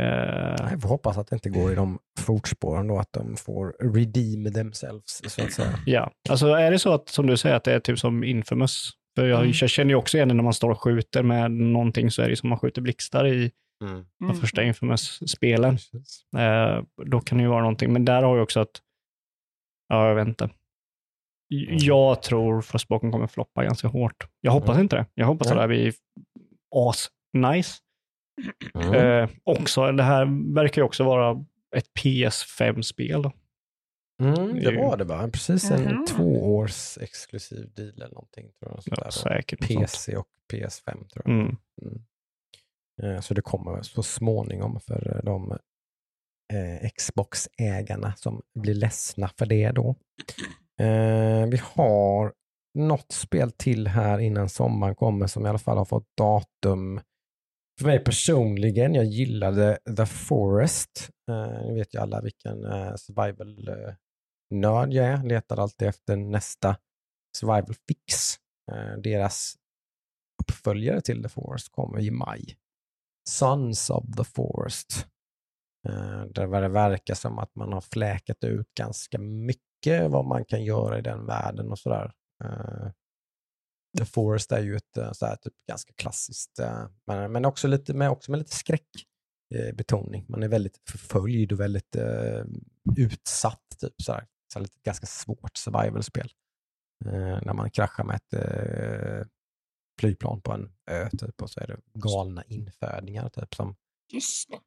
Eh, 0.00 0.70
Jag 0.70 0.82
får 0.82 0.88
hoppas 0.88 1.18
att 1.18 1.26
det 1.26 1.34
inte 1.36 1.50
går 1.50 1.72
i 1.72 1.74
de 1.74 1.98
fotspåren 2.20 2.86
då, 2.88 2.98
att 2.98 3.12
de 3.12 3.36
får 3.36 3.76
redeem 3.94 4.52
themselves, 4.54 5.32
så 5.34 5.42
att 5.44 5.52
säga. 5.52 5.78
Ja, 5.86 6.10
alltså 6.28 6.46
är 6.46 6.70
det 6.70 6.78
så 6.78 6.92
att 6.92 7.08
som 7.08 7.26
du 7.26 7.36
säger 7.36 7.56
att 7.56 7.64
det 7.64 7.72
är 7.74 7.80
typ 7.80 7.98
som 7.98 8.24
Infamous, 8.24 8.90
för 9.18 9.26
jag, 9.26 9.40
Mm. 9.40 9.52
jag 9.60 9.70
känner 9.70 9.88
ju 9.90 9.94
också 9.94 10.16
igen 10.16 10.28
det 10.28 10.34
när 10.34 10.42
man 10.42 10.54
står 10.54 10.70
och 10.70 10.82
skjuter 10.82 11.22
med 11.22 11.50
någonting 11.50 12.10
så 12.10 12.22
är 12.22 12.28
det 12.28 12.36
som 12.36 12.48
man 12.48 12.58
skjuter 12.58 12.82
blixtar 12.82 13.26
i 13.26 13.50
Mm. 13.84 14.04
de 14.18 14.24
Mm. 14.24 14.36
första 14.36 14.62
Infamous-spelen. 14.62 15.76
Precis. 15.76 16.24
Eh, 16.38 16.82
då 17.06 17.20
kan 17.20 17.38
det 17.38 17.42
ju 17.44 17.50
vara 17.50 17.60
någonting, 17.60 17.92
men 17.92 18.04
där 18.04 18.22
har 18.22 18.36
jag 18.36 18.42
också 18.42 18.60
att, 18.60 18.80
ja 19.88 20.08
jag 20.08 20.14
vet 20.14 20.28
inte. 20.28 20.44
Mm. 20.44 21.76
Jag 21.80 22.22
tror 22.22 22.60
Forspoken 22.62 23.12
kommer 23.12 23.26
floppa 23.26 23.64
ganska 23.64 23.88
hårt. 23.88 24.26
Jag 24.40 24.52
hoppas 24.52 24.70
Mm. 24.70 24.80
inte 24.82 24.96
det. 24.96 25.06
Jag 25.14 25.26
hoppas 25.26 25.46
att 25.48 25.54
det 25.54 25.60
här 25.60 25.68
blir 25.68 25.92
as-nice. 26.76 27.78
Mm. 28.74 28.94
Eh, 28.94 29.28
också, 29.44 29.92
det 29.92 30.02
här 30.02 30.54
verkar 30.54 30.82
ju 30.82 30.86
också 30.86 31.04
vara 31.04 31.44
ett 31.76 31.86
PS5-spel. 32.02 33.30
Mm, 34.22 34.60
det 34.60 34.76
var 34.76 34.96
det 34.96 35.04
va? 35.04 35.28
Precis 35.32 35.70
en 35.70 35.82
Mhm. 35.82 36.06
tvåårs 36.06 36.98
exklusiv 37.00 37.72
deal 37.76 37.88
eller 37.88 38.08
någonting. 38.14 38.50
Tror 38.60 38.72
jag, 38.86 38.98
Ja, 39.04 39.10
säkert. 39.10 39.60
något 39.60 39.70
sånt. 39.70 39.80
PC 39.80 40.16
och 40.16 40.26
PS5 40.52 41.08
tror 41.08 41.22
jag. 41.24 41.34
Mm. 41.34 41.56
Mm. 41.82 42.02
Eh, 43.02 43.20
Så 43.20 43.34
det 43.34 43.42
kommer 43.42 43.72
väl 43.74 43.84
så 43.84 44.02
småningom 44.02 44.80
för 44.80 45.16
eh, 45.16 45.24
de 45.24 45.50
eh, 46.52 46.90
Xbox-ägarna 46.96 48.12
som 48.16 48.42
blir 48.54 48.74
ledsna 48.74 49.30
för 49.38 49.46
det 49.46 49.70
då. 49.70 49.94
Eh, 50.80 51.46
vi 51.46 51.60
har 51.74 52.32
något 52.78 53.12
spel 53.12 53.50
till 53.50 53.86
här 53.88 54.18
innan 54.18 54.48
sommaren 54.48 54.94
kommer 54.94 55.26
som 55.26 55.46
i 55.46 55.48
alla 55.48 55.58
fall 55.58 55.78
har 55.78 55.84
fått 55.84 56.06
datum. 56.16 57.00
För 57.80 57.86
mig 57.86 58.04
personligen, 58.04 58.94
jag 58.94 59.04
gillade 59.04 59.78
The 59.96 60.06
Forest. 60.06 61.10
Eh, 61.30 61.62
ni 61.66 61.74
vet 61.74 61.94
ju 61.94 61.98
alla 61.98 62.20
vilken 62.20 62.64
eh, 62.64 62.94
survival-nörd 62.94 64.92
jag 64.92 65.06
är. 65.06 65.22
Letar 65.22 65.56
alltid 65.56 65.88
efter 65.88 66.16
nästa 66.16 66.76
survival 67.36 67.74
fix. 67.88 68.36
Eh, 68.72 68.98
deras 69.02 69.54
uppföljare 70.42 71.00
till 71.00 71.22
The 71.22 71.28
Forest 71.28 71.72
kommer 71.72 72.00
i 72.00 72.10
maj. 72.10 72.56
Sons 73.28 73.90
of 73.90 74.04
the 74.16 74.24
Forest. 74.24 75.06
Eh, 75.88 76.24
där 76.24 76.60
det 76.60 76.68
verkar 76.68 77.14
som 77.14 77.38
att 77.38 77.54
man 77.54 77.72
har 77.72 77.80
fläkat 77.80 78.44
ut 78.44 78.74
ganska 78.74 79.18
mycket 79.18 80.10
vad 80.10 80.24
man 80.24 80.44
kan 80.44 80.64
göra 80.64 80.98
i 80.98 81.02
den 81.02 81.26
världen 81.26 81.70
och 81.70 81.78
sådär. 81.78 82.12
Eh, 82.44 82.90
the 83.98 84.04
Forest 84.04 84.52
är 84.52 84.60
ju 84.60 84.76
ett 84.76 84.96
eh, 84.96 85.12
så 85.12 85.26
här, 85.26 85.36
typ, 85.36 85.52
ganska 85.68 85.92
klassiskt, 85.92 86.58
eh, 86.58 86.88
men, 87.06 87.32
men 87.32 87.44
också, 87.44 87.68
lite, 87.68 87.94
med, 87.94 88.10
också 88.10 88.30
med 88.30 88.38
lite 88.38 88.56
skräckbetoning. 88.56 90.22
Eh, 90.22 90.30
man 90.30 90.42
är 90.42 90.48
väldigt 90.48 90.80
förföljd 90.88 91.52
och 91.52 91.60
väldigt 91.60 91.96
uh, 91.96 92.44
utsatt. 92.96 93.64
Typ, 93.80 93.94
så 94.02 94.12
här. 94.12 94.26
Så 94.52 94.58
här, 94.58 94.62
lite 94.62 94.78
ganska 94.84 95.06
svårt 95.06 95.56
survival-spel. 95.56 96.30
Uh, 97.06 97.38
när 97.42 97.54
man 97.54 97.70
kraschar 97.70 98.04
med 98.04 98.16
ett 98.16 98.34
uh, 98.34 99.24
flygplan 100.00 100.42
på 100.42 100.52
en 100.52 100.72
ö 100.90 101.10
typ, 101.10 101.42
och 101.42 101.50
så 101.50 101.60
är 101.60 101.66
det 101.66 101.80
galna 101.94 102.44
infödingar 102.44 103.28
typ, 103.28 103.54
som 103.54 103.76
Just 104.12 104.50
det 104.50 104.58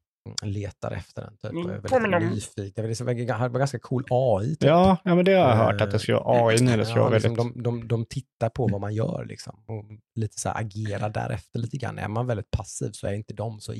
letar 0.42 0.90
efter 0.90 1.22
den. 1.22 1.36
Typ. 1.36 1.50
Mm, 1.52 1.66
väldigt 1.66 1.92
om- 1.92 2.30
nyfiken. 2.34 2.72
Det 2.74 2.82
var 3.04 3.14
liksom- 3.14 3.52
ganska 3.58 3.78
cool 3.78 4.04
AI. 4.10 4.48
Typ. 4.48 4.62
Ja, 4.68 4.96
ja, 5.04 5.14
men 5.14 5.24
det 5.24 5.32
har 5.32 5.48
jag 5.48 5.56
hört 5.56 5.80
Eh, 5.80 5.86
att 5.86 5.90
det 5.92 5.98
ska 5.98 6.20
vara 6.20 6.46
AI 6.46 6.54
i 6.54 6.58
det 6.58 6.84
ska 6.86 6.96
Ja, 6.98 7.08
liksom, 7.08 7.34
väldigt... 7.34 7.54
de, 7.54 7.62
de, 7.62 7.88
de 7.88 8.04
tittar 8.04 8.48
på 8.48 8.66
vad 8.66 8.80
man 8.80 8.94
gör 8.94 9.24
liksom, 9.28 9.64
och 9.68 9.84
lite 10.20 10.40
så 10.40 10.48
här 10.48 10.60
agerar 10.60 11.10
därefter 11.10 11.58
lite 11.58 11.76
grann. 11.76 11.98
Är 11.98 12.08
man 12.08 12.26
väldigt 12.26 12.50
passiv 12.50 12.90
så 12.92 13.06
är 13.06 13.12
inte 13.12 13.34
de 13.34 13.60
så 13.60 13.72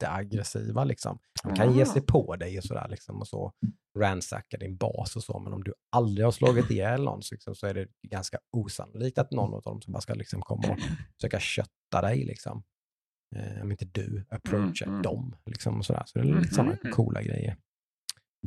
jätteaggressiva. 0.00 0.84
Liksom. 0.84 1.18
De 1.42 1.54
kan 1.54 1.74
ge 1.76 1.86
sig 1.86 2.02
på 2.02 2.36
dig 2.36 2.58
och 2.58 2.64
sådär 2.64 2.86
liksom, 2.90 3.20
och 3.20 3.28
så 3.28 3.52
ransacka 3.98 4.56
din 4.56 4.76
bas 4.76 5.16
och 5.16 5.22
så, 5.22 5.38
men 5.38 5.52
om 5.52 5.64
du 5.64 5.72
aldrig 5.96 6.26
har 6.26 6.32
slagit 6.32 6.70
ihjäl 6.70 7.02
någon 7.02 7.22
så, 7.22 7.34
liksom, 7.34 7.54
så 7.54 7.66
är 7.66 7.74
det 7.74 7.86
ganska 8.08 8.38
osannolikt 8.56 9.18
att 9.18 9.30
någon 9.30 9.54
av 9.54 9.62
dem 9.62 9.82
som 9.82 9.92
bara 9.92 10.00
ska 10.00 10.14
liksom 10.14 10.40
komma 10.42 10.68
och 10.68 10.78
försöka 11.20 11.40
kötta 11.40 12.00
dig. 12.02 12.24
Liksom. 12.24 12.62
Eh, 13.36 13.62
om 13.62 13.70
inte 13.70 13.84
du 13.84 14.26
approachar 14.30 14.86
Mm, 14.86 14.94
mm. 14.94 15.02
dem. 15.02 15.36
Liksom, 15.46 15.78
och 15.78 15.86
sådär. 15.86 16.02
Så 16.06 16.18
det 16.18 16.28
är 16.28 16.40
lite 16.40 16.54
sådana 16.54 16.76
Mhm. 16.84 16.92
coola 16.92 17.22
grejer. 17.22 17.56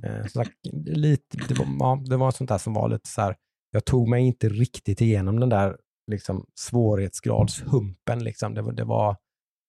Eh, 0.04 0.22
som 0.22 0.30
sagt, 0.30 0.52
lite, 0.86 1.38
det, 1.48 1.54
var, 1.60 1.66
ja, 1.80 2.02
det 2.10 2.18
var 2.18 2.32
sånt 2.32 2.50
där 2.50 2.58
som 2.58 2.74
var 2.74 2.90
lite 2.90 3.10
så 3.10 3.22
här, 3.22 3.36
jag 3.72 3.86
tog 3.86 4.08
mig 4.10 4.24
inte 4.24 4.50
riktigt 4.50 5.02
igenom 5.02 5.40
den 5.40 5.50
där 5.50 5.78
liksom, 6.12 6.46
svårighetsgradshumpen. 6.56 8.24
Liksom. 8.24 8.54
Det, 8.54 8.62
var, 8.62 8.72
det, 8.74 8.84
var, 8.84 9.18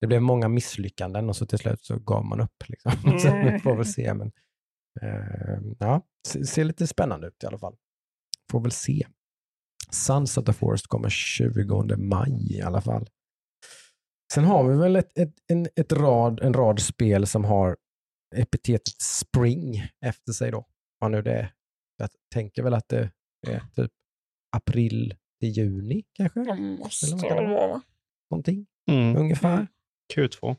det 0.01 0.07
blev 0.07 0.23
många 0.23 0.49
misslyckanden 0.49 1.29
och 1.29 1.37
så 1.37 1.47
till 1.47 1.59
slut 1.59 1.85
så 1.85 1.99
gav 1.99 2.25
man 2.25 2.41
upp. 2.41 2.65
Liksom. 2.69 2.93
så 3.21 3.37
vi 3.53 3.59
får 3.59 3.77
väl 3.77 3.87
se. 3.87 4.15
Men, 4.15 4.33
eh, 5.03 5.59
ja, 5.79 6.03
ser, 6.29 6.43
ser 6.43 6.65
lite 6.65 6.87
spännande 6.87 7.27
ut 7.27 7.43
i 7.43 7.47
alla 7.47 7.59
fall. 7.59 7.77
Får 8.51 8.61
väl 8.61 8.71
se. 8.73 9.07
Sons 9.91 10.39
of 10.39 10.45
the 10.45 10.53
Forest 10.53 10.87
kommer 10.87 11.09
20 11.09 11.97
maj 11.97 12.57
i 12.57 12.63
alla 12.63 12.81
fall. 12.81 13.09
Sen 14.35 14.45
har 14.45 14.69
vi 14.69 14.77
väl 14.77 14.97
ett, 14.97 15.19
ett, 15.19 15.35
en, 15.47 15.67
ett 15.77 15.93
rad, 15.93 16.41
en 16.41 16.55
rad 16.55 16.81
spel 16.81 17.27
som 17.27 17.45
har 17.45 17.77
epitetet 18.37 19.01
spring 19.03 19.83
efter 20.07 20.33
sig 20.33 20.51
då. 20.51 20.67
Vad 20.99 21.11
nu 21.11 21.23
det 21.23 21.33
är. 21.33 21.53
Jag 21.97 22.11
tänker 22.35 22.63
väl 22.63 22.75
att 22.75 22.89
det 22.89 23.11
är 23.47 23.61
typ 23.77 23.91
april 24.57 25.15
till 25.41 25.49
juni 25.49 26.05
kanske? 26.13 26.41
Det 26.41 26.55
måste 26.55 27.07
det 27.17 27.35
väl 27.35 27.51
vara, 27.51 27.67
va? 27.69 27.83
Någonting 28.31 28.67
Mm. 28.91 29.17
ungefär. 29.17 29.67
Q2. 30.15 30.57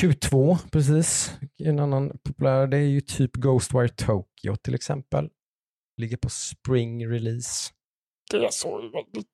Q2, 0.00 0.58
precis. 0.70 1.32
En 1.58 1.78
annan 1.78 2.18
populär, 2.22 2.66
det 2.66 2.76
är 2.76 2.88
ju 2.88 3.00
typ 3.00 3.32
Ghostwire 3.32 3.88
Tokyo 3.88 4.56
till 4.56 4.74
exempel. 4.74 5.30
Ligger 5.96 6.16
på 6.16 6.28
spring 6.28 7.08
release. 7.08 7.72
Det 8.30 8.52
såg 8.52 8.82
ju 8.82 8.90
väldigt 8.90 9.28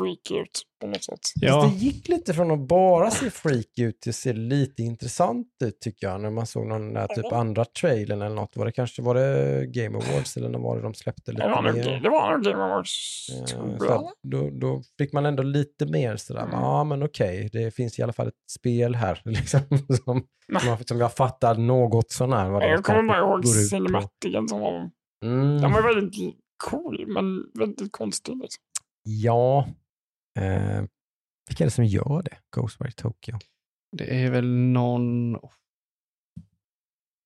freaky 0.00 0.40
ut 0.42 0.62
på 0.80 0.86
något 0.86 1.04
sätt. 1.04 1.14
Fast 1.14 1.32
Ja, 1.36 1.62
det 1.72 1.76
gick 1.84 2.08
lite 2.08 2.34
från 2.34 2.50
att 2.50 2.68
bara 2.68 3.10
se 3.10 3.30
freaky 3.30 3.82
ut 3.82 4.00
till 4.00 4.10
att 4.10 4.14
se 4.16 4.32
lite 4.32 4.82
intressant 4.82 5.46
ut 5.64 5.80
tycker 5.80 6.06
jag. 6.06 6.20
När 6.20 6.30
man 6.30 6.46
såg 6.46 6.66
någon 6.66 6.94
där 6.94 7.06
typ 7.06 7.32
andra 7.32 7.64
trailern 7.64 8.22
eller 8.22 8.34
något. 8.36 8.56
Var 8.56 8.64
det 8.66 8.72
kanske 8.72 9.02
var 9.02 9.14
det 9.14 9.66
Game 9.66 9.98
Awards 9.98 10.36
eller 10.36 10.48
när 10.48 10.58
var 10.58 10.76
det 10.76 10.82
de 10.82 10.94
släppte 10.94 11.32
lite 11.32 11.42
Det 11.44 11.50
var 11.50 11.62
nog, 11.62 11.74
mer? 11.74 12.00
det 12.02 12.08
var 12.08 12.32
nog 12.32 12.42
Game 12.44 12.62
Awards. 12.64 13.26
Eh, 13.40 13.44
så 13.46 13.76
jag. 13.80 13.92
att 14.04 14.12
då, 14.22 14.50
då 14.50 14.82
fick 14.98 15.12
man 15.12 15.26
ändå 15.26 15.42
lite 15.42 15.86
mer 15.86 16.16
sådär, 16.16 16.40
Mm. 16.42 16.52
ja 16.54 16.84
men 16.84 17.02
okej, 17.02 17.48
det 17.52 17.74
finns 17.74 17.98
i 17.98 18.02
alla 18.02 18.12
fall 18.12 18.28
ett 18.28 18.34
spel 18.50 18.94
här 18.94 19.20
liksom, 19.24 19.60
som, 20.04 20.26
Nej. 20.48 20.60
som, 20.60 20.68
jag- 20.70 20.88
som 20.88 21.00
jag 21.00 21.12
fattar 21.14 21.54
något 21.54 22.10
sånär 22.12 22.50
vad 22.50 22.62
det 22.62 22.68
Jag 22.68 22.84
kommer 22.84 23.02
bara 23.02 23.18
ihåg 23.18 23.46
cinematiken 23.48 24.48
som 24.48 24.60
var, 24.60 24.90
Mm, 25.24 25.60
den 25.60 25.72
var 25.72 25.94
väldigt 25.94 26.34
cool 26.70 27.04
men 27.08 27.44
väldigt 27.58 27.92
konstig. 27.92 28.32
Liksom. 28.36 28.62
ja, 29.02 29.68
eh, 30.38 30.82
vilka 31.48 31.64
är 31.64 31.66
det 31.66 31.70
som 31.70 31.84
gör 31.84 32.22
det? 32.22 32.38
Ghostwire 32.56 32.92
Tokyo? 32.92 33.38
det 33.96 34.24
är 34.24 34.30
väl 34.30 34.46
någon... 34.56 35.36
oh. 35.36 35.52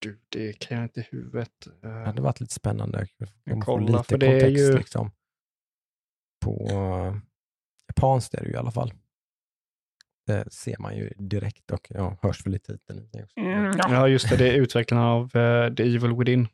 Du, 0.01 0.21
det 0.29 0.53
kan 0.59 0.77
jag 0.77 0.85
inte 0.85 1.01
i 1.01 1.09
huvudet. 1.11 1.69
Det 1.83 1.89
Eh, 1.89 1.95
hade 1.95 2.23
varit 2.23 2.41
lite 2.41 2.55
spännande. 2.55 3.07
Jag 3.45 3.55
Om 3.55 3.61
få 3.63 3.67
kollar, 3.67 3.87
lite 3.99 4.05
för 4.05 4.19
det 4.19 4.27
är 4.27 4.41
kontext 4.41 4.65
ju- 4.65 4.79
liksom. 4.79 5.11
På 6.45 6.69
uh, 6.73 7.17
japanskt 7.89 8.35
är 8.35 8.41
det 8.41 8.47
ju 8.49 8.53
i 8.53 8.57
alla 8.57 8.71
fall. 8.71 8.93
Det 10.27 10.53
ser 10.53 10.79
man 10.79 10.97
ju 10.97 11.09
direkt 11.19 11.71
och 11.71 11.87
ja, 11.91 12.17
hörs 12.23 12.47
väl 12.47 12.55
i 12.55 12.59
titeln. 12.59 13.09
också. 13.15 13.41
Mm, 13.41 13.65
ja. 13.79 13.93
Ja, 13.93 14.09
just 14.09 14.31
det. 14.31 14.37
Det 14.37 14.49
är 14.49 14.55
utvecklarna 14.55 15.07
av 15.11 15.37
eh, 15.37 15.75
The 15.75 15.83
Evil 15.83 16.17
Within. 16.17 16.49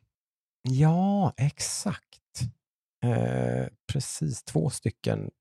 Ja, 0.69 1.33
exakt. 1.37 2.41
Eh, 3.03 3.67
precis, 3.93 4.43
två 4.43 4.69
stycken 4.69 5.31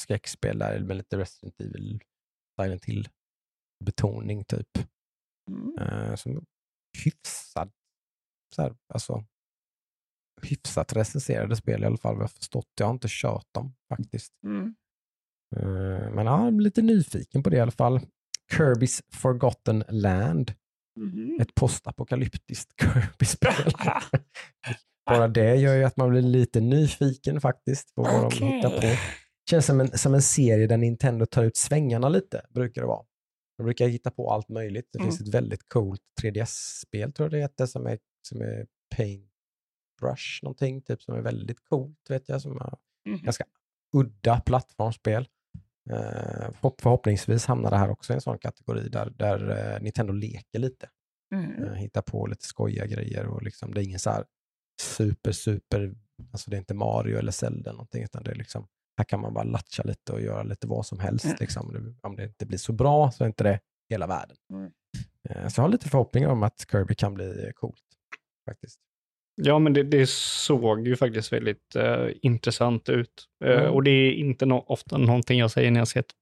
skräckspel 0.00 0.58
där 0.58 0.80
med 0.80 0.96
lite 0.96 1.18
Resident 1.18 1.60
Evil, 1.60 2.02
Silent 2.60 2.84
Hill 2.84 3.08
betoning 3.84 4.44
typ. 4.44 4.78
Mm. 5.50 5.78
Eh, 5.78 6.14
som 6.14 6.46
hyfsad, 7.04 7.72
så 8.54 8.62
här, 8.62 8.76
alltså, 8.94 9.24
hyfsat 10.42 10.96
recenserade 10.96 11.56
spel 11.56 11.82
i 11.82 11.86
alla 11.86 11.96
fall 11.96 12.14
vad 12.14 12.22
jag 12.22 12.30
förstått. 12.30 12.68
Jag 12.78 12.86
har 12.86 12.92
inte 12.92 13.08
kört 13.10 13.46
dem 13.54 13.74
faktiskt. 13.88 14.32
Mm. 14.44 14.74
Eh, 15.56 16.10
men 16.14 16.26
ja, 16.26 16.38
jag 16.38 16.46
är 16.46 16.60
lite 16.60 16.82
nyfiken 16.82 17.42
på 17.42 17.50
det 17.50 17.56
i 17.56 17.60
alla 17.60 17.70
fall. 17.70 18.00
Kirby's 18.52 19.02
Forgotten 19.12 19.84
Land. 19.88 20.54
Mhm. 21.00 21.38
Ett 21.40 21.54
postapokalyptiskt 21.54 22.72
Kirby-spel. 22.80 23.72
Bara 25.06 25.28
det 25.28 25.56
gör 25.56 25.74
ju 25.74 25.84
att 25.84 25.96
man 25.96 26.10
blir 26.10 26.22
lite 26.22 26.60
nyfiken 26.60 27.40
faktiskt 27.40 27.94
på 27.94 28.02
vad 28.02 28.20
de 28.20 28.26
Okej. 28.26 28.48
hittar 28.48 28.70
på. 28.70 28.86
Känns 29.50 29.66
som 29.66 29.80
en, 29.80 29.98
som 29.98 30.14
en 30.14 30.22
serie 30.22 30.66
där 30.66 30.76
Nintendo 30.76 31.26
tar 31.26 31.44
ut 31.44 31.56
svängarna 31.56 32.08
lite, 32.08 32.46
brukar 32.50 32.80
det 32.80 32.86
vara. 32.86 33.04
De 33.56 33.62
brukar 33.62 33.88
hitta 33.88 34.10
på 34.10 34.30
allt 34.30 34.48
möjligt. 34.48 34.88
Det 34.92 34.98
Mm. 34.98 35.10
finns 35.10 35.20
ett 35.20 35.34
väldigt 35.34 35.68
coolt 35.68 36.00
3DS-spel 36.22 37.12
tror 37.12 37.24
jag 37.24 37.32
det 37.32 37.38
heter 37.42 37.66
som 37.66 37.86
är, 37.86 37.98
som 38.28 38.40
är 38.40 38.66
Paintbrush 38.96 40.42
någonting, 40.42 40.82
typ 40.82 41.02
som 41.02 41.14
är 41.14 41.20
väldigt 41.20 41.64
coolt 41.64 41.98
vet 42.10 42.28
jag. 42.28 42.42
Som 42.42 42.52
är 42.56 42.74
Mhm. 43.08 43.18
ganska 43.22 43.44
udda 43.96 44.40
plattformsspel. 44.40 45.28
Eh, 45.90 45.96
förhopp- 46.50 46.80
förhoppningsvis 46.82 47.46
hamnar 47.46 47.70
det 47.70 47.76
här 47.76 47.90
också 47.90 48.12
i 48.12 48.14
en 48.14 48.20
sån 48.20 48.38
kategori 48.38 48.88
där, 48.88 49.10
där 49.10 49.74
eh, 49.74 49.82
Nintendo 49.82 50.12
leker 50.12 50.58
lite. 50.58 50.88
Mm. 51.34 51.62
Eh, 51.64 51.72
hitta 51.74 52.02
på 52.02 52.26
lite 52.26 52.44
skojiga 52.46 52.86
grejer 52.86 53.26
och 53.26 53.42
liksom, 53.42 53.74
det 53.74 53.80
är 53.80 53.84
ingen 53.84 53.98
så 53.98 54.10
här 54.10 54.24
super, 54.82 55.32
super, 55.32 55.94
alltså 56.32 56.50
det 56.50 56.56
är 56.56 56.58
inte 56.58 56.74
Mario 56.74 57.18
eller 57.18 57.32
Zelda 57.32 57.72
någonting, 57.72 58.02
utan 58.04 58.22
det 58.22 58.30
är 58.30 58.34
liksom, 58.34 58.66
här 59.00 59.04
kan 59.04 59.20
man 59.20 59.34
bara 59.34 59.44
latcha 59.44 59.82
lite 59.82 60.12
och 60.12 60.20
göra 60.20 60.42
lite 60.42 60.66
vad 60.66 60.86
som 60.86 60.98
helst. 61.00 61.24
Mm. 61.24 61.36
Liksom. 61.40 61.96
Om 62.02 62.16
det 62.16 62.24
inte 62.24 62.46
blir 62.46 62.58
så 62.58 62.72
bra 62.72 63.10
så 63.10 63.24
är 63.24 63.28
inte 63.28 63.44
det 63.44 63.60
hela 63.90 64.06
världen. 64.06 64.36
Mm. 64.52 64.70
Eh, 65.28 65.48
Så 65.48 65.60
jag 65.60 65.64
har 65.64 65.68
lite 65.70 65.88
förhoppningar 65.88 66.28
om 66.28 66.42
att 66.42 66.66
Kirby 66.72 66.94
kan 66.94 67.14
bli 67.14 67.52
coolt. 67.54 67.82
Faktiskt. 68.50 68.78
Ja, 69.42 69.58
men 69.58 69.72
det, 69.72 69.82
det 69.82 70.10
såg 70.10 70.86
ju 70.88 70.96
faktiskt 70.96 71.32
väldigt 71.32 71.76
eh, 71.76 72.06
intressant 72.22 72.88
ut. 72.88 73.24
Eh, 73.44 73.60
Mm. 73.60 73.72
Och 73.72 73.82
det 73.82 73.90
är 73.90 74.12
inte 74.12 74.46
no 74.46 74.54
ofta 74.54 74.98
någonting 74.98 75.38
jag 75.38 75.50
säger 75.50 75.70
när 75.70 75.80
jag 75.80 75.88
ser 75.88 76.00
ett 76.00 76.14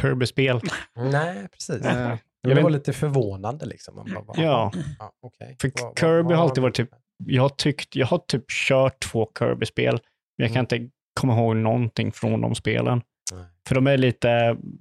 Kirby-spel. 0.00 0.60
Nej, 0.96 1.48
precis. 1.52 1.84
Eh, 1.84 1.94
Men 2.08 2.18
jag 2.42 2.56
det 2.56 2.62
var 2.62 2.70
lite 2.70 2.92
förvånande 2.92 3.66
liksom. 3.66 3.94
Man 3.96 4.06
bara, 4.14 4.24
bara, 4.24 4.42
Ja. 4.42 4.72
ja 4.98 5.12
okej. 5.22 5.56
För 5.60 5.72
Vad- 5.82 5.98
Kirby 5.98 6.22
vad 6.28 6.36
har 6.36 6.42
alltid 6.44 6.62
varit 6.62 6.74
typ- 6.74 6.94
jag 7.24 7.42
har 7.42 7.48
tyckt, 7.48 7.96
jag 7.96 8.06
har 8.06 8.18
typ 8.18 8.44
kört 8.50 9.00
två 9.00 9.30
Kirby-spel, 9.38 10.00
men 10.38 10.46
jag 10.46 10.54
kan 10.54 10.60
inte 10.60 10.90
komma 11.20 11.32
ihåg 11.38 11.56
någonting 11.56 12.12
från 12.12 12.40
de 12.40 12.54
spelen. 12.54 13.02
Nej. 13.32 13.44
För 13.68 13.74
de 13.74 13.86
är 13.86 13.96
lite, 13.98 14.30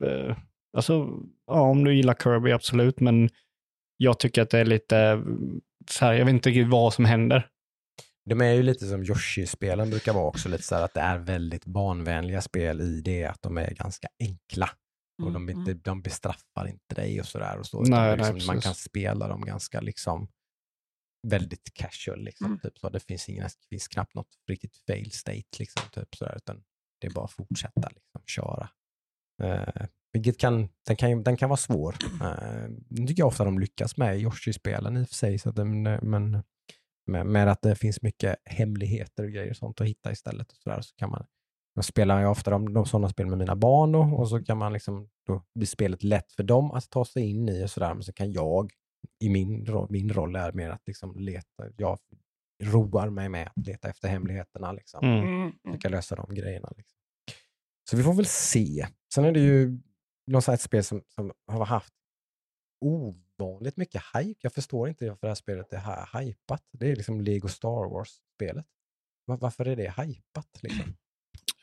eh, 0.06 0.38
alltså, 0.78 1.10
ja, 1.48 1.62
om 1.62 1.84
du 1.84 1.96
gillar 1.96 2.14
Kirby, 2.14 2.52
absolut, 2.52 3.00
men 3.00 3.30
jag 3.98 4.20
tycker 4.20 4.42
att 4.42 4.50
det 4.50 4.60
är 4.60 4.66
lite, 4.66 4.98
eh, 5.00 5.20
så 5.90 6.06
här, 6.06 6.14
jag 6.14 6.26
vet 6.26 6.34
inte 6.34 6.50
riktigt 6.50 6.68
vad 6.68 6.94
som 6.94 7.06
händer. 7.06 7.48
De 8.30 8.42
är 8.42 8.54
ju 8.54 8.64
lite 8.64 8.86
som 8.86 9.04
Yoshi-spelen 9.04 9.90
brukar 9.90 10.14
vara 10.14 10.26
också, 10.26 10.50
lite 10.50 10.64
så 10.64 10.76
här 10.76 10.84
att 10.84 10.94
det 10.94 11.00
är 11.02 11.18
väldigt 11.18 11.66
barnvänliga 11.66 12.42
spel 12.42 12.82
i 12.82 13.02
det 13.02 13.26
att 13.26 13.42
de 13.42 13.58
är 13.58 13.72
ganska 13.74 14.08
enkla. 14.20 14.70
Och 15.24 15.32
de, 15.32 15.50
Mm. 15.50 15.60
inte, 15.60 15.74
de 15.74 16.02
bestraffar 16.02 16.68
inte 16.68 16.96
dig 16.96 17.20
och 17.20 17.26
sådär. 17.26 17.58
Och 17.60 17.66
så, 17.66 17.82
Nej, 17.82 18.18
nej, 18.18 18.34
liksom, 18.34 18.48
man 18.56 18.62
kan 18.62 18.76
spela 18.76 19.28
dem 19.28 19.42
ganska 19.46 19.82
liksom 19.82 20.28
väldigt 21.30 21.74
casual. 21.74 22.24
Liksom, 22.24 22.46
Mm. 22.48 22.60
typ 22.60 22.78
så. 22.78 22.90
Det 22.90 23.00
finns, 23.00 23.30
ingen, 23.30 23.50
finns 23.70 23.88
knappt 23.88 24.14
något 24.16 24.30
riktigt 24.48 24.78
fail 24.88 25.12
state, 25.12 25.60
liksom, 25.60 25.84
typ 25.92 26.16
sådär, 26.16 26.34
utan 26.38 26.64
det 27.02 27.08
är 27.08 27.12
bara 27.12 27.26
att 27.26 27.32
fortsätta 27.32 27.90
liksom, 27.90 28.22
köra. 28.26 28.70
Eh, 29.44 29.86
vilket 30.14 30.40
kan, 30.40 30.70
den, 30.88 30.96
kan, 30.96 31.24
den 31.24 31.38
kan 31.38 31.50
vara 31.50 31.58
svår. 31.58 31.96
Eh, 32.22 32.70
det 32.90 33.08
tycker 33.08 33.22
jag 33.22 33.28
ofta 33.28 33.46
de 33.46 33.60
lyckas 33.60 33.98
med 33.98 34.18
i 34.18 34.22
Yoshi-spelen 34.22 34.98
i 34.98 35.04
och 35.04 35.08
för 35.08 35.16
sig. 35.16 35.40
Så 35.40 35.50
att 35.50 35.56
men 36.02 36.44
med, 37.08 37.26
med 37.26 37.48
att 37.48 37.62
det 37.62 37.76
finns 37.76 38.02
mycket 38.02 38.36
hemligheter 38.46 39.24
och 39.24 39.32
grejer 39.32 39.50
och 39.50 39.58
sånt 39.58 39.82
att 39.82 39.88
hitta 39.88 40.12
istället. 40.12 40.52
Och 40.52 40.58
så, 40.58 40.70
där, 40.70 40.82
så 40.82 40.96
kan 40.96 41.10
man, 41.10 41.26
jag 41.74 41.86
spelar 41.86 42.20
ju 42.20 42.26
ofta 42.26 42.52
de, 42.52 42.74
de 42.74 42.86
sådana 42.86 43.10
spel 43.10 43.26
med 43.28 43.38
mina 43.38 43.56
barn 43.56 43.92
då, 43.92 44.00
och 44.00 44.30
så 44.30 44.44
kan 44.44 44.58
man 44.58 44.74
liksom, 44.74 45.10
då 45.28 45.44
blir 45.56 45.68
spelet 45.68 46.04
lätt 46.04 46.32
för 46.32 46.44
dem 46.44 46.72
att 46.72 46.90
ta 46.90 47.06
sig 47.06 47.24
in 47.30 47.50
i 47.50 47.66
och 47.66 47.70
sådär, 47.70 47.94
men 47.94 48.04
så 48.04 48.14
kan 48.14 48.32
jag, 48.32 48.72
i 49.20 49.30
min 49.30 49.66
roll, 49.66 49.88
min 49.90 50.10
roll 50.14 50.36
är 50.36 50.52
mer 50.52 50.70
att 50.70 50.88
liksom 50.88 51.16
leta, 51.20 51.64
jag 51.78 52.00
roar 52.64 53.10
mig 53.10 53.30
med 53.30 53.48
att 53.56 53.68
leta 53.68 53.90
efter 53.90 54.08
hemligheterna, 54.08 54.72
liksom. 54.72 55.06
Mm. 55.06 55.20
Mm. 55.20 55.42
Mm. 55.42 55.54
försöka 55.66 55.90
lösa 55.90 56.16
de 56.16 56.36
grejerna. 56.36 56.72
Liksom. 56.78 56.98
Så 57.90 57.98
vi 57.98 58.04
får 58.04 58.14
väl 58.14 58.26
se. 58.26 58.88
Sen 59.14 59.26
är 59.26 59.32
det 59.32 59.40
ju 59.40 59.80
något 60.28 60.48
här 60.48 60.58
spel 60.58 60.84
som, 60.84 61.04
som 61.08 61.32
har 61.48 61.66
haft 61.66 61.94
ovanligt 62.86 63.78
mycket 63.78 64.02
hype. 64.16 64.40
Jag 64.44 64.54
förstår 64.54 64.90
inte 64.90 65.10
varför 65.10 65.28
det 65.28 65.30
här 65.30 65.36
spelet 65.36 65.74
är 65.74 65.78
hy- 65.80 66.20
hypat. 66.24 66.64
Det 66.72 66.92
är 66.92 66.96
liksom 66.96 67.22
Lego 67.22 67.48
Star 67.48 67.90
Wars-spelet. 67.90 68.66
Va- 69.26 69.38
Varför 69.42 69.66
är 69.66 69.76
det 69.76 69.94
hypat 70.04 70.60
liksom? 70.64 70.96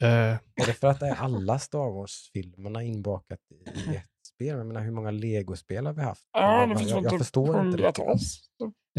Eh, 0.00 0.08
Är 0.54 0.66
det 0.66 0.74
för 0.74 0.86
att 0.86 1.00
det 1.00 1.06
är 1.06 1.14
alla 1.14 1.58
Star 1.58 1.90
Wars-filmerna 1.90 2.82
inbakat 2.82 3.40
i 3.52 3.64
ett 3.96 4.04
spel? 4.34 4.56
Jag 4.58 4.66
menar, 4.66 4.80
hur 4.80 4.90
många 4.92 5.10
Lego-spel 5.10 5.86
har 5.86 5.92
vi 5.92 6.02
haft? 6.02 6.28
Ja, 6.32 6.60
jag, 6.60 6.68
det 6.68 6.76
finns 6.78 6.90
jag, 6.90 6.96
väl 6.96 7.04
jag 7.04 7.12
typ 7.12 7.18
förstår 7.20 7.46
inte 7.46 7.60
det. 7.60 7.64
hundratals. 7.66 8.40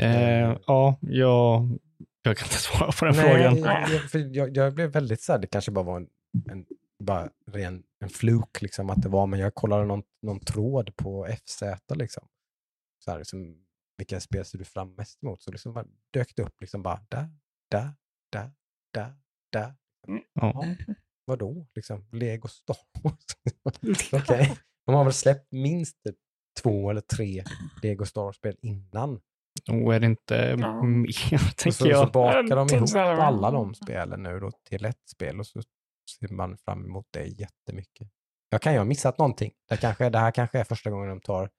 eh, 0.02 0.58
ja, 0.68 0.98
jag, 1.02 1.80
jag 2.22 2.38
kan 2.38 2.46
inte 2.46 2.56
svara 2.58 2.92
på 2.92 3.06
den 3.06 3.16
Nej, 3.16 3.26
frågan. 3.34 3.58
jag, 3.58 3.90
jag, 3.90 4.02
för 4.12 4.36
jag, 4.36 4.58
jag 4.58 4.74
blev 4.74 4.90
väldigt 4.92 5.22
så 5.22 5.32
här, 5.32 5.40
det 5.40 5.48
kanske 5.48 5.72
bara 5.72 5.86
var 5.86 5.98
en, 5.98 6.08
en, 6.52 6.66
bara 7.04 7.30
ren, 7.48 7.84
en 8.00 8.10
fluk, 8.10 8.62
liksom, 8.62 8.90
att 8.90 9.02
det 9.02 9.10
var, 9.10 9.28
men 9.28 9.40
jag 9.40 9.56
kollade 9.56 9.86
någon, 9.86 10.04
någon 10.22 10.40
tråd 10.40 10.96
på 10.96 11.28
FZ, 11.46 11.64
liksom. 11.96 12.28
Så 13.06 13.12
här, 13.12 13.18
liksom, 13.18 13.66
vilka 13.98 14.20
spel 14.20 14.46
ser 14.46 14.58
du 14.58 14.66
fram 14.66 14.96
mest 14.96 15.24
emot? 15.24 15.42
Så 15.42 15.52
liksom 15.52 15.74
bara 15.74 15.86
dök 16.14 16.36
det 16.36 16.44
upp, 16.44 16.62
liksom 16.62 16.84
bara 16.84 17.00
där, 17.10 17.30
där, 17.72 17.94
där, 18.32 18.52
där, 18.94 19.14
där. 19.52 19.74
Ja. 20.34 20.66
Vadå, 21.26 21.68
liksom? 21.76 22.06
Lego 22.12 22.48
Star 22.48 22.78
Wars? 23.04 23.26
Okej. 24.14 24.58
De 24.86 24.96
har 24.96 25.04
väl 25.04 25.14
släppt 25.14 25.52
minst 25.52 26.04
typ 26.04 26.16
två 26.62 26.90
eller 26.90 27.02
tre 27.02 27.44
Lego 27.84 28.06
Star 28.06 28.22
Wars-spel 28.22 28.56
innan. 28.62 29.22
Då 29.66 29.92
är 29.92 30.00
det 30.00 30.06
inte 30.06 30.56
Ja. 30.60 30.84
mer, 30.84 31.08
Och 31.34 31.40
så, 31.40 31.46
tänker 31.56 31.72
så 31.72 31.88
jag. 31.88 32.12
bakar 32.12 32.44
Jag 32.50 32.68
de 32.68 32.76
ihop 32.76 32.96
alla 32.96 33.52
de 33.52 33.74
spelen 33.76 34.24
nu 34.24 34.40
då 34.40 34.52
till 34.70 34.86
ett 34.86 35.10
spel 35.10 35.40
och 35.40 35.48
så 35.48 35.62
ser 36.20 36.34
man 36.34 36.58
fram 36.58 36.86
emot 36.86 37.08
det 37.12 37.26
jättemycket. 37.26 38.08
Jag 38.50 38.62
kan 38.62 38.74
ju 38.74 38.80
ha 38.80 38.86
missat 38.86 39.18
någonting. 39.18 39.52
Det, 39.70 39.78
kanske, 39.78 40.10
det 40.10 40.18
här 40.20 40.32
kanske 40.32 40.60
är 40.60 40.64
första 40.64 40.90
gången 40.90 41.10
de 41.10 41.22
tar 41.22 41.50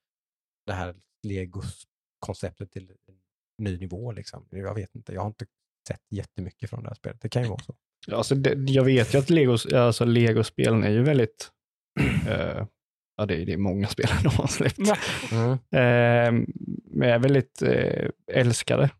det 0.66 0.72
här 0.72 0.94
Legos-konceptet 1.26 2.70
till 2.72 2.90
en 2.90 3.18
ny 3.64 3.78
nivå. 3.78 4.12
Liksom. 4.12 4.46
Jag 4.50 4.74
vet 4.74 4.94
inte, 4.94 5.12
jag 5.12 5.20
har 5.20 5.26
inte 5.28 5.46
sett 5.88 6.02
jättemycket 6.10 6.70
från 6.70 6.82
det 6.82 6.88
här 6.88 6.94
spelet. 6.94 7.20
Det 7.20 7.28
kan 7.28 7.42
ju 7.42 7.48
vara 7.48 7.62
så. 7.62 7.74
Alltså, 8.12 8.34
det, 8.34 8.70
jag 8.72 8.84
vet 8.84 9.14
ju 9.14 9.18
att 9.18 9.30
Legos, 9.30 9.66
alltså, 9.66 10.04
Lego-spelen 10.04 10.84
är 10.84 10.90
ju 10.90 11.02
väldigt, 11.02 11.50
eh, 12.28 12.66
ja 13.16 13.26
det 13.26 13.42
är, 13.42 13.46
det 13.46 13.52
är 13.52 13.56
många 13.56 13.86
spel 13.86 14.06
de 14.22 14.28
har 14.28 14.46
släppt. 14.46 14.78
Mm. 15.32 15.52
eh, 15.52 16.46
men 16.90 17.08
är 17.08 17.18
väldigt 17.18 17.62
eh, 17.62 18.08
älskade. 18.32 18.90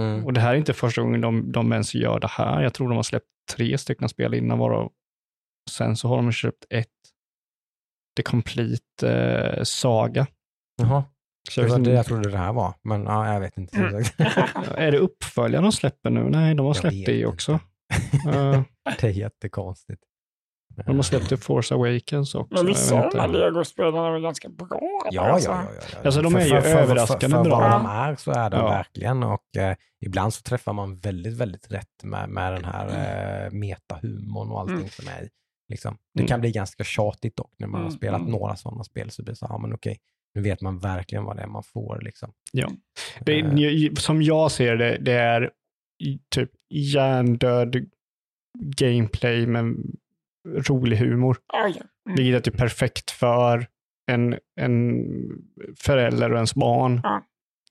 Mm. 0.00 0.24
Och 0.24 0.32
det 0.32 0.40
här 0.40 0.54
är 0.54 0.58
inte 0.58 0.72
första 0.72 1.02
gången 1.02 1.20
de, 1.20 1.52
de 1.52 1.72
ens 1.72 1.94
gör 1.94 2.20
det 2.20 2.30
här. 2.30 2.62
Jag 2.62 2.74
tror 2.74 2.88
de 2.88 2.96
har 2.96 3.02
släppt 3.02 3.26
tre 3.56 3.78
stycken 3.78 4.08
spel 4.08 4.34
innan 4.34 4.58
varav 4.58 4.92
sen 5.70 5.96
så 5.96 6.08
har 6.08 6.16
de 6.16 6.32
köpt 6.32 6.64
ett 6.70 6.88
The 8.16 8.22
Complete 8.22 9.08
eh, 9.08 9.62
Saga. 9.62 10.26
Jaha, 10.76 11.04
Så 11.50 11.60
det 11.60 11.66
jag 11.66 11.78
var 11.78 11.84
det 11.84 11.92
jag 11.92 12.06
trodde 12.06 12.30
det 12.30 12.38
här 12.38 12.52
var. 12.52 12.74
Men 12.82 13.04
ja, 13.04 13.32
jag 13.32 13.40
vet 13.40 13.58
inte. 13.58 13.76
Mm. 13.76 14.04
Är 14.76 14.92
det 14.92 14.98
uppföljaren 14.98 15.62
de 15.62 15.72
släpper 15.72 16.10
nu? 16.10 16.30
Nej, 16.30 16.54
de 16.54 16.66
har 16.66 16.74
släppt 16.74 17.06
det 17.06 17.26
också. 17.26 17.60
Det 19.00 19.06
är 19.06 19.10
jättekonstigt. 19.10 20.02
De 20.86 20.96
har 20.96 21.02
släppt 21.02 21.28
The 21.28 21.36
Force 21.36 21.74
Awakens 21.74 22.34
också. 22.34 22.54
Men 22.54 22.66
vissa 22.66 22.94
av 23.04 23.10
de 23.12 23.18
här 23.18 23.28
legospelen 23.28 23.94
är 23.94 24.12
väl 24.12 24.22
ganska 24.22 24.48
bra? 24.48 24.80
Ja, 25.10 25.22
alltså. 25.22 25.50
ja, 25.50 25.62
ja. 25.64 25.70
ja, 25.80 25.86
ja. 25.92 25.98
Alltså, 26.04 26.22
de 26.22 26.36
är 26.36 26.40
ju 26.46 26.54
överraskande 26.56 27.36
för, 27.36 27.44
för, 27.44 27.50
bra. 27.50 27.58
vad 27.60 27.70
de 27.70 27.86
är 27.86 28.16
så 28.16 28.30
är 28.30 28.50
de 28.50 28.56
Ja. 28.56 28.68
verkligen 28.68 29.22
och 29.22 29.56
eh, 29.56 29.76
ibland 30.06 30.34
så 30.34 30.42
träffar 30.42 30.72
man 30.72 30.98
väldigt, 30.98 31.34
väldigt 31.36 31.72
rätt 31.72 32.02
med, 32.04 32.28
med 32.28 32.52
den 32.52 32.64
här 32.64 32.86
eh, 33.46 33.50
metahumorn 33.52 34.50
och 34.50 34.60
allting 34.60 34.76
Mm. 34.76 34.88
som 34.88 35.08
är 35.08 35.22
i. 35.22 35.28
Liksom. 35.68 35.96
Det 36.14 36.20
Mm. 36.20 36.28
kan 36.28 36.40
bli 36.40 36.50
ganska 36.52 36.84
tjatigt 36.84 37.36
dock 37.36 37.52
när 37.58 37.66
man 37.66 37.80
har 37.80 37.88
Mm, 37.88 37.96
spelat 37.98 38.20
mm. 38.20 38.32
några 38.32 38.56
sådana 38.56 38.84
spel 38.84 39.10
så 39.10 39.22
blir 39.22 39.32
det 39.32 39.36
så, 39.36 39.46
ja 39.48 39.58
men 39.58 39.72
okej, 39.74 39.98
nu 40.34 40.42
vet 40.42 40.60
man 40.60 40.78
verkligen 40.78 41.24
vad 41.24 41.36
det 41.36 41.42
är 41.42 41.46
man 41.46 41.62
får 41.62 42.00
liksom. 42.02 42.32
Ja. 42.52 42.70
Det, 43.20 43.40
Eh, 43.40 43.46
är- 43.46 44.00
som 44.00 44.22
jag 44.22 44.50
ser 44.52 44.76
det, 44.76 44.98
det 45.00 45.12
är 45.12 45.50
typ 46.34 46.50
hjärndöd 46.70 47.86
gameplay 48.58 49.46
med 49.46 49.76
rolig 50.46 50.96
humor. 50.96 51.36
Mm. 51.54 52.16
Vilket 52.16 52.36
är 52.46 52.50
typ 52.50 52.60
perfekt 52.60 53.10
för 53.10 53.66
en, 54.10 54.38
en 54.60 55.04
förälder 55.78 56.30
och 56.30 56.36
ens 56.36 56.54
barn, 56.54 57.00
Ja. 57.02 57.22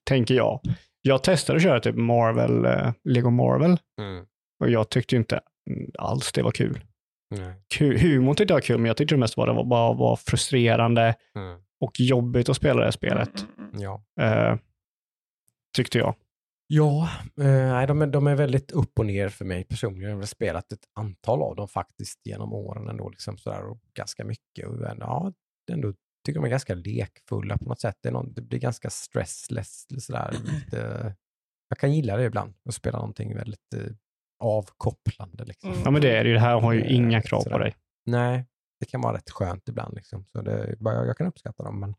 tänker 0.04 0.36
jag. 0.36 0.60
Jag 1.02 1.24
testade 1.24 1.58
att 1.58 1.64
köra 1.64 1.80
typ 1.80 1.96
Marvel, 1.96 2.66
eh, 2.66 2.94
Lego 3.04 3.30
Marvel 3.30 3.78
mm, 4.02 4.26
och 4.60 4.70
jag 4.70 4.90
tyckte 4.90 5.16
inte 5.16 5.40
alls 6.00 6.32
det 6.32 6.42
var 6.44 6.52
kul. 6.52 6.80
Hu- 7.80 7.98
Humorn 7.98 8.36
tyckte 8.36 8.52
jag 8.52 8.56
var 8.56 8.62
kul, 8.62 8.78
men 8.78 8.86
jag 8.86 8.98
tyckte 8.98 9.16
det 9.16 9.20
mest 9.20 9.38
var 9.38 9.48
det 9.48 9.54
var 9.54 9.64
bara 9.64 9.94
var 9.94 10.16
frustrerande 10.16 11.16
mm, 11.36 11.60
och 11.80 12.00
jobbigt 12.00 12.50
att 12.50 12.56
spela 12.58 12.80
det 12.80 12.86
här 12.86 12.92
spelet, 12.92 13.46
Mm, 13.58 13.70
mm, 13.70 13.82
ja. 13.82 14.04
eh, 14.22 14.58
tyckte 15.78 15.98
jag. 15.98 16.16
Ja, 16.68 17.10
eh, 17.40 17.88
de, 17.88 18.02
är, 18.02 18.08
de 18.08 18.28
är 18.28 18.36
väldigt 18.36 18.72
upp 18.72 19.00
och 19.00 19.06
ner 19.06 19.30
för 19.30 19.46
mig 19.46 19.64
personligen. 19.64 20.10
Jag 20.12 20.18
har 20.18 20.24
spelat 20.26 20.72
ett 20.72 20.86
antal 20.94 21.42
av 21.42 21.56
dem 21.56 21.68
faktiskt 21.68 22.20
genom 22.26 22.54
åren 22.54 22.90
ändå, 22.90 23.10
liksom 23.10 23.38
sådär, 23.38 23.66
och 23.66 23.80
ganska 23.94 24.26
mycket. 24.26 24.68
Och, 24.68 24.82
ja, 25.00 25.34
ändå 25.72 25.94
tycker 26.26 26.40
de 26.40 26.46
är 26.46 26.50
ganska 26.50 26.74
lekfulla 26.74 27.58
på 27.58 27.66
något 27.66 27.82
sätt. 27.82 27.98
Det, 28.02 28.10
är 28.10 28.14
någon, 28.14 28.34
det 28.34 28.42
blir 28.42 28.60
ganska 28.60 28.90
stressless. 28.90 29.86
Sådär, 30.06 30.36
lite, 30.54 31.16
jag 31.70 31.78
kan 31.78 31.94
gilla 31.94 32.18
det 32.18 32.24
ibland, 32.24 32.54
att 32.70 32.76
spela 32.76 32.98
någonting 32.98 33.36
väldigt 33.36 33.74
eh, 33.76 33.92
avkopplande. 34.40 35.46
Liksom. 35.46 35.70
Mm. 35.70 35.82
Ja, 35.86 35.92
men 35.92 36.02
det 36.02 36.18
är 36.18 36.24
det 36.24 36.30
ju. 36.30 36.34
Det 36.34 36.40
här 36.42 36.62
har 36.62 36.74
ju 36.74 36.82
Eh, 36.82 36.96
inga 36.96 37.22
krav 37.22 37.38
på 37.38 37.44
sådär. 37.44 37.60
dig. 37.60 37.76
Nej, 38.06 38.46
det 38.80 38.86
kan 38.86 39.02
vara 39.02 39.18
rätt 39.18 39.30
skönt 39.30 39.70
ibland. 39.70 39.96
Liksom. 39.96 40.26
Så 40.26 40.42
det, 40.42 40.76
bara, 40.80 41.06
jag 41.06 41.18
kan 41.18 41.28
uppskatta 41.28 41.64
dem. 41.64 41.80
Men 41.80 41.96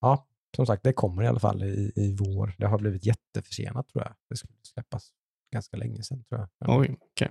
ja, 0.00 0.26
som 0.56 0.66
sagt, 0.66 0.82
det 0.82 0.92
kommer 0.92 1.22
i 1.22 1.26
alla 1.26 1.40
fall 1.40 1.62
i, 1.62 1.92
i 1.96 2.16
vår. 2.16 2.54
Det 2.58 2.66
har 2.66 2.78
blivit 2.78 3.04
jätteförsenat 3.06 3.88
tror 3.88 4.04
jag. 4.04 4.14
Det 4.28 4.36
skulle 4.36 4.54
släppas 4.62 5.10
ganska 5.52 5.76
länge 5.76 6.02
sedan 6.02 6.24
tror 6.24 6.40
jag. 6.40 6.48
Men, 6.58 6.80
Oj, 6.80 6.96
okej. 7.00 7.30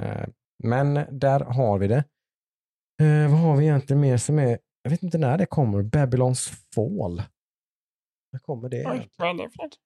eh, 0.00 0.28
men 0.64 1.18
där 1.18 1.40
har 1.40 1.78
vi 1.78 1.88
det. 1.88 2.04
Eh, 3.02 3.30
vad 3.30 3.40
har 3.40 3.56
vi 3.56 3.64
egentligen 3.64 4.00
mer 4.00 4.16
som 4.16 4.38
är, 4.38 4.58
jag 4.82 4.90
vet 4.90 5.02
inte 5.02 5.18
när 5.18 5.38
det 5.38 5.46
kommer, 5.46 5.82
Babylons 5.82 6.48
Fall. 6.74 7.22
När 8.32 8.40
kommer 8.40 8.68
det? 8.68 8.76
Oj, 8.76 8.82
egentligen? 8.96 9.10
vad 9.18 9.28
är 9.28 9.34
det 9.44 9.50
för 9.50 9.62
något? 9.62 9.78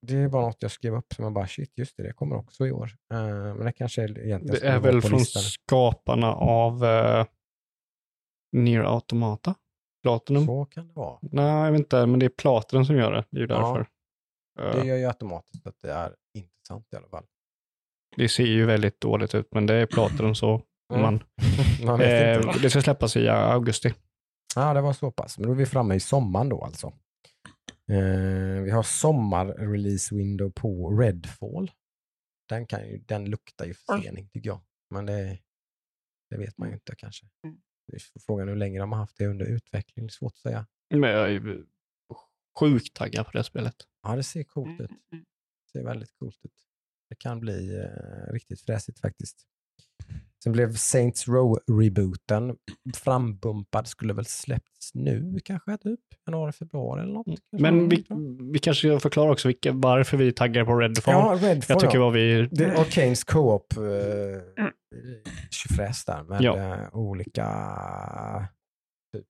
Det 0.00 0.16
är 0.16 0.28
bara 0.28 0.46
något 0.46 0.62
jag 0.62 0.70
skrev 0.70 0.94
upp 0.94 1.12
som 1.12 1.24
jag 1.24 1.32
bara, 1.32 1.46
shit, 1.46 1.78
just 1.78 1.96
det, 1.96 2.02
det 2.02 2.12
kommer 2.12 2.36
också 2.36 2.66
i 2.66 2.72
år. 2.72 2.90
Eh, 3.12 3.18
men 3.54 3.64
det 3.64 3.72
kanske 3.72 4.02
är 4.02 4.18
egentligen 4.18 4.60
Det 4.60 4.68
är 4.68 4.80
väl 4.80 5.02
från 5.02 5.18
listan. 5.18 5.42
skaparna 5.42 6.34
av 6.34 6.84
uh, 6.84 7.26
Nier 8.52 8.82
Automata? 8.94 9.54
Platinum? 10.10 10.46
Så 10.46 10.64
kan 10.64 10.86
det 10.86 10.92
vara. 10.94 11.18
Nej, 11.22 11.64
jag 11.64 11.72
vet 11.72 11.78
inte, 11.78 12.06
men 12.06 12.18
det 12.20 12.26
är 12.26 12.30
Platinum 12.30 12.84
som 12.84 12.96
gör 12.96 13.12
det. 13.12 13.24
Det 13.30 13.36
är 13.38 13.40
ju 13.40 13.46
Ja. 13.48 13.56
därför. 13.56 13.86
Eh, 14.76 14.80
Det 14.82 14.86
gör 14.88 14.96
ju 14.96 15.04
automatiskt 15.06 15.66
att 15.66 15.76
det 15.82 15.92
är 15.92 16.14
intressant 16.34 16.86
i 16.92 16.96
alla 16.96 17.08
fall. 17.08 17.24
det 18.16 18.28
ser 18.28 18.44
ju 18.46 18.66
väldigt 18.66 19.00
dåligt 19.00 19.34
ut, 19.34 19.48
men 19.54 19.66
det 19.66 19.74
är 19.74 19.86
Platinum 19.86 20.34
så. 20.34 20.62
Mm. 20.94 21.02
Man, 21.02 21.20
Man 21.84 21.98
vet 21.98 22.36
inte. 22.36 22.48
eh, 22.50 22.62
det 22.62 22.70
ska 22.70 22.80
släppas 22.82 23.16
i 23.16 23.28
augusti. 23.28 23.94
Ja, 24.54 24.74
det 24.74 24.80
var 24.80 24.92
så 24.92 25.10
pass. 25.10 25.38
Men 25.38 25.46
då 25.46 25.52
är 25.52 25.56
vi 25.56 25.66
framme 25.66 25.94
i 25.94 26.00
sommaren 26.00 26.48
då 26.48 26.64
alltså. 26.64 26.86
Eh, 27.90 28.62
vi 28.62 28.70
har 28.70 28.82
sommar-release-window 28.82 30.52
på 30.52 30.90
Redfall. 31.00 31.70
Den, 32.48 32.66
kan 32.66 32.88
ju, 32.88 32.98
den 32.98 33.24
luktar 33.30 33.64
ju 33.66 33.74
försening 33.74 34.28
tycker 34.28 34.48
jag. 34.50 34.60
Men 34.90 35.06
det, 35.06 35.38
det 36.30 36.36
vet 36.38 36.58
man 36.58 36.68
ju 36.68 36.74
inte 36.74 36.94
kanske. 36.96 37.26
Mm. 37.44 37.56
Det 37.86 37.96
är 37.96 38.20
frågan 38.20 38.48
hur 38.48 38.56
länge 38.56 38.78
de 38.78 38.92
har 38.92 38.98
haft 38.98 39.16
det 39.16 39.26
under 39.26 39.46
utveckling. 39.46 40.06
Det 40.06 40.10
är 40.10 40.12
svårt 40.12 40.32
att 40.32 40.38
säga. 40.38 40.66
Men 40.90 41.10
jag 41.10 41.24
är 41.24 41.28
ju 41.30 41.66
sjukt 42.60 42.94
taggad 42.96 43.26
på 43.26 43.32
det 43.32 43.44
spelet. 43.44 43.74
Ja, 44.02 44.16
det 44.16 44.22
ser 44.22 44.42
coolt 44.44 44.68
Mm, 44.80 44.84
ut. 44.84 44.90
mm, 45.12 45.24
Det 45.64 45.70
ser 45.78 45.84
väldigt 45.84 46.12
coolt 46.18 46.44
ut. 46.44 46.62
Det 47.08 47.14
kan 47.18 47.40
bli 47.40 47.76
eh, 47.76 48.32
riktigt 48.32 48.60
fräsigt 48.60 49.00
faktiskt. 49.00 49.46
Sen 50.46 50.52
blev 50.52 50.72
Saints 50.74 51.28
Row-rebooten 51.28 52.56
frambumpad. 52.96 53.86
Skulle 53.86 54.12
väl 54.14 54.24
släppts 54.26 54.94
nu 54.94 55.38
kanske, 55.44 55.76
typ 55.76 56.00
januari, 56.26 56.52
februari 56.52 57.02
eller 57.02 57.12
något. 57.12 57.26
kanske. 57.26 57.62
Men 57.72 57.88
vi, 57.88 58.04
vi 58.52 58.58
kanske 58.58 58.88
ska 58.88 59.00
förklara 59.00 59.32
också 59.32 59.48
vilka, 59.48 59.72
varför 59.72 60.16
vi 60.16 60.32
taggar 60.32 60.64
på 60.64 60.76
Redfall. 60.78 61.14
Ja, 61.14 61.48
Redfall 61.48 61.74
jag 61.74 61.80
tycker 61.80 61.94
ja. 61.94 62.00
vad 62.04 62.12
vi... 62.12 62.48
Det 62.52 62.64
är 62.64 62.80
Arcanes 62.80 63.24
co-op 63.24 63.76
Mm. 63.76 64.34
eh, 64.58 64.70
tjofräs 65.50 66.04
där 66.04 66.22
med 66.22 66.42
Ja. 66.42 66.56
eh, 66.58 66.94
olika 66.96 67.46
typ, 69.14 69.24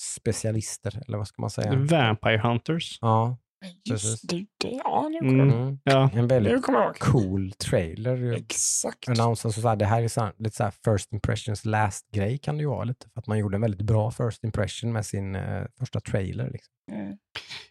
specialister, 0.00 1.02
eller 1.06 1.18
vad 1.18 1.28
ska 1.28 1.42
man 1.42 1.50
säga? 1.50 1.70
Vampire 1.74 2.38
Hunters. 2.48 2.98
Ja, 3.00 3.36
Just 3.84 4.28
det, 4.28 4.36
det. 4.60 4.70
Ja, 4.84 5.08
nu 5.10 5.18
Mm. 5.18 5.30
kommer 5.38 5.54
jag 5.54 5.62
mm. 5.62 5.78
Ja, 5.84 6.10
en 6.14 6.28
väldigt 6.28 6.62
cool 7.00 7.52
trailer. 7.52 8.32
Exakt. 8.32 9.08
annonsas 9.08 9.56
och 9.56 9.62
så 9.62 9.68
här, 9.68 9.76
det 9.76 9.84
här 9.86 10.02
är 10.02 10.08
så 10.08 10.20
här, 10.20 10.32
lite 10.38 10.56
så 10.56 10.64
här 10.64 10.72
first 10.84 11.12
impressions 11.12 11.64
last 11.64 12.10
grej 12.10 12.38
kan 12.38 12.56
det 12.56 12.60
ju 12.62 12.68
vara 12.68 12.84
lite. 12.84 13.06
För 13.14 13.20
att 13.20 13.26
man 13.26 13.38
gjorde 13.38 13.56
en 13.56 13.60
väldigt 13.60 13.82
bra 13.82 14.10
first 14.10 14.44
impression 14.44 14.92
med 14.92 15.06
sin 15.06 15.34
eh, 15.34 15.62
första 15.78 16.00
trailer. 16.00 16.50
Liksom. 16.50 16.70
Mm. 16.92 17.16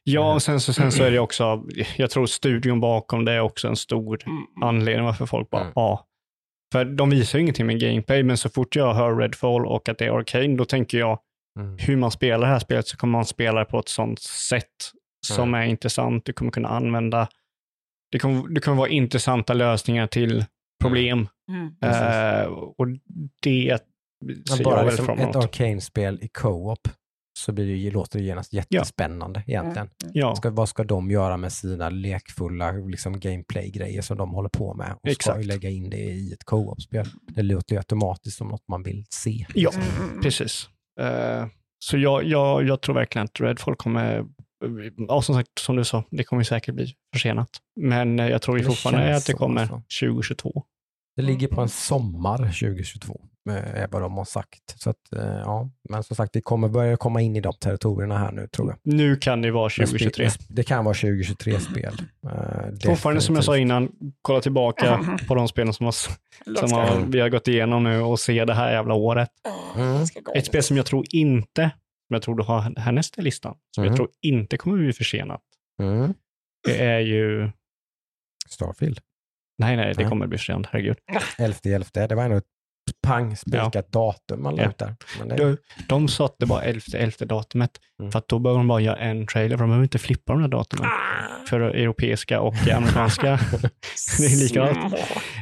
ja 0.04 0.34
och 0.34 0.42
sen 0.44 0.60
så, 0.60 0.74
sen 0.74 0.92
så 0.92 1.04
är 1.04 1.12
det 1.12 1.20
också, 1.20 1.64
jag 1.98 2.10
tror 2.10 2.26
studion 2.26 2.80
bakom 2.80 3.26
det 3.26 3.32
är 3.32 3.40
också 3.40 3.68
en 3.68 3.76
stor 3.76 4.20
Mm. 4.26 4.44
anledning 4.64 5.06
varför 5.06 5.26
folk 5.26 5.50
bara, 5.50 5.62
Mm. 5.62 5.74
ja. 5.76 6.06
För 6.74 6.86
de 6.86 7.10
visar 7.10 7.40
ju 7.40 7.42
ingenting 7.42 7.66
med 7.66 7.80
gameplay, 7.80 8.24
men 8.24 8.38
så 8.38 8.50
fort 8.50 8.76
jag 8.76 8.94
hör 8.94 9.16
Redfall 9.18 9.66
och 9.66 9.90
att 9.90 9.98
det 9.98 10.06
är 10.06 10.12
Arcane, 10.20 10.56
då 10.58 10.66
tänker 10.66 10.98
jag 10.98 11.20
Mm. 11.60 11.78
hur 11.80 11.96
man 11.98 12.12
spelar 12.12 12.40
det 12.48 12.54
här 12.54 12.60
spelet 12.60 12.88
så 12.88 12.98
kommer 12.98 13.12
man 13.12 13.26
spela 13.26 13.60
det 13.60 13.66
på 13.66 13.80
ett 13.80 13.90
sånt 13.90 14.20
sätt 14.22 14.68
som 15.26 15.50
Mm. 15.50 15.62
är 15.62 15.66
intressant. 15.66 16.26
Du 16.26 16.34
kommer 16.34 16.52
kunna 16.52 16.68
använda, 16.70 17.28
det 18.12 18.20
kommer, 18.20 18.48
det 18.48 18.62
kommer 18.62 18.78
vara 18.78 18.90
intressanta 18.90 19.54
lösningar 19.54 20.08
till 20.08 20.46
problem. 20.84 21.28
Mm. 21.52 21.76
Eh, 21.82 22.46
och 22.48 22.88
det 23.42 23.80
ser 24.50 24.56
jag 24.56 24.64
bara 24.64 24.76
väldigt 24.76 24.92
liksom 24.92 25.06
fram 25.06 25.18
ett 25.18 25.24
emot. 25.24 25.36
Arcane-spel 25.36 26.20
i 26.22 26.28
co-op 26.28 26.88
så 27.40 27.52
blir 27.52 27.66
det, 27.68 27.72
ju- 27.74 27.92
låter 27.92 28.20
det 28.20 28.26
genast 28.26 28.54
jättespännande 28.54 29.44
egentligen. 29.48 29.90
Ja, 30.14 30.36
Ska, 30.36 30.50
vad 30.50 30.70
ska 30.70 30.84
de 30.84 31.12
göra 31.12 31.38
med 31.38 31.54
sina 31.54 31.90
lekfulla 31.90 32.72
liksom, 32.72 33.20
gameplay-grejer 33.20 34.02
som 34.02 34.18
de 34.18 34.32
håller 34.32 34.50
på 34.50 34.74
med? 34.74 34.92
Och 34.94 35.00
ska 35.02 35.10
Exakt. 35.12 35.40
ju 35.40 35.44
lägga 35.44 35.70
in 35.70 35.90
det 35.90 35.98
i 35.98 36.34
ett 36.34 36.44
co-op-spel. 36.44 37.06
Det 37.28 37.42
låter 37.42 37.74
ju 37.76 37.78
automatiskt 37.80 38.38
som 38.38 38.48
något 38.48 38.68
man 38.68 38.84
vill 38.84 39.06
se. 39.10 39.46
ja 39.56 39.72
Mm. 39.76 40.22
precis. 40.22 40.70
Eh, 41.00 41.46
så 41.80 41.98
jag, 41.98 42.24
jag, 42.24 42.64
jag 42.68 42.82
tror 42.82 42.96
verkligen 42.96 43.26
att 43.26 43.42
Redfall 43.42 43.76
kommer, 43.76 44.26
ja 45.08 45.22
som 45.22 45.36
sagt, 45.36 45.60
som 45.60 45.76
du 45.76 45.84
sa, 45.84 46.04
det 46.12 46.24
kommer 46.24 46.44
säkert 46.44 46.76
bli 46.76 46.94
försenat. 47.14 47.50
Men 47.76 48.20
eh, 48.20 48.28
jag 48.28 48.42
tror 48.42 48.58
ju 48.58 48.64
Det 48.64 48.70
fortfarande 48.70 49.16
att 49.16 49.26
det 49.26 49.34
kommer 49.34 49.62
alltså. 49.62 49.82
2022. 50.02 50.64
Det 51.16 51.22
ligger 51.22 51.48
på 51.48 51.62
en 51.62 51.70
sommar 51.70 52.38
2022, 52.38 53.22
eh, 53.50 53.56
är 53.56 53.88
vad 53.92 54.02
de 54.02 54.14
har 54.18 54.26
sagt. 54.26 54.76
Så 54.82 54.90
att, 54.90 55.14
eh, 55.16 55.24
ja. 55.26 55.70
Men 55.90 56.04
som 56.04 56.16
sagt, 56.16 56.36
vi 56.36 56.42
kommer 56.42 56.68
börja 56.70 56.98
komma 56.98 57.22
in 57.22 57.36
i 57.36 57.42
de 57.42 57.54
territorierna 57.54 58.18
här 58.18 58.32
nu 58.32 58.48
tror 58.48 58.70
jag. 58.70 58.94
Nu 58.94 59.16
kan 59.16 59.42
det 59.42 59.52
vara 59.52 59.70
Men 59.78 59.88
2023. 59.88 60.28
spe- 60.28 60.46
Det 60.50 60.64
kan 60.64 60.86
vara 60.86 60.94
2023-spel. 60.94 61.94
Eh, 62.26 62.90
Fortfarande 62.90 63.22
som 63.22 63.36
jag 63.36 63.44
sa 63.44 63.58
innan, 63.58 63.92
kolla 64.22 64.42
tillbaka 64.42 65.18
på 65.28 65.36
de 65.36 65.48
spelen 65.48 65.74
som, 65.74 65.86
har, 65.86 65.92
som 66.68 66.72
har, 66.72 67.06
vi 67.08 67.20
har 67.20 67.30
gått 67.30 67.48
igenom 67.48 67.84
nu 67.84 68.00
och 68.02 68.20
se 68.20 68.46
det 68.46 68.54
här 68.54 68.72
jävla 68.72 68.94
året. 68.94 69.30
Mm. 69.76 70.02
Ett 70.36 70.46
spel 70.46 70.64
som 70.64 70.78
jag 70.78 70.86
tror 70.86 71.06
inte, 71.12 71.72
som 72.14 72.16
jag 72.16 72.22
tror 72.24 72.36
du 72.36 72.44
har 72.44 72.80
härnäst 72.80 73.18
i 73.18 73.22
listan, 73.22 73.56
som 73.76 73.84
jag 73.84 73.92
Mhm. 73.92 73.98
tror 73.98 74.10
inte 74.22 74.58
kommer 74.58 74.78
bli 74.78 74.94
försenat, 74.94 75.42
Mm. 75.82 76.14
det 76.68 76.82
är 76.84 77.00
ju, 77.00 77.50
Starfield. 78.50 79.00
nej 79.58 79.76
nej, 79.76 79.94
det 79.94 80.02
Nej. 80.02 80.10
kommer 80.10 80.28
bli 80.28 80.38
försenat, 80.38 80.66
herregud. 80.72 80.98
11 81.38 81.58
11. 81.66 82.08
Det 82.08 82.16
var 82.16 82.24
ändå 82.24 82.38
ett 82.38 82.44
pang 83.08 83.36
spikat 83.38 83.92
datum 83.92 84.44
man 84.44 84.56
la 84.56 84.64
Ja. 84.64 84.70
ut 84.70 84.78
där. 84.78 84.96
Det, 85.26 85.36
De, 85.36 85.58
de 85.88 86.08
sa 86.08 86.26
att 86.26 86.36
det 86.40 86.46
var 86.46 86.62
11, 86.62 86.82
11 86.98 87.26
datumet, 87.26 87.72
Mm. 88.00 88.12
för 88.12 88.20
att 88.20 88.28
då 88.28 88.40
behöver 88.40 88.60
de 88.60 88.68
bara 88.68 88.80
göra 88.82 88.98
en 88.98 89.28
trailer, 89.28 89.58
för 89.58 89.64
de 89.64 89.70
behöver 89.70 89.84
inte 89.84 90.00
flippa 90.00 90.34
de 90.34 90.42
där 90.42 90.50
datumen. 90.50 90.86
Ah. 90.88 91.46
För 91.50 91.60
europeiska 91.62 92.42
och 92.42 92.54
amerikanska. 92.76 93.40
det 94.20 94.26
är 94.26 94.44
likadant. 94.44 94.94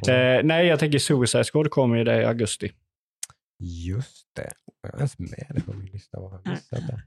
Eh, 0.08 0.48
nej, 0.48 0.68
jag 0.68 0.80
tänker 0.80 1.00
Suicide 1.00 1.44
Squad 1.44 1.72
kommer 1.72 1.98
ju 1.98 2.04
det 2.04 2.22
i 2.22 2.26
augusti. 2.26 2.72
Just 3.62 4.28
det. 4.36 4.52
Jag 4.82 4.92
har 4.92 4.98
ens 4.98 5.20
med 5.20 5.46
det 5.56 5.62
på 5.62 5.74
min 5.74 5.86
lista. 5.86 6.18
Mm. 6.18 6.58
jag 6.70 6.82
det? 6.88 7.04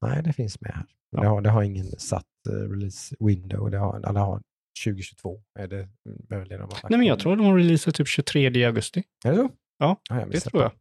Nej, 0.00 0.22
det 0.22 0.32
finns 0.32 0.60
med 0.60 0.72
här. 0.74 0.86
Ja. 1.10 1.20
Det, 1.20 1.28
har, 1.28 1.40
det 1.40 1.50
har 1.50 1.62
ingen 1.62 1.86
satt 1.86 2.26
eh, 2.48 2.52
release 2.52 3.16
window. 3.20 3.70
Det 3.70 3.78
har, 3.78 4.00
alla 4.00 4.20
har 4.20 4.42
2022. 4.84 5.42
Är 5.58 5.68
det, 5.68 5.88
det 6.04 6.34
är 6.34 6.38
väl 6.38 6.48
det 6.48 6.56
de 6.56 6.62
har 6.62 6.70
sagt 6.70 6.90
Nej, 6.90 6.98
men 6.98 7.06
jag 7.06 7.18
tror 7.18 7.36
de 7.36 7.46
har 7.46 7.56
releasat 7.56 7.94
typ 7.94 8.08
23 8.08 8.64
augusti. 8.64 9.02
Är 9.24 9.30
det 9.30 9.36
så? 9.36 9.50
Ja, 9.78 10.00
Har 10.10 10.20
jag 10.20 10.30
Det 10.30 10.40
tror 10.40 10.62
jag. 10.62 10.72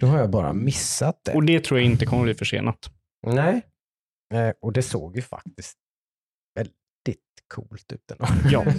Då 0.00 0.06
har 0.06 0.18
jag 0.18 0.30
bara 0.30 0.52
missat 0.52 1.24
det. 1.24 1.34
Och 1.34 1.44
det 1.44 1.64
tror 1.64 1.80
jag 1.80 1.86
inte 1.86 2.06
kommer 2.06 2.22
bli 2.22 2.34
försenat. 2.34 2.90
Nej. 3.26 3.62
Eh, 4.34 4.54
och 4.60 4.72
det 4.72 4.82
såg 4.82 5.16
ju 5.16 5.22
faktiskt 5.22 5.78
väldigt 6.54 7.20
coolt 7.54 7.92
ut. 7.92 8.12
Ja. 8.50 8.64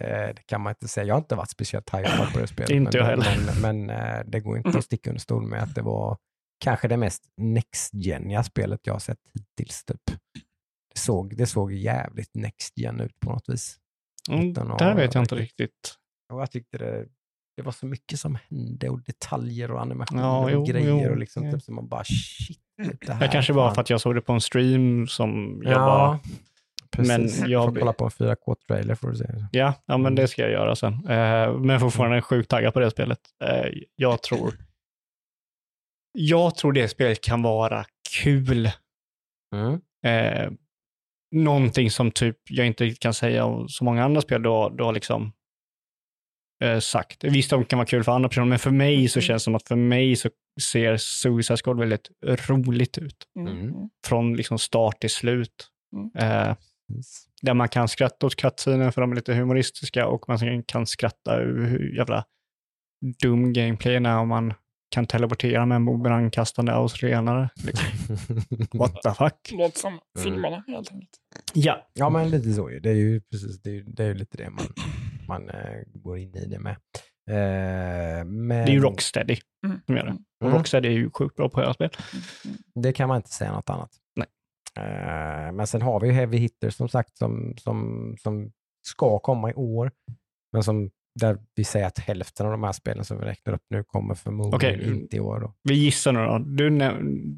Eh, 0.00 0.34
det 0.34 0.42
kan 0.46 0.60
man 0.60 0.70
inte 0.70 0.88
säga. 0.88 1.06
Jag 1.06 1.14
har 1.14 1.20
inte 1.20 1.34
varit 1.34 1.50
speciellt 1.50 1.94
hypad 1.94 2.32
på 2.32 2.38
det 2.38 2.46
spelet. 2.46 2.70
Inte 2.70 2.98
jag 2.98 3.06
men, 3.06 3.22
heller. 3.22 3.52
Men, 3.60 3.86
men 3.86 3.90
eh, 3.90 4.24
det 4.26 4.40
går 4.40 4.56
inte 4.56 4.78
att 4.78 4.84
sticka 4.84 5.10
under 5.10 5.20
stol 5.20 5.46
med 5.46 5.62
att 5.62 5.74
det 5.74 5.82
var 5.82 6.18
kanske 6.60 6.88
det 6.88 6.96
mest 6.96 7.22
next-geniga 7.36 8.42
spelet 8.42 8.80
jag 8.82 8.94
har 8.94 9.00
sett 9.00 9.18
hittills. 9.34 9.84
Typ. 9.84 10.00
Det, 10.94 11.00
såg, 11.00 11.36
det 11.36 11.46
såg 11.46 11.72
jävligt 11.72 12.34
next-gen 12.34 13.00
ut 13.00 13.20
på 13.20 13.30
något 13.30 13.48
vis. 13.48 13.76
Mm, 14.30 14.52
där 14.52 14.94
vet 14.94 15.14
jag 15.14 15.22
inte 15.24 15.34
riktigt. 15.34 15.94
Och 16.32 16.40
jag 16.40 16.50
tyckte 16.50 16.78
det, 16.78 17.06
det 17.56 17.62
var 17.62 17.72
så 17.72 17.86
mycket 17.86 18.18
som 18.18 18.38
hände 18.48 18.88
och 18.88 19.02
detaljer 19.02 19.70
och 19.70 19.80
animationer 19.80 20.22
Ja, 20.22 20.44
och 20.44 20.50
jo, 20.50 20.64
grejer. 20.64 21.04
jo, 21.04 21.10
och 21.10 21.16
liksom, 21.18 21.44
ja. 21.44 21.52
typ, 21.52 21.62
så 21.62 21.72
man 21.72 21.88
bara 21.88 22.04
shit. 22.04 22.58
Det 23.06 23.12
här 23.12 23.20
Det 23.20 23.28
kanske 23.28 23.52
var 23.52 23.74
för 23.74 23.80
att 23.80 23.90
jag 23.90 24.00
såg 24.00 24.14
det 24.14 24.20
på 24.20 24.32
en 24.32 24.40
stream 24.40 25.06
som 25.06 25.60
jag 25.64 25.72
Ja, 25.72 25.78
bara, 25.78 26.20
precis. 26.92 27.40
men 27.40 27.50
jag- 27.50 27.64
Får 27.74 27.80
kolla 27.80 27.92
på 27.92 28.04
en 28.04 28.10
4K-trailer 28.10 28.94
får 28.94 29.10
du 29.10 29.16
se. 29.16 29.24
ja, 29.52 29.74
ja 29.86 29.98
men 29.98 30.14
det 30.14 30.28
ska 30.28 30.42
jag 30.42 30.50
göra 30.50 30.76
sen. 30.76 30.92
Eh, 31.08 31.58
men 31.58 31.80
fortfarande 31.80 32.22
sjukt 32.22 32.50
taggad 32.50 32.74
på 32.74 32.80
det 32.80 32.90
spelet. 32.90 33.18
Eh, 33.44 33.66
jag 33.96 34.22
tror, 34.22 34.54
jag 36.18 36.54
tror 36.54 36.72
det 36.72 36.88
spelet 36.88 37.20
kan 37.20 37.42
vara 37.42 37.84
kul. 38.22 38.70
Mm. 39.54 39.80
Eh, 40.06 40.50
någonting 41.34 41.90
som 41.90 42.10
typ 42.10 42.36
jag 42.50 42.66
inte 42.66 42.90
kan 42.90 43.14
säga 43.14 43.44
om 43.44 43.68
så 43.68 43.84
många 43.84 44.04
andra 44.04 44.20
spel 44.20 44.42
du 44.42 44.48
har, 44.48 44.70
du 44.70 44.84
har 44.84 44.92
liksom 44.92 45.32
eh, 46.64 46.78
sagt. 46.78 47.24
Visst, 47.24 47.50
de 47.50 47.64
kan 47.64 47.78
vara 47.78 47.86
kul 47.86 48.04
för 48.04 48.12
andra 48.12 48.28
personer, 48.28 48.46
men 48.46 48.58
för 48.58 48.70
mig 48.70 49.08
så 49.08 49.18
Mm. 49.18 49.22
känns 49.26 49.42
det 49.42 49.44
som 49.44 49.54
att 49.54 49.68
för 49.68 49.76
mig 49.76 50.16
så 50.16 50.28
ser 50.62 50.96
Suicide 50.96 51.56
Squad 51.56 51.78
väldigt 51.78 52.08
roligt 52.48 52.98
ut. 52.98 53.16
Mm. 53.38 53.72
Från 54.06 54.36
liksom 54.36 54.58
start 54.58 55.00
till 55.00 55.10
slut. 55.10 55.68
Mm. 55.96 56.10
Eh. 56.48 56.56
Där 57.42 57.54
man 57.54 57.68
kan 57.68 57.88
skratta 57.88 58.26
åt 58.26 58.36
cutscenen 58.36 58.92
för 58.92 59.00
de 59.00 59.10
är 59.12 59.16
lite 59.16 59.34
humoristiska 59.34 60.06
och 60.06 60.24
man 60.28 60.62
kan 60.62 60.86
skratta 60.86 61.32
över 61.36 61.64
hur 61.66 61.96
jävla 61.96 62.24
dum 63.22 63.52
gameplay 63.52 63.94
är 63.94 64.16
om 64.16 64.28
man 64.28 64.54
kan 64.90 65.06
teleportera 65.06 65.66
med 65.66 65.76
en 65.76 65.84
bumerangkastande 65.84 66.72
australienare. 66.72 67.48
Liksom. 67.64 68.36
What 68.78 69.02
the 69.02 69.10
fuck? 69.14 69.50
Låter 69.52 69.78
som 69.78 69.98
filmerna 70.22 70.64
helt 70.66 70.92
enkelt. 70.92 71.10
Ja, 71.52 71.88
Ja, 71.94 72.10
men 72.10 72.30
lite 72.30 72.52
så. 72.52 72.70
ju. 72.70 72.80
Det 72.80 72.90
är 72.90 72.94
ju 72.94 73.20
precis 73.20 73.62
det 73.62 73.70
är, 73.76 73.82
det 73.86 74.04
är 74.04 74.14
lite 74.14 74.36
det 74.36 74.50
man, 74.50 74.66
man 75.28 75.50
eh, 75.50 75.80
går 75.94 76.18
in 76.18 76.36
i 76.36 76.46
det 76.46 76.58
med. 76.58 76.76
Eh, 77.30 78.24
men 78.24 78.48
det 78.48 78.54
är 78.72 78.74
ju 78.74 78.80
Rocksteady 78.80 79.36
Mm. 79.66 79.80
som 79.86 79.96
gör 79.96 80.04
det. 80.04 80.12
Och 80.40 80.46
Mm. 80.46 80.58
Rocksteady 80.58 80.88
är 80.88 80.92
ju 80.92 81.10
sjukt 81.10 81.36
bra 81.36 81.48
på 81.48 81.60
att 81.60 81.64
göra 81.64 81.74
spel. 81.74 81.90
Mm. 82.44 82.56
Det 82.74 82.92
kan 82.92 83.08
man 83.08 83.16
inte 83.16 83.30
säga 83.30 83.52
något 83.52 83.70
annat. 83.70 83.90
Nej. 84.16 84.26
Eh, 84.78 85.52
men 85.52 85.66
sen 85.66 85.82
har 85.82 86.00
vi 86.00 86.06
ju 86.06 86.12
Heavy 86.12 86.38
Hitters 86.38 86.74
som 86.74 86.88
sagt 86.88 87.16
som, 87.16 87.54
som, 87.56 88.14
som 88.22 88.52
ska 88.86 89.18
komma 89.18 89.50
i 89.50 89.54
år. 89.54 89.90
Men 90.52 90.62
som 90.62 90.90
där 91.20 91.38
vi 91.54 91.64
säger 91.64 91.86
att 91.86 91.98
hälften 91.98 92.46
av 92.46 92.52
de 92.52 92.62
här 92.62 92.72
spelen 92.72 93.04
som 93.04 93.18
vi 93.18 93.24
räknar 93.24 93.54
upp 93.54 93.62
nu 93.70 93.84
kommer 93.84 94.14
förmodligen 94.14 94.80
Okej. 94.80 94.94
inte 94.94 95.16
i 95.16 95.20
år. 95.20 95.40
Då. 95.40 95.54
Vi 95.62 95.74
gissar 95.74 96.12
nu 96.12 96.20
då. 96.20 96.38
Du, 96.38 96.70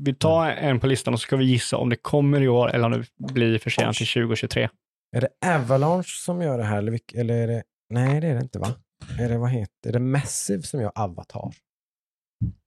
vi 0.05 0.14
tar 0.14 0.51
en 0.51 0.80
på 0.80 0.87
listan 0.87 1.14
och 1.14 1.20
så 1.20 1.24
ska 1.24 1.37
vi 1.37 1.45
gissa 1.45 1.76
om 1.76 1.89
det 1.89 1.97
kommer 1.97 2.41
i 2.41 2.49
år 2.49 2.70
eller 2.70 2.87
om 2.87 2.93
det 2.93 3.32
blir 3.32 3.59
försenat 3.59 3.97
till 3.97 4.07
2023. 4.07 4.68
Är 5.16 5.20
det 5.20 5.55
Avalanche 5.55 6.24
som 6.24 6.43
gör 6.43 6.59
det 6.59 6.64
här? 6.64 6.78
Eller, 6.78 7.01
eller 7.14 7.35
är 7.35 7.47
det... 7.47 7.62
Nej, 7.91 8.20
det 8.20 8.26
är 8.26 8.35
det 8.35 8.41
inte 8.41 8.59
va? 8.59 8.68
Är 9.20 9.28
det, 9.28 9.39
vad 9.39 9.51
heter, 9.51 9.89
är 9.89 9.93
det 9.93 9.99
Massive 9.99 10.62
som 10.62 10.80
gör 10.80 10.93
Avatar? 10.95 11.53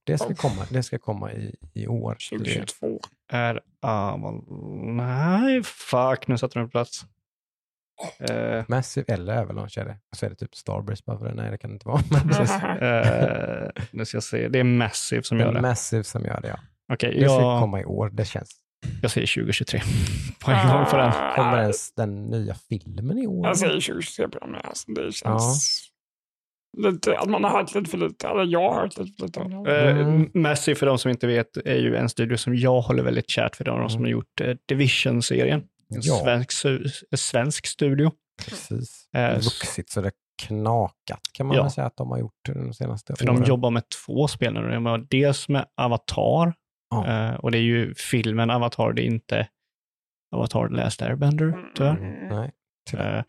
Det 0.07 0.17
ska 0.17 0.35
komma, 0.35 0.65
det 0.69 0.83
ska 0.83 0.99
komma 0.99 1.31
i, 1.31 1.55
i 1.73 1.87
år. 1.87 2.17
2022. 2.29 2.99
Är 3.31 3.61
Aval... 3.81 4.43
Nej, 4.95 5.63
fuck, 5.63 6.27
nu 6.27 6.37
satte 6.37 6.59
den 6.59 6.67
på 6.67 6.71
plats. 6.71 7.05
Eh, 8.19 8.63
Massive 8.67 9.13
eller 9.13 9.37
Avalanche 9.37 9.81
är 9.81 9.85
det. 9.85 9.97
Och 10.11 10.17
så 10.17 10.25
är 10.25 10.29
det 10.29 10.35
typ 10.35 10.55
Starbreeze 10.55 11.03
bara 11.05 11.17
för 11.17 11.25
det. 11.25 11.33
Nej, 11.33 11.51
det 11.51 11.57
kan 11.57 11.69
det 11.69 11.73
inte 11.73 11.87
vara. 11.87 12.01
Det 12.09 13.75
eh, 13.75 13.83
nu 13.91 14.05
ska 14.05 14.15
jag 14.15 14.23
se. 14.23 14.47
Det 14.47 14.59
är 14.59 14.63
Massive 14.63 15.23
som 15.23 15.39
gör 15.39 15.47
är 15.47 15.53
det. 15.53 15.61
Massive 15.61 16.03
som 16.03 16.25
gör 16.25 16.41
det, 16.41 16.47
ja. 16.47 16.59
Okej, 16.93 17.13
Det 17.19 17.29
ska 17.29 17.41
jag, 17.41 17.61
komma 17.61 17.81
i 17.81 17.85
år. 17.85 18.09
Det 18.09 18.25
känns. 18.25 18.49
jag 19.01 19.11
säger 19.11 19.27
2023. 19.27 19.81
På 20.39 20.51
en 20.51 20.67
gång 20.67 20.85
för 20.85 20.97
den. 20.97 21.11
Kommer 21.35 21.61
ens 21.61 21.93
den 21.93 22.25
nya 22.25 22.55
filmen 22.69 23.17
i 23.17 23.27
år? 23.27 23.47
Jag 23.47 23.57
säger 23.57 23.73
2023 23.73 24.27
på 24.27 24.39
den. 24.39 24.55
Alltså, 24.55 24.91
det 24.91 25.11
känns 25.11 25.89
lite, 26.77 27.19
att 27.19 27.29
man 27.29 27.43
har 27.43 27.51
hört 27.51 27.75
lite 27.75 27.89
för 27.89 27.97
lite. 27.97 28.27
Eller 28.27 28.43
jag 28.45 28.73
har 28.73 28.81
hört 28.81 28.97
lite 28.97 29.13
för 29.19 29.25
lite. 29.25 29.71
Eh, 29.71 29.97
Mm. 29.97 30.29
Massive, 30.33 30.75
för 30.75 30.85
de 30.85 30.97
som 30.97 31.11
inte 31.11 31.27
vet, 31.27 31.57
är 31.57 31.75
ju 31.75 31.95
en 31.95 32.09
studio 32.09 32.37
som 32.37 32.55
jag 32.55 32.81
håller 32.81 33.03
väldigt 33.03 33.29
kärt 33.29 33.55
för. 33.55 33.63
De 33.65 33.89
som 33.89 34.01
har 34.01 34.09
gjort 34.09 34.41
eh, 34.41 34.55
Division-serien. 34.67 35.59
En 35.59 35.99
Ja. 36.01 36.15
svensk, 36.23 36.61
svensk 37.15 37.65
studio. 37.67 38.11
Precis. 38.49 39.09
Eh, 39.15 39.33
Vuxit 39.33 39.89
så 39.89 40.01
det 40.01 40.11
knakat 40.47 41.19
kan 41.33 41.45
man 41.47 41.55
Ja. 41.55 41.69
säga 41.69 41.87
att 41.87 41.97
de 41.97 42.09
har 42.11 42.17
gjort 42.17 42.33
de 42.45 42.73
senaste 42.73 43.15
För 43.15 43.29
åren. 43.29 43.41
de 43.41 43.47
jobbar 43.49 43.71
med 43.71 43.83
två 44.05 44.27
spel 44.27 44.53
nu. 44.53 44.69
De 44.69 44.85
har 44.85 44.97
dels 45.09 45.49
med 45.49 45.65
Avatar, 45.77 46.53
eh, 47.07 47.35
och 47.35 47.51
det 47.51 47.57
är 47.57 47.61
ju 47.61 47.93
filmen 47.95 48.49
Avatar, 48.49 48.93
det 48.93 49.01
är 49.01 49.05
inte 49.05 49.47
Avatar 50.35 50.67
The 50.67 50.73
Last 50.75 51.01
Airbender, 51.01 51.57
tyvärr. 51.75 51.97
Mm, 51.97 52.27
Nej. 52.29 52.51
Eh, 52.93 53.23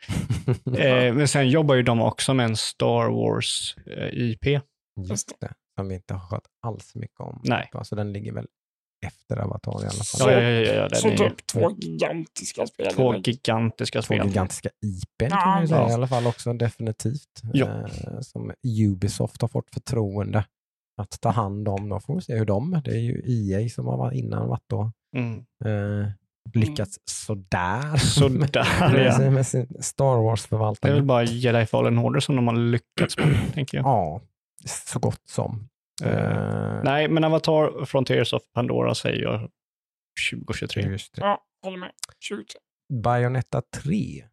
eh, 0.85 1.15
men 1.15 1.29
sen 1.29 1.49
jobbar 1.51 1.75
ju 1.75 1.83
de 1.83 2.01
också 2.03 2.35
med 2.35 2.45
en 2.47 2.57
Star 2.57 3.09
Wars 3.11 3.77
eh, 3.87 4.09
IP. 4.13 4.47
Just 5.09 5.41
det. 5.41 5.53
Som 5.79 5.89
vi 5.89 5.95
inte 5.95 6.15
har 6.15 6.31
hört 6.31 6.45
alls 6.67 6.95
mycket 6.95 7.21
om. 7.21 7.41
Nej. 7.45 7.69
Alltså 7.73 7.97
den 7.97 8.13
ligger 8.13 8.33
väl 8.33 8.47
efter 9.07 9.37
Avatar 9.37 9.73
i 9.73 9.75
alla 9.75 9.83
fall. 9.91 10.05
Så- 10.05 10.31
Ja, 10.31 10.41
ja, 10.41 10.51
ja, 10.51 10.73
ja, 10.75 10.89
Så 10.95 11.09
är 11.09 11.17
typ 11.17 11.47
två 11.47 11.71
gigantiska 11.71 12.67
spel. 12.67 12.93
två 12.93 13.15
gigantiska 13.17 13.99
Två 14.03 14.05
spel. 14.05 14.27
gigantiska 14.27 14.69
IPn 14.87 15.31
kan 15.31 15.39
Ja, 15.39 15.47
man 15.47 15.63
ju 15.63 15.69
säga 15.69 15.89
i 15.89 15.93
alla 15.93 16.07
fall 16.09 16.27
också 16.27 16.53
definitivt. 16.53 17.41
Ja. 17.53 17.67
Eh, 17.67 18.21
som 18.21 18.53
Ubisoft 18.89 19.41
har 19.43 19.49
fått 19.49 19.71
förtroende 19.75 20.45
att 21.01 21.21
ta 21.21 21.29
hand 21.31 21.69
om. 21.69 21.89
Då 21.89 22.01
får 22.01 22.15
vi 22.15 22.21
se 22.21 22.37
hur 22.37 22.45
de, 22.47 22.81
det 22.85 22.91
är 22.91 22.99
ju 23.01 23.23
EA 23.27 23.69
som 23.69 23.87
har 23.87 23.97
varit 23.97 24.15
innan 24.19 24.49
varit 24.49 24.65
då, 24.71 24.93
Mm. 25.17 25.37
eh, 25.65 26.11
lyckats 26.55 26.99
sådär. 27.05 27.96
Sådär 27.96 28.90
med, 28.92 29.07
ja. 29.07 29.12
sin- 29.16 29.34
med 29.34 29.46
sin 29.46 29.66
Star 29.80 30.05
Det 30.14 30.20
är 30.20 30.22
Wars-förvaltning. 30.24 30.92
väl 30.92 31.03
bara 31.03 31.24
Jedi 31.24 31.66
Fallen 31.66 31.99
Order 31.99 32.20
som 32.20 32.36
de 32.36 32.49
har 32.49 32.57
lyckats 32.57 33.16
med, 33.18 33.36
tänker 33.55 33.78
jag. 33.78 33.86
Ja, 33.86 34.20
så 34.64 34.99
gott 34.99 35.22
som. 35.28 35.68
Eh, 36.05 36.80
Nej, 36.84 37.09
men 37.09 37.24
Avatar 37.24 37.84
Frontiers 37.84 38.32
of 38.32 38.42
Pandora 38.55 38.94
säger 38.94 39.22
jag 39.22 39.51
2023. 40.30 40.82
just 40.82 41.14
det. 41.14 41.20
Ja, 41.20 41.40
håller 41.64 41.78
med. 41.78 41.90
23. 42.20 42.44
Bayonetta 43.03 43.62
3, 43.82 44.24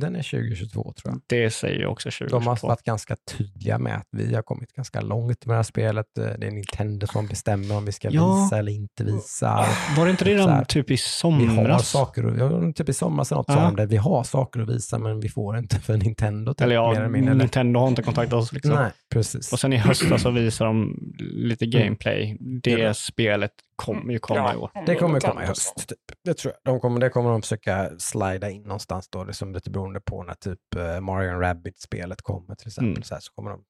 den 0.00 0.16
är 0.16 0.22
2022 0.22 0.82
tror 0.82 1.12
jag. 1.14 1.20
Det 1.26 1.50
säger 1.50 1.80
jag 1.80 1.92
också 1.92 2.08
De 2.08 2.24
har 2.24 2.30
2022. 2.30 2.66
varit 2.68 2.82
ganska 2.82 3.16
tydliga 3.38 3.78
med 3.78 3.96
att 3.96 4.08
vi 4.10 4.34
har 4.34 4.42
kommit 4.42 4.72
ganska 4.72 5.00
långt 5.00 5.46
med 5.46 5.52
det 5.54 5.56
här 5.58 5.62
spelet. 5.62 6.18
Eh, 6.18 6.24
Det 6.38 6.46
är 6.46 6.50
Nintendo 6.50 7.06
som 7.06 7.26
bestämmer 7.26 7.76
om 7.76 7.84
vi 7.84 7.92
ska 7.92 8.10
Ja. 8.10 8.42
visa 8.44 8.58
eller 8.58 8.72
inte 8.72 9.04
visa. 9.04 9.66
Var 9.96 10.04
det 10.04 10.10
inte 10.10 10.24
Så 10.24 10.30
redan 10.30 10.48
här, 10.50 10.64
typ 10.64 10.90
i 10.90 10.94
Vi 10.94 10.94
har 10.94 10.98
somras? 10.98 11.88
saker, 11.90 12.24
att- 12.24 12.38
ja, 12.38 12.72
typ 12.72 12.88
i 12.88 12.92
somras 12.92 13.32
eller 13.32 13.38
något 13.38 13.46
Ja. 13.48 13.54
de 13.54 13.76
det. 13.76 13.86
Vi 13.86 13.96
har 13.96 14.24
saker 14.24 14.60
att 14.60 14.68
visa 14.68 14.98
men 14.98 15.20
vi 15.20 15.28
får 15.28 15.58
inte 15.58 15.80
för 15.80 15.96
Nintendo. 15.96 16.54
Typ, 16.54 16.60
Eller 16.64 16.74
ja, 16.74 16.90
mer 16.90 16.98
eller 17.00 17.08
mindre. 17.08 17.34
Nintendo 17.34 17.80
har 17.80 17.88
inte 17.88 18.02
kontaktat 18.02 18.32
oss. 18.38 18.52
Liksom. 18.52 18.72
Nej, 18.74 18.90
precis. 19.12 19.52
Och 19.52 19.60
sen 19.60 19.72
i 19.72 19.76
höstas 19.76 20.22
så 20.22 20.30
visar 20.30 20.66
de 20.66 20.96
lite 21.20 21.66
gameplay. 21.66 22.36
Det 22.40 22.70
Ja. 22.70 22.94
spelet 22.94 23.50
kommer 23.76 24.12
ju 24.12 24.18
komma 24.18 24.54
i 24.54 24.56
år. 24.56 24.70
Det 24.86 24.94
kommer 24.94 25.20
komma 25.20 25.42
i 25.42 25.46
höst. 25.46 25.88
Typ. 25.88 25.98
Det 26.24 26.34
tror 26.34 26.54
jag. 26.54 26.74
De 26.74 26.80
kommer, 26.80 27.00
det 27.00 27.08
kommer 27.10 27.30
de 27.30 27.42
försöka 27.42 27.90
slida 27.98 28.50
in 28.50 28.62
någonstans 28.62 29.08
då, 29.08 29.24
det 29.24 29.30
är 29.30 29.32
som 29.32 29.52
lite 29.52 29.70
beroende 29.70 30.00
på 30.00 30.22
när 30.22 30.34
typ 30.34 30.58
eh, 30.76 31.00
Mario 31.00 31.30
and 31.32 31.40
Rabbids-spelet 31.42 32.22
kommer 32.22 32.54
till 32.54 32.66
exempel. 32.66 32.90
Mm. 32.90 33.02
Så, 33.02 33.14
här, 33.14 33.20
så 33.20 33.32
kommer 33.32 33.50
de 33.50 33.64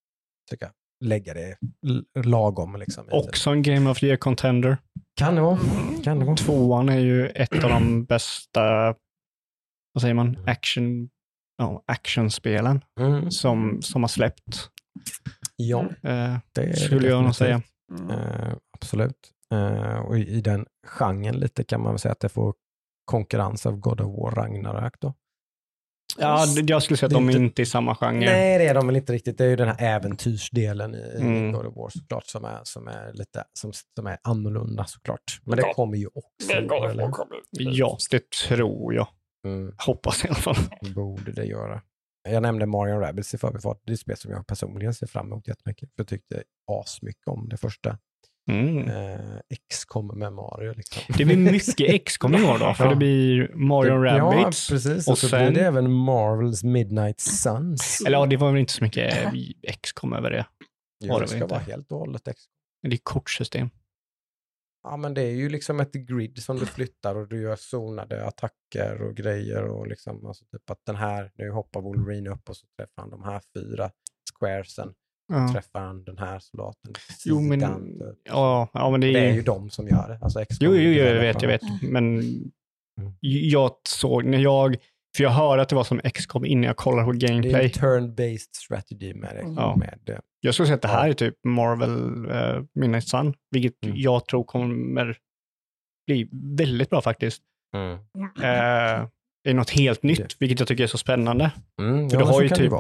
försöka 0.48 0.72
lägga 1.04 1.34
det 1.34 1.56
lagom. 2.24 2.76
Liksom. 2.76 3.08
Också 3.10 3.50
en 3.50 3.62
Game 3.62 3.90
of 3.90 3.98
the 4.00 4.06
Year 4.06 4.16
Contender. 4.16 4.78
Kan 5.16 5.34
det 5.34 5.40
vara. 5.40 5.58
Kan 6.04 6.18
det 6.18 6.24
vara. 6.24 6.36
Tvåan 6.36 6.88
är 6.88 6.98
ju 6.98 7.28
ett 7.28 7.64
av 7.64 7.70
de 7.70 8.04
bästa, 8.04 8.94
vad 9.92 10.00
säger 10.00 10.14
man, 10.14 10.38
action, 10.46 11.08
ja, 11.58 11.82
actionspelen 11.86 12.84
Mm. 13.00 13.30
som, 13.30 13.82
som 13.82 14.02
har 14.02 14.08
släppt. 14.08 14.70
Ja, 15.56 15.80
Eh, 16.02 16.36
det 16.52 16.76
skulle 16.78 17.08
jag 17.08 17.24
nog 17.24 17.34
säga. 17.34 17.62
Mm. 17.98 18.10
Eh, 18.10 18.54
absolut. 18.72 19.30
Eh, 19.54 19.98
och 19.98 20.18
i, 20.18 20.40
den 20.40 20.66
genren 20.86 21.36
lite 21.36 21.64
kan 21.64 21.82
man 21.82 21.92
väl 21.92 21.98
säga 21.98 22.12
att 22.12 22.20
det 22.20 22.28
får 22.28 22.54
konkurrens 23.04 23.66
av 23.66 23.76
God 23.76 24.00
of 24.00 24.18
War 24.18 24.30
Ragnarök 24.30 25.00
då. 25.00 25.14
Ja, 26.18 26.44
jag 26.66 26.82
skulle 26.82 26.96
säga 26.96 27.06
att 27.06 27.12
är 27.12 27.16
de 27.16 27.24
är 27.28 27.32
inte- 27.32 27.42
inte 27.42 27.62
i 27.62 27.66
samma 27.66 27.94
genre. 27.94 28.26
Nej, 28.26 28.58
det 28.58 28.66
är 28.66 28.74
de 28.74 28.86
väl 28.86 28.96
inte 28.96 29.12
riktigt. 29.12 29.38
Det 29.38 29.44
är 29.44 29.48
ju 29.48 29.56
den 29.56 29.68
här 29.68 29.76
äventyrsdelen 29.96 30.94
i, 30.94 31.16
Mm. 31.20 31.52
God 31.52 31.66
of 31.66 31.76
War 31.76 31.88
såklart 31.88 32.26
som 32.26 32.44
är, 32.44 32.60
som 32.62 32.88
är 32.88 33.12
lite 33.12 33.44
som, 33.58 33.72
som 33.96 34.06
är 34.06 34.18
annorlunda 34.22 34.84
såklart. 34.84 35.40
Men 35.44 35.56
det 35.56 35.62
kommer 35.74 35.96
ju 35.96 36.06
också. 36.06 36.48
Det 36.48 36.54
är 36.54 37.10
kommer. 37.10 37.36
Ja, 37.50 37.96
det 38.10 38.30
tror 38.30 38.94
jag. 38.94 39.08
Mm, 39.46 39.74
Hoppas 39.86 40.24
i 40.24 40.28
alla 40.28 40.34
fall. 40.36 40.56
borde 40.94 41.32
det 41.32 41.44
göra. 41.44 41.82
Jag 42.28 42.42
nämnde 42.42 42.66
Mario 42.66 42.94
Rabbids 42.98 43.34
i 43.34 43.38
förbifart. 43.38 43.80
Det 43.84 43.92
är 43.92 43.94
ett 43.94 44.00
spel 44.00 44.16
som 44.16 44.30
jag 44.30 44.46
personligen 44.46 44.94
ser 44.94 45.06
fram 45.06 45.26
emot 45.26 45.48
jättemycket. 45.48 45.88
För 45.88 45.94
jag 46.00 46.08
tyckte 46.08 46.42
asmycket 46.72 47.26
om 47.28 47.48
det 47.48 47.56
första. 47.56 47.98
Mm. 48.50 48.88
Eh, 48.88 49.20
X-com 49.50 50.18
med 50.18 50.32
Mario. 50.32 50.72
Liksom. 50.76 51.02
Det 51.18 51.24
blir 51.24 51.36
mycket 51.36 51.80
X-com 51.94 52.34
i 52.34 52.42
år 52.42 52.58
då, 52.58 52.74
för 52.74 52.84
Ja. 52.84 52.90
det 52.90 52.96
blir 52.96 53.48
Mario 53.54 53.90
Det- 54.02 54.18
Rabbids. 54.18 54.70
Ja, 54.70 54.74
precis. 54.74 55.06
och 55.08 55.12
Och 55.12 55.18
så 55.18 55.28
sen- 55.28 55.52
blir 55.52 55.60
det 55.62 55.66
även 55.66 55.92
Marvels 55.92 56.64
Midnight 56.64 57.20
Suns. 57.20 58.02
Eller 58.06 58.18
ja, 58.18 58.26
det 58.26 58.36
var 58.36 58.50
väl 58.50 58.60
inte 58.60 58.72
så 58.72 58.84
mycket 58.84 59.32
X-com 59.62 60.12
över 60.12 60.30
det. 60.30 60.46
Jo, 61.04 61.14
det 61.14 61.20
det 61.20 61.28
ska 61.28 61.36
inte. 61.36 61.46
vara 61.46 61.60
helt 61.60 61.92
och 61.92 61.98
hållet 61.98 62.28
X. 62.28 62.40
Men 62.82 62.90
Det 62.90 62.96
är 62.96 63.00
kortsystem. 63.02 63.70
Ja, 64.82 64.96
men 64.96 65.14
det 65.14 65.22
är 65.22 65.30
ju 65.34 65.48
liksom 65.48 65.80
ett 65.80 65.92
grid 65.92 66.42
som 66.42 66.56
du 66.58 66.66
flyttar 66.66 67.14
och 67.14 67.28
du 67.28 67.42
gör 67.42 67.56
zonade 67.56 68.26
attacker 68.26 69.02
och 69.02 69.16
grejer 69.16 69.62
och 69.64 69.86
liksom, 69.86 70.26
alltså 70.26 70.44
typ 70.44 70.70
att 70.70 70.80
den 70.86 70.96
här, 70.96 71.32
nu 71.34 71.50
hoppar 71.50 71.80
Wolverine 71.80 72.30
upp 72.30 72.48
och 72.48 72.56
så 72.56 72.66
träffar 72.78 73.02
han 73.02 73.10
de 73.10 73.22
här 73.22 73.40
fyra 73.54 73.90
squaresen. 74.38 74.94
Ja. 75.28 75.52
Träffar 75.52 75.80
han 75.80 76.04
den 76.04 76.18
här 76.18 76.38
soldaten. 76.38 76.92
Jo, 77.24 77.40
men, 77.40 77.60
ja, 78.24 78.68
ja, 78.72 78.90
men 78.90 79.00
det 79.00 79.12
det 79.12 79.18
är 79.18 79.24
är 79.30 79.32
ju... 79.34 79.42
de 79.42 79.70
som 79.70 79.88
gör 79.88 80.08
det. 80.08 80.18
Alltså 80.22 80.40
Jo, 80.60 80.70
jo, 80.74 80.76
jo, 80.76 81.04
jag 81.04 81.14
vet, 81.20 81.42
jag 81.42 81.48
vet. 81.48 81.62
Men 81.82 82.20
Mm. 83.00 83.12
jag 83.20 83.70
såg, 83.88 84.24
när 84.24 84.38
jag, 84.38 84.76
för 85.16 85.24
jag 85.24 85.30
hörde 85.30 85.62
att 85.62 85.68
det 85.68 85.74
var 85.76 85.84
som 85.84 86.00
X-com 86.04 86.44
innan 86.44 86.64
jag 86.64 86.76
kollade 86.76 87.04
på 87.06 87.12
Det 87.12 87.26
är 87.26 87.28
gameplay. 87.28 87.68
turn-based 87.68 88.48
strategy 88.56 89.14
med, 89.14 89.34
det, 89.36 89.42
Ja. 89.56 89.76
med 89.76 89.98
det. 90.04 90.20
Jag 90.40 90.54
skulle 90.54 90.66
säga 90.66 90.74
att 90.76 90.82
det 90.82 90.88
här 90.88 91.08
är 91.08 91.12
typ 91.12 91.34
Marvel 91.44 92.26
uh, 92.30 92.64
Midnight 92.74 93.08
Sun, 93.08 93.34
vilket 93.50 93.84
Mm. 93.84 93.96
jag 93.98 94.26
tror 94.26 94.44
kommer 94.44 95.16
bli 96.06 96.28
väldigt 96.32 96.90
bra 96.90 97.00
faktiskt. 97.02 97.42
Mm. 97.76 97.92
Eh, 98.22 99.08
det 99.44 99.50
är 99.50 99.54
något 99.54 99.70
helt 99.70 100.02
nytt, 100.02 100.36
vilket 100.40 100.58
jag 100.58 100.68
tycker 100.68 100.82
är 100.84 100.88
så 100.88 100.98
spännande. 100.98 101.50
Mm, 101.80 102.10
För 102.10 102.16
ja, 102.16 102.22
du 102.24 102.30
har 102.32 102.42
ju 102.42 102.46
Mm. 102.46 102.58
typ-. 102.58 102.72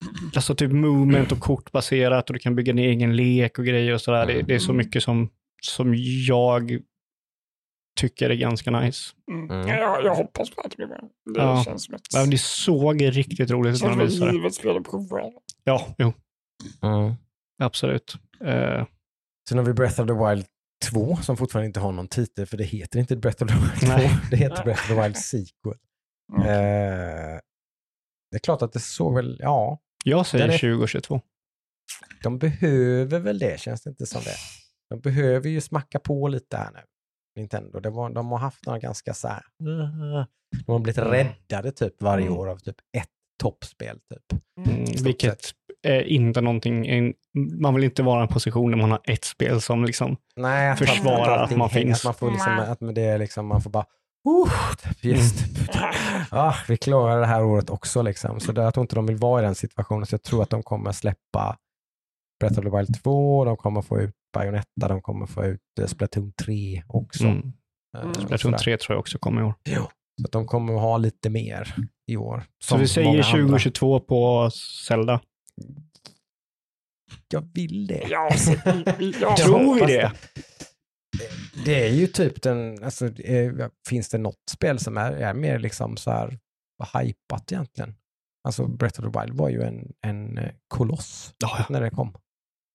Alltså 0.36 0.54
typ 0.54 0.72
movement 0.72 1.32
och 1.32 1.40
kortbaserat 1.40 2.30
och 2.30 2.34
du 2.34 2.40
kan 2.40 2.54
bygga 2.56 2.72
din 2.72 2.84
egen 2.84 3.16
lek 3.16 3.58
och 3.58 3.64
grejer 3.64 3.94
och 3.94 4.00
sådär. 4.00 4.26
Det, 4.26 4.42
det 4.42 4.54
är 4.54 4.58
så 4.58 4.72
Mm. 4.72 4.76
mycket 4.86 5.02
som, 5.02 5.30
som 5.62 5.94
jag 6.26 6.78
tycker 8.00 8.30
är 8.30 8.34
ganska 8.34 8.70
nice. 8.70 9.12
Mm. 9.30 9.50
Mm. 9.50 9.68
Jag, 9.68 10.04
jag 10.04 10.14
hoppas 10.14 10.50
på 10.50 10.60
att 10.60 10.70
det 10.70 10.76
blir 10.76 10.86
bra. 10.86 11.00
Det 11.34 11.40
Ja. 11.40 11.62
känns 11.64 11.84
som 11.84 11.94
ett... 11.94 12.00
Ja, 12.14 12.26
Det 12.26 12.38
såg 12.40 13.02
riktigt 13.16 13.50
roligt 13.50 13.74
ut 13.74 13.80
känns 13.80 13.96
när 13.96 14.04
de 14.04 14.10
som 14.10 14.42
visade 14.42 14.72
det. 14.72 14.78
att 14.78 14.84
prova. 14.90 15.20
Ja, 15.64 15.94
jo, 15.98 16.12
Mm. 16.82 17.14
absolut. 17.62 18.14
Eh, 18.44 18.86
Sen 19.48 19.58
har 19.58 19.64
vi 19.64 19.72
Breath 19.72 20.00
of 20.00 20.06
the 20.06 20.12
Wild 20.28 20.46
2 20.92 21.16
som 21.16 21.36
fortfarande 21.36 21.66
inte 21.66 21.80
har 21.80 21.92
någon 21.92 22.08
titel 22.08 22.46
för 22.46 22.56
det 22.56 22.64
heter 22.64 22.98
inte 23.00 23.16
Breath 23.16 23.42
of 23.44 23.48
the 23.50 23.54
Wild 23.54 23.80
2. 23.80 23.86
Nej. 23.86 24.10
Det 24.30 24.36
heter 24.36 24.64
Breath 24.64 24.82
of 24.82 24.88
the 24.88 25.02
Wild 25.02 25.16
Sequel. 25.16 25.74
Mm. 26.36 26.42
Eh, 26.42 27.38
det 28.30 28.36
är 28.36 28.38
klart 28.38 28.62
att 28.62 28.72
det 28.72 28.80
såg 28.80 29.14
väl, 29.14 29.36
ja, 29.40 29.78
jag 30.04 30.26
säger 30.26 30.48
är- 30.48 30.58
2022. 30.58 31.20
de 32.22 32.38
behöver 32.38 33.18
väl 33.20 33.38
det 33.38 33.60
känns 33.60 33.82
det 33.82 33.90
inte 33.90 34.06
som 34.06 34.20
det. 34.24 34.36
De 34.90 35.00
behöver 35.00 35.48
ju 35.48 35.60
smacka 35.60 35.98
på 35.98 36.28
lite 36.28 36.56
här 36.56 36.70
nu. 36.72 36.80
Nintendo. 37.36 37.80
Det 37.80 37.90
var, 37.90 38.10
de 38.10 38.30
har 38.30 38.38
haft 38.38 38.66
några 38.66 38.78
ganska 38.78 39.14
så 39.14 39.28
här, 39.28 39.42
de 40.66 40.72
har 40.72 40.78
blivit 40.78 40.98
räddade 40.98 41.72
typ 41.72 42.02
varje 42.02 42.26
Mm. 42.26 42.38
år 42.38 42.48
av 42.48 42.56
typ 42.58 42.76
ett 42.98 43.08
toppspel 43.42 43.98
typ. 43.98 44.40
Mm, 44.66 44.84
vilket 45.04 45.38
är 45.82 46.02
inte 46.02 46.40
någonting, 46.40 47.14
man 47.60 47.74
vill 47.74 47.84
inte 47.84 48.02
vara 48.02 48.20
i 48.20 48.22
en 48.22 48.28
position 48.28 48.70
där 48.70 48.78
man 48.78 48.90
har 48.90 49.00
ett 49.04 49.24
spel 49.24 49.60
som 49.60 49.84
liksom, 49.84 50.16
Nej, 50.36 50.70
att 50.70 50.78
Försvara 50.78 51.34
att 51.34 51.40
allting 51.40 51.58
man 51.58 51.70
finns. 51.70 51.98
Att 51.98 52.04
man 52.04 52.14
får 52.14 52.30
liksom, 52.30 52.58
att 52.58 52.94
det 52.94 53.02
är 53.02 53.18
liksom, 53.18 53.46
man 53.46 53.60
får 53.62 53.70
bara, 53.70 53.86
uh, 54.26 54.52
yes, 55.02 55.32
ah, 56.30 56.54
vi 56.68 56.76
klarar 56.76 57.20
det 57.20 57.26
här 57.26 57.44
året 57.44 57.70
också 57.70 58.02
liksom. 58.02 58.40
Så 58.40 58.52
jag 58.56 58.74
tror 58.74 58.84
inte 58.84 58.94
de 58.94 59.06
vill 59.06 59.16
vara 59.16 59.42
i 59.42 59.44
den 59.44 59.54
situationen. 59.54 60.06
Så 60.06 60.14
jag 60.14 60.22
tror 60.22 60.42
att 60.42 60.50
de 60.50 60.62
kommer 60.62 60.92
släppa 60.92 61.56
Breath 62.40 62.58
of 62.58 62.64
the 62.64 62.76
Wild 62.76 63.02
2, 63.02 63.44
de 63.44 63.56
kommer 63.56 63.82
få 63.82 64.00
ut 64.00 64.14
Bayonetta, 64.34 64.88
de 64.88 65.02
kommer 65.02 65.26
få 65.26 65.44
ut 65.44 65.60
eh, 65.80 65.86
Splatoon 65.86 66.32
3 66.32 66.82
också. 66.88 67.24
mm, 67.24 67.52
Eh, 67.98 68.08
och 68.08 68.14
Splatoon 68.16 68.38
sådär. 68.38 68.58
3 68.58 68.76
tror 68.76 68.94
jag 68.94 69.00
också 69.00 69.18
kommer 69.18 69.40
i 69.40 69.44
år. 69.44 69.54
Ja. 69.62 69.90
Så 70.20 70.26
att 70.26 70.32
de 70.32 70.46
kommer 70.46 70.74
att 70.74 70.80
ha 70.80 70.98
lite 70.98 71.30
mer 71.30 71.74
i 72.06 72.16
år. 72.16 72.42
Så 72.64 72.76
vi 72.76 72.88
säger 72.88 73.08
många 73.08 73.18
andra. 73.24 73.40
2022 73.42 74.00
på 74.00 74.50
Zelda. 74.88 75.20
Jag 77.32 77.48
vill 77.54 77.86
det. 77.86 78.06
Ja, 78.10 78.30
så- 78.36 78.52
ja, 79.20 79.36
Tror 79.36 79.74
vi 79.74 79.80
det? 79.92 80.12
Det 81.64 81.86
är 81.88 81.92
ju 81.92 82.06
typ 82.06 82.42
den, 82.42 82.84
alltså, 82.84 83.06
eh, 83.20 83.52
finns 83.88 84.08
det 84.08 84.18
något 84.18 84.42
spel 84.50 84.78
som 84.78 84.96
är, 84.96 85.12
är 85.12 85.34
mer 85.34 85.58
liksom 85.58 85.96
så 85.96 86.10
här 86.10 86.38
hypat 87.02 87.52
egentligen? 87.52 87.94
Alltså 88.44 88.66
Breath 88.66 89.00
of 89.00 89.12
the 89.12 89.20
Wild 89.20 89.34
var 89.34 89.48
ju 89.48 89.62
en, 89.62 89.92
en 90.06 90.38
eh, 90.38 90.50
koloss 90.68 91.34
Ja, 91.38 91.56
ja. 91.58 91.64
när 91.70 91.80
det 91.80 91.90
kom. 91.90 92.14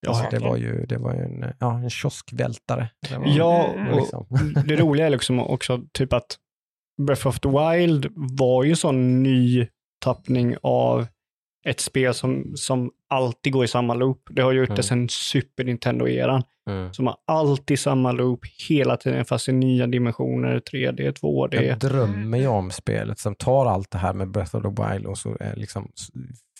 Ja, 0.05 0.09
alltså, 0.09 0.27
det 0.31 0.39
var 0.39 0.57
ju, 0.57 0.86
det 0.86 0.97
var 0.97 1.13
ju 1.13 1.19
en, 1.19 1.43
eh, 1.43 1.49
ja, 1.59 1.77
en 1.79 1.89
kioskvältare. 1.89 2.89
Det 3.09 3.17
var, 3.17 3.27
Ja, 3.27 3.73
Mm. 3.73 3.93
och 3.93 3.95
liksom. 3.99 4.27
det 4.67 4.75
roliga 4.75 5.05
är 5.05 5.09
liksom 5.09 5.39
också 5.39 5.81
typ 5.93 6.13
att 6.13 6.38
Breath 7.01 7.27
of 7.27 7.39
the 7.39 7.49
Wild 7.49 8.07
var 8.15 8.63
ju 8.63 8.75
sån 8.75 9.23
ny 9.23 9.67
tappning 10.03 10.55
av 10.63 11.07
ett 11.66 11.80
spel 11.80 12.14
som, 12.14 12.53
som 12.55 12.91
alltid 13.09 13.53
går 13.53 13.66
i 13.66 13.68
samma 13.68 13.93
loop. 13.93 14.28
Det 14.32 14.41
har 14.41 14.51
gjort 14.51 14.70
Mm. 14.70 14.76
det 14.76 14.84
sedan 14.84 15.09
Super 15.09 15.64
Nintendo-eran. 15.64 16.43
Mm. 16.70 16.93
Som 16.93 17.07
har 17.07 17.18
alltid 17.28 17.80
samma 17.80 18.11
loop 18.11 18.39
hela 18.70 18.97
tiden, 18.97 19.26
fast 19.26 19.49
i 19.49 19.51
nya 19.51 19.88
dimensioner, 19.88 20.59
3D, 20.59 21.11
2D. 21.11 21.61
Jag 21.61 21.80
drömmer 21.80 22.38
ju 22.38 22.47
om 22.47 22.72
spelet 22.72 23.20
som 23.20 23.36
tar 23.36 23.66
allt 23.66 23.91
det 23.91 23.97
här 23.97 24.14
med 24.14 24.32
Breath 24.32 24.55
of 24.55 24.64
the 24.64 24.84
Wild 24.84 25.05
och 25.05 25.18
så 25.18 25.38
är 25.39 25.55
liksom 25.55 25.91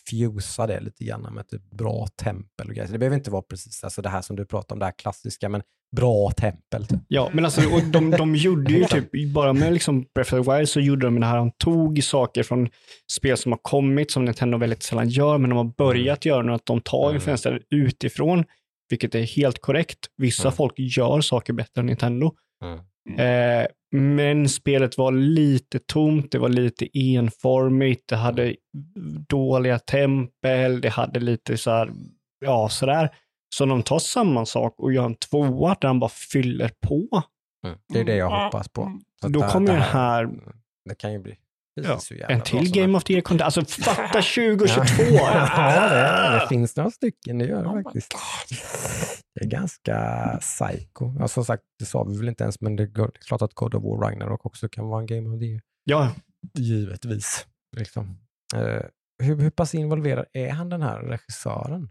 fusar 0.10 0.68
det 0.68 0.80
lite 0.80 1.04
grann 1.04 1.34
med 1.34 1.48
typ 1.48 1.72
bra 1.72 2.08
tempel 2.08 2.68
och 2.68 2.74
grejer. 2.76 2.88
Så 2.88 2.94
det 2.94 3.00
behöver 3.00 3.18
inte 3.18 3.32
vara 3.32 3.42
precis 3.42 3.84
alltså 3.84 4.02
det 4.02 4.10
här 4.10 4.22
som 4.22 4.36
du 4.36 4.46
pratar 4.46 4.76
om, 4.76 4.80
det 4.80 4.86
här 4.86 4.92
klassiska, 4.98 5.50
men 5.50 5.62
bra 5.96 6.32
tempel. 6.32 6.86
Typ. 6.86 7.00
Ja, 7.08 7.30
men 7.34 7.46
alltså, 7.46 7.62
och 7.74 7.84
de, 7.84 8.12
de 8.12 8.36
gjorde 8.36 8.74
ju 8.74 8.84
typ, 8.86 9.34
bara 9.34 9.54
med 9.54 9.74
liksom 9.74 10.06
Breath 10.16 10.36
of 10.36 10.46
the 10.46 10.52
Wild 10.56 10.70
så 10.70 10.80
gjorde 10.80 11.06
de 11.08 11.20
det 11.20 11.26
här, 11.26 11.38
de 11.38 11.52
tog 11.52 12.04
saker 12.04 12.44
från 12.44 12.70
spel 13.12 13.38
som 13.38 13.52
har 13.52 13.60
kommit, 13.62 14.12
som 14.12 14.26
Nintendo 14.26 14.58
väldigt 14.58 14.84
sällan 14.84 15.10
gör, 15.10 15.38
men 15.38 15.50
de 15.50 15.56
har 15.56 15.74
börjat 15.78 16.26
göra 16.26 16.42
nu, 16.42 16.54
att 16.54 16.66
de 16.66 16.82
tar 16.82 17.04
Mm. 17.04 17.16
influenser 17.16 17.62
utifrån 17.76 18.44
vilket 18.90 19.16
är 19.16 19.22
helt 19.24 19.62
korrekt. 19.62 20.00
Vissa 20.18 20.48
Mm. 20.48 20.56
folk 20.56 20.74
gör 20.78 21.22
saker 21.22 21.54
bättre 21.54 21.80
än 21.82 21.86
Nintendo. 21.86 22.32
Mm. 22.64 22.80
Eh, 23.20 23.68
men 23.96 24.50
spelet 24.50 24.98
var 24.98 25.12
lite 25.12 25.80
tomt, 25.80 26.32
det 26.32 26.40
var 26.40 26.50
lite 26.50 26.88
enformigt, 27.00 28.04
det 28.10 28.16
hade 28.16 28.56
dåliga 29.30 29.80
tempel, 29.80 30.82
det 30.82 30.90
hade 30.90 31.20
lite 31.20 31.58
så 31.58 31.72
här, 31.72 31.90
ja 32.46 32.70
sådär. 32.70 33.10
Så 33.54 33.66
de 33.66 33.84
tar 33.84 34.00
samma 34.00 34.46
sak 34.46 34.76
och 34.78 34.94
gör 34.94 35.06
en 35.06 35.16
tvåa 35.16 35.76
där 35.82 35.88
han 35.88 36.00
bara 36.00 36.10
fyller 36.10 36.72
på. 36.88 37.22
Mm. 37.68 37.78
Det 37.94 38.00
är 38.00 38.04
det 38.04 38.16
jag 38.16 38.32
Mm. 38.32 38.44
hoppas 38.44 38.70
på. 38.70 38.82
Mm. 38.82 39.02
Så 39.22 39.28
Då 39.28 39.42
kommer 39.42 39.74
det 39.74 39.80
här- 39.80 40.30
Det 40.90 40.96
kan 40.96 41.14
ju 41.14 41.20
bli 41.20 41.36
Ja, 41.76 42.00
En 42.30 42.42
till 42.42 42.72
Game 42.72 42.98
of 42.98 43.04
the 43.04 43.14
Year-content. 43.14 43.42
Alltså 43.42 43.66
fatta 43.66 44.22
2022! 44.22 45.04
Ja, 45.14 45.90
det, 45.90 46.40
det 46.40 46.48
finns 46.50 46.76
några 46.76 46.92
stycken, 46.92 47.38
det 47.38 47.46
gör 47.46 47.64
Oh 47.66 47.70
det 47.72 47.78
my 47.78 47.84
faktiskt. 47.84 48.14
Det 49.36 49.42
är 49.46 49.50
ganska 49.50 49.98
psycho. 50.42 51.14
Ja, 51.20 51.28
som 51.28 51.46
sagt, 51.46 51.64
det 51.80 51.86
sa 51.86 52.04
vi 52.04 52.18
väl 52.18 52.28
inte 52.30 52.44
ens, 52.44 52.62
men 52.62 52.76
det, 52.76 52.84
är 52.84 53.12
klart 53.28 53.42
att 53.42 53.54
God 53.54 53.76
of 53.76 53.84
War 53.84 53.98
Ragnarok 54.10 54.46
också 54.46 54.70
kan 54.70 54.88
vara 54.88 55.00
en 55.02 55.06
Game 55.06 55.30
of 55.30 55.40
the 55.40 55.46
Year. 55.46 55.62
ja, 55.84 56.12
Givetvis. 56.58 57.46
Liksom. 57.78 58.18
Eh, 58.56 58.82
hur, 59.24 59.38
hur 59.42 59.50
pass 59.50 59.76
involverad 59.76 60.26
är 60.34 60.50
han 60.50 60.70
den 60.70 60.82
här 60.82 61.00
regissören? 61.00 61.90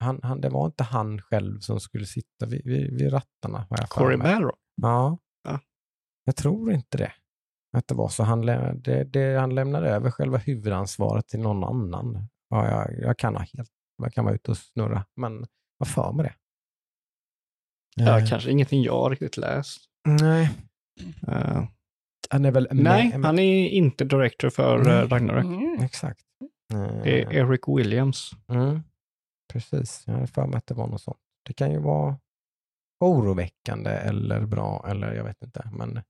Han, 0.00 0.20
han, 0.22 0.40
det 0.40 0.48
var 0.48 0.66
inte 0.66 0.84
han 0.84 1.20
själv 1.22 1.58
som 1.60 1.80
skulle 1.80 2.06
sitta 2.06 2.46
vid, 2.46 2.64
vid, 2.64 2.98
vid 2.98 3.12
rattarna. 3.12 3.66
jag 3.70 3.88
Corey. 3.88 4.16
Balrog. 4.16 4.56
Ja. 4.82 5.18
Ja. 5.44 5.60
Jag 6.24 6.36
tror 6.36 6.72
inte 6.72 6.98
det. 6.98 7.12
Att 7.76 7.88
det 7.88 7.94
var 7.94 8.08
så. 8.08 8.22
Han, 8.22 8.46
lä- 8.46 8.72
det, 8.74 9.04
det, 9.04 9.38
han 9.40 9.54
lämnade 9.54 9.88
över 9.90 10.10
själva 10.10 10.38
huvudansvaret 10.38 11.28
till 11.28 11.40
någon 11.40 11.64
annan. 11.64 12.28
Ja, 12.48 12.68
jag, 12.68 12.98
jag 12.98 13.18
kan 13.18 13.36
ha 13.36 13.42
helt, 13.54 13.70
jag 14.02 14.12
kan 14.12 14.24
vara 14.24 14.34
ute 14.34 14.50
och 14.50 14.58
snurra, 14.58 15.04
men 15.16 15.46
har 15.78 15.86
för 15.86 16.12
mig 16.12 16.24
det. 16.26 16.34
Ja, 18.04 18.18
Eh, 18.20 18.26
kanske 18.28 18.50
ingenting 18.50 18.82
jag 18.82 18.92
har 18.92 19.10
riktigt 19.10 19.36
läst. 19.36 19.80
Nej, 20.04 20.50
Eh, 21.28 21.64
han 22.30 22.44
är 22.44 22.50
väl 22.50 22.68
nej, 22.70 23.10
han 23.24 23.38
är 23.38 23.68
inte 23.68 24.04
director 24.04 24.50
för 24.50 24.78
uh, 24.78 25.08
Ragnarök. 25.08 25.44
Mm. 25.44 25.82
Exakt. 25.82 26.20
Det 27.02 27.22
är 27.22 27.32
Eric 27.32 27.60
Williams. 27.66 28.30
Mm, 28.48 28.82
precis, 29.52 30.02
jag 30.06 30.14
har 30.14 30.26
för 30.26 30.46
mig 30.46 30.56
att 30.56 30.66
det 30.66 30.74
var 30.74 30.86
något 30.86 31.00
sånt. 31.02 31.18
Det 31.46 31.52
kan 31.52 31.70
ju 31.72 31.78
vara 31.78 32.18
oroväckande 33.04 33.90
eller 33.90 34.46
bra, 34.46 34.86
eller 34.88 35.12
jag 35.14 35.24
vet 35.24 35.42
inte. 35.42 35.70
Men 35.72 36.00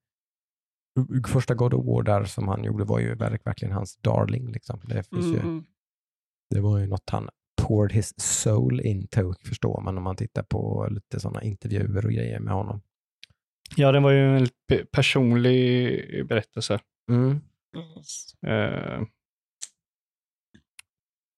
första 1.28 1.54
God 1.54 1.74
of 1.74 1.86
War 1.86 2.02
där 2.02 2.24
som 2.24 2.48
han 2.48 2.64
gjorde 2.64 2.84
var 2.84 2.98
ju 2.98 3.14
verk- 3.14 3.46
verkligen 3.46 3.74
hans 3.74 3.96
darling. 3.96 4.52
Liksom. 4.52 4.80
Det, 4.84 5.02
finns 5.08 5.26
ju, 5.26 5.38
Mm. 5.38 5.64
det 6.50 6.60
var 6.60 6.78
ju 6.78 6.86
något 6.86 7.10
han 7.10 7.28
poured 7.62 7.92
his 7.92 8.20
soul 8.20 8.80
into, 8.80 9.34
förstår 9.44 9.80
man 9.80 9.96
om 9.98 10.04
man 10.04 10.16
tittar 10.16 10.42
på 10.42 10.88
lite 10.90 11.20
sådana 11.20 11.42
intervjuer 11.42 12.06
och 12.06 12.12
grejer 12.12 12.40
med 12.40 12.54
honom. 12.54 12.80
Ja, 13.76 13.92
det 13.92 14.00
var 14.00 14.10
ju 14.10 14.36
en 14.36 14.46
pe- 14.72 14.84
personlig 14.92 16.26
berättelse. 16.28 16.78
Mm. 17.10 17.40
Yes. 17.76 18.34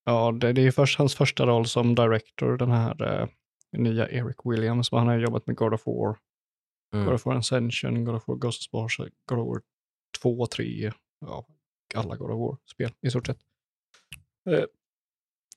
Ja, 0.05 0.33
det, 0.33 0.53
det 0.53 0.63
är 0.67 0.71
först 0.71 0.99
hans 0.99 1.15
första 1.15 1.47
roll 1.47 1.67
som 1.67 1.95
director, 1.95 2.57
den 2.57 2.71
här 2.71 3.21
eh, 3.23 3.29
nya 3.79 4.09
Eric 4.09 4.37
Williams. 4.45 4.91
Han 4.93 5.07
har 5.07 5.19
jobbat 5.19 5.47
med 5.47 5.57
God 5.57 5.75
of 5.75 5.87
War, 5.87 6.17
Mm. 6.95 7.05
God 7.05 7.15
of 7.15 7.27
War 7.27 7.37
Ascension, 7.37 8.05
God 8.05 8.15
of 8.15 8.29
War 8.29 8.37
Ghost 8.37 8.61
of 8.61 8.93
Sparta, 8.93 9.11
God 9.29 9.39
of 9.39 9.47
War 9.49 9.61
2, 10.23 10.47
3, 10.47 10.93
ja, 11.21 11.47
alla 11.95 12.17
God 12.17 12.31
of 12.31 12.39
War-spel 12.39 12.91
i 13.07 13.11
stort 13.11 13.27
sett. 13.27 13.39
Eh, 14.51 14.65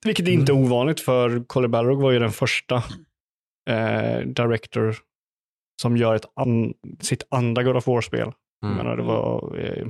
vilket 0.06 0.28
är 0.28 0.32
inte 0.32 0.52
Mm. 0.52 0.64
ovanligt 0.66 1.00
för 1.00 1.44
Colin 1.48 1.72
Balrog 1.72 2.02
var 2.02 2.12
ju 2.12 2.20
den 2.20 2.32
första 2.32 2.76
eh, 3.70 4.20
director 4.20 4.96
som 5.82 5.98
gör 5.98 6.16
ett 6.16 6.26
an, 6.36 6.74
sitt 7.00 7.24
andra 7.30 7.64
God 7.64 7.76
of 7.78 7.88
War-spel. 7.88 8.32
Jag 8.62 8.72
Mm. 8.72 8.78
menar, 8.78 8.98
det, 8.98 9.04
var, 9.04 9.58
eh, 9.58 9.88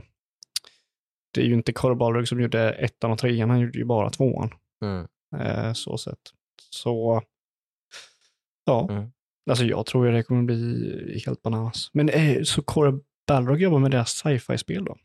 det 1.35 1.41
är 1.41 1.45
ju 1.45 1.53
inte 1.53 1.73
Colin 1.73 1.97
Balrog 1.97 2.27
som 2.27 2.41
gjorde 2.41 2.71
ettan 2.71 3.11
och 3.11 3.19
trean, 3.19 3.49
han 3.49 3.59
gjorde 3.59 3.77
ju 3.77 3.85
bara 3.85 4.09
tvåan. 4.09 4.53
Mm. 4.81 5.07
Eh, 5.37 5.73
så 5.73 5.97
sett. 5.97 6.19
Så, 6.69 7.21
ja. 8.65 8.87
Mm. 8.89 9.11
Alltså 9.49 9.65
jag 9.65 9.85
tror 9.85 10.05
ju 10.05 10.11
det 10.11 10.23
kommer 10.23 10.43
bli 10.43 11.21
helt 11.25 11.41
bananas. 11.41 11.89
Men 11.93 12.09
eh, 12.09 12.43
så 12.43 12.61
Corey 12.61 12.93
Balrog 13.27 13.61
jobbar 13.61 13.79
med 13.79 13.91
deras 13.91 14.09
sci-fi-spel 14.09 14.85
då? 14.85 14.97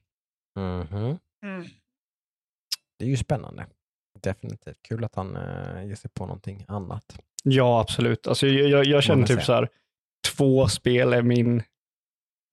Mhm. 0.61 1.19
Mm. 1.45 1.65
Det 2.99 3.05
är 3.05 3.09
ju 3.09 3.17
spännande. 3.17 3.67
Definitivt. 4.23 4.83
Kul 4.83 5.05
att 5.05 5.15
han 5.15 5.37
uh, 5.37 5.87
ger 5.87 5.95
sig 5.95 6.11
på 6.11 6.27
någonting 6.27 6.65
annat. 6.69 7.19
Ja, 7.45 7.81
absolut. 7.81 8.27
Alltså 8.27 8.47
jag, 8.47 8.69
jag, 8.69 8.87
jag 8.87 9.03
känner 9.03 9.27
typ 9.27 9.43
så 9.43 9.53
här, 9.53 9.69
två 10.37 10.69
spel 10.69 11.13
är 11.13 11.23
min 11.23 11.63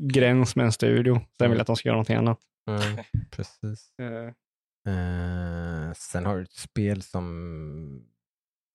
gräns 0.04 0.56
med 0.56 0.66
en 0.66 0.72
studio. 0.72 1.22
Sen 1.38 1.50
vill 1.50 1.58
jag 1.58 1.62
att 1.62 1.68
de 1.68 1.76
ska 1.76 1.90
göra 1.90 1.96
någonting 1.96 2.16
annat. 2.16 2.40
Mm. 2.68 3.04
Precis. 3.32 3.92
Eh, 4.02 4.34
Eh, 4.88 5.94
sen 5.94 6.26
har 6.26 6.36
du 6.38 6.44
ett 6.44 6.52
spel 6.52 7.02
som 7.02 8.06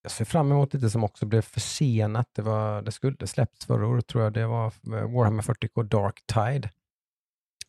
jag 0.01 0.11
ser 0.11 0.25
fram 0.25 0.51
emot 0.51 0.73
lite 0.73 0.89
som 0.89 1.03
också 1.03 1.25
blev 1.25 1.41
försenat. 1.41 2.29
Det, 2.35 2.41
var, 2.41 2.81
det 2.81 2.91
skulle 2.91 3.27
släppts 3.27 3.65
förra 3.65 3.87
året 3.87 4.07
tror 4.07 4.23
jag. 4.23 4.33
Det 4.33 4.47
var 4.47 4.65
eh, 4.65 4.71
Warhammer 5.15 5.43
40K 5.43 5.83
Dark 5.83 6.21
Tide. 6.33 6.69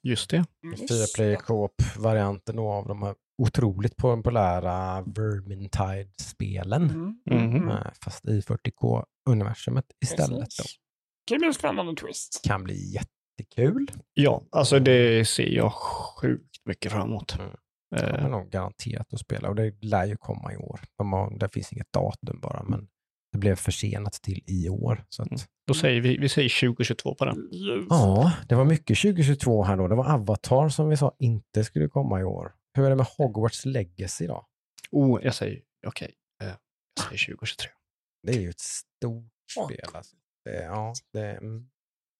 just 0.02 0.30
det. 0.30 0.44
Fyra 0.88 1.06
player 1.16 1.36
co-op-varianten 1.36 2.58
av 2.58 2.86
de 2.88 3.02
här 3.02 3.14
otroligt 3.42 3.96
populära 3.96 5.02
Vermintide-spelen. 5.02 6.90
Mm. 6.90 7.50
Mhm. 7.50 7.68
Eh, 7.70 7.86
fast 8.04 8.24
i 8.28 8.40
40K-universumet 8.40 9.84
istället. 10.04 10.30
Då. 10.30 10.44
Precis. 10.44 10.76
Det 11.28 11.38
blir 11.38 11.48
en 11.48 11.54
spännande 11.54 11.94
twist. 12.00 12.40
Kan 12.44 12.64
bli 12.64 12.98
jättekul. 13.38 13.86
Ja, 14.14 14.44
alltså 14.50 14.78
det 14.78 15.28
ser 15.28 15.48
jag 15.48 15.72
sjukt 15.72 16.56
mycket 16.64 16.92
fram 16.92 17.08
emot. 17.08 17.38
Mm. 17.38 17.50
Eh, 17.96 18.14
kommer 18.14 18.28
nog 18.28 18.50
garanterat 18.50 19.12
att 19.12 19.20
spela 19.20 19.48
och 19.48 19.54
det 19.54 19.74
lär 19.80 20.04
ju 20.04 20.16
komma 20.16 20.52
i 20.52 20.56
år. 20.56 20.80
De 20.98 21.12
har, 21.12 21.38
det 21.38 21.48
finns 21.48 21.72
inget 21.72 21.92
datum 21.92 22.40
bara, 22.40 22.62
men 22.62 22.88
det 23.32 23.38
blev 23.38 23.56
försenat 23.56 24.12
till 24.12 24.42
i 24.46 24.68
år. 24.68 25.04
Så 25.08 25.22
att, 25.22 25.28
Mm. 25.28 25.40
Då 25.66 25.74
säger 25.74 26.00
vi, 26.00 26.16
vi 26.18 26.28
säger 26.28 26.60
2022 26.60 27.14
på 27.14 27.24
den. 27.24 27.36
Yes. 27.36 27.86
Ja, 27.90 28.32
det 28.48 28.54
var 28.54 28.64
mycket 28.64 28.98
2022 28.98 29.62
här 29.62 29.76
då. 29.76 29.88
Det 29.88 29.94
var 29.94 30.14
Avatar 30.14 30.68
som 30.68 30.88
vi 30.88 30.96
sa 30.96 31.16
inte 31.18 31.64
skulle 31.64 31.88
komma 31.88 32.20
i 32.20 32.24
år. 32.24 32.54
Hur 32.74 32.84
är 32.84 32.90
det 32.90 32.96
med 32.96 33.06
Hogwarts 33.06 33.64
Legacy 33.64 34.26
då? 34.26 34.46
Oh, 34.90 35.20
jag 35.24 35.34
säger, 35.34 35.62
okej, 35.86 36.14
eh, 36.42 36.48
jag 37.10 37.18
säger 37.18 37.36
2023. 37.36 37.70
Det 38.22 38.32
är 38.32 38.40
ju 38.40 38.50
ett 38.50 38.60
stort 38.60 39.32
spel. 39.66 39.88
Alltså. 39.94 40.16
Det, 40.44 40.62
ja, 40.62 40.92
det, 41.12 41.30
mm, 41.30 41.68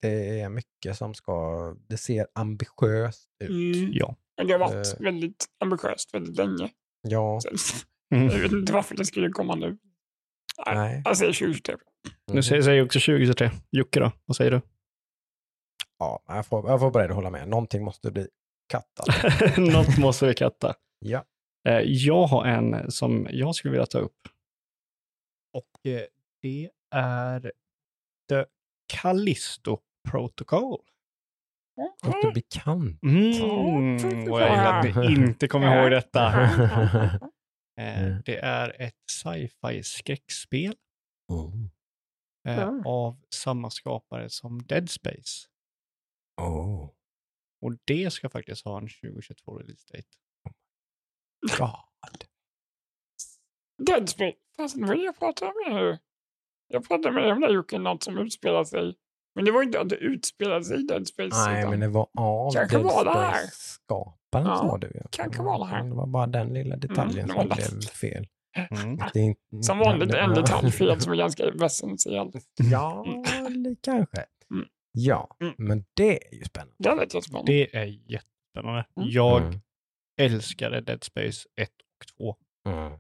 det 0.09 0.41
är 0.41 0.49
mycket 0.49 0.97
som 0.97 1.15
ska... 1.15 1.77
Det 1.89 1.97
ser 1.97 2.27
ambitiöst 2.35 3.29
ut. 3.45 3.51
Mm. 3.77 3.91
Ja. 3.93 4.17
Men 4.37 4.47
Det 4.47 4.53
har 4.53 4.61
varit 4.61 4.95
Eh. 4.95 5.01
väldigt 5.05 5.47
ambitiöst 5.61 6.15
väldigt 6.15 6.37
länge. 6.37 6.71
Ja, 7.03 7.41
Så, 7.41 7.49
Mm. 8.15 8.27
Jag 8.29 8.39
vet 8.39 8.53
inte 8.53 8.73
varför 8.73 8.97
det 8.97 9.05
skulle 9.05 9.29
komma 9.29 9.55
nu. 9.55 9.79
Nej. 10.67 10.75
nej. 10.75 11.03
Jag 11.05 11.17
säger 11.17 11.33
2023. 11.33 11.77
Nu 12.33 12.43
säger 12.43 12.63
säger 12.63 12.79
jag 12.79 12.87
också 12.87 12.99
2023. 12.99 13.51
Jocke 13.71 14.01
då, 14.01 14.13
vad 14.25 14.37
säger 14.37 14.51
du? 14.51 14.61
Ja, 15.99 16.23
jag 16.27 16.47
får, 16.47 16.71
jag 16.71 16.81
får 16.81 17.01
att 17.01 17.15
hålla 17.15 17.31
med. 17.31 17.49
Någonting 17.49 17.85
måste 17.85 18.11
bli 18.11 18.29
kattat. 18.69 19.07
Något 19.59 19.99
måste 19.99 20.27
vi 20.27 20.35
katta. 20.35 20.75
Ja. 20.99 21.25
Eh, 21.69 21.81
Jag 21.81 22.27
har 22.27 22.45
en 22.47 22.91
som 22.91 23.27
jag 23.31 23.55
skulle 23.55 23.73
vilja 23.73 23.87
ta 23.87 23.99
upp. 23.99 24.29
Och 25.53 25.87
eh, 25.91 26.03
det 26.43 26.71
är 26.95 27.53
The 28.29 28.45
Callisto 28.93 29.79
Protocol. 30.15 30.81
Låter 32.05 32.35
bekant. 32.35 33.03
Mm, 33.03 34.31
vad 34.31 34.43
jag 34.43 34.51
gillar 34.51 34.79
att 34.81 34.97
ni 34.97 35.13
inte 35.15 35.49
kommer 35.49 35.83
ihåg 35.83 35.91
detta. 35.91 36.33
Eh, 37.81 38.17
Det 38.25 38.37
är 38.39 38.83
ett 38.83 38.95
sci-fi 39.11 39.83
skräckspel 39.83 40.77
Oh. 41.33 41.55
eh, 42.49 42.69
av 42.87 43.23
samma 43.35 43.71
skapare 43.71 44.31
som 44.31 44.63
Dead 44.63 44.91
Space. 44.91 45.49
Oh. 46.43 46.91
Och 47.63 47.73
det 47.85 48.13
ska 48.13 48.29
faktiskt 48.29 48.65
ha 48.65 48.79
en 48.79 48.89
2022 48.89 49.59
release 49.59 49.87
date. 49.93 50.09
God. 51.59 52.25
Dead 53.87 54.09
Space. 54.09 54.37
Fast 54.57 54.77
vad 54.79 54.97
jag 54.99 55.19
pratar 55.19 55.47
med 55.71 55.83
nu? 55.83 55.99
Jag 56.69 56.89
pratade 56.89 57.15
med 57.15 57.23
dig 57.23 57.33
om 57.33 57.41
det 57.41 57.53
Jocke, 57.53 57.79
något 57.79 58.03
som 58.03 58.19
utspelar 58.19 58.65
sig. 58.65 58.95
Men 59.35 59.45
det 59.45 59.51
var 59.53 59.63
inte 59.63 59.81
att 59.81 59.89
det 59.89 59.97
utspelar 59.97 60.63
sig 60.63 60.81
i 60.81 60.83
Dead 60.83 61.07
Space. 61.09 61.37
Nej, 61.51 61.59
utan- 61.61 61.71
men 61.71 61.81
det 61.81 61.89
var 61.89 62.09
av 62.19 62.53
Kanske 62.53 62.77
Dead 62.77 62.87
var 62.87 63.05
det 63.05 63.11
här. 63.11 63.33
Space-skaparen 63.33 64.47
Ja, 64.47 64.57
sa 64.57 64.79
du. 64.79 64.87
ju. 64.87 65.01
kanske 65.11 65.43
var 65.43 65.59
det 65.59 65.65
här. 65.67 65.79
Men 65.83 65.91
Det 65.91 65.97
var 65.97 66.07
bara 66.07 66.27
den 66.27 66.55
lilla 66.55 66.77
detaljen 66.77 67.27
det 67.29 67.35
som 67.35 67.49
blev 67.49 67.59
lätt. 67.59 67.91
fel. 67.91 68.27
Mm. 68.71 68.97
Det 69.13 69.19
är 69.21 69.23
inte, 69.25 69.41
Som 69.63 69.79
vanligt 69.79 70.15
en 70.15 70.31
Ja. 70.31 70.35
detaljfel 70.41 71.01
som 71.01 71.13
är 71.13 71.17
ganska 71.25 71.51
väsensel. 71.51 72.13
Ja, 72.15 73.05
kanske. 73.83 74.25
Mm. 74.51 74.69
Ja, 74.93 75.37
Mm. 75.41 75.55
men 75.59 75.85
det 75.95 76.27
är 76.33 76.35
ju 76.35 76.45
spännande. 76.45 76.75
Det 76.79 76.89
är 76.89 76.97
lite 77.01 77.23
spännande. 77.23 77.53
Det 77.53 77.77
är 77.77 77.85
jättespännande. 77.85 78.85
Mm. 78.97 79.09
Jag 79.11 79.43
Mm. 79.43 79.61
älskade 80.21 80.81
Dead 80.81 81.05
Space 81.05 81.49
1 81.57 81.71
och 81.99 82.07
2. 82.19 82.37
Mm. 82.69 82.99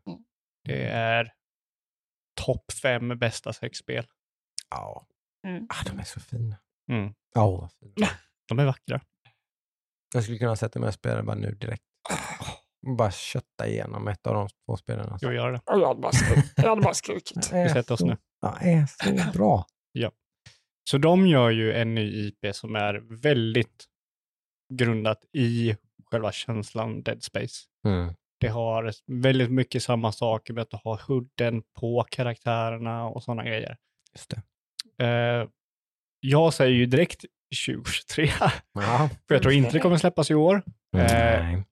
Det 0.64 0.82
är 0.88 1.32
topp 2.40 2.72
fem 2.82 3.08
bästa 3.18 3.52
sexspel. 3.52 4.06
Ja. 4.70 5.06
Mm. 5.44 5.66
Ah, 5.68 5.84
de 5.90 5.98
är 5.98 6.04
så 6.04 6.20
fina. 6.20 6.56
Mm. 6.90 7.14
Ja, 7.34 7.50
vad 7.50 7.72
fina. 7.72 8.08
De 8.48 8.58
är 8.58 8.64
vackra. 8.64 9.00
Jag 10.14 10.22
skulle 10.22 10.38
kunna 10.38 10.56
sätta 10.56 10.78
mig 10.80 10.88
och 10.88 10.94
spela 10.94 11.22
bara 11.22 11.36
nu 11.36 11.54
direkt. 11.54 11.82
Bara 12.98 13.10
kötta 13.10 13.66
igenom 13.68 14.08
ett 14.08 14.26
av 14.26 14.34
de 14.34 14.48
två 14.66 14.76
spelen. 14.76 15.08
Alltså. 15.08 15.26
Jag 15.26 15.34
gör 15.34 15.52
det. 15.52 15.60
Jag 15.66 15.86
hade 15.88 16.00
bara 16.00 16.12
skrik- 16.12 16.52
jag 16.56 16.68
hade 16.68 16.82
bara 16.82 16.94
skrikit. 16.94 17.36
Vi 17.52 17.68
sätter 17.68 17.94
oss 17.94 18.00
så- 18.00 18.06
nu. 18.06 18.16
Ja, 18.40 18.58
det 18.60 18.70
är 18.72 18.86
så 18.86 19.38
bra. 19.38 19.66
Så 20.90 20.98
de 20.98 21.26
gör 21.26 21.50
ju 21.50 21.72
en 21.72 21.94
ny 21.94 22.26
IP 22.28 22.52
som 22.54 22.76
är 22.76 22.94
väldigt 23.22 23.84
grundat 24.74 25.24
i 25.32 25.76
själva 26.10 26.32
känslan 26.32 27.02
Dead 27.02 27.22
Space. 27.22 27.64
Mm. 27.86 28.14
Det 28.40 28.48
har 28.48 28.92
väldigt 29.06 29.50
mycket 29.50 29.82
samma 29.82 30.12
saker 30.12 30.54
med 30.54 30.62
att 30.62 30.70
du 30.70 30.78
har 30.84 30.96
hudden 31.08 31.62
på 31.80 32.06
karaktärerna 32.10 33.04
och 33.08 33.22
sådana 33.22 33.44
grejer. 33.44 33.76
Just 34.12 34.30
det. 34.30 34.42
Eh, 34.98 35.48
jag 36.20 36.54
säger 36.54 36.74
ju 36.74 36.86
direkt 36.86 37.24
2023, 37.66 38.24
Ja. 38.72 39.08
för 39.28 39.34
jag 39.34 39.42
tror 39.42 39.54
inte 39.54 39.70
det 39.70 39.80
kommer 39.80 39.96
släppas 39.96 40.30
i 40.30 40.34
år. 40.34 40.54
Eh, 40.56 40.62
Nej. 40.92 41.64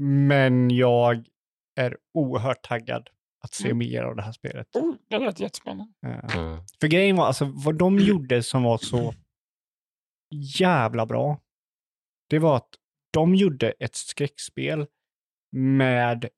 Men 0.00 0.70
jag 0.70 1.24
är 1.80 1.96
oerhört 2.14 2.62
taggad 2.62 3.08
att 3.44 3.54
se 3.54 3.64
Mm. 3.64 3.78
mer 3.78 4.02
av 4.02 4.16
det 4.16 4.22
här 4.22 4.32
spelet. 4.32 4.76
Oh, 4.76 4.94
det 5.10 5.18
lät 5.18 5.40
jättespännande. 5.40 5.92
Eh, 6.06 6.36
Mm. 6.36 6.60
För 6.80 6.88
grejen 6.88 7.16
var, 7.16 7.26
alltså 7.26 7.44
vad 7.54 7.74
de 7.78 7.98
gjorde 7.98 8.42
som 8.42 8.62
var 8.62 8.78
så 8.78 9.14
jävla 10.58 11.06
bra, 11.06 11.40
det 12.30 12.38
var 12.38 12.56
att 12.56 12.68
de 13.12 13.34
gjorde 13.34 13.70
ett 13.70 13.94
skräckspel 13.94 14.86
med 15.56 16.28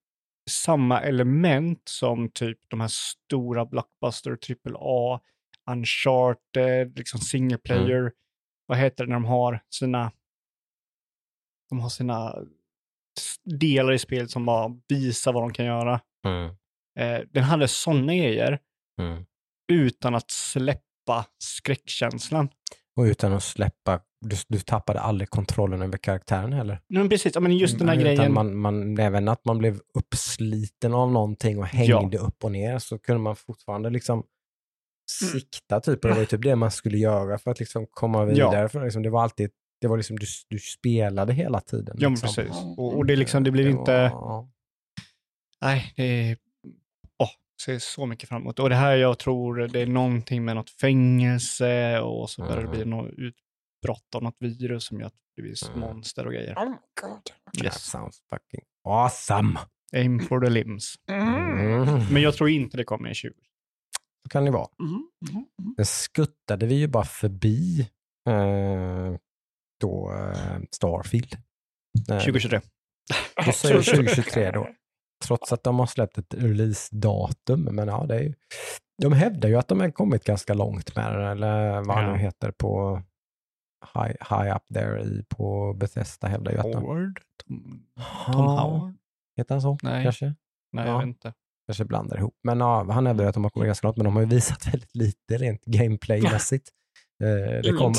samma 0.51 1.01
element 1.01 1.83
som 1.89 2.31
typ 2.31 2.59
de 2.69 2.81
här 2.81 2.89
stora 2.89 3.67
blockbuster, 3.67 4.37
AAA, 4.37 5.21
Uncharted, 5.71 6.99
liksom 6.99 7.21
single 7.21 7.59
player. 7.59 8.13
Vad 8.67 8.79
heter 8.79 9.05
det 9.05 9.09
när 9.09 9.17
de 9.17 9.25
har 9.25 9.61
sina, 9.71 10.13
de 11.71 11.81
har 11.81 11.89
sina 11.89 12.35
delar 13.61 13.93
i 13.93 13.99
spelet 13.99 14.31
som 14.31 14.47
bara 14.47 14.69
visar 14.89 15.33
vad 15.33 15.43
de 15.43 15.53
kan 15.53 15.67
göra. 15.67 16.01
Mm. 16.27 16.51
Eh, 16.99 17.27
den 17.31 17.43
hade 17.45 17.69
sådana 17.69 18.15
grejer 18.15 18.59
Mm. 19.01 19.25
utan 19.73 20.15
att 20.15 20.31
släppa 20.31 21.27
skräckkänslan. 21.39 22.49
Och 22.97 23.03
utan 23.03 23.33
att 23.33 23.43
släppa, 23.43 24.01
du, 24.21 24.37
du 24.49 24.61
tappade 24.61 25.01
aldrig 25.01 25.31
kontrollen 25.31 25.83
över 25.83 25.99
karaktären 25.99 26.53
heller. 26.53 26.75
Nej, 26.89 26.99
Men 27.01 27.09
precis, 27.09 27.35
ja, 27.35 27.41
men 27.41 27.57
just 27.57 27.79
den 27.79 27.89
här 27.89 27.97
Utan 27.97 28.05
grejen. 28.15 28.33
Man, 28.35 28.57
man, 28.57 28.99
även 28.99 29.29
att 29.29 29.45
man 29.45 29.59
blev 29.59 29.81
uppsliten 29.95 30.95
av 30.95 31.13
någonting 31.13 31.59
och 31.59 31.65
Ja. 31.65 31.69
hängde 31.99 32.19
upp 32.19 32.45
och 32.45 32.53
ner 32.53 32.79
så 32.79 32.99
kunde 32.99 33.23
man 33.23 33.37
fortfarande 33.37 33.91
liksom 33.91 34.19
Mm. 34.19 34.27
Sikta 35.11 35.81
typ. 35.81 36.05
Och 36.05 36.09
det 36.09 36.15
var 36.15 36.21
ju 36.21 36.27
typ 36.27 36.43
det 36.43 36.57
man 36.57 36.71
skulle 36.71 36.99
göra 36.99 37.39
för 37.39 37.51
att 37.51 37.59
liksom 37.61 37.87
komma 37.91 38.25
vidare. 38.25 38.69
För 38.69 38.85
liksom, 38.85 39.03
det 39.03 39.11
var 39.11 39.23
alltid, 39.23 39.51
det 39.81 39.87
var 39.89 39.97
liksom, 39.97 40.19
du, 40.19 40.27
du 40.49 40.59
spelade 40.59 41.33
hela 41.33 41.61
tiden. 41.61 41.97
Ja, 41.99 42.09
men 42.09 42.13
liksom. 42.21 42.35
precis. 42.45 42.63
Och, 42.79 42.97
och 42.97 43.07
det, 43.07 43.17
liksom, 43.17 43.45
det 43.45 43.51
blir 43.51 43.69
inte... 43.69 44.09
var- 44.09 44.49
Nej, 45.61 45.93
det 45.97 46.03
är... 46.05 46.37
Åh, 47.19 47.29
ser 47.65 47.79
så 47.79 48.07
mycket 48.07 48.29
fram 48.29 48.43
emot. 48.43 48.59
Och 48.59 48.69
det 48.69 48.75
här 48.75 48.97
jag 48.97 49.19
tror 49.19 49.69
det 49.69 49.81
är 49.81 49.87
någonting 49.87 50.45
med 50.45 50.57
något 50.57 50.71
fängelse 50.71 52.01
och 52.01 52.31
så 52.31 52.43
börjar 52.43 52.63
det 52.63 52.69
bli 52.69 52.85
något 52.85 53.11
utbrott 53.13 54.15
av 54.17 54.23
något 54.23 54.37
virus 54.39 54.85
som 54.85 55.01
gör 55.01 55.07
att 55.07 55.15
det 55.37 55.43
blir 55.43 55.55
Mm. 55.69 55.81
monster 55.81 56.27
och 56.27 56.33
grejer. 56.33 56.55
Oh 56.55 56.65
my 56.71 56.77
god. 57.03 57.23
That 57.55 57.65
Yes. 57.65 57.83
sounds 57.85 58.19
fucking 58.31 58.61
awesome. 58.89 59.59
Aim 59.97 60.21
for 60.21 60.41
the 60.41 60.51
limbs. 60.51 60.95
Mm. 61.11 61.29
Mm. 61.89 62.07
Men 62.13 62.23
jag 62.23 62.35
tror 62.35 62.49
inte 62.51 62.77
det 62.77 62.85
kommer 62.85 63.11
i 63.11 63.15
20. 63.15 63.33
Kan 64.33 64.45
det 64.45 64.51
vara. 64.51 64.69
Mm. 64.81 64.93
Mm. 65.31 65.45
Mm. 65.63 65.75
Den 65.77 65.87
skuttade 65.87 66.67
vi 66.67 66.75
ju 66.75 66.87
bara 66.89 67.05
förbi 67.05 67.81
eh, 68.29 69.15
då 69.81 70.13
eh, 70.13 70.59
Starfield. 70.71 71.35
Eh, 72.11 72.19
2023. 72.19 72.61
Då 73.47 73.53
säger 73.53 73.79
vi 73.79 73.85
2023 73.85 74.51
då. 74.55 74.69
Trots 75.25 75.53
att 75.53 75.63
de 75.65 75.79
har 75.79 75.87
släppt 75.87 76.19
ett 76.19 76.35
releasedatum. 76.35 77.63
Men 77.63 77.89
ja, 77.89 78.07
det 78.07 78.15
är 78.15 78.23
ju, 78.23 78.35
de 79.03 79.13
hävdar 79.13 79.49
ju 79.49 79.57
att 79.57 79.69
de 79.69 79.81
har 79.81 79.91
kommit 79.91 80.25
ganska 80.25 80.55
långt 80.55 80.97
med 80.97 81.19
det, 81.19 81.29
eller 81.29 81.83
vad 81.83 81.97
han 81.97 82.05
Ja. 82.05 82.13
nu 82.13 82.19
heter 82.19 82.51
på 82.51 83.03
high, 83.95 84.17
high 84.31 84.57
up 84.57 84.63
there 84.75 85.03
i, 85.03 85.25
på 85.29 85.73
Bethesda 85.75 86.29
hävdar 86.29 86.53
ju 86.53 86.59
att 86.59 86.73
de... 86.73 86.75
Howard? 86.75 87.21
Tom, 87.47 87.87
Tom 88.27 88.47
Howard? 88.47 88.95
Heter 89.37 89.55
han 89.55 89.63
så? 89.63 89.79
Nej. 89.83 90.03
Kanske? 90.05 90.25
Nej, 90.73 90.87
Ja. 90.87 90.93
jag 90.93 90.99
vet 90.99 91.07
inte. 91.07 91.35
Kanske 91.73 91.85
blandar 91.85 92.17
ihop. 92.19 92.35
Men 92.45 92.61
ja, 92.61 92.87
han 92.93 93.07
hävdar 93.07 93.25
att 93.25 93.35
de 93.35 93.43
har 93.45 93.51
kommit 93.51 93.67
ganska 93.67 93.87
långt, 93.87 93.97
men 93.97 94.05
de 94.05 94.15
har 94.15 94.23
ju 94.23 94.29
visat 94.29 94.67
väldigt 94.75 94.95
lite 94.97 95.37
rent 95.37 95.65
gameplaymässigt. 95.65 96.69
Eh, 97.25 97.61
det, 97.63 97.73
kommer, 97.79 97.97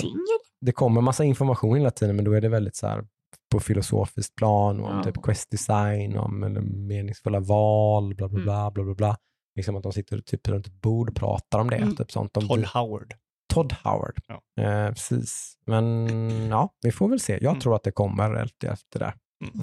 det 0.61 0.71
kommer 0.71 1.01
massa 1.01 1.23
information 1.23 1.77
hela 1.77 1.91
tiden, 1.91 2.15
men 2.15 2.25
då 2.25 2.31
är 2.31 2.41
det 2.41 2.49
väldigt 2.49 2.75
så 2.75 2.87
här 2.87 3.03
på 3.51 3.59
filosofiskt 3.59 4.35
plan 4.35 4.79
och 4.79 4.89
om 4.89 4.97
Ja. 4.97 5.03
typ 5.03 5.23
quest 5.23 5.51
design, 5.51 6.17
om 6.17 6.43
eller 6.43 6.61
meningsfulla 6.61 7.39
val, 7.39 8.15
bla 8.15 8.27
bla 8.29 8.37
Mm. 8.39 8.43
bla, 8.45 8.71
bla 8.71 8.83
bla 8.83 8.93
bla. 8.95 9.17
Liksom 9.55 9.75
att 9.75 9.83
de 9.83 9.91
sitter 9.91 10.17
typ 10.21 10.47
runt 10.47 10.67
ett 10.67 10.81
bord 10.81 11.09
och 11.09 11.15
pratar 11.15 11.59
om 11.59 11.69
det. 11.69 11.75
Mm. 11.75 11.95
Typ 11.95 12.11
sånt. 12.11 12.33
De, 12.33 12.47
Todd 12.47 12.65
Howard. 12.65 13.13
Todd 13.53 13.73
Howard. 13.83 14.19
Ja. 14.27 14.63
Eh, 14.63 14.89
precis. 14.89 15.53
Men 15.65 16.07
ja, 16.49 16.69
vi 16.81 16.91
får 16.91 17.09
väl 17.09 17.19
se. 17.19 17.33
Jag 17.33 17.43
Mm. 17.51 17.59
tror 17.59 17.75
att 17.75 17.83
det 17.83 17.91
kommer 17.91 18.33
efter 18.43 18.67
efter 18.67 18.99
det. 18.99 19.13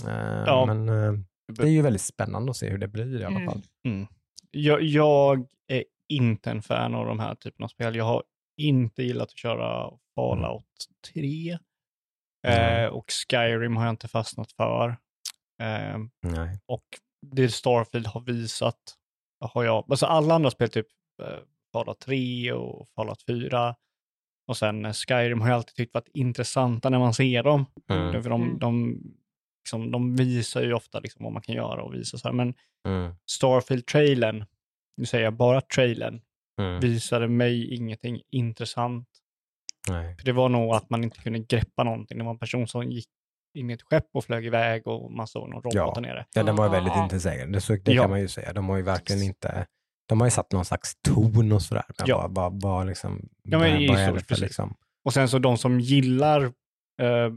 Mm. 0.07 0.47
Eh. 0.49 0.67
Men 0.67 0.89
eh, 0.89 1.21
det 1.55 1.63
är 1.63 1.67
ju 1.73 1.83
väldigt 1.83 2.03
spännande 2.03 2.51
att 2.51 2.57
se 2.57 2.69
hur 2.71 2.79
det 2.79 2.89
blir 2.89 3.21
i 3.21 3.25
alla 3.25 3.37
Mm. 3.37 3.49
fall. 3.51 3.63
Mm. 3.85 4.07
Jag, 4.51 4.83
jag 4.83 5.47
är 5.67 5.85
inte 6.09 6.51
en 6.51 6.63
fan 6.63 6.95
av 6.95 7.07
de 7.07 7.21
här 7.21 7.35
typerna 7.35 7.65
av 7.65 7.69
spel. 7.69 7.95
Jag 7.97 8.05
har 8.05 8.23
inte 8.57 9.03
gillat 9.03 9.29
att 9.29 9.39
köra 9.39 9.91
Fallout 10.15 10.65
3. 11.15 11.59
Mm. 12.47 12.85
Eh, 12.85 12.91
och 12.91 13.05
Skyrim 13.31 13.77
har 13.77 13.85
jag 13.85 13.93
inte 13.93 14.09
fastnat 14.09 14.53
för. 14.53 14.89
Eh, 15.63 15.99
Nej. 16.23 16.59
och 16.67 16.85
det 17.27 17.49
Starfield 17.49 18.07
har 18.07 18.21
visat 18.21 18.79
har 19.41 19.65
jag, 19.65 19.85
alltså 19.91 20.07
alla 20.07 20.35
andra 20.35 20.51
spel, 20.51 20.69
typ 20.71 20.87
eh, 21.23 21.39
Fallout 21.73 21.99
3 22.01 22.53
och 22.53 22.89
Fallout 22.89 23.23
4 23.27 23.75
och 24.47 24.57
sen 24.57 24.93
Skyrim 24.95 25.41
har 25.41 25.49
jag 25.49 25.57
alltid 25.57 25.75
tyckt 25.75 25.95
varit 25.95 26.09
intressanta 26.15 26.91
när 26.91 26.99
man 26.99 27.15
ser 27.15 27.43
dem. 27.43 27.67
Mm. 27.91 28.23
För 28.23 28.31
de, 28.31 28.43
Mm. 28.43 28.59
de, 28.59 29.01
liksom, 29.65 29.91
de 29.91 30.17
visar 30.17 30.63
ju 30.63 30.73
ofta 30.73 31.01
liksom 31.01 31.25
vad 31.25 31.33
man 31.33 31.43
kan 31.43 31.55
göra 31.55 31.83
och 31.83 31.95
visa 31.95 32.19
så 32.19 32.29
här. 32.29 32.35
Men 32.35 32.55
Mm. 32.89 33.15
Starfield-trailern, 33.27 34.45
nu 34.97 35.05
säger 35.07 35.25
jag 35.25 35.35
bara 35.37 35.61
trailern, 35.61 36.21
Mm. 36.61 36.81
visade 36.81 37.29
mig 37.29 37.75
ingenting 37.75 38.21
intressant. 38.31 39.09
Nej. 39.89 40.17
För 40.17 40.25
det 40.25 40.33
var 40.33 40.49
nog 40.49 40.75
att 40.75 40.91
man 40.91 41.05
inte 41.05 41.19
kunde 41.19 41.39
greppa 41.39 41.85
någonting. 41.85 42.19
Det 42.19 42.25
var 42.25 42.31
en 42.31 42.39
person 42.39 42.67
som 42.69 42.91
gick 42.91 43.09
in 43.55 43.71
i 43.71 43.73
ett 43.73 43.83
skepp 43.83 44.07
och 44.15 44.25
flög 44.25 44.47
iväg 44.47 44.87
och 44.87 45.13
man 45.13 45.27
såg 45.27 45.49
någon 45.49 45.63
robot 45.63 45.75
Ja. 45.75 45.93
där 45.95 46.01
nere. 46.03 46.27
Ja, 46.35 46.43
den 46.43 46.57
var 46.57 46.65
ju 46.65 46.71
väldigt 46.71 46.93
Ah. 46.93 47.03
intetsägande. 47.03 47.57
Det, 47.57 47.61
så- 47.61 47.77
det 47.77 47.93
Ja. 47.93 48.03
kan 48.03 48.11
man 48.11 48.21
ju 48.21 48.29
säga. 48.29 48.53
De 48.53 48.69
har 48.69 48.77
ju 48.77 48.83
verkligen 48.83 49.23
inte... 49.23 49.67
De 50.09 50.21
har 50.21 50.27
ju 50.27 50.31
satt 50.31 50.53
någon 50.53 50.65
slags 50.65 50.95
ton 51.03 51.53
och 51.53 51.63
sådär. 51.63 51.85
Men 51.99 52.07
Ja. 52.09 52.17
bara, 52.17 52.29
bara, 52.29 52.51
bara 52.51 52.85
liksom... 52.85 53.29
Ja, 53.43 53.59
men 53.59 53.81
det 53.81 53.89
för 53.97 54.13
precis. 54.15 54.41
liksom... 54.41 54.75
Och 55.05 55.13
sen 55.15 55.29
så 55.29 55.39
de 55.39 55.59
som 55.59 55.81
gillar 55.81 56.43
eh, 57.03 57.31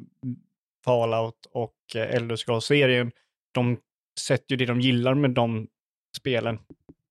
Fallout 0.85 1.45
och 1.51 1.76
eh, 1.95 2.15
Elder 2.15 2.35
Scrolls-serien, 2.35 3.11
de 3.53 3.77
sätter 4.19 4.45
ju 4.49 4.57
det 4.57 4.65
de 4.65 4.81
gillar 4.81 5.14
med 5.14 5.31
de 5.31 5.68
spelen 6.18 6.60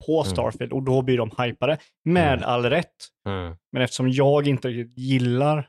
på 0.06 0.20
Mm. 0.20 0.30
Starfield 0.32 0.72
och 0.72 0.82
då 0.82 1.02
blir 1.02 1.18
de 1.18 1.30
hypade 1.38 1.78
med 2.04 2.32
Mm. 2.32 2.44
all 2.48 2.64
rätt. 2.64 2.94
Mm. 3.26 3.56
Men 3.72 3.82
eftersom 3.82 4.10
jag 4.10 4.48
inte 4.48 4.68
riktigt 4.68 4.98
gillar 4.98 5.68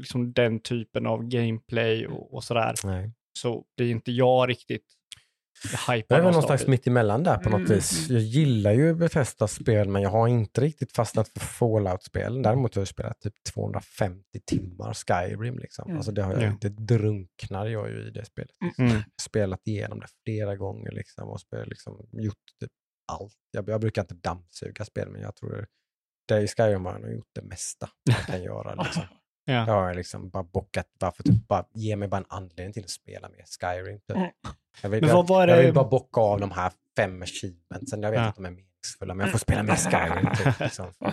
liksom 0.00 0.32
den 0.32 0.60
typen 0.60 1.06
av 1.06 1.24
gameplay 1.28 2.06
och, 2.06 2.34
och 2.34 2.44
sådär, 2.44 2.74
Nej. 2.84 3.10
så 3.38 3.64
blir 3.76 3.90
inte 3.90 4.12
jag 4.12 4.48
riktigt 4.48 4.84
Jag 5.86 5.96
är 5.98 6.04
väl 6.08 6.22
någon 6.22 6.32
slags 6.32 6.44
Starfield. 6.46 6.68
mittemellan 6.68 7.22
där 7.22 7.36
på 7.38 7.50
något 7.50 7.58
Mm. 7.60 7.72
vis. 7.72 8.08
Jag 8.10 8.20
gillar 8.20 8.72
ju 8.72 8.94
Bethesdas 8.94 9.52
spel 9.52 9.88
men 9.88 10.02
jag 10.02 10.10
har 10.10 10.28
inte 10.28 10.60
riktigt 10.60 10.92
fastnat 10.92 11.28
för 11.28 11.40
Fallout-spelen. 11.40 12.42
Däremot 12.42 12.74
har 12.74 12.80
jag 12.80 12.88
spelat 12.88 13.20
typ 13.20 13.34
250 13.54 14.40
timmar 14.46 14.94
Skyrim. 14.94 15.58
Liksom. 15.58 15.84
Mm. 15.84 15.96
Alltså 15.96 16.12
det 16.12 16.22
har 16.22 16.32
jag 16.32 16.42
Ja. 16.42 16.46
inte 16.46 16.68
drunknar 16.68 17.66
jag 17.66 17.90
ju 17.90 18.06
i 18.08 18.10
det 18.10 18.24
spelet. 18.24 18.50
Mm. 18.78 19.02
Spelat 19.22 19.60
igenom 19.68 20.00
det 20.00 20.06
flera 20.24 20.56
gånger 20.56 20.90
liksom, 20.92 21.28
och 21.28 21.40
spel, 21.40 21.68
liksom, 21.68 22.06
gjort 22.12 22.36
typ 22.60 22.70
allt. 23.12 23.34
Jag, 23.50 23.68
jag 23.68 23.80
brukar 23.80 24.02
inte 24.02 24.14
dammsuga 24.14 24.84
spel 24.84 25.08
men 25.10 25.20
jag 25.20 25.36
tror 25.36 25.50
det, 25.52 25.66
det 26.28 26.40
i 26.42 26.48
Skyrim 26.48 26.84
har 26.84 26.92
jag 26.92 27.00
nog 27.02 27.12
gjort 27.12 27.30
det 27.34 27.42
mesta 27.42 27.88
man 28.10 28.16
kan 28.26 28.42
göra. 28.42 28.74
Liksom. 28.84 29.02
Ja. 29.44 29.52
Jag 29.54 29.64
har 29.74 29.94
liksom 29.94 30.28
bara 30.28 30.42
bockat, 30.42 30.86
bara 31.00 31.12
för 31.12 31.22
typ, 31.22 31.48
bara, 31.48 31.64
ge 31.72 31.96
mig 31.96 32.08
bara 32.08 32.16
en 32.16 32.24
anledning 32.28 32.72
till 32.72 32.84
att 32.84 32.90
spela 32.90 33.28
mer 33.28 33.44
Skyrim. 33.60 33.98
Typ. 33.98 34.16
Mm. 34.16 34.30
Jag, 34.82 34.90
vill, 34.90 35.04
jag, 35.08 35.26
var 35.28 35.48
jag 35.48 35.58
det- 35.58 35.62
vill 35.64 35.74
bara 35.74 35.88
bocka 35.88 36.20
av 36.20 36.40
de 36.40 36.50
här 36.50 36.72
fem 36.96 37.22
achievementsen. 37.22 38.02
Jag 38.02 38.10
vet 38.10 38.20
Ja. 38.20 38.26
att 38.26 38.36
de 38.36 38.44
är 38.44 38.50
meningsfulla, 38.50 39.14
men 39.14 39.24
jag 39.26 39.32
får 39.32 39.38
spela 39.38 39.62
mer 39.62 39.74
Skyrim. 39.76 40.34
Typ, 40.36 40.60
liksom. 40.60 40.86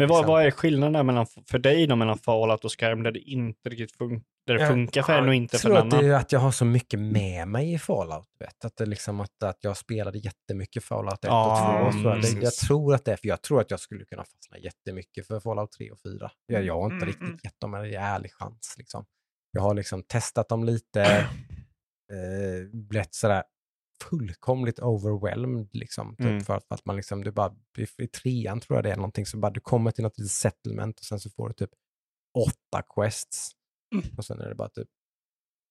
Men 0.00 0.08
vad, 0.08 0.26
vad 0.26 0.44
är 0.44 0.50
skillnaden 0.50 1.06
mellan, 1.06 1.26
för 1.26 1.58
dig 1.58 1.86
då 1.86 1.96
mellan 1.96 2.18
Fallout 2.18 2.64
och 2.64 2.80
Skyrim 2.80 3.02
där 3.02 3.12
det 3.12 3.20
inte 3.20 3.68
riktigt 3.70 3.96
fun- 3.98 4.22
där 4.46 4.54
det 4.54 4.60
Jag- 4.60 4.68
funkar 4.70 5.02
för 5.02 5.18
en 5.18 5.28
och 5.28 5.34
inte 5.34 5.54
Jag 5.54 5.60
för 5.60 5.68
tror 5.68 5.78
en 5.78 5.92
annan? 5.92 6.04
är 6.04 6.12
att 6.12 6.32
jag 6.32 6.40
har 6.40 6.50
så 6.50 6.64
mycket 6.64 7.00
med 7.00 7.48
mig 7.48 7.72
i 7.74 7.78
Fallout. 7.78 8.26
Vet? 8.40 8.64
Att, 8.64 8.76
det 8.76 8.86
liksom 8.86 9.20
att, 9.20 9.42
att 9.42 9.58
jag 9.60 9.76
spelade 9.76 10.18
jättemycket 10.18 10.84
Fallout 10.84 11.14
1 11.14 11.18
Ja, 11.24 11.80
och 11.86 11.92
2. 11.92 12.00
Så 12.02 12.08
mm, 12.08 12.20
det, 12.20 12.28
jag 12.42 12.52
tror 12.52 12.94
att 12.94 13.04
det 13.04 13.12
är, 13.12 13.16
för 13.16 13.28
jag 13.28 13.42
tror 13.42 13.60
att 13.60 13.70
jag 13.70 13.80
skulle 13.80 14.04
kunna 14.04 14.24
fastna 14.24 14.58
jättemycket 14.58 15.26
för 15.26 15.40
Fallout 15.40 15.72
3 15.72 15.90
och 15.90 16.00
4. 16.00 16.30
Jag, 16.46 16.64
jag 16.64 16.74
har 16.80 16.84
inte 16.84 16.94
Mm, 16.96 17.06
riktigt 17.06 17.22
mm. 17.28 17.38
gett 17.42 17.60
dem 17.60 17.74
en 17.74 17.84
ärlig 17.94 18.32
chans. 18.32 18.74
Liksom. 18.78 19.04
Jag 19.52 19.62
har 19.62 19.74
liksom 19.74 20.02
testat 20.02 20.48
dem 20.48 20.64
lite, 20.64 21.02
eh, 22.12 22.68
blivit 22.72 23.14
sådär 23.14 23.42
fullkomligt 24.02 24.78
overwhelmed. 24.80 25.68
Liksom, 25.72 26.16
typ, 26.16 26.26
Mm. 26.26 26.40
för, 26.40 26.56
att, 26.56 26.64
för 26.68 26.74
att 26.74 26.84
man 26.84 26.96
liksom, 26.96 27.24
du 27.24 27.30
bara, 27.30 27.54
i, 27.78 27.86
i 28.04 28.06
trean 28.06 28.60
tror 28.60 28.76
jag 28.76 28.84
det 28.84 28.92
är 28.92 28.96
någonting, 28.96 29.26
så 29.26 29.36
bara 29.38 29.50
du 29.52 29.60
kommer 29.60 29.90
till 29.90 30.02
något 30.04 30.18
litet 30.18 30.32
settlement 30.32 30.98
och 30.98 31.04
sen 31.04 31.20
så 31.20 31.30
får 31.30 31.48
du 31.48 31.54
typ 31.54 31.70
åtta 32.38 32.82
quests. 32.94 33.50
Mm. 33.94 34.04
Och 34.16 34.24
sen 34.24 34.40
är 34.40 34.48
det 34.48 34.54
bara 34.54 34.68
typ, 34.68 34.88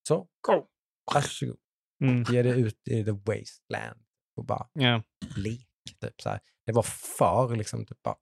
så, 0.07 0.27
Go. 0.47 0.65
varsågod. 1.13 1.57
Mm. 2.03 2.23
Ge 2.29 2.41
dig 2.43 2.61
ut 2.61 2.87
i 2.87 3.03
the 3.03 3.11
wasteland 3.11 4.01
och 4.35 4.45
bara 4.45 4.69
Ja. 4.73 5.03
lek. 5.37 5.65
Typ, 6.01 6.21
så 6.21 6.29
här. 6.29 6.39
Det 6.65 6.71
var 6.71 6.83
för 6.83 7.55
liksom, 7.55 7.85
typ 7.85 8.03
bara, 8.03 8.15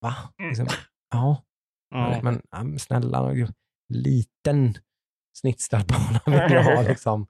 va? 0.00 0.14
Mm. 0.38 0.48
Liksom, 0.48 0.66
ja, 1.10 1.44
Ja. 1.90 2.20
men 2.22 2.78
snälla, 2.78 3.34
liten 3.88 4.74
snitslad 5.38 5.86
bana 5.86 6.20
vill 6.46 6.52
jag 6.56 6.64
ha 6.76 6.82
liksom. 6.88 7.26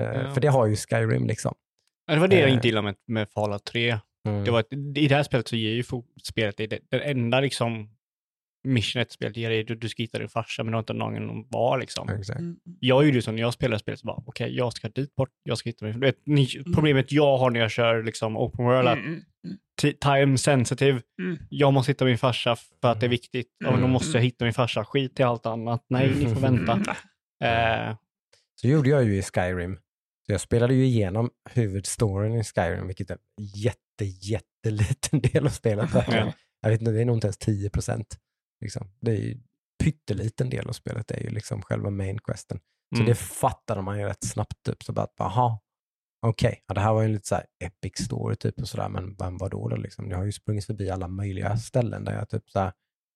Eh, 0.00 0.04
Ja. 0.04 0.30
För 0.34 0.40
det 0.40 0.48
har 0.48 0.66
ju 0.66 0.76
Skyrim 0.76 1.26
liksom. 1.26 1.54
Ja, 2.06 2.14
Det 2.14 2.20
var 2.20 2.28
det 2.28 2.38
jag 2.40 2.48
Eh. 2.48 2.54
inte 2.54 2.68
gillade 2.68 2.84
med, 2.84 2.94
med 3.06 3.28
Fallout 3.30 3.64
3. 3.64 3.98
Mm. 4.28 4.44
Det 4.44 4.50
var 4.50 4.60
att, 4.60 4.72
I 4.96 5.08
det 5.08 5.14
här 5.14 5.22
spelet 5.22 5.48
så 5.48 5.56
ger 5.56 5.70
ju 5.74 5.84
spelet 6.24 6.56
dig 6.56 6.66
det, 6.66 6.78
det 6.90 7.00
enda 7.00 7.40
liksom 7.40 7.88
missionet 8.64 9.12
spelet 9.12 9.36
ger 9.36 9.50
dig, 9.50 9.64
du, 9.64 9.74
du 9.74 9.88
ska 9.88 10.02
hitta 10.02 10.18
din 10.18 10.28
farsa, 10.28 10.62
men 10.64 10.72
du 10.72 10.76
har 10.76 10.80
inte 10.82 10.92
någon 10.92 11.30
om 11.30 11.46
var 11.50 11.78
liksom. 11.78 12.08
Exakt. 12.08 12.38
Mm. 12.40 12.56
Jag 12.80 13.04
gjorde 13.04 13.16
ju 13.16 13.22
så 13.22 13.32
när 13.32 13.40
jag 13.42 13.52
spelade 13.54 13.78
spelet, 13.78 14.00
så 14.00 14.06
bara, 14.06 14.22
okej, 14.26 14.56
jag 14.56 14.72
ska 14.72 14.88
dit 14.88 15.14
bort, 15.14 15.30
jag 15.42 15.58
ska 15.58 15.68
hitta 15.68 15.84
min... 15.86 16.00
Vet, 16.00 16.16
ni, 16.26 16.48
problemet 16.74 17.12
jag 17.12 17.38
har 17.38 17.50
när 17.50 17.60
jag 17.60 17.70
kör 17.70 18.02
liksom 18.02 18.36
open 18.36 18.64
world, 18.64 18.88
att 18.88 18.98
Mm, 18.98 19.06
mm, 19.08 19.22
mm, 19.46 19.58
ti- 19.82 20.16
time 20.16 20.38
sensitive, 20.38 21.02
mm. 21.22 21.38
jag 21.50 21.72
måste 21.72 21.90
hitta 21.92 22.04
min 22.04 22.18
farsa 22.18 22.56
för 22.56 22.88
att 22.92 23.00
det 23.00 23.06
är 23.06 23.10
viktigt. 23.10 23.48
Ja, 23.58 23.64
men 23.70 23.72
då 23.72 23.78
Mm. 23.78 23.90
måste 23.90 24.18
jag 24.18 24.24
hitta 24.24 24.44
min 24.44 24.54
farsa, 24.54 24.84
skit 24.84 25.20
i 25.20 25.22
allt 25.22 25.46
annat. 25.46 25.84
Nej, 25.88 26.12
ni 26.18 26.34
får 26.34 26.40
vänta. 26.40 26.72
Eh, 27.44 27.96
Så 28.62 28.68
gjorde 28.68 28.90
jag 28.90 29.04
ju 29.04 29.18
i 29.18 29.22
Skyrim. 29.22 29.76
Så 30.26 30.32
jag 30.32 30.40
spelade 30.40 30.74
ju 30.74 30.84
igenom 30.84 31.30
huvudstoryn 31.50 32.34
i 32.34 32.44
Skyrim, 32.44 32.86
vilket 32.86 33.10
är 33.10 33.14
en 33.14 33.20
jätte, 33.36 34.04
jätteliten 34.04 35.20
del 35.20 35.46
av 35.46 35.50
spelet. 35.50 35.90
verkligen. 35.94 36.26
Ja. 36.26 36.32
Jag 36.60 36.70
vet 36.70 36.80
inte, 36.80 36.92
det 36.92 37.00
är 37.00 37.04
nog 37.04 37.16
inte 37.16 37.26
ens 37.26 37.38
10 37.38 37.70
procent. 37.70 38.18
Liksom. 38.60 38.90
Det 39.00 39.10
är 39.10 39.16
ju 39.16 39.40
pytteliten 39.84 40.50
del 40.50 40.68
av 40.68 40.72
spelet, 40.72 41.08
det 41.08 41.14
är 41.14 41.22
ju 41.22 41.30
liksom 41.30 41.62
själva 41.62 41.90
main 41.90 42.18
questen. 42.18 42.60
Så 42.94 43.02
mm. 43.02 43.06
det 43.08 43.14
fattade 43.14 43.82
man 43.82 43.98
ju 43.98 44.04
rätt 44.04 44.24
snabbt. 44.24 44.62
Typ, 44.62 44.82
så 44.82 44.92
bara, 44.92 45.08
aha, 45.18 45.62
okej, 46.26 46.64
ja, 46.66 46.74
det 46.74 46.80
här 46.80 46.92
var 46.92 47.02
ju 47.02 47.06
en 47.06 47.12
lite 47.12 47.28
så 47.28 47.34
här 47.34 47.46
epic 47.64 48.04
story 48.04 48.36
typ 48.36 48.60
och 48.60 48.68
sådär, 48.68 48.88
men 48.88 49.14
vem 49.14 49.38
var 49.38 49.50
då? 49.50 49.68
då 49.68 49.76
liksom? 49.76 50.10
Jag 50.10 50.18
har 50.18 50.24
ju 50.24 50.32
sprungit 50.32 50.64
förbi 50.64 50.90
alla 50.90 51.08
möjliga 51.08 51.56
ställen 51.56 52.04
där 52.04 52.14
jag 52.14 52.28
typ 52.28 52.50
så 52.50 52.58
här, 52.58 52.72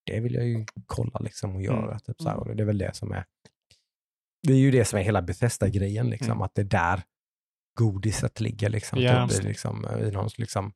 det 0.06 0.20
vill 0.20 0.34
jag 0.34 0.46
ju 0.46 0.66
kolla 0.86 1.18
liksom 1.18 1.56
och 1.56 1.62
göra. 1.62 1.86
Mm. 1.90 1.98
Typ, 1.98 2.22
så 2.22 2.28
här, 2.28 2.36
och 2.36 2.56
det 2.56 2.62
är 2.62 2.66
väl 2.66 2.78
det 2.78 2.96
som 2.96 3.12
är, 3.12 3.24
det 4.42 4.52
är 4.52 4.56
ju 4.58 4.70
det 4.70 4.84
som 4.84 4.98
är 4.98 5.02
hela 5.02 5.22
Bethesda-grejen, 5.22 6.10
liksom, 6.10 6.30
Mm. 6.30 6.42
att 6.42 6.54
det 6.54 6.62
är 6.62 6.64
där 6.64 7.02
godiset 7.78 8.40
ligger. 8.40 8.68
Liksom, 8.70 9.00
Ja. 9.00 9.28
typ, 9.28 9.44
i, 9.44 9.48
liksom, 9.48 9.86
i 10.06 10.10
någon, 10.10 10.28
liksom, 10.38 10.72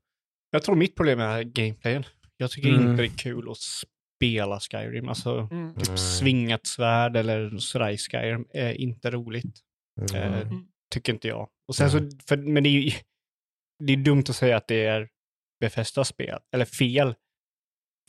Jag 0.51 0.63
tror 0.63 0.77
mitt 0.77 0.97
problem 0.97 1.21
är 1.21 1.43
gameplayen. 1.43 2.05
Jag 2.37 2.51
tycker 2.51 2.69
Mm. 2.69 2.91
inte 2.91 3.03
det 3.03 3.09
är 3.09 3.19
kul 3.19 3.51
att 3.51 3.57
spela 3.59 4.61
Skyrim. 4.61 5.09
Alltså, 5.09 5.49
Mm. 5.51 5.75
typ 5.75 5.87
Mm. 5.89 5.97
svingat 5.99 6.67
svärd 6.67 7.17
eller 7.17 7.59
sådär 7.59 7.91
i 7.91 7.99
Skyrim 7.99 8.47
är 8.51 8.73
inte 8.73 9.11
roligt. 9.11 9.61
mm, 10.15 10.33
Eh, 10.33 10.49
tycker 10.95 11.13
inte 11.13 11.29
jag. 11.29 11.49
Och 11.69 11.75
sen 11.77 11.91
så, 11.91 11.99
för, 12.27 12.37
men 12.37 12.63
det 12.63 12.69
är 12.69 12.81
ju 12.81 12.91
det 13.85 13.93
är 13.93 13.97
dumt 13.97 14.25
att 14.29 14.37
säga 14.37 14.57
att 14.57 14.69
det 14.69 14.85
är 14.87 15.09
Befästas 15.61 16.09
spel, 16.09 16.39
eller 16.53 16.65
fel. 16.65 17.15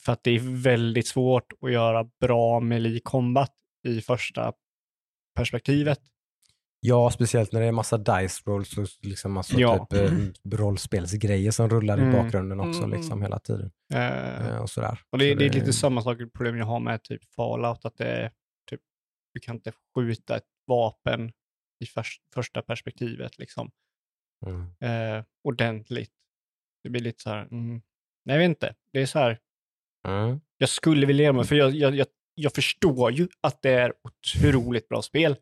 För 0.02 0.12
att 0.12 0.24
det 0.24 0.30
är 0.30 0.62
väldigt 0.62 1.06
svårt 1.06 1.52
att 1.60 1.72
göra 1.72 2.04
bra 2.20 2.60
melee 2.60 3.00
combat 3.04 3.52
i 3.88 4.00
första 4.00 4.52
perspektivet. 5.34 6.00
Ja, 6.80 7.10
speciellt 7.10 7.52
när 7.52 7.60
det 7.60 7.66
är 7.66 7.72
massa 7.72 7.98
dice 7.98 8.42
rolls 8.46 8.78
och 8.78 8.86
liksom 9.02 9.32
massa 9.32 9.60
Ja. 9.60 9.86
typ, 9.90 10.00
eh, 10.00 10.56
rollspelsgrejer 10.58 11.50
som 11.50 11.70
rullar 11.70 11.98
i 11.98 12.02
Mm. 12.02 12.12
bakgrunden 12.12 12.60
också 12.60 12.82
Mm. 12.82 12.90
liksom, 12.90 13.22
hela 13.22 13.38
tiden. 13.38 13.70
Eh, 13.94 14.46
Eh, 14.48 14.56
och 14.62 14.70
sådär. 14.70 14.98
och 15.10 15.18
det, 15.18 15.32
Så 15.32 15.38
det 15.38 15.46
är 15.46 15.50
lite 15.52 15.72
samma 15.72 16.02
sak 16.02 16.18
problem 16.34 16.56
jag 16.56 16.66
har 16.66 16.80
med 16.80 17.02
typ 17.02 17.24
Fallout, 17.24 17.84
att 17.84 17.96
det 17.96 18.04
är 18.06 18.32
typ, 18.70 18.80
du 19.34 19.40
kan 19.40 19.54
inte 19.56 19.72
skjuta 19.94 20.36
ett 20.36 20.46
vapen 20.66 21.32
i 21.84 21.86
förs- 21.86 22.20
första 22.34 22.62
perspektivet 22.62 23.38
liksom, 23.38 23.70
Mm. 24.46 24.60
eh, 24.80 25.24
ordentligt. 25.44 26.12
Det 26.82 26.90
blir 26.90 27.02
lite 27.02 27.22
så 27.22 27.30
här, 27.30 27.42
mm, 27.42 27.82
nej 28.24 28.34
jag 28.34 28.38
vet 28.38 28.48
inte, 28.48 28.74
det 28.92 29.00
är 29.02 29.06
så 29.06 29.18
här, 29.18 29.38
Mm. 30.08 30.40
jag 30.58 30.68
skulle 30.68 31.06
vilja 31.06 31.22
göra 31.24 31.32
mig, 31.32 31.44
för 31.44 31.56
jag, 31.56 31.70
jag, 31.70 31.94
jag, 31.94 32.06
jag 32.42 32.54
förstår 32.54 33.12
ju 33.12 33.28
att 33.40 33.62
det 33.62 33.70
är 33.70 33.92
otroligt 34.04 34.88
bra 34.88 35.02
spel. 35.02 35.36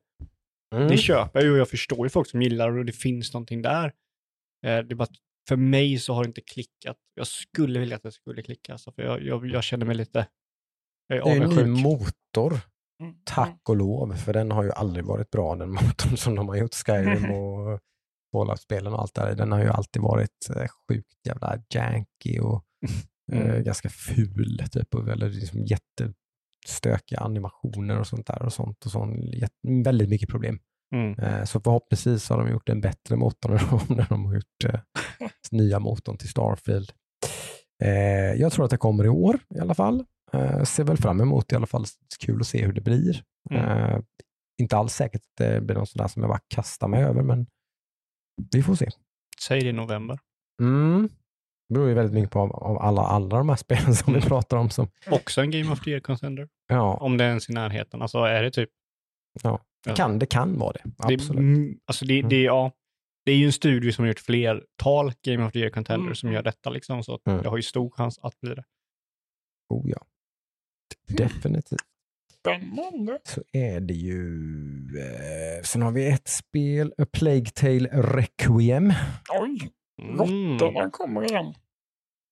Mm. 0.75 0.89
Det 0.89 0.97
köper 0.97 1.39
jag 1.41 1.45
ju 1.47 1.53
och 1.53 1.59
jag 1.59 1.69
förstår 1.69 2.07
ju 2.07 2.11
folk 2.11 2.29
som 2.31 2.43
gillar 2.43 2.73
det 2.73 2.79
och 2.79 2.85
det 2.85 2.93
finns 2.93 3.33
någonting 3.35 3.63
där. 3.63 3.85
Eh, 3.87 4.79
det 4.79 4.93
är 4.93 4.95
bara 4.95 5.09
för 5.49 5.57
mig 5.57 5.99
så 5.99 6.15
har 6.15 6.25
det 6.25 6.29
inte 6.29 6.41
klickat. 6.41 6.97
Jag 7.15 7.27
skulle 7.27 7.81
vilja 7.81 7.97
att 7.97 8.03
det 8.03 8.13
skulle 8.13 8.43
klicka, 8.43 8.73
alltså, 8.73 8.93
för 8.93 9.03
jag, 9.03 9.23
jag, 9.23 9.47
jag 9.47 9.65
känner 9.65 9.87
mig 9.87 9.97
lite 9.97 10.27
jag 11.09 11.19
är 11.19 11.41
Det 11.41 11.47
är 11.47 11.61
en 11.65 11.73
ny 11.73 11.83
motor, 11.83 12.61
Mm. 13.03 13.15
tack 13.25 13.69
och 13.69 13.77
lov, 13.77 14.15
för 14.15 14.33
den 14.33 14.51
har 14.51 14.63
ju 14.65 14.71
aldrig 14.73 15.05
varit 15.05 15.31
bra 15.31 15.57
den 15.57 15.71
motorn 15.83 16.17
som 16.17 16.35
de 16.35 16.49
har 16.49 16.57
gjort, 16.57 16.75
Skyrim 16.75 17.31
och 17.35 17.81
Fallout-spelen 18.33 18.93
och 18.93 19.01
allt 19.01 19.15
där. 19.15 19.35
Den 19.35 19.53
har 19.53 19.61
ju 19.63 19.69
alltid 19.69 20.03
varit 20.03 20.51
eh, 20.57 20.67
sjukt 20.89 21.27
jävla 21.27 21.63
janky 21.75 22.39
och 22.39 22.65
eh, 23.33 23.41
Mm. 23.51 23.65
ganska 23.65 23.89
ful, 23.89 24.65
typ, 24.73 24.95
och 24.95 25.09
väldigt 25.09 25.35
liksom, 25.35 25.65
jättestökiga 26.61 27.20
animationer 27.20 27.99
och 27.99 28.07
sånt 28.07 28.27
där 28.27 28.43
och 28.43 28.53
sånt 28.53 28.85
och 28.87 28.93
sånt. 28.93 29.16
Väldigt 29.85 30.09
mycket 30.09 30.28
problem. 30.28 30.59
Mm. 30.95 31.19
Eh, 31.19 31.45
Så 31.45 31.61
förhoppningsvis 31.61 32.28
har 32.28 32.39
de 32.39 32.51
gjort 32.51 32.69
en 32.69 32.81
bättre 32.81 33.16
motor 33.16 33.49
när 33.95 34.07
de, 34.09 34.24
har 34.24 34.35
gjort 34.35 34.65
eh, 34.65 34.81
nya 35.51 35.78
motorn 35.78 36.16
till 36.16 36.28
Starfield. 36.28 36.93
Eh, 37.82 38.32
jag 38.41 38.53
tror 38.53 38.65
att 38.65 38.70
det 38.70 38.77
kommer 38.77 39.05
i 39.05 39.09
år 39.09 39.39
i 39.55 39.59
alla 39.59 39.74
fall. 39.74 40.05
Eh, 40.32 40.62
ser 40.62 40.85
väl 40.85 40.97
fram 40.97 41.20
emot 41.20 41.53
i 41.53 41.57
alla 41.57 41.66
fall. 41.66 41.85
Kul 42.20 42.41
att 42.41 42.47
se 42.47 42.66
hur 42.66 42.73
det 42.73 42.81
blir. 42.81 43.23
Mm. 43.51 44.03
Inte 44.61 44.77
alls 44.77 44.95
säkert 44.95 45.20
att 45.20 45.37
det 45.37 45.61
blir 45.61 45.77
något 45.77 45.89
sådär 45.89 46.09
som 46.09 46.23
jag 46.23 46.31
bara 46.31 46.41
kastar 46.49 46.89
mig 46.89 47.05
över, 47.05 47.23
men 47.23 47.47
vi 48.53 48.62
får 48.62 48.74
se. 48.74 48.89
Säg 49.43 49.61
det 49.61 49.69
i 49.69 49.73
november. 49.73 50.19
Mm. 50.62 51.09
Det 51.71 51.75
beror 51.75 51.89
ju 51.89 51.95
väldigt 51.95 52.15
mycket 52.15 52.31
på 52.31 52.41
av, 52.41 52.79
alla, 52.79 53.03
alla 53.03 53.39
de 53.39 53.49
här 53.49 53.57
spelen 53.57 53.95
som 53.95 54.13
vi 54.15 54.21
pratar 54.21 54.57
om. 54.57 54.71
Som, 54.71 54.89
Också 55.11 55.41
en 55.41 55.51
Game 55.51 55.73
of 55.73 55.81
the 55.81 55.91
Year 55.91 56.01
contender. 56.01 56.49
ja, 56.69 56.95
Om 56.97 57.17
det 57.17 57.25
är 57.25 57.29
ens 57.29 57.51
i 57.51 57.53
närheten. 57.53 58.03
Alltså 58.03 58.19
är 58.19 58.43
det 58.43 58.51
typ... 58.51 58.71
Ja. 59.43 59.61
Ja. 59.87 59.95
kan, 59.95 60.19
det 60.19 60.27
kan 60.27 60.59
vara 60.59 60.73
det. 60.73 60.83
Det, 61.09 61.15
Absolut. 61.15 61.39
mm, 61.39 61.79
alltså 61.87 62.05
det, 62.05 62.19
Mm. 62.19 62.29
det, 62.29 62.43
ja, 62.43 62.73
det 63.25 63.33
är 63.33 63.37
ju 63.37 63.47
en 63.47 63.53
studio 63.53 63.93
som 63.93 64.03
har 64.03 64.09
gjort 64.09 64.21
flertal 64.21 65.13
Game 65.23 65.45
of 65.47 65.53
the 65.53 65.59
Year 65.59 65.71
contenders 65.71 66.05
Mm. 66.07 66.15
som 66.15 66.33
gör 66.33 66.43
detta. 66.43 66.71
Liksom, 66.71 67.03
så 67.05 67.21
Mm. 67.27 67.43
det 67.43 67.49
har 67.49 67.57
ju 67.57 67.63
stor 67.63 67.91
chans 67.91 68.19
att 68.23 68.41
bli 68.41 68.55
det. 68.55 68.65
Oh, 69.69 69.91
ja. 69.91 70.07
Definitivt. 71.09 71.81
Spännande. 72.41 73.19
så 73.25 73.43
är 73.53 73.81
det 73.81 73.95
ju... 73.95 74.35
Eh, 74.99 75.63
sen 75.63 75.83
har 75.83 75.91
vi 75.93 76.09
ett 76.11 76.29
spel, 76.29 76.93
A 76.99 77.07
Plague 77.13 77.47
Tale 77.55 77.89
Requiem. 77.93 78.93
Oj, 79.41 79.71
Mm. 80.03 80.59
råttorna 80.59 80.91
kommer 80.91 81.25
igen. 81.31 81.55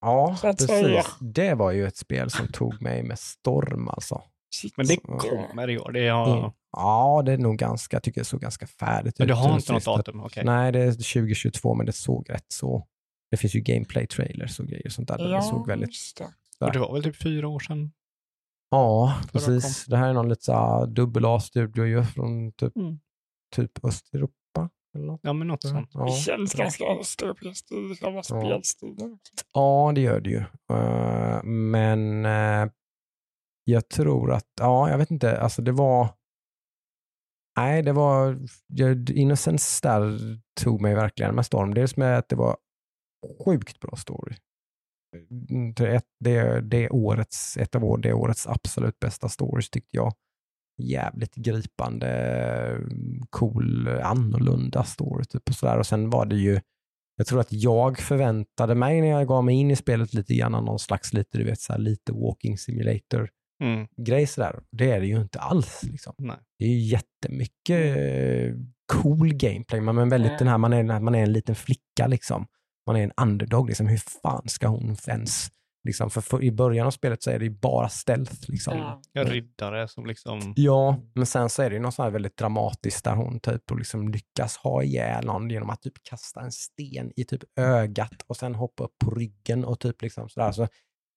Ja, 0.00 0.36
att 0.42 0.60
säga. 0.60 0.96
precis. 1.02 1.16
Det 1.20 1.54
var 1.54 1.72
ju 1.72 1.86
ett 1.86 1.96
spel 1.96 2.30
som 2.30 2.48
tog 2.48 2.82
mig 2.82 3.02
med 3.02 3.18
storm 3.18 3.88
alltså. 3.88 4.22
Shit. 4.54 4.76
Men 4.76 4.86
det 4.86 4.96
kommer 4.96 5.70
i 5.70 5.78
år. 5.78 5.92
Det 5.92 6.08
har, 6.08 6.38
Mm. 6.38 6.50
Ja, 6.72 7.22
det 7.26 7.32
är 7.32 7.38
nog 7.38 7.56
ganska, 7.56 7.96
jag 7.96 8.02
tycker 8.02 8.20
det 8.20 8.24
såg 8.24 8.40
ganska 8.40 8.66
färdigt 8.66 9.18
Men 9.18 9.24
ut. 9.24 9.28
du 9.28 9.34
har 9.34 9.54
inte 9.54 9.72
något 9.72 9.84
datum? 9.84 10.20
Okej. 10.20 10.44
Nej, 10.44 10.72
det 10.72 10.80
är 10.82 10.92
2022, 10.92 11.74
men 11.74 11.86
det 11.86 11.92
såg 11.92 12.30
rätt 12.30 12.46
så... 12.48 12.86
Det 13.30 13.36
finns 13.36 13.54
ju 13.54 13.60
gameplay-trailers 13.60 14.60
och 14.60 14.66
grejer 14.66 14.86
och 14.86 14.92
sånt 14.92 15.08
där. 15.08 15.18
Ja, 15.18 15.36
det 15.36 15.42
såg 15.42 15.66
väldigt... 15.66 15.88
just 15.88 16.16
det. 16.58 16.66
Och 16.66 16.72
det 16.72 16.78
var 16.78 16.92
väl 16.92 17.02
typ 17.02 17.16
fyra 17.22 17.48
år 17.48 17.60
sedan? 17.60 17.92
Ja, 18.70 19.14
precis. 19.32 19.84
Det 19.86 19.96
här 19.96 20.08
är 20.08 20.12
någon 20.12 20.28
lite 20.28 20.86
dubbel 20.88 21.24
A-studio 21.24 21.84
ju 21.86 22.02
från 22.04 22.52
typ, 22.52 22.76
Mm. 22.76 22.98
typ 23.56 23.84
Östeuropa. 23.84 24.34
Eller. 24.98 25.18
Ja, 25.22 25.32
men 25.32 25.46
något 25.48 25.62
sånt. 25.62 25.90
Ja. 25.94 26.04
Det 26.04 26.12
känns 26.12 26.54
ganska 26.54 26.84
östeuropeiskt 26.84 27.72
i 27.72 27.94
själva 28.00 28.22
spelstilen. 28.22 29.18
Ja, 29.52 29.92
det 29.94 30.00
gör 30.00 30.20
det 30.20 30.30
ju. 30.30 30.44
Eh, 30.72 31.42
men 31.44 32.24
eh, 32.26 32.70
jag 33.64 33.88
tror 33.88 34.32
att, 34.32 34.46
ja, 34.60 34.90
jag 34.90 34.98
vet 34.98 35.10
inte, 35.10 35.40
alltså 35.40 35.62
det 35.62 35.72
var, 35.72 36.08
nej, 37.56 37.82
det 37.82 37.92
var, 37.92 38.38
jag- 38.66 39.10
Innocence 39.10 39.88
där 39.88 40.18
tog 40.60 40.80
mig 40.80 40.94
verkligen 40.94 41.34
med 41.34 41.46
storm. 41.46 41.74
Dels 41.74 41.96
med 41.96 42.18
att 42.18 42.28
det 42.28 42.36
var 42.36 42.56
sjukt 43.44 43.80
bra 43.80 43.96
story. 43.96 44.36
det, 45.76 45.94
ett, 45.96 46.06
det, 46.20 46.60
det 46.60 46.90
årets, 46.90 47.56
ett 47.56 47.74
av 47.74 47.84
år, 47.84 47.98
det 47.98 48.12
årets 48.12 48.46
absolut 48.46 48.98
bästa 48.98 49.28
stories 49.28 49.70
tyckte 49.70 49.96
jag. 49.96 50.12
Jävligt 50.78 51.34
gripande, 51.34 52.80
cool, 53.30 53.88
annorlunda 53.88 54.84
story. 54.84 55.24
Typ 55.24 55.48
och, 55.48 55.54
sådär. 55.54 55.78
och 55.78 55.86
sen 55.86 56.10
var 56.10 56.26
det 56.26 56.36
ju, 56.36 56.60
jag 57.16 57.26
tror 57.26 57.40
att 57.40 57.52
jag 57.52 57.98
förväntade 57.98 58.74
mig 58.74 59.00
när 59.00 59.08
jag 59.08 59.28
gav 59.28 59.44
mig 59.44 59.54
in 59.54 59.70
i 59.70 59.76
spelet 59.76 60.14
lite 60.14 60.34
grann 60.34 60.52
någon 60.52 60.78
slags 60.78 61.12
lite, 61.12 61.38
du 61.38 61.44
vet, 61.44 61.60
så 61.60 61.72
här, 61.72 61.80
lite 61.80 62.12
walking 62.12 62.58
simulator 62.58 63.30
Mm. 63.64 63.86
grej 63.96 64.26
sådär. 64.26 64.60
Det 64.70 64.90
är 64.90 65.00
det 65.00 65.06
ju 65.06 65.20
inte 65.20 65.40
alls. 65.40 65.82
Liksom. 65.82 66.14
Det 66.58 66.64
är 66.64 66.68
ju 66.68 66.78
jättemycket 66.78 68.54
cool 68.92 69.34
gameplay, 69.34 69.80
men 69.80 70.08
väldigt 70.08 70.38
den 70.38 70.48
här, 70.48 70.58
man 70.58 70.72
är, 70.72 71.00
man 71.00 71.14
är 71.14 71.22
en 71.22 71.32
liten 71.32 71.54
flicka 71.54 72.06
liksom. 72.06 72.46
Man 72.86 72.96
är 72.96 73.02
en 73.02 73.12
underdog, 73.22 73.68
liksom. 73.68 73.86
hur 73.86 74.02
fan 74.22 74.48
ska 74.48 74.68
hon 74.68 74.96
ens, 75.06 75.50
liksom, 75.88 76.10
för, 76.10 76.20
för 76.20 76.42
i 76.44 76.52
början 76.52 76.86
av 76.86 76.90
spelet 76.90 77.22
så 77.22 77.30
är 77.30 77.38
det 77.38 77.44
ju 77.44 77.50
bara 77.50 77.88
stealth. 77.88 78.50
Liksom. 78.50 78.98
Ja. 79.12 79.24
Riddare 79.24 79.88
som 79.88 80.06
liksom... 80.06 80.52
Ja, 80.56 80.98
men 81.14 81.26
sen 81.26 81.48
så 81.50 81.62
är 81.62 81.70
det 81.70 81.76
ju 81.76 81.82
något 81.82 81.94
sånt 81.94 82.04
här 82.06 82.10
väldigt 82.10 82.36
dramatiskt 82.36 83.04
där 83.04 83.14
hon 83.14 83.40
typ 83.40 83.70
och 83.70 83.78
liksom 83.78 84.08
lyckas 84.08 84.56
ha 84.56 84.82
ihjäl 84.82 85.24
någon 85.26 85.50
genom 85.50 85.70
att 85.70 85.82
typ 85.82 86.02
kasta 86.02 86.40
en 86.40 86.52
sten 86.52 87.12
i 87.16 87.24
typ 87.24 87.42
ögat 87.56 88.22
och 88.26 88.36
sen 88.36 88.54
hoppa 88.54 88.84
upp 88.84 88.98
på 89.04 89.10
ryggen 89.10 89.64
och 89.64 89.80
typ 89.80 90.02
liksom 90.02 90.28
sådär. 90.28 90.52
Så 90.52 90.68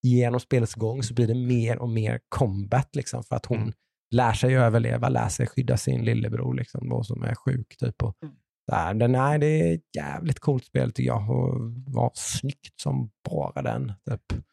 genom 0.03 0.39
spelets 0.39 0.73
gång 0.75 1.03
så 1.03 1.13
blir 1.13 1.27
det 1.27 1.35
mer 1.35 1.77
och 1.77 1.89
mer 1.89 2.19
combat 2.29 2.95
liksom 2.95 3.23
för 3.23 3.35
att 3.35 3.45
hon 3.45 3.57
Mm. 3.61 3.73
lär 4.11 4.33
sig 4.33 4.55
överleva, 4.57 5.09
lär 5.09 5.29
sig 5.29 5.47
skydda 5.47 5.77
sin 5.77 6.05
lillebror 6.05 6.53
liksom 6.55 6.89
då, 6.89 7.03
som 7.03 7.23
är 7.23 7.35
sjuk 7.35 7.77
typ. 7.77 8.03
Och, 8.03 8.15
Mm. 8.23 8.35
där. 8.67 8.93
Den, 8.93 9.11
nej, 9.11 9.39
det 9.39 9.45
är 9.47 9.73
ett 9.75 9.95
jävligt 9.95 10.39
coolt 10.39 10.65
spel 10.65 10.91
tycker 10.91 11.07
jag 11.09 11.29
och 11.31 11.59
var 11.87 12.11
snyggt 12.13 12.79
som 12.81 13.11
bara 13.29 13.61
den. 13.61 13.93
Typ. 14.09 14.43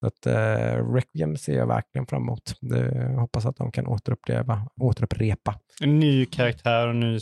Så 0.00 0.06
att, 0.06 0.26
eh, 0.26 0.92
Requiem 0.92 1.36
ser 1.36 1.56
jag 1.56 1.66
verkligen 1.66 2.06
fram 2.06 2.22
emot. 2.22 2.54
Det, 2.60 2.94
jag 2.94 3.20
hoppas 3.20 3.46
att 3.46 3.56
de 3.56 3.72
kan 3.72 3.86
återuppleva, 3.86 4.68
återupprepa. 4.80 5.60
En 5.80 5.98
ny 6.00 6.26
karaktär 6.26 6.88
och 6.88 6.96
ny... 6.96 7.18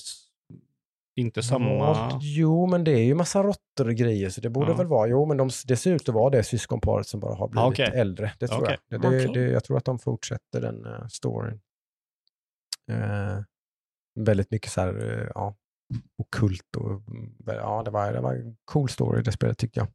Inte 1.19 1.43
samma... 1.43 1.69
Ja, 1.69 2.19
jo, 2.23 2.67
men 2.67 2.85
det 2.85 2.91
är 2.91 3.05
ju 3.05 3.15
massa 3.15 3.43
råttor 3.43 3.89
och 3.89 3.95
grejer, 3.95 4.31
så 4.31 4.41
det 4.41 4.51
borde 4.51 4.71
Ja. 4.71 4.77
väl 4.77 4.87
vara, 4.87 5.09
jo, 5.09 5.27
men 5.27 5.37
de, 5.37 5.51
det 5.67 5.77
ser 5.77 5.93
ut 5.93 6.09
att 6.09 6.15
vara 6.15 6.31
det 6.31 6.43
syskonparet 6.45 7.07
som 7.07 7.21
bara 7.21 7.35
har 7.35 7.49
blivit 7.49 7.65
Ah, 7.65 7.69
okej. 7.69 7.93
äldre. 8.01 8.33
Det 8.39 8.49
tror 8.49 8.63
Okej. 8.63 8.79
jag. 8.89 9.01
Det, 9.01 9.11
det, 9.11 9.33
det, 9.33 9.51
jag 9.53 9.65
tror 9.65 9.77
att 9.77 9.85
de 9.85 9.99
fortsätter 9.99 10.61
den 10.61 10.87
uh, 10.87 11.07
storyn. 11.09 11.61
Eh, 12.93 13.39
väldigt 14.21 14.51
mycket 14.51 14.73
så 14.73 14.81
här, 14.81 15.21
eh, 15.21 15.29
ja, 15.35 15.57
okult 16.19 16.77
och 16.77 16.91
mm, 16.91 17.35
ja, 17.47 17.83
det 17.85 17.91
var, 17.91 18.13
det 18.13 18.21
var 18.21 18.35
en 18.35 18.57
cool 18.65 18.89
story 18.89 19.23
det 19.23 19.33
spelet 19.33 19.59
tyckte 19.59 19.81
jag. 19.81 19.89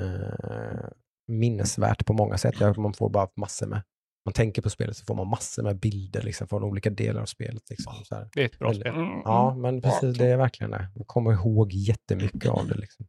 Eh, 0.00 0.88
minnesvärt 1.26 2.06
på 2.06 2.12
många 2.12 2.38
sätt. 2.38 2.76
Man 2.76 2.94
får 2.94 3.10
bara 3.10 3.28
massor 3.36 3.66
med, 3.66 3.82
man 4.24 4.32
tänker 4.32 4.62
på 4.62 4.70
spelet 4.70 4.96
så 4.96 5.04
får 5.04 5.14
man 5.14 5.28
massor 5.28 5.62
med 5.62 5.78
bilder 5.80 6.22
liksom, 6.22 6.48
från 6.48 6.62
olika 6.64 6.90
delar 6.90 7.22
av 7.22 7.26
spelet. 7.26 7.70
Liksom, 7.70 7.92
så 8.04 8.14
här. 8.14 8.28
Det 8.32 8.40
är 8.40 8.44
ett 8.46 8.58
bra 8.58 8.68
Väldigt- 8.68 8.82
spel. 8.92 8.94
Mm, 9.02 9.20
Ja, 9.24 9.50
mm. 9.50 9.62
men 9.62 9.82
precis, 9.82 10.18
det 10.18 10.26
är 10.26 10.36
verkligen 10.36 10.70
det. 10.70 10.88
Jag 10.94 11.06
kommer 11.06 11.32
ihåg 11.32 11.72
jättemycket 11.72 12.50
av 12.50 12.68
det. 12.68 12.74
Liksom. 12.78 13.06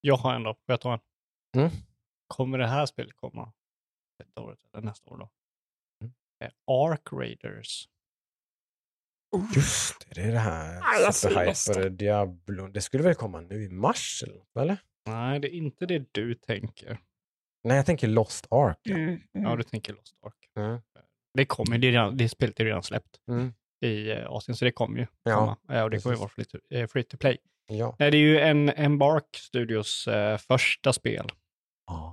Jag 0.00 0.16
har 0.16 0.34
en 0.34 0.42
då. 0.42 0.54
Får 0.54 0.60
jag 0.66 0.80
ta 0.80 0.92
en? 0.92 1.00
Mm. 1.56 1.70
Kommer 2.26 2.58
det 2.58 2.66
här 2.66 2.86
spelet 2.86 3.16
komma 3.16 3.52
detta 4.18 4.40
året 4.40 4.58
eller 4.72 4.84
nästa 4.84 5.10
år 5.10 5.16
då? 5.18 5.30
Mm. 6.02 6.12
Ark 6.70 7.12
Raiders. 7.12 7.88
Just 9.56 10.00
det, 10.08 10.14
det 10.14 10.28
är 10.28 10.32
det 10.32 10.38
här 10.38 11.12
superhypade. 11.12 11.88
Diablo. 11.90 12.68
Det 12.68 12.80
skulle 12.80 13.02
väl 13.02 13.14
komma 13.14 13.40
nu 13.40 13.64
i 13.64 13.68
mars 13.68 14.24
eller 14.26 14.62
eller? 14.62 14.76
Nej, 15.06 15.40
det 15.40 15.48
är 15.48 15.56
inte 15.56 15.86
det 15.86 16.04
du 16.12 16.34
tänker. 16.34 16.98
Nej, 17.64 17.76
jag 17.76 17.86
tänker 17.86 18.08
Lost 18.08 18.46
Ark. 18.50 18.78
Ja. 18.82 18.94
Mm, 18.96 19.20
Ja, 19.32 19.40
mm. 19.40 19.56
du 19.56 19.62
tänker 19.62 19.92
Lost 19.92 20.16
Ark. 20.26 20.50
Mm. 20.56 20.80
Det 21.34 21.44
kommer, 21.46 21.78
det, 21.78 21.90
redan, 21.90 22.16
det 22.16 22.28
spelet 22.28 22.60
är 22.60 22.64
redan 22.64 22.82
släppt 22.82 23.20
Mm. 23.28 23.52
i 23.84 24.10
eh, 24.10 24.26
Asien, 24.30 24.56
så 24.56 24.64
det 24.64 24.72
kommer 24.72 24.98
ju 24.98 25.06
Ja, 25.22 25.36
komma. 25.36 25.76
Eh, 25.78 25.82
och 25.84 25.90
det 25.90 26.00
kommer 26.02 26.16
ju 26.16 26.20
vara 26.20 26.28
free 26.28 26.44
to, 26.44 26.58
eh, 26.70 26.86
free 26.86 27.02
to 27.04 27.16
play. 27.16 27.38
Ja. 27.66 27.96
Nej, 27.98 28.10
det 28.10 28.16
är 28.16 28.20
ju 28.20 28.38
en 28.40 28.68
Embark 28.68 29.36
Studios 29.36 30.08
eh, 30.08 30.36
första 30.38 30.92
spel. 30.92 31.26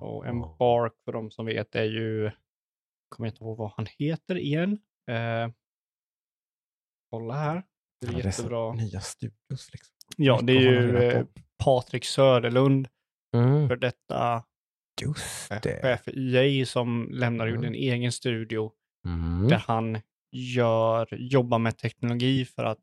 Och 0.01 0.25
Embark, 0.27 0.93
för 1.05 1.11
de 1.11 1.31
som 1.31 1.45
vet, 1.45 1.75
är 1.75 1.83
ju... 1.83 2.31
kommer 3.09 3.29
inte 3.29 3.43
ihåg 3.43 3.57
vad 3.57 3.71
han 3.75 3.85
heter 3.99 4.37
igen. 4.37 4.71
Eh, 5.11 5.49
kolla 7.09 7.33
här. 7.33 7.63
Det 8.01 8.07
är 8.07 8.11
Ja, 8.11 8.17
det 8.17 8.23
är 8.23 8.25
jättebra. 8.25 8.73
nya 8.73 8.99
studios. 9.01 9.71
Liksom. 9.71 9.95
Ja, 10.17 10.39
det 10.43 10.53
är 10.53 10.59
ju 10.59 10.97
eh. 11.03 11.25
Patrik 11.63 12.05
Söderlund, 12.05 12.87
Mm. 13.35 13.67
för 13.67 13.75
detta 13.75 14.43
Just 15.01 15.51
eh, 15.51 15.57
det. 15.63 15.79
chef 15.81 16.01
för 16.03 16.35
EA, 16.35 16.65
som 16.65 17.07
lämnar 17.11 17.47
Mm. 17.47 17.59
ut 17.59 17.67
en 17.67 17.75
egen 17.75 18.11
studio 18.11 18.71
Mm. 19.05 19.47
där 19.47 19.63
han 19.67 19.99
gör, 20.31 21.07
jobbar 21.11 21.59
med 21.59 21.77
teknologi 21.77 22.45
för 22.45 22.63
att 22.63 22.79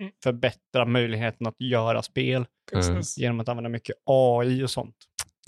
Mm. 0.00 0.12
förbättra 0.22 0.84
möjligheten 0.84 1.46
att 1.46 1.60
göra 1.60 2.02
spel 2.02 2.46
Precis. 2.72 3.18
genom 3.18 3.40
att 3.40 3.48
använda 3.48 3.68
mycket 3.70 3.96
AI 4.06 4.62
och 4.64 4.70
sånt. 4.70 4.96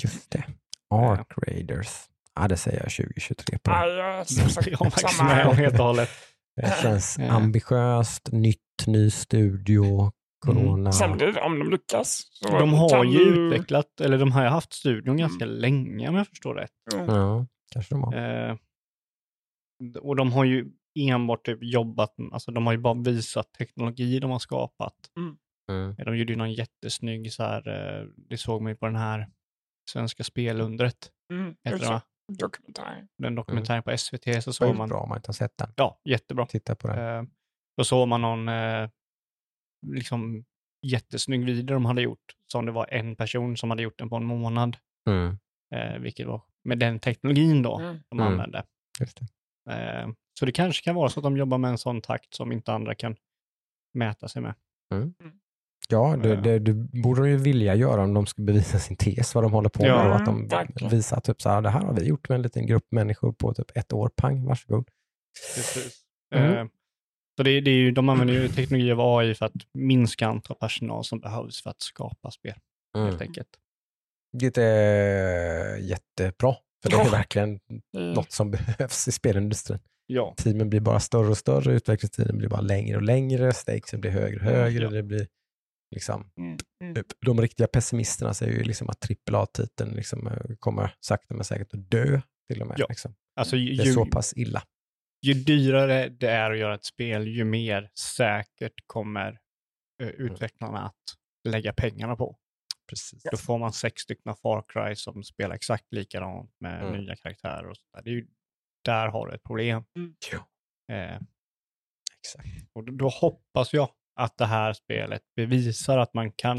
Just 0.03 0.31
det. 0.31 0.44
Ark 0.90 1.32
Raiders. 1.47 1.89
Ja, 2.35 2.49
det 2.49 2.57
säger 2.57 2.78
jag 2.82 2.90
2023 2.93 3.59
på. 3.59 3.70
Ja, 3.70 3.86
jag 4.66 4.78
håller 4.78 5.24
med 5.35 5.47
om 5.47 5.57
helt 5.57 5.78
och 5.81 5.86
hållet. 5.86 6.09
Det 6.57 6.74
känns 6.82 7.16
Ja. 7.19 7.31
ambitiöst, 7.31 8.28
nytt, 8.32 8.59
ny 8.86 9.11
studio, 9.11 10.12
corona. 10.47 10.93
Samtidigt, 10.93 11.36
om 11.36 11.59
de 11.59 11.70
lyckas. 11.70 12.28
Så 12.32 12.59
De 12.59 12.73
har 12.74 13.05
ju 13.05 13.19
vi- 13.19 13.40
utvecklat, 13.40 14.01
eller 14.01 14.19
de 14.19 14.32
har 14.32 14.43
ju 14.43 14.48
haft 14.48 14.73
studion 14.73 15.16
ganska 15.16 15.44
Mm. 15.44 15.56
länge 15.56 16.09
om 16.09 16.14
jag 16.14 16.28
förstår 16.28 16.55
rätt. 16.55 16.70
Mm. 16.94 17.06
Ja, 17.06 17.47
kanske 17.73 17.94
de 17.94 18.02
har. 18.05 18.14
Eh, 18.51 18.56
och 20.01 20.16
de 20.16 20.32
har 20.32 20.44
ju 20.44 20.66
enbart 20.98 21.44
typ 21.47 21.59
jobbat, 21.62 22.14
alltså 22.32 22.51
de 22.52 22.66
har 22.66 22.73
ju 22.73 22.78
bara 22.78 22.94
visat 22.94 23.52
teknologi 23.52 24.19
de 24.19 24.31
har 24.31 24.39
skapat. 24.39 24.94
Mm. 25.16 25.94
De 25.97 26.16
gjorde 26.16 26.32
ju 26.32 26.36
någon 26.39 26.52
jättesnygg 26.52 27.32
så 27.32 27.43
här, 27.43 27.69
eh, 27.69 28.06
det 28.16 28.36
såg 28.39 28.62
man 28.62 28.73
ju 28.73 28.77
på 28.77 28.86
den 28.86 28.97
här 28.97 29.28
Svenska 29.90 30.24
spelundret, 30.24 31.10
Mm. 31.32 31.55
heter? 31.64 32.01
Dokumentär. 32.39 33.06
Den 33.19 33.35
dokumentären 33.35 33.82
på 33.82 33.90
SVT 33.90 34.43
så 34.43 34.52
såg 34.52 34.77
man, 34.77 34.89
bra 34.89 34.98
om 35.01 35.09
man 35.09 35.19
inte 35.19 35.28
har 35.28 35.32
sett 35.35 35.59
den. 35.59 35.69
ja 35.77 36.01
jättebra. 36.05 36.47
Titta 36.47 36.74
på 36.74 36.89
den. 36.89 36.98
Eh, 37.19 37.23
då 37.77 37.85
såg 37.85 38.09
man 38.09 38.20
någon 38.23 38.48
eh, 38.48 38.89
liksom 39.87 40.45
jättesnygg 40.87 41.45
video 41.45 41.75
de 41.75 41.85
hade 41.85 42.03
gjort, 42.03 42.35
som 42.53 42.67
det 42.67 42.73
var 42.73 42.87
en 42.95 43.17
person 43.17 43.57
som 43.57 43.71
hade 43.71 43.83
gjort 43.83 43.99
den 43.99 44.09
på 44.09 44.17
en 44.17 44.25
månad, 44.25 44.77
Mm. 45.09 45.39
eh, 45.75 45.99
vilket 46.01 46.27
var 46.27 46.43
med 46.65 46.79
den 46.79 46.99
teknologin 47.01 47.63
då 47.63 47.79
Mm. 47.79 47.99
de 48.09 48.19
Mm. 48.21 48.33
använde. 48.33 48.65
Just 49.01 49.21
det. 49.21 49.27
Eh, 49.75 50.09
så 50.39 50.47
det 50.47 50.53
kanske 50.53 50.85
kan 50.85 50.95
vara 50.95 51.09
så 51.09 51.21
att 51.21 51.25
de 51.25 51.37
jobbar 51.37 51.59
med 51.59 51.71
en 51.71 51.79
sån 51.79 52.01
takt 52.01 52.35
som 52.35 52.53
inte 52.53 52.73
andra 52.73 52.95
kan 52.95 53.17
mäta 53.95 54.29
sig 54.29 54.43
med. 54.43 54.55
Ja, 55.89 56.17
det, 56.23 56.29
Ja. 56.29 56.37
det, 56.41 56.59
det 56.59 56.73
borde 57.03 57.21
de 57.23 57.29
ju 57.31 57.37
vilja 57.37 57.75
göra 57.75 58.03
om 58.03 58.15
de 58.15 58.27
ska 58.27 58.43
bevisa 58.43 58.79
sin 58.79 58.97
tes, 58.97 59.35
vad 59.35 59.45
de 59.45 59.53
håller 59.53 59.69
på 59.69 59.87
Ja. 59.87 59.97
med. 59.97 60.11
Och 60.11 60.17
att 60.17 60.27
de 60.27 60.49
Verkligen. 60.49 60.91
visar 60.91 61.21
typ 61.21 61.43
så 61.43 61.49
här, 61.49 61.63
det 61.63 61.71
här 61.71 61.81
har 61.81 61.95
vi 61.95 62.05
gjort 62.07 62.29
med 62.29 62.37
en 62.37 62.43
liten 62.43 62.67
grupp 62.67 62.87
människor 62.91 63.33
på 63.33 63.55
typ 63.55 63.77
ett 63.77 63.93
år, 63.93 64.11
pang, 64.17 64.45
varsågod. 64.45 64.89
Precis. 65.55 66.03
Mm. 66.35 66.53
Eh, 66.53 66.67
så 67.43 67.44
det, 67.44 67.60
det 67.60 67.70
är 67.70 67.74
ju, 67.74 67.90
de 67.90 68.09
använder 68.09 68.35
ju 68.35 68.48
teknologi 68.48 68.93
av 68.93 69.01
AI 69.01 69.35
för 69.35 69.47
att 69.47 69.52
minska 69.74 70.27
antal 70.27 70.56
personal 70.56 71.05
som 71.05 71.20
behövs 71.20 71.62
för 71.62 71.70
att 71.70 71.82
skapa 71.82 72.31
spel, 72.31 72.55
helt 72.97 73.09
Mm. 73.14 73.28
enkelt. 73.28 73.48
Det 74.39 74.59
är 74.59 75.77
jättebra, 75.77 76.55
för 76.82 76.90
det 76.90 76.97
är 76.97 77.05
Ja. 77.05 77.10
verkligen 77.10 77.48
Mm. 77.97 78.12
något 78.12 78.32
som 78.32 78.51
behövs 78.78 79.09
i 79.09 79.12
spelindustrin. 79.12 79.78
Ja, 80.06 80.35
Teamen 80.36 80.70
blir 80.70 80.81
bara 80.81 81.01
större 81.01 81.28
och 81.28 81.39
större, 81.39 81.73
utvecklingstiden 81.73 82.39
blir 82.39 82.48
bara 82.48 82.60
längre 82.60 82.97
och 82.97 83.02
längre, 83.02 83.52
stakesen 83.52 84.01
blir 84.01 84.10
högre 84.10 84.36
och 84.36 84.43
högre. 84.44 84.85
Ja. 84.85 84.90
Det 84.90 85.02
blir 85.02 85.27
liksom, 85.94 86.31
Mm. 86.39 86.56
Mm. 86.85 87.05
de 87.27 87.40
riktiga 87.40 87.66
pessimisterna 87.66 88.35
säger 88.35 88.52
ju 88.52 88.62
liksom 88.64 88.89
att 88.89 89.10
AAA-titeln 89.31 89.90
liksom 89.94 90.27
eh, 90.27 90.36
kommer 90.59 90.94
sakta 91.01 91.35
men 91.35 91.44
säkert 91.44 91.74
att 91.74 91.90
dö 91.90 92.20
till 92.52 92.60
och 92.62 92.66
med. 92.69 92.77
Ja. 92.78 92.86
Liksom. 92.89 93.14
alltså 93.40 93.56
Det 93.56 93.62
är 93.62 93.85
ju, 93.85 93.93
så 93.93 94.06
pass 94.06 94.32
illa. 94.36 94.62
Ju 95.23 95.35
dyrare 95.35 96.09
det 96.09 96.28
är 96.31 96.51
att 96.51 96.59
göra 96.59 96.74
ett 96.74 96.85
spel, 96.85 97.27
ju 97.28 97.44
mer 97.44 97.90
säkert 97.94 98.74
kommer 98.86 99.28
eh, 100.03 100.09
Mm. 100.09 100.15
utvecklarna 100.32 100.78
att 100.78 101.16
lägga 101.49 101.73
pengarna 101.73 102.16
på. 102.16 102.39
Precis. 102.90 103.23
Då 103.31 103.36
får 103.36 103.59
man 103.59 103.73
sex 103.73 104.03
stycken 104.03 104.35
Far 104.36 104.65
Cry 104.69 104.97
som 104.97 105.24
spelar 105.24 105.55
exakt 105.55 105.93
likadant 105.93 106.55
med 106.61 106.82
Mm. 106.82 107.01
nya 107.05 107.16
karaktärer 107.16 107.66
och 107.66 107.77
sådär. 107.77 108.03
Det 108.05 108.11
är 108.11 108.15
ju, 108.15 108.27
där 108.85 109.09
har 109.09 109.27
du 109.27 109.35
ett 109.35 109.43
problem. 109.43 109.85
Mm. 109.97 110.15
Ja. 110.32 110.39
Eh, 110.94 111.20
Exakt. 112.19 112.49
och 112.73 112.85
då, 112.85 112.93
då 112.93 113.09
hoppas 113.09 113.73
jag 113.73 113.89
att 114.15 114.39
det 114.39 114.47
här 114.47 114.73
spelet 114.73 115.23
bevisar 115.36 115.99
att 115.99 116.15
man 116.15 116.32
kan 116.32 116.59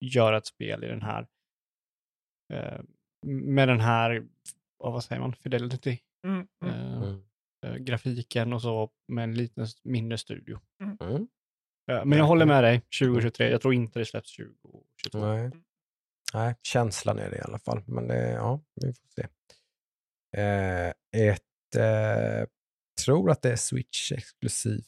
göra 0.00 0.36
ett 0.38 0.46
spel 0.46 0.84
i 0.84 0.86
den 0.86 1.02
här 1.02 1.26
eh, 2.52 2.80
med 3.26 3.68
den 3.68 3.80
här, 3.80 4.26
vad 4.78 4.92
vad 4.92 5.04
säger 5.04 5.20
man, 5.20 5.34
fidelity, 5.34 5.98
Mm. 6.26 6.46
Mm. 6.64 7.24
Eh, 7.64 7.70
Mm. 7.70 7.84
grafiken 7.84 8.52
och 8.52 8.62
så 8.62 8.90
med 9.08 9.24
en 9.24 9.34
liten 9.34 9.66
mindre 9.84 10.18
studio. 10.18 10.60
Mm. 10.82 11.28
Eh, 11.90 12.04
men 12.04 12.18
jag 12.18 12.24
håller 12.24 12.46
med 12.46 12.64
dig, 12.64 12.80
2023. 13.00 13.50
Jag 13.50 13.60
tror 13.60 13.74
inte 13.74 13.98
det 13.98 14.04
släpps 14.04 14.36
2022. 14.36 15.18
Nej. 15.18 15.50
nej, 16.34 16.54
känslan 16.62 17.18
är 17.18 17.30
det 17.30 17.36
i 17.36 17.40
alla 17.40 17.58
fall. 17.58 17.82
Men 17.86 18.08
det, 18.08 18.30
ja, 18.30 18.60
vi 18.74 18.92
får 18.94 19.08
se. 19.08 19.26
Eh, 20.36 20.88
ett, 21.16 21.76
eh, 21.76 22.48
tror 23.04 23.30
att 23.30 23.42
det 23.42 23.52
är 23.52 23.56
Switch 23.56 24.12
exklusivt. 24.12 24.86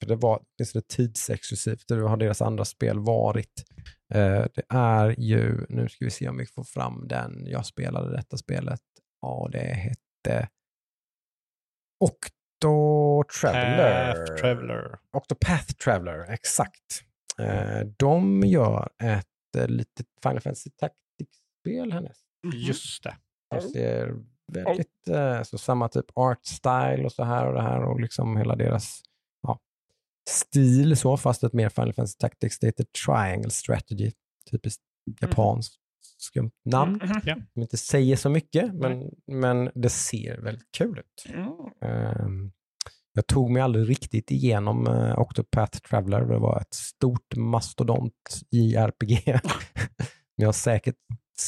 För 0.00 0.08
det 0.08 0.16
var 0.16 0.42
det 0.58 0.88
tidsexklusivt, 0.88 1.88
det 1.88 1.94
har 1.94 2.16
deras 2.16 2.42
andra 2.42 2.64
spel 2.64 2.98
varit. 2.98 3.64
Eh, 4.14 4.46
det 4.54 4.62
är 4.68 5.20
ju, 5.20 5.66
nu 5.68 5.88
ska 5.88 6.04
vi 6.04 6.10
se 6.10 6.28
om 6.28 6.36
vi 6.36 6.46
får 6.46 6.64
fram 6.64 7.08
den, 7.08 7.46
jag 7.46 7.66
spelade 7.66 8.16
detta 8.16 8.36
spelet. 8.36 8.80
Ja, 9.20 9.48
det 9.52 9.58
hette 9.58 10.48
Octo 12.00 13.24
Traveler. 13.40 14.14
Path 14.14 14.40
Traveler. 14.40 14.98
Octopath 15.12 15.72
Traveler, 15.84 16.32
exakt. 16.32 17.02
Eh, 17.40 17.80
de 17.96 18.42
gör 18.46 18.88
ett 19.02 19.26
eh, 19.56 19.68
litet 19.68 20.06
Final 20.22 20.40
Fantasy 20.40 20.70
Tactics-spel 20.70 21.92
härnäst. 21.92 22.26
Just 22.54 23.02
det. 23.02 23.16
De 23.50 23.60
ser 23.60 24.14
väldigt, 24.52 25.08
eh, 25.08 25.42
så 25.42 25.58
samma 25.58 25.88
typ 25.88 26.06
art 26.14 26.46
style 26.46 27.04
och 27.04 27.12
så 27.12 27.24
här 27.24 27.46
och 27.46 27.54
det 27.54 27.62
här 27.62 27.82
och 27.82 28.00
liksom 28.00 28.36
hela 28.36 28.56
deras 28.56 29.02
ja, 29.42 29.58
stil 30.30 30.96
så, 30.96 31.16
fast 31.16 31.44
ett 31.44 31.52
mer 31.52 31.68
Final 31.68 31.92
Fantasy 31.92 32.16
Tactics. 32.18 32.58
Det 32.58 32.66
heter 32.66 32.86
Triangle 33.06 33.50
Strategy, 33.50 34.12
typiskt 34.50 34.82
japanskt 35.20 35.74
skumt 36.18 36.52
namn. 36.64 37.00
Mhm. 37.02 37.20
Ja. 37.24 37.36
Som 37.52 37.62
inte 37.62 37.76
säger 37.76 38.16
så 38.16 38.30
mycket, 38.30 38.74
men, 38.74 39.10
men 39.26 39.70
det 39.74 39.90
ser 39.90 40.40
väldigt 40.40 40.72
kul 40.72 40.98
ut. 40.98 41.34
Mm. 41.34 41.48
Ehm, 41.82 42.52
jag 43.12 43.26
tog 43.26 43.50
mig 43.50 43.62
aldrig 43.62 43.88
riktigt 43.88 44.30
igenom 44.30 44.88
uh, 44.88 45.18
Octopath 45.18 45.78
Traveler. 45.78 46.20
Det 46.20 46.38
var 46.38 46.60
ett 46.60 46.74
stort 46.74 47.36
mastodont 47.36 48.40
i 48.50 48.74
RPG. 48.74 49.22
Men 49.26 49.40
jag 50.36 50.48
har 50.48 50.52
säkert 50.52 50.96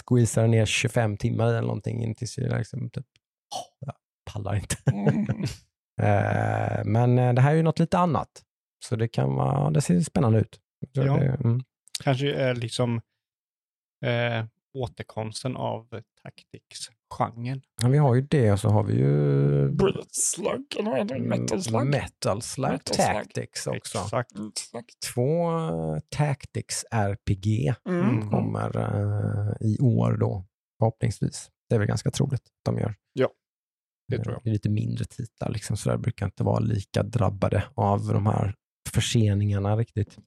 squeezat 0.05 0.51
ner 0.51 0.66
25 0.66 1.16
timmar 1.16 1.47
eller 1.47 1.60
någonting 1.60 2.05
in 2.05 2.14
tills 2.14 2.38
jag 2.38 2.59
liksom 2.59 2.90
typ, 2.90 3.06
åh, 3.55 3.86
jag 3.86 3.94
pallar 4.32 4.56
inte. 4.56 4.76
Mm. 4.92 5.26
Eh, 6.02 6.84
men 6.84 7.18
eh, 7.18 7.34
det 7.34 7.40
här 7.40 7.51
är 7.51 7.56
ju 7.56 7.62
något 7.62 7.78
lite 7.78 7.98
annat. 7.98 8.28
Så 8.84 8.97
det 8.97 9.09
kan 9.09 9.34
vara, 9.34 9.70
det 9.70 9.80
ser 9.80 10.01
spännande 10.01 10.40
ut. 10.40 10.60
Ja. 10.92 11.02
det, 11.02 11.26
mm. 11.26 11.62
Kanske 12.05 12.32
är 12.32 12.55
liksom 12.55 12.97
eh, 14.05 14.44
återkomsten 14.74 15.56
av 15.56 15.88
tactics-genren. 16.22 17.62
Ja, 17.82 17.88
vi 17.88 17.98
har 17.98 18.14
ju 18.14 18.20
det 18.20 18.52
och 18.52 18.60
så 18.60 18.68
har 18.68 18.82
vi 18.84 18.94
ju 18.94 19.76
slug, 20.10 20.66
eller 20.78 21.05
det? 21.05 21.18
Metal 21.18 21.62
slug? 21.62 21.86
Metal 21.86 22.42
Slug 22.42 22.70
Metal 22.70 22.94
Slug. 22.94 23.06
Tactics 23.06 23.66
också. 23.66 23.98
Exakt. 23.98 24.34
Mm, 24.34 24.48
Exakt. 24.48 24.94
Två 25.14 25.51
eh, 25.51 25.98
Tactics 26.09 26.84
RPG 26.90 27.74
Mm. 27.88 28.09
Mm. 28.10 28.30
kommer 28.30 28.76
eh, 28.76 29.66
i 29.68 29.78
år 29.80 30.16
då, 30.20 30.47
förhoppningsvis. 30.78 31.51
Det 31.68 31.74
är 31.74 31.78
väl 31.78 31.88
ganska 31.88 32.10
troligt 32.10 32.42
att 32.42 32.64
de 32.64 32.78
gör. 32.78 32.94
Det 34.09 34.16
Eh, 34.16 34.22
tror 34.22 34.34
jag. 34.34 34.42
Det 34.44 34.51
är 34.51 34.52
lite 34.52 34.68
mindre 34.70 35.05
titlar, 35.05 35.51
liksom, 35.51 35.76
så 35.76 35.88
där 35.90 35.97
brukar 35.97 36.26
inte 36.26 36.44
vara 36.44 36.59
lika 36.59 37.02
drabbade 37.02 37.64
av 37.74 38.06
de 38.06 38.26
här 38.26 38.55
förseningarna 38.88 39.76
riktigt. 39.76 40.18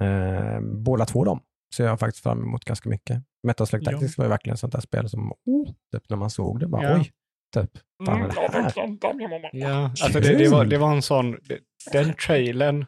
Eh, 0.00 0.60
båda 0.60 1.04
två 1.04 1.24
de 1.24 1.40
ser 1.74 1.84
jag 1.84 2.00
faktiskt 2.00 2.22
fram 2.22 2.42
emot 2.42 2.64
ganska 2.64 2.88
mycket. 2.88 3.22
Metal 3.42 3.66
Slug 3.66 3.82
Ja. 3.86 3.90
Tactics 3.90 4.18
var 4.18 4.24
ju 4.24 4.28
verkligen 4.28 4.56
sånt 4.56 4.72
där 4.72 4.80
spel 4.80 5.08
som, 5.08 5.32
oh, 5.44 5.70
typ 5.92 6.08
när 6.10 6.16
man 6.16 6.30
såg 6.30 6.60
det, 6.60 6.66
bara 6.68 6.82
Ja. 6.82 6.96
oj, 6.98 7.12
typ, 7.54 7.70
fan 8.06 8.16
Mm, 8.16 8.30
är 8.30 8.34
ja, 8.36 8.48
det 8.52 8.62
här? 8.62 9.50
Ja, 9.52 9.84
alltså 9.84 10.20
det, 10.20 10.38
det, 10.38 10.48
var, 10.48 10.64
det 10.64 10.78
var 10.78 10.92
en 10.94 11.02
sån, 11.02 11.38
det, 11.42 11.58
den 11.92 12.14
trailern 12.14 12.86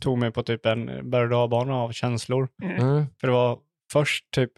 tog 0.00 0.18
mig 0.18 0.30
på 0.30 0.42
typ 0.42 0.66
en 0.66 1.10
berg 1.10 1.34
av 1.34 1.92
känslor. 1.92 2.48
Mm, 2.62 3.06
För 3.20 3.26
det 3.26 3.32
var 3.32 3.58
först 3.92 4.30
typ 4.30 4.52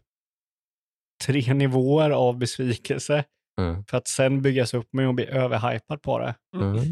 tre 1.24 1.54
nivåer 1.54 2.10
av 2.10 2.38
besvikelse 2.38 3.24
mm, 3.60 3.84
för 3.84 3.96
att 3.96 4.08
sen 4.08 4.42
byggas 4.42 4.74
upp 4.74 4.92
med 4.92 5.08
och 5.08 5.14
bli 5.14 5.26
överhypad 5.26 6.02
på 6.02 6.18
det. 6.18 6.34
mm. 6.56 6.84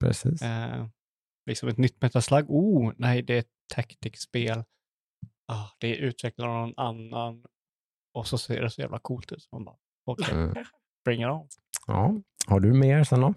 Precis. 0.00 0.42
Eh, 0.42 0.86
liksom 1.46 1.68
ett 1.68 1.78
nytt 1.78 2.02
metaslag. 2.02 2.50
Oh, 2.50 2.92
nej, 2.96 3.22
det 3.22 3.34
är 3.34 3.38
ett 3.38 3.46
tactics-spel. 3.74 4.64
Ah, 5.52 5.68
det 5.78 5.88
är 5.88 5.96
utvecklat 5.96 6.46
av 6.48 6.54
någon 6.54 6.74
annan. 6.76 7.44
Och 8.14 8.26
så 8.26 8.38
ser 8.38 8.62
det 8.62 8.70
så 8.70 8.80
jävla 8.80 8.98
coolt 8.98 9.32
ut. 9.32 9.42
Så 9.42 9.48
man 9.52 9.64
bara, 9.64 9.76
okej, 10.04 10.34
Mm. 10.34 10.54
bring 11.04 11.20
it 11.22 11.26
on. 11.28 11.48
Ja. 11.86 12.14
Har 12.46 12.60
du 12.60 12.72
mer 12.72 13.04
sen 13.04 13.20
då? 13.20 13.34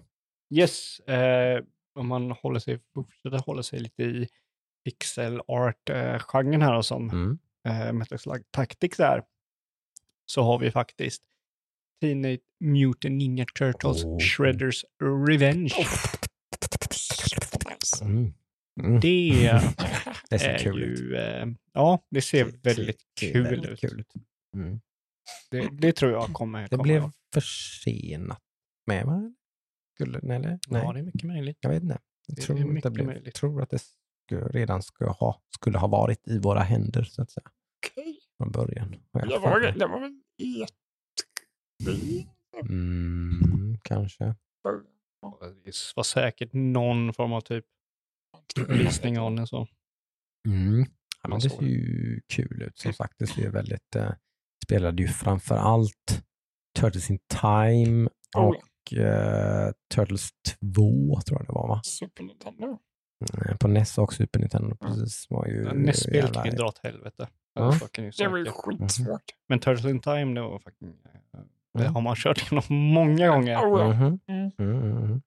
Yes, 0.54 1.00
eh, 1.00 1.64
om 1.94 2.08
man 2.08 2.30
håller 2.30 2.58
sig, 2.60 2.80
fortsätter 2.94 3.38
hålla 3.38 3.62
sig 3.62 3.80
lite 3.80 4.02
i 4.02 4.28
pixel 4.84 5.40
art-genren 5.48 6.62
här 6.62 6.76
och 6.76 6.86
som 6.86 7.10
Mm. 7.10 7.38
eh, 7.68 7.92
Metal 7.92 8.18
Slug 8.18 8.50
Tactics 8.50 9.00
är, 9.00 9.22
så 10.26 10.42
har 10.42 10.58
vi 10.58 10.70
faktiskt 10.70 11.22
Teenage 12.00 12.40
Mutant 12.60 13.14
Ninja 13.14 13.44
Turtles 13.58 14.04
Oh. 14.04 14.18
Shredders 14.20 14.84
Revenge. 15.28 15.74
Mm. 18.02 18.32
Mm. 18.80 19.00
Det 19.00 19.60
Det 20.30 20.38
ser 20.38 20.48
är 20.54 20.58
kul 20.58 20.82
ut. 20.82 21.00
ju, 21.00 21.16
eh, 21.16 21.46
ja, 21.72 22.06
det 22.10 22.20
ser 22.22 22.44
väldigt 22.44 23.00
ser 23.20 23.32
kul 23.32 23.42
väldigt 23.42 23.70
ut. 23.70 23.80
kul 23.80 24.00
ut. 24.00 24.12
Mm. 24.56 24.80
Det, 25.50 25.68
det 25.72 25.92
tror 25.92 26.12
jag 26.12 26.26
kommer 26.32 26.62
Det 26.62 26.68
komma. 26.68 26.82
blev 26.82 27.10
försenat 27.34 28.42
med 28.86 29.06
va? 29.06 29.34
Skulle, 29.94 30.20
nej, 30.22 30.36
eller? 30.36 30.58
nej. 30.68 30.82
Ja, 30.84 30.92
det 30.92 30.98
är 30.98 31.02
mycket 31.02 31.22
möjligt. 31.22 31.58
jag 31.60 31.70
vet 31.70 31.82
inte. 31.82 31.98
Jag 32.26 32.36
det 32.36 32.42
är 32.42 32.46
tror, 32.46 32.56
att 32.56 32.62
det 32.66 32.72
mycket 32.72 32.92
blev, 32.92 33.06
möjligt. 33.06 33.34
tror 33.34 33.62
att 33.62 33.70
det 33.70 33.78
skulle, 34.26 34.48
redan 34.48 34.82
ska 34.82 35.10
ha, 35.10 35.42
skulle 35.54 35.78
ha 35.78 35.88
varit 35.88 36.28
i 36.28 36.38
våra 36.38 36.60
händer 36.60 37.04
så 37.04 37.22
att 37.22 37.30
säga. 37.30 37.50
Okej. 37.86 38.18
Från 38.36 38.50
början. 38.52 38.94
jag 39.12 39.28
Det 39.28 39.38
var, 39.38 39.60
det 39.78 39.86
var 39.86 40.00
väl 40.00 40.20
ett... 40.62 40.70
det- 41.84 42.26
Mm, 42.68 43.78
kanske. 43.82 44.24
Det 44.24 45.72
var 45.96 46.02
säkert 46.02 46.52
någon 46.52 47.12
form 47.14 47.32
av 47.32 47.40
typ 47.40 47.64
visning 48.68 49.18
av 49.18 49.34
den 49.36 49.46
så. 49.46 49.66
Mm. 50.46 50.86
Ja, 51.22 51.34
det 51.36 51.40
ser 51.50 51.62
ju 51.62 52.20
kul 52.28 52.62
ut. 52.62 52.78
Som 52.78 52.92
sagt, 52.92 53.14
det 53.18 53.26
ser 53.26 53.50
väldigt... 53.50 53.96
Eh, 53.96 54.10
spelade 54.64 55.02
ju 55.02 55.08
framför 55.08 55.56
allt 55.56 56.22
Turtles 56.78 57.10
in 57.10 57.18
Time 57.40 58.08
Oh, 58.36 58.44
och 58.44 58.92
eh, 58.98 59.72
Turtles 59.94 60.28
2 60.74 61.20
tror 61.26 61.38
jag 61.40 61.46
det 61.46 61.52
var 61.52 61.68
va? 61.68 61.80
Super 61.84 62.22
Nintendo. 62.22 62.78
Mm, 63.46 63.58
På 63.58 63.68
NES 63.68 63.98
och 63.98 64.12
Super 64.14 64.40
Nintendo 64.40 64.76
precis. 64.76 65.26
Var 65.30 65.46
ju 65.46 65.72
Nästa 65.72 66.02
spel 66.02 66.14
jävla- 66.16 66.42
kan 66.42 66.50
ju 66.52 66.56
dra 66.56 66.66
åt 66.66 66.78
helvete. 66.82 67.28
Ja. 67.54 67.74
Det 68.18 68.28
var 68.28 68.38
ju 68.38 68.44
skitsvårt. 68.46 69.22
Men 69.48 69.58
Turtles 69.60 69.84
in 69.84 70.00
Time, 70.00 70.34
det 70.34 70.40
var 70.40 70.58
fucking... 70.58 70.88
eh, 70.88 71.40
Det 71.74 71.80
Mm. 71.80 71.94
har 71.94 72.00
man 72.00 72.16
kört 72.16 72.38
igenom 72.42 72.64
många 72.92 73.28
gånger. 73.28 73.56
Oh, 73.58 73.80
ja. 73.80 73.92
Mhm. 73.94 74.18
Mm. 74.58 75.22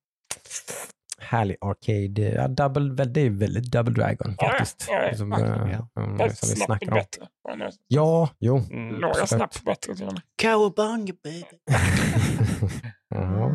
Härlig 1.21 1.57
arcade. 1.61 2.21
Ja, 2.21 2.47
double, 2.47 2.93
väl- 2.93 3.13
det 3.13 3.21
är 3.21 3.29
väldigt 3.29 3.71
Double 3.71 3.93
Dragon 3.93 4.35
Ja, 4.37 4.45
ja. 4.45 4.49
faktiskt. 4.49 4.87
Ja, 4.89 5.03
ja. 5.03 5.13
Som, 5.17 5.31
Ja. 5.31 5.39
eh, 5.39 5.79
mm, 5.99 6.17
Fast 6.17 6.37
som 6.37 6.49
vi 6.49 6.55
snabbt 6.55 6.65
snackar 6.65 6.87
om. 6.91 6.93
bättre. 6.93 7.27
Ja, 7.43 7.69
Ja, 7.87 8.29
jo. 8.39 8.57
Mm. 8.71 8.87
Några 8.95 9.27
snabbt 9.27 9.63
bättre 9.65 9.95
till 9.95 10.07
och 10.07 10.13
med. 10.13 10.21
Cowabunga 10.41 11.13
baby. 11.23 11.43
ja. 13.09 13.51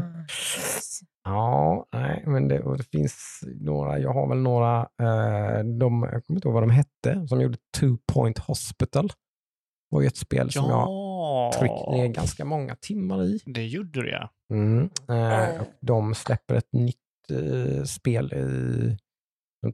ja, 1.25 1.87
nej, 1.93 2.23
men 2.27 2.49
det, 2.49 2.77
det 2.77 2.85
finns 2.93 3.41
några, 3.61 3.99
jag 3.99 4.13
har 4.13 4.29
väl 4.29 4.39
några, 4.39 4.81
eh, 4.81 5.65
de, 5.65 6.09
jag 6.13 6.25
kommer 6.27 6.39
inte 6.39 6.49
ihåg 6.49 6.55
vad 6.55 6.63
de 6.63 6.71
hette, 6.71 7.29
som 7.29 7.41
gjorde 7.41 7.59
Two 7.79 7.97
Point 8.13 8.39
Hospital. 8.39 9.09
Det 9.09 9.95
var 9.97 10.01
ju 10.03 10.07
ett 10.07 10.17
spel 10.17 10.51
som 10.53 10.65
jag 10.69 11.53
tryckte 11.53 11.91
ner 11.91 12.05
Ja, 12.05 12.13
ganska 12.13 12.45
många 12.45 12.77
timmar 12.77 13.25
i. 13.25 13.41
det 13.47 13.67
gjorde 13.67 14.03
det. 14.03 14.29
Mm. 14.55 14.91
Eh, 15.11 15.61
och 15.61 15.67
de 15.81 16.15
släpper 16.15 16.55
ett 16.55 16.73
nytt 16.73 16.97
eh, 17.31 17.85
spel 17.85 18.33
i... 18.33 18.97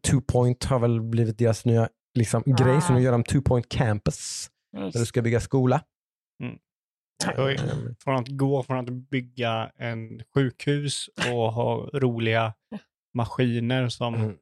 Two 0.03 0.21
Point 0.33 0.65
har 0.65 0.79
väl 0.79 1.01
blivit 1.01 1.39
deras 1.39 1.65
nya 1.65 1.89
liksom, 2.19 2.43
grej, 2.47 2.81
så 2.83 2.93
nu 2.93 3.01
gör 3.01 3.13
de 3.13 3.25
Two 3.25 3.41
Point 3.45 3.69
Campus, 3.69 4.51
där 4.73 4.99
du 4.99 5.07
ska 5.07 5.23
bygga 5.23 5.41
skola. 5.41 5.85
Oj. 7.39 7.57
Ehm, 7.57 7.95
Från 8.05 8.17
att 8.17 8.29
gå 8.29 8.63
från 8.63 8.79
att 8.79 8.91
bygga 8.91 9.71
en 9.77 10.21
sjukhus 10.35 11.09
och 11.33 11.53
ha 11.53 11.91
roliga 11.93 12.55
maskiner 13.15 13.89
som, 13.89 14.15
Mm. 14.15 14.37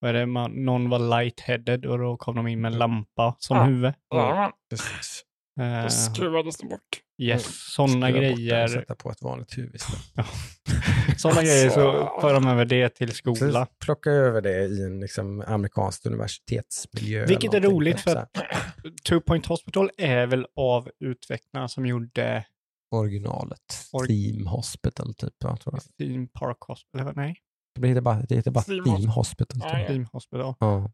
vad 0.00 0.08
är 0.10 0.14
det, 0.14 0.26
man, 0.26 0.52
någon 0.64 0.88
var 0.88 1.20
lightheaded 1.20 1.86
och 1.86 1.98
då 1.98 2.16
kom 2.16 2.36
de 2.36 2.46
in 2.46 2.60
med 2.60 2.72
en 2.72 2.78
lampa 2.78 3.36
som 3.38 3.56
Ja. 3.56 3.64
huvud. 3.64 3.92
Ja, 4.08 4.52
precis. 4.70 5.24
Eh, 5.60 5.82
då 5.82 5.88
skruvades 5.90 6.56
det 6.58 6.66
bort. 6.66 7.00
Yes, 7.20 7.72
sådana 7.74 8.10
grejer. 8.10 8.68
Sätta 8.68 8.94
på 8.94 9.10
ett 9.10 9.22
vanligt 9.22 9.58
huvud. 9.58 9.80
Sådana 11.16 11.42
grejer 11.42 11.70
så 11.70 11.90
Alltså. 11.90 12.20
för 12.20 12.34
de 12.34 12.46
över 12.48 12.64
det 12.64 12.88
till 12.88 13.12
skola. 13.12 13.36
Precis, 13.38 13.78
Plocka 13.84 14.10
över 14.10 14.40
det 14.40 14.64
i 14.66 14.82
en 14.84 15.00
liksom, 15.00 15.40
amerikansk 15.46 16.06
universitetsmiljö. 16.06 17.26
Vilket 17.26 17.54
är 17.54 17.60
roligt 17.60 18.00
för 18.00 18.10
så 18.10 18.18
att-. 18.18 18.36
Two 19.08 19.20
Point 19.20 19.46
Hospital 19.46 19.90
är 19.98 20.26
väl 20.26 20.46
av 20.56 20.90
utvecklarna 21.00 21.68
som 21.68 21.86
gjorde 21.86 22.44
Originalet. 22.90 23.88
Or- 23.92 24.06
Team 24.06 24.46
Hospital 24.46 25.14
typ. 25.14 25.34
Jag 25.38 25.60
tror 25.60 25.74
jag. 25.74 26.08
Theme 26.08 26.26
Park 26.32 26.56
Hospital, 26.60 27.12
nej, 27.16 27.36
Det 27.80 27.88
heter 27.88 28.00
bara, 28.00 28.22
det 28.28 28.34
heter 28.36 28.50
bara 28.50 28.64
Team 28.64 28.84
Team, 28.84 28.94
Hos- 28.96 29.14
Hospital. 29.14 29.60
Ja. 29.64 29.86
Theme 29.86 30.06
Hospital. 30.12 30.54
Ja. 30.60 30.90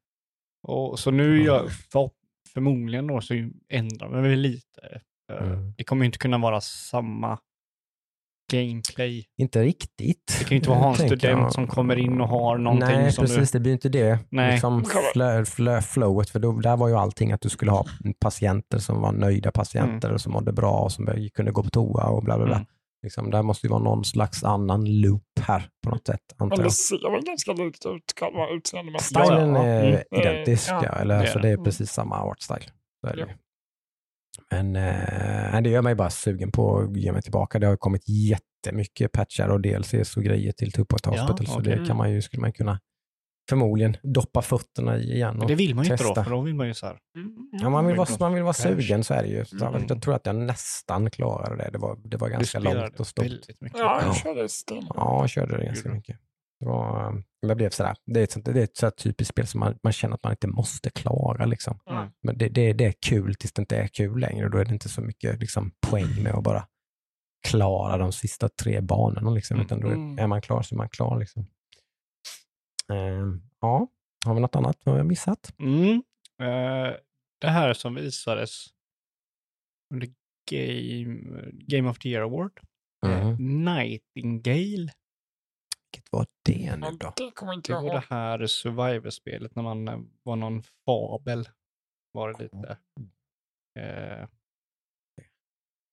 Och, 0.69 0.98
så 0.98 1.11
nu 1.11 1.39
Ja. 1.39 1.44
gör, 1.44 1.69
för, 1.69 2.11
förmodligen 2.55 3.07
då 3.07 3.20
så 3.20 3.35
ändrar 3.69 4.23
vi 4.23 4.36
lite. 4.36 5.01
Eh, 5.32 5.47
Mm. 5.47 5.74
Det 5.77 5.85
kommer 5.85 6.03
ju 6.03 6.07
inte 6.07 6.19
kunna 6.19 6.39
vara 6.39 6.61
samma 6.61 7.39
gameplay. 8.53 9.24
Inte 9.39 9.62
riktigt. 9.62 10.36
Det 10.39 10.44
kan 10.44 10.51
ju 10.51 10.57
inte 10.57 10.70
vara 10.70 10.89
en 10.89 10.94
student 10.94 11.23
jag. 11.23 11.53
som 11.53 11.66
kommer 11.66 11.97
in 11.97 12.20
och 12.20 12.28
har 12.28 12.59
någonting 12.59 12.89
Nej, 12.89 13.12
som 13.12 13.24
precis. 13.24 13.51
Det 13.51 13.61
blir 13.61 13.73
inte 13.73 13.89
det. 13.89 14.19
Nej. 14.31 14.53
Liksom 14.53 14.85
flö, 15.12 15.44
flö, 15.44 15.81
flowet, 15.82 16.31
för 16.31 16.39
då, 16.39 16.53
där 16.53 16.77
var 16.77 16.89
ju 16.89 16.94
allting 16.94 17.32
att 17.32 17.40
du 17.40 17.48
skulle 17.48 17.70
ha 17.70 17.85
patienter 18.20 18.78
som 18.78 19.01
var 19.03 19.12
nöjda 19.12 19.53
patienter 19.53 20.12
och 20.12 20.20
som 20.20 20.32
mådde 20.32 20.53
bra 20.53 20.78
och 20.78 20.93
som 20.93 21.28
kunde 21.35 21.53
gå 21.53 21.62
på 21.62 21.70
toa 21.70 22.05
och 22.09 22.23
bla 22.24 22.36
bla 22.36 22.47
bla. 22.47 22.57
Mm. 22.57 22.66
Liksom, 23.03 23.31
där 23.31 23.43
måste 23.43 23.66
ju 23.66 23.70
vara 23.70 23.82
någon 23.82 24.05
slags 24.05 24.44
annan 24.44 25.01
loop 25.01 25.23
här 25.40 25.69
på 25.85 25.90
något 25.90 26.07
sätt, 26.07 26.20
antar 26.32 26.47
Men 26.47 26.59
jag. 26.59 26.66
det 26.66 26.70
ser 26.70 27.11
väl 27.11 27.24
ganska 27.24 27.53
likt 27.53 27.86
ut 27.86 28.15
själva 28.20 28.48
utseendemässigt. 28.48 29.20
Stilen 29.20 29.55
Ja, 29.55 29.62
är 29.65 29.85
mm. 29.89 30.01
identisk, 30.11 30.70
Ja, 30.70 30.81
ja, 30.85 30.90
eller, 30.93 31.19
det 31.19 31.24
är 31.28 31.32
så 31.32 31.39
det. 31.39 31.43
det 31.43 31.48
är 31.48 31.53
Mm. 31.55 31.65
precis 31.65 31.90
samma 31.90 32.16
artstyle. 32.23 32.65
Så 33.01 33.07
är 33.11 33.16
det 33.16 33.20
Ja. 33.20 33.27
Men 34.51 34.77
eh, 34.77 35.63
det 35.63 35.71
gör 35.71 35.83
mig 35.83 35.95
bara 35.95 36.11
sugen 36.11 36.53
på 36.53 36.79
att 36.79 36.97
ge 36.97 37.13
mig 37.13 37.23
tillbaka. 37.23 37.59
Det 37.59 37.67
har 37.67 37.77
kommit 37.77 38.03
jättemycket 38.09 39.13
patchar 39.13 39.49
och 39.49 39.61
DLCs 39.61 40.17
och 40.17 40.23
grejer 40.23 40.53
till 40.53 40.73
Two 40.73 40.85
Point 40.85 41.01
Ja, 41.05 41.11
Hospital, 41.23 41.47
så 41.47 41.61
det 41.61 41.87
kan 41.87 41.97
man 41.97 42.13
ju, 42.13 42.23
skulle 42.23 42.41
man 42.41 42.53
kunna 42.53 42.81
förmodligen 43.49 43.97
doppa 44.03 44.43
fötterna 44.43 44.97
i 44.99 45.13
igen. 45.13 45.35
Men 45.35 45.43
Och, 45.43 45.49
det 45.49 45.55
vill 45.55 45.75
man 45.75 45.85
ju 45.85 45.93
inte 45.93 46.05
då, 46.05 46.09
testa. 46.09 46.25
för 46.25 46.31
då 46.31 46.41
vill 46.41 46.55
man 46.55 46.67
ju 46.67 46.75
så 46.75 46.87
här. 46.87 46.99
Mm. 47.17 47.33
ja, 47.53 47.71
man, 47.71 47.87
vill 47.87 47.97
vara, 47.97 48.09
man 48.21 48.35
vill 48.35 48.43
vara 48.43 48.53
sugen, 48.53 49.05
så 49.05 49.15
är 49.15 49.23
det 49.23 49.29
ju. 49.29 49.45
Så 49.45 49.67
Mm. 49.67 49.85
Jag 49.89 50.03
tror 50.03 50.15
att 50.15 50.27
jag 50.27 50.37
nästan 50.37 51.11
klarade 51.11 51.57
det. 51.57 51.71
Det 51.73 51.79
var, 51.79 51.99
det 52.05 52.17
var 52.17 52.29
ganska 52.29 52.59
långt 52.59 53.01
och 53.01 53.07
stort. 53.07 53.25
väldigt 53.25 53.61
mycket. 53.61 53.79
Ja, 53.79 53.99
Ja. 54.01 54.07
jag 54.07 54.17
körde 54.17 54.49
sten. 54.49 54.87
Ja, 54.95 55.21
jag 55.21 55.31
körde 55.31 55.57
det 55.59 55.65
ganska 55.65 55.89
mycket. 55.89 56.17
Det 56.61 56.66
var, 56.66 57.09
um, 57.09 57.24
jag 57.41 57.57
blev 57.57 57.70
sådär, 57.70 57.97
det 58.07 58.20
är 58.20 58.24
ett, 58.24 58.33
sånt, 58.33 58.45
det 58.45 58.61
är 58.61 58.65
ett 58.65 58.77
sådär 58.77 58.91
typiskt 58.91 59.35
spel 59.35 59.47
som 59.47 59.61
man, 59.61 59.78
man 59.83 59.93
känner 59.93 60.15
att 60.15 60.23
man 60.23 60.33
inte 60.33 60.47
måste 60.49 60.91
klara. 60.91 61.45
Liksom. 61.47 61.78
Mm. 61.91 62.09
Men 62.23 62.39
det, 62.39 62.49
det, 62.49 62.73
det 62.73 62.85
är 62.85 62.95
kul 63.07 63.35
tills 63.35 63.53
det 63.53 63.62
inte 63.62 63.77
är 63.77 63.89
kul 63.89 64.20
längre. 64.20 64.49
Då 64.49 64.59
är 64.59 64.65
det 64.65 64.73
inte 64.73 64.89
så 64.89 65.01
mycket 65.01 65.41
liksom, 65.41 65.73
poäng 65.91 66.23
med 66.23 66.33
att 66.35 66.45
bara 66.45 66.66
klara 67.49 67.97
de 67.99 68.12
sista 68.12 68.49
tre 68.49 68.81
banorna. 68.81 69.31
Liksom, 69.31 69.61
utan 69.61 69.81
då 69.81 69.87
Mm. 69.89 70.19
är, 70.19 70.23
är 70.23 70.27
man 70.27 70.43
klar 70.43 70.62
så 70.62 70.74
är 70.74 70.77
man 70.77 70.89
klar. 70.89 71.19
Liksom. 71.19 71.47
Ehm, 72.93 73.43
ja, 73.61 73.89
har 74.27 74.35
vi 74.35 74.41
något 74.41 74.57
annat 74.57 74.77
vi 74.85 74.91
har 74.91 75.05
missat? 75.05 75.53
Mm. 75.59 76.03
Eh, 76.43 76.95
det 77.41 77.49
här 77.49 77.73
som 77.74 77.95
visades 77.95 78.66
under 79.95 80.09
Game, 80.51 81.20
Game 81.53 81.91
of 81.91 81.99
the 81.99 82.09
Year 82.09 82.23
Award. 82.23 82.61
Mm. 83.07 83.65
Nightingale. 83.65 84.93
Var 86.19 86.27
det 86.45 86.77
nu 86.77 86.87
då? 87.01 87.13
Det 87.17 87.31
kommer 87.31 87.53
inte 87.53 87.73
Det 87.73 87.77
jag 87.77 87.83
var 87.83 87.89
ihåg. 87.93 88.03
det 88.09 88.15
här 88.15 88.47
Survivor-spelet 88.47 89.55
när 89.55 89.63
man 89.63 89.89
eh, 89.89 89.99
var 90.23 90.37
någon 90.37 90.63
fabel. 90.87 91.49
Var 92.13 92.33
det 92.33 92.43
lite. 92.43 92.79
Eh, 93.79 94.29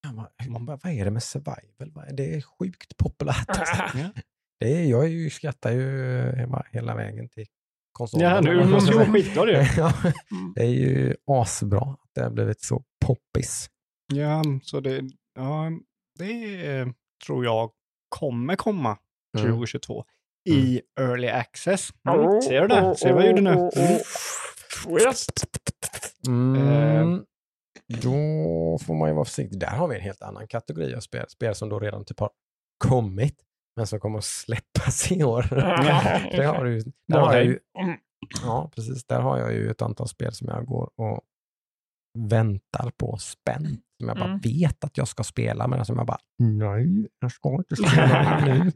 Ja, 0.08 0.12
vad, 0.40 0.50
man 0.50 0.66
bara, 0.66 0.80
vad 0.84 0.94
är 0.94 1.06
det 1.06 1.12
med 1.12 1.24
survival? 1.24 1.92
Vad 1.94 2.08
är- 2.08 2.14
Det 2.14 2.36
är 2.36 2.42
sjukt 2.42 2.98
populärt. 2.98 3.46
Alltså. 3.50 3.98
ja. 3.98 4.10
Det 4.60 4.74
är, 4.78 4.86
jag 4.86 5.04
är 5.04 5.08
ju, 5.08 5.30
skrattar 5.30 5.72
ju 5.72 5.88
hela, 6.36 6.66
hela 6.72 6.96
vägen 6.96 7.30
till 7.30 7.46
konsolen. 7.92 8.30
ja, 8.30 8.42
nu 8.42 8.66
måste 8.66 8.92
du 8.92 8.98
vara 8.98 9.08
skitglad 9.14 9.50
ju. 9.50 9.54
Ja, 9.78 9.94
Mm. 10.32 10.54
det 10.56 10.62
är 10.62 10.70
ju 10.70 11.16
asbra 11.28 11.80
att 11.82 12.10
det 12.16 12.24
har 12.24 12.30
blivit 12.30 12.62
så 12.62 12.84
poppis. 13.06 13.70
Ja, 14.14 14.44
så 14.64 14.80
det, 14.80 15.02
ja, 15.36 15.72
det 16.20 16.66
eh, 16.78 16.88
tror 17.26 17.46
jag 17.46 17.72
kommer 18.10 18.56
komma 18.56 18.98
Mm. 19.38 19.52
2022 19.52 20.06
i 20.50 20.82
Early 21.00 21.28
Access. 21.28 21.90
Mm. 22.10 22.42
Ser 22.42 22.62
du 22.62 22.68
det? 22.68 22.96
Ser 22.98 23.08
du 23.08 23.14
vad 23.14 23.24
jag 23.24 23.30
gjorde 23.30 23.42
nu? 23.42 23.50
Mm. 23.50 23.70
Twist. 24.86 25.46
Mm. 26.28 27.26
Då 28.02 28.12
får 28.86 28.94
man 28.96 29.10
ju 29.10 29.14
vara 29.16 29.26
försiktig. 29.26 29.60
Där 29.60 29.68
har 29.68 29.88
vi 29.88 29.96
en 29.96 30.02
helt 30.02 30.22
annan 30.22 30.48
kategori 30.48 30.96
av 30.96 31.00
spel. 31.00 31.26
Spel 31.30 31.56
som 31.56 31.70
då 31.70 31.80
redan 31.80 32.06
typ 32.06 32.20
har 32.20 32.30
kommit, 32.86 33.36
men 33.76 33.88
som 33.88 34.00
kommer 34.00 34.18
att 34.18 34.24
släppas 34.26 35.12
i 35.12 35.24
år. 35.24 35.46
det 36.38 36.44
har 36.46 36.66
du, 36.66 36.84
där 37.08 37.20
har 37.20 37.34
jag 37.34 37.46
ju, 37.46 37.60
Mm. 37.80 37.98
ja, 38.44 38.72
precis. 38.76 39.06
Där 39.06 39.20
har 39.22 39.40
jag 39.40 39.54
ju 39.54 39.70
ett 39.72 39.82
antal 39.82 40.08
spel 40.08 40.34
som 40.34 40.48
jag 40.48 40.66
går 40.66 40.90
och 40.96 41.22
väntar 42.20 42.92
på 42.98 43.18
spänt. 43.18 43.80
Som 44.00 44.08
jag 44.08 44.18
bara 44.18 44.28
Mm. 44.30 44.40
vet 44.40 44.84
att 44.84 44.98
jag 44.98 45.08
ska 45.08 45.24
spela, 45.24 45.68
men 45.68 45.86
som 45.86 45.98
jag 45.98 46.08
bara, 46.08 46.20
nej, 46.40 47.08
jag 47.20 47.32
ska 47.32 47.50
inte 47.56 47.76
spela 47.76 48.42
det 48.46 48.54
nu. 48.64 48.72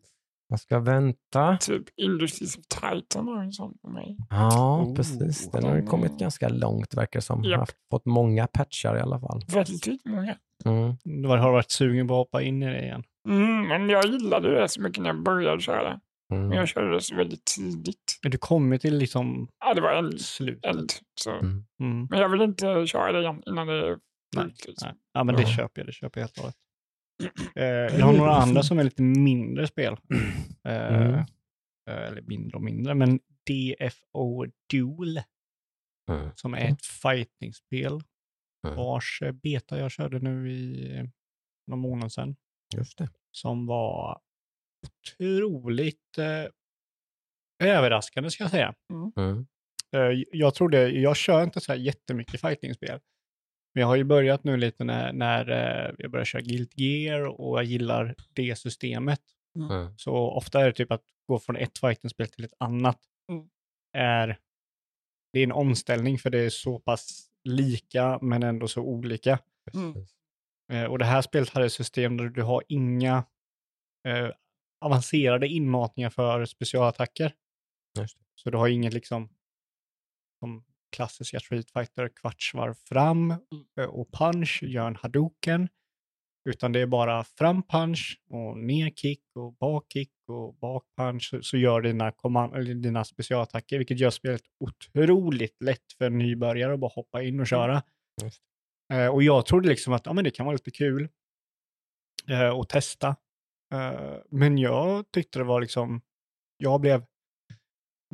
Jag 0.49 0.59
ska 0.59 0.79
vänta. 0.79 1.57
Typ 1.61 1.83
Industries 1.97 2.57
of 2.57 2.63
Titan 2.67 3.27
har 3.27 3.43
en 3.43 3.51
sån 3.51 3.77
för 3.81 3.89
mig. 3.89 4.17
Ja, 4.29 4.81
Oh, 4.81 4.95
precis. 4.95 5.51
Den 5.51 5.63
har 5.63 5.75
ju 5.75 5.85
kommit 5.85 6.19
ganska 6.19 6.49
långt 6.49 6.93
verkar 6.93 7.19
som. 7.19 7.43
Japp. 7.43 7.59
Har 7.59 7.67
fått 7.91 8.05
många 8.05 8.47
patchar 8.47 8.97
i 8.97 8.99
alla 8.99 9.19
fall. 9.19 9.41
Väldigt 9.47 10.05
många. 10.05 10.35
Mm. 10.65 10.95
Du 11.03 11.27
har 11.27 11.51
varit 11.51 11.71
sugen 11.71 12.07
på 12.07 12.13
att 12.13 12.17
hoppa 12.27 12.41
in 12.41 12.63
i 12.63 12.65
det 12.65 12.81
igen. 12.83 13.03
Mm, 13.29 13.67
men 13.67 13.89
jag 13.89 14.05
gillade 14.05 14.61
det 14.61 14.69
så 14.69 14.81
mycket 14.81 15.03
när 15.03 15.09
jag 15.09 15.23
började 15.23 15.61
köra. 15.61 15.99
Mm. 16.33 16.47
Men 16.47 16.57
jag 16.57 16.67
körde 16.67 16.93
det 16.93 17.01
så 17.01 17.15
väldigt 17.15 17.45
tidigt. 17.45 18.19
Men 18.23 18.31
du 18.31 18.37
kommer 18.37 18.77
till 18.77 18.97
liksom 18.97 19.47
Ja, 19.65 19.73
det 19.73 19.81
var 19.81 19.91
eld. 19.93 20.21
slutet. 20.21 20.65
eld 20.65 20.91
så. 21.21 21.31
Mm. 21.31 21.65
Mm. 21.81 22.07
Men 22.09 22.19
jag 22.19 22.29
vill 22.29 22.41
inte 22.41 22.87
köra 22.87 23.11
det 23.11 23.19
igen 23.19 23.43
innan 23.45 23.67
det 23.67 23.73
är 23.73 23.97
Nej, 24.35 24.43
slut. 24.45 24.65
Liksom. 24.67 24.87
Nej. 24.87 24.95
Ja, 25.13 25.23
men 25.23 25.35
det 25.35 25.41
Ja. 25.41 25.47
köper 25.47 25.81
jag. 25.81 25.87
Det 25.87 25.91
köper 25.93 26.19
jag 26.19 26.23
helt 26.27 26.37
och 26.37 26.41
hållet. 26.43 26.55
Eh, 27.55 27.65
jag 27.65 28.05
har 28.05 28.13
några 28.13 28.35
andra 28.35 28.63
som 28.63 28.79
är 28.79 28.83
lite 28.83 29.01
mindre 29.01 29.67
spel. 29.67 29.93
Eh, 30.63 30.95
Mm. 30.95 31.13
eh, 31.13 31.23
eller 32.07 32.21
mindre 32.21 32.57
och 32.57 32.63
mindre, 32.63 32.95
men 32.95 33.19
DFO 33.47 34.45
Duel 34.71 35.21
Mm. 36.09 36.29
som 36.35 36.53
är 36.53 36.71
ett 36.71 36.85
fightingspel 36.85 37.91
Mm. 38.67 38.77
vars 38.77 39.21
beta 39.43 39.79
jag 39.79 39.91
körde 39.91 40.19
nu 40.19 40.51
i 40.51 41.03
någon 41.67 41.79
månad 41.79 42.11
sedan. 42.11 42.35
Just 42.77 42.97
det. 42.97 43.09
som 43.31 43.65
var 43.65 44.19
otroligt 44.87 46.17
eh, 46.17 46.45
överraskande 47.67 48.29
ska 48.31 48.43
jag 48.43 48.51
säga. 48.51 48.73
Mm. 49.17 49.47
Eh, 49.95 50.23
jag 50.31 50.55
trodde, 50.55 50.89
jag 50.89 51.15
kör 51.17 51.43
inte 51.43 51.59
så 51.61 51.71
här 51.71 51.79
jättemycket 51.79 52.41
fightingspel. 52.41 52.99
Men 53.77 53.81
jag 53.81 53.87
har 53.87 53.95
ju 53.95 54.03
börjat 54.03 54.43
nu 54.43 54.57
lite 54.57 54.83
när, 54.83 55.13
när 55.13 55.49
eh, 55.49 55.95
jag 55.97 56.11
börjar 56.11 56.25
köra 56.25 56.41
Guild 56.41 56.71
Gear 56.75 57.21
och 57.21 57.57
jag 57.57 57.63
gillar 57.63 58.15
det 58.33 58.55
systemet. 58.55 59.21
Mm. 59.55 59.97
Så 59.97 60.15
ofta 60.15 60.61
är 60.61 60.65
det 60.65 60.73
typ 60.73 60.91
att 60.91 61.03
gå 61.27 61.39
från 61.39 61.55
ett 61.55 61.77
fightingspel 61.77 62.27
till 62.27 62.45
ett 62.45 62.53
annat. 62.59 62.99
Mm. 63.31 63.49
Är, 63.93 64.39
det 65.33 65.39
är 65.39 65.43
en 65.43 65.51
omställning 65.51 66.19
för 66.19 66.29
det 66.29 66.39
är 66.39 66.49
så 66.49 66.79
pass 66.79 67.29
lika 67.43 68.19
men 68.21 68.43
ändå 68.43 68.67
så 68.67 68.81
olika. 68.81 69.39
Mm. 69.73 70.05
Eh, 70.71 70.91
och 70.91 70.99
det 70.99 71.05
här 71.05 71.21
spelet 71.21 71.49
hade 71.49 71.65
ett 71.65 71.73
system 71.73 72.17
där 72.17 72.25
du 72.25 72.41
har 72.41 72.63
inga 72.67 73.23
eh, 74.07 74.29
avancerade 74.81 75.47
inmatningar 75.47 76.09
för 76.09 76.45
specialattacker. 76.45 77.33
Så 78.35 78.49
du 78.49 78.57
har 78.57 78.67
inget 78.67 78.93
liksom 78.93 79.29
som 80.39 80.63
klassiska 80.95 81.39
Street 81.39 81.71
Fighter 81.71 82.09
kvartsvarv 82.09 82.73
fram 82.73 83.31
eh, 83.79 83.85
och 83.89 84.11
punch, 84.11 84.63
gör 84.63 84.87
en 84.87 84.95
hadoken. 84.95 85.69
Utan 86.49 86.71
det 86.71 86.79
är 86.79 86.85
bara 86.85 87.23
fram 87.23 87.63
punch 87.63 88.21
och 88.29 88.57
ner 88.57 88.89
kick 88.89 89.23
och 89.35 89.53
bak 89.53 89.85
kick 89.93 90.11
och 90.27 90.55
bak 90.55 90.83
punch 90.97 91.29
så, 91.29 91.41
så 91.41 91.57
gör 91.57 91.81
dina, 91.81 92.13
dina 92.73 93.03
specialattacker 93.03 93.77
vilket 93.77 93.99
gör 93.99 94.09
spelet 94.09 94.41
otroligt 94.59 95.61
lätt 95.63 95.93
för 95.97 96.05
en 96.05 96.17
nybörjare 96.17 96.73
att 96.73 96.79
bara 96.79 96.91
hoppa 96.95 97.23
in 97.23 97.39
och 97.39 97.47
köra. 97.47 97.83
Just 98.23 98.41
Eh, 98.93 99.07
och 99.07 99.23
jag 99.23 99.45
trodde 99.45 99.69
liksom 99.69 99.93
att 99.93 100.05
ja, 100.05 100.13
men 100.13 100.23
det 100.23 100.31
kan 100.31 100.45
vara 100.45 100.53
lite 100.53 100.71
kul 100.71 101.09
eh, 102.29 102.49
att 102.49 102.69
testa. 102.69 103.15
Men 104.29 104.57
jag 104.57 105.11
tyckte 105.11 105.39
det 105.39 105.45
var 105.45 105.61
liksom, 105.61 106.01
jag 106.57 106.81
blev 106.81 107.05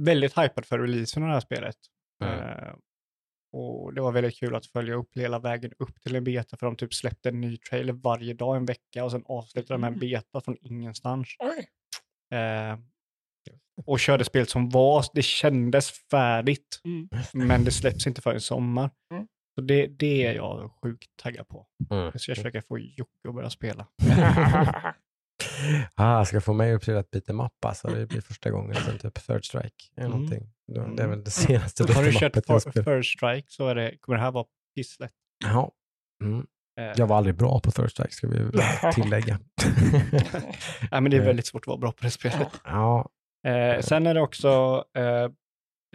väldigt 0.01 0.37
hypad 0.37 0.65
för 0.65 0.79
releasen 0.79 1.23
av 1.23 1.27
det 1.27 1.33
här 1.33 1.41
spelet. 1.41 1.75
Mm. 2.23 2.67
Eh, 2.67 2.73
och 3.55 3.93
det 3.93 4.01
var 4.01 4.11
väldigt 4.11 4.35
kul 4.39 4.55
att 4.55 4.65
följa 4.65 4.93
upp 4.95 5.17
hela 5.17 5.39
vägen 5.39 5.71
upp 5.79 6.01
till 6.01 6.15
en 6.15 6.23
beta 6.23 6.57
för 6.57 6.65
de 6.65 6.75
typ 6.75 6.93
släppte 6.93 7.29
en 7.29 7.41
ny 7.41 7.57
trailer 7.57 7.93
varje 7.93 8.33
dag 8.33 8.55
en 8.55 8.65
vecka 8.65 9.03
och 9.03 9.11
sen 9.11 9.23
avslutade 9.25 9.73
de 9.73 9.81
med 9.81 9.87
en 9.87 9.93
Mm. 9.93 9.99
beta 9.99 10.41
från 10.41 10.57
ingenstans. 10.61 11.27
Eh, 12.33 12.79
och 13.85 13.99
körde 13.99 14.23
spel 14.25 14.47
som 14.47 14.69
var, 14.69 15.05
det 15.13 15.21
kändes 15.21 15.91
färdigt 16.11 16.81
Mm. 16.85 17.09
men 17.33 17.63
det 17.63 17.71
släpps 17.71 18.07
inte 18.07 18.21
förrän 18.21 18.41
sommar. 18.41 18.89
Mm. 19.11 19.27
Så 19.55 19.61
det, 19.61 19.87
det 19.87 20.25
är 20.25 20.33
jag 20.33 20.71
sjukt 20.83 21.09
taggad 21.15 21.47
på. 21.47 21.67
Mm. 21.91 22.03
Jag 22.03 22.21
ska 22.21 22.35
försöka 22.35 22.61
få 22.61 22.79
Jocke 22.79 23.29
att 23.29 23.35
börja 23.35 23.49
spela. 23.49 23.87
Ah, 25.95 26.25
ska 26.25 26.41
få 26.41 26.53
mig 26.53 26.73
upp 26.73 26.83
till 26.83 26.97
att 26.97 27.11
byta 27.11 27.33
mapp 27.33 27.65
alltså. 27.65 27.87
Det 27.87 28.05
blir 28.05 28.21
första 28.21 28.49
gången 28.51 28.75
sen 28.75 28.97
typ 28.99 29.25
Third 29.27 29.45
Strike. 29.45 29.75
Eller 29.97 30.07
Mm. 30.07 30.19
någonting. 30.19 30.49
Det 30.67 30.79
är 30.79 30.83
Mm. 30.85 31.09
väl 31.09 31.23
det 31.23 31.31
senaste 31.31 31.93
Har 31.93 32.03
du 32.03 32.11
kört 32.11 32.35
jag. 32.75 32.85
First 32.85 33.09
Strike 33.17 33.47
så 33.49 33.67
är 33.67 33.75
det, 33.75 33.97
kommer 34.01 34.17
det 34.17 34.23
här 34.23 34.31
vara 34.31 34.45
pisslätt. 34.75 35.11
Ja. 35.45 35.71
Mm. 36.23 36.45
Eh, 36.79 36.93
Jag 36.97 37.07
var 37.07 37.17
aldrig 37.17 37.35
bra 37.35 37.59
på 37.59 37.71
Third 37.71 37.91
Strike 37.91 38.11
ska 38.13 38.27
vi 38.27 38.51
tillägga. 38.93 39.39
nej, 40.91 41.01
men 41.01 41.11
det 41.11 41.17
är 41.17 41.21
eh. 41.21 41.25
väldigt 41.27 41.47
svårt 41.47 41.63
att 41.63 41.67
vara 41.67 41.77
bra 41.77 41.91
på 41.91 42.03
det 42.05 42.11
spelet. 42.11 42.47
ja. 42.63 43.09
Eh, 43.47 43.81
sen 43.81 44.07
är 44.07 44.13
det 44.13 44.21
också, 44.21 44.83
eh, 44.97 45.29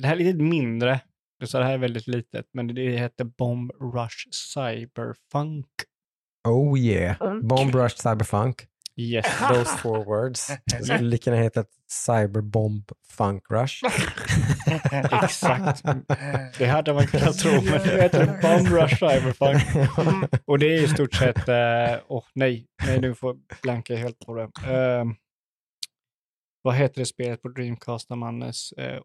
det 0.01 0.07
här 0.07 0.13
är 0.13 0.17
lite 0.17 0.43
mindre, 0.43 1.01
Det 1.41 1.47
så 1.47 1.61
här 1.63 1.73
är 1.73 1.79
väldigt 1.79 2.07
litet, 2.07 2.47
men 2.53 2.67
det 2.75 2.91
heter 2.99 3.25
Bomb 3.25 3.71
Rush 3.95 4.29
Cyberfunk. 4.55 5.67
Oh 6.49 6.79
yeah. 6.79 7.41
Bomb 7.43 7.75
Rush 7.75 7.97
Cyberfunk. 7.97 8.67
Yes. 8.99 9.39
Those 9.49 9.77
four 9.79 10.05
words. 10.05 10.51
Det 10.65 10.85
skulle 10.85 11.01
lika 11.01 11.31
gärna 11.31 11.43
heta 11.43 11.65
Cyberbomb 11.91 12.93
Funk 13.09 13.43
Rush. 13.51 13.83
Exakt. 15.25 15.83
Det 16.59 16.67
hade 16.67 16.95
man 16.95 17.07
kunnat 17.07 17.39
tro, 17.39 17.53
men 17.53 17.65
det 17.65 18.03
heter 18.03 18.27
Bomb 18.27 18.69
Rush 18.69 18.97
Cyberfunk. 18.97 19.63
Och 20.47 20.59
det 20.59 20.67
är 20.67 20.83
i 20.83 20.89
stort 20.89 21.15
sett, 21.15 21.49
eh, 21.49 22.01
åh 22.09 22.25
nej, 22.35 22.67
nej 22.87 23.01
nu 23.01 23.15
får 23.15 23.37
blanka 23.63 23.93
jag 23.93 24.01
helt 24.01 24.19
på 24.19 24.35
det. 24.35 24.43
Eh, 24.43 25.05
vad 26.63 26.75
heter 26.75 27.01
det 27.01 27.07
spelet 27.07 27.43
på 27.43 27.49
Dreamcast 27.49 28.11
när 28.11 28.17
man 28.17 28.43
eh, 28.43 28.53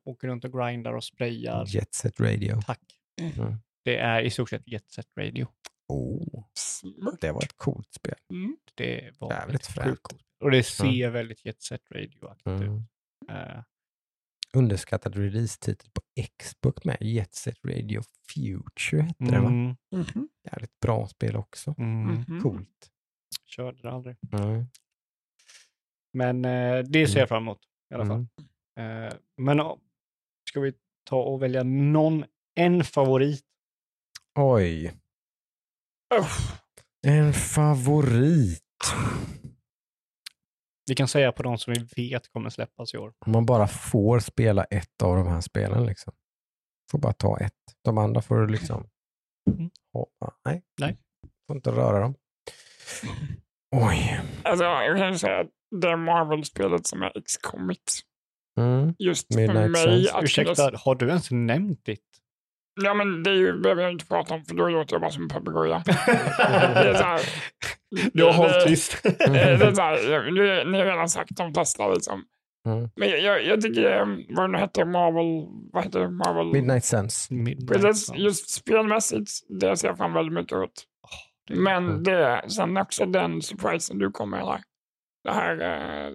åker 0.03 0.27
runt 0.27 0.45
och 0.45 0.53
grindar 0.53 0.93
och 0.93 1.03
sprayar? 1.03 1.65
Jet 1.67 1.93
Set 1.93 2.19
Radio. 2.19 2.61
Tack. 2.61 2.79
Mm. 3.21 3.55
Det 3.85 3.97
är 3.97 4.21
i 4.21 4.29
stort 4.29 4.49
sett 4.49 4.67
Jet 4.67 4.91
Set 4.91 5.05
Radio. 5.19 5.47
Oh, 5.87 6.45
Smart. 6.53 7.21
det 7.21 7.31
var 7.31 7.43
ett 7.43 7.57
coolt 7.57 7.93
spel. 7.93 8.15
Mm. 8.31 8.57
Det 8.75 9.11
var 9.19 9.31
Jävligt 9.31 9.65
fränt. 9.67 9.99
Och 10.43 10.51
det 10.51 10.63
ser 10.63 11.09
väldigt 11.09 11.45
Jet 11.45 11.61
Set 11.61 11.81
Radio-aktigt 11.91 12.61
ut. 12.61 12.67
Mm. 12.69 12.83
Eh, 13.29 13.63
Underskattad 14.55 15.15
release-titel 15.15 15.89
på 15.93 16.01
Xbox 16.39 16.85
med. 16.85 16.97
Jet 17.01 17.35
Set 17.35 17.57
Radio 17.67 18.01
Future 18.33 19.01
hette 19.01 19.23
det 19.25 19.39
va? 19.39 19.47
mm, 19.47 19.75
Mhm. 19.91 20.29
Jävligt 20.51 20.79
bra 20.79 21.07
spel 21.07 21.35
också. 21.35 21.75
mm, 21.77 22.15
Mhm. 22.27 22.41
Coolt. 22.41 22.89
Körde 23.45 23.81
det 23.81 23.91
aldrig. 23.91 24.15
Mm. 24.31 24.65
Men 26.13 26.45
eh, 26.45 26.83
det 26.83 27.07
ser 27.07 27.19
jag 27.19 27.21
Mm. 27.21 27.27
fram 27.27 27.43
emot 27.43 27.59
i 27.91 27.93
alla 27.93 28.05
fall. 28.05 28.25
Mm. 28.77 29.03
Eh, 29.07 29.13
men 29.37 29.57
ja, 29.57 29.79
ska 30.49 30.59
vi 30.59 30.73
ta 31.03 31.23
och 31.23 31.41
välja 31.41 31.63
någon, 31.63 32.25
en 32.55 32.83
favorit? 32.83 33.45
Oj. 34.35 34.93
En 37.07 37.33
favorit. 37.33 38.61
Vi 40.89 40.95
kan 40.95 41.07
säga 41.07 41.31
på 41.31 41.43
de 41.43 41.57
som 41.57 41.73
vi 41.73 42.09
vet 42.09 42.31
kommer 42.31 42.49
släppas 42.49 42.93
i 42.93 42.97
år. 42.97 43.13
Om 43.25 43.31
man 43.31 43.45
bara 43.45 43.67
får 43.67 44.19
spela 44.19 44.63
ett 44.63 45.01
av 45.03 45.15
de 45.15 45.27
här 45.27 45.41
spelen. 45.41 45.85
Liksom. 45.85 46.13
Får 46.91 46.99
bara 46.99 47.13
ta 47.13 47.39
ett. 47.39 47.53
De 47.83 47.97
andra 47.97 48.21
får 48.21 48.35
du 48.35 48.47
liksom... 48.47 48.87
Mm. 49.51 49.69
hoppa. 49.93 50.33
nej. 50.45 50.63
Nej. 50.79 50.97
Får 51.47 51.55
inte 51.55 51.71
röra 51.71 51.99
dem. 51.99 52.15
Oj. 53.75 54.21
Alltså, 54.43 54.63
jag 54.63 54.97
kan 54.97 55.19
säga 55.19 55.39
att 55.39 55.49
det 55.81 55.97
Marvel-spelet 55.97 56.87
som 56.87 57.01
är 57.01 57.17
X-Commit. 57.17 58.01
Mm. 58.59 58.95
Just 58.99 59.33
för 59.33 59.41
Midnight 59.41 59.71
mig 59.71 60.03
Suns. 60.03 60.11
att 60.11 60.23
Ursäkta, 60.23 60.71
har 60.77 60.95
du 60.95 61.07
ens 61.07 61.31
nämnt 61.31 61.85
ditt? 61.85 62.22
Ja, 62.81 62.93
men 62.93 63.23
det 63.23 63.29
är 63.29 63.35
ju, 63.35 63.59
behöver 63.61 63.81
jag 63.83 63.91
inte 63.91 64.05
prata 64.05 64.33
om 64.33 64.45
för 64.45 64.55
då 64.55 64.67
låter 64.69 64.93
jag 64.93 65.01
bara 65.01 65.11
som 65.11 65.23
en 65.23 65.29
papegoja. 65.29 65.83
Du 68.13 68.23
har 68.23 68.33
hållit 68.33 68.67
tyst. 68.67 69.03
det 69.03 69.39
är 69.39 69.73
så 69.73 69.81
här, 69.81 70.31
nu, 70.31 70.63
ni 70.71 70.77
har 70.77 70.85
redan 70.85 71.09
sagt 71.09 71.35
de 71.35 71.53
flesta 71.53 71.87
liksom. 71.93 72.23
Mm. 72.67 72.89
Men 72.95 73.09
jag, 73.09 73.19
jag, 73.21 73.45
jag 73.45 73.61
tycker, 73.61 73.99
eh, 73.99 74.05
vad 74.29 74.49
nu 74.49 74.57
heter, 74.57 74.85
Marvel, 74.85 75.47
vad 75.73 75.83
heter 75.83 75.99
det? 75.99 76.09
Marvel? 76.09 76.51
Midnight 76.51 76.85
Suns. 76.85 77.31
Midnight 77.31 77.81
Precis, 77.81 78.13
just 78.15 78.49
spelmässigt, 78.49 79.31
det 79.61 79.77
ser 79.77 79.87
jag 79.87 79.97
fram 79.97 80.13
väldigt 80.13 80.33
mycket 80.33 80.57
är- 80.57 80.85
Men 81.49 81.85
Mm. 81.89 82.03
det, 82.03 82.43
sen 82.49 82.77
också 82.77 83.05
den 83.05 83.41
surprisen 83.41 83.97
du 83.99 84.11
kommer 84.11 84.37
med 84.37 84.47
där. 84.47 84.61
Det 85.23 85.31
här 85.31 85.61
eh, 85.61 86.13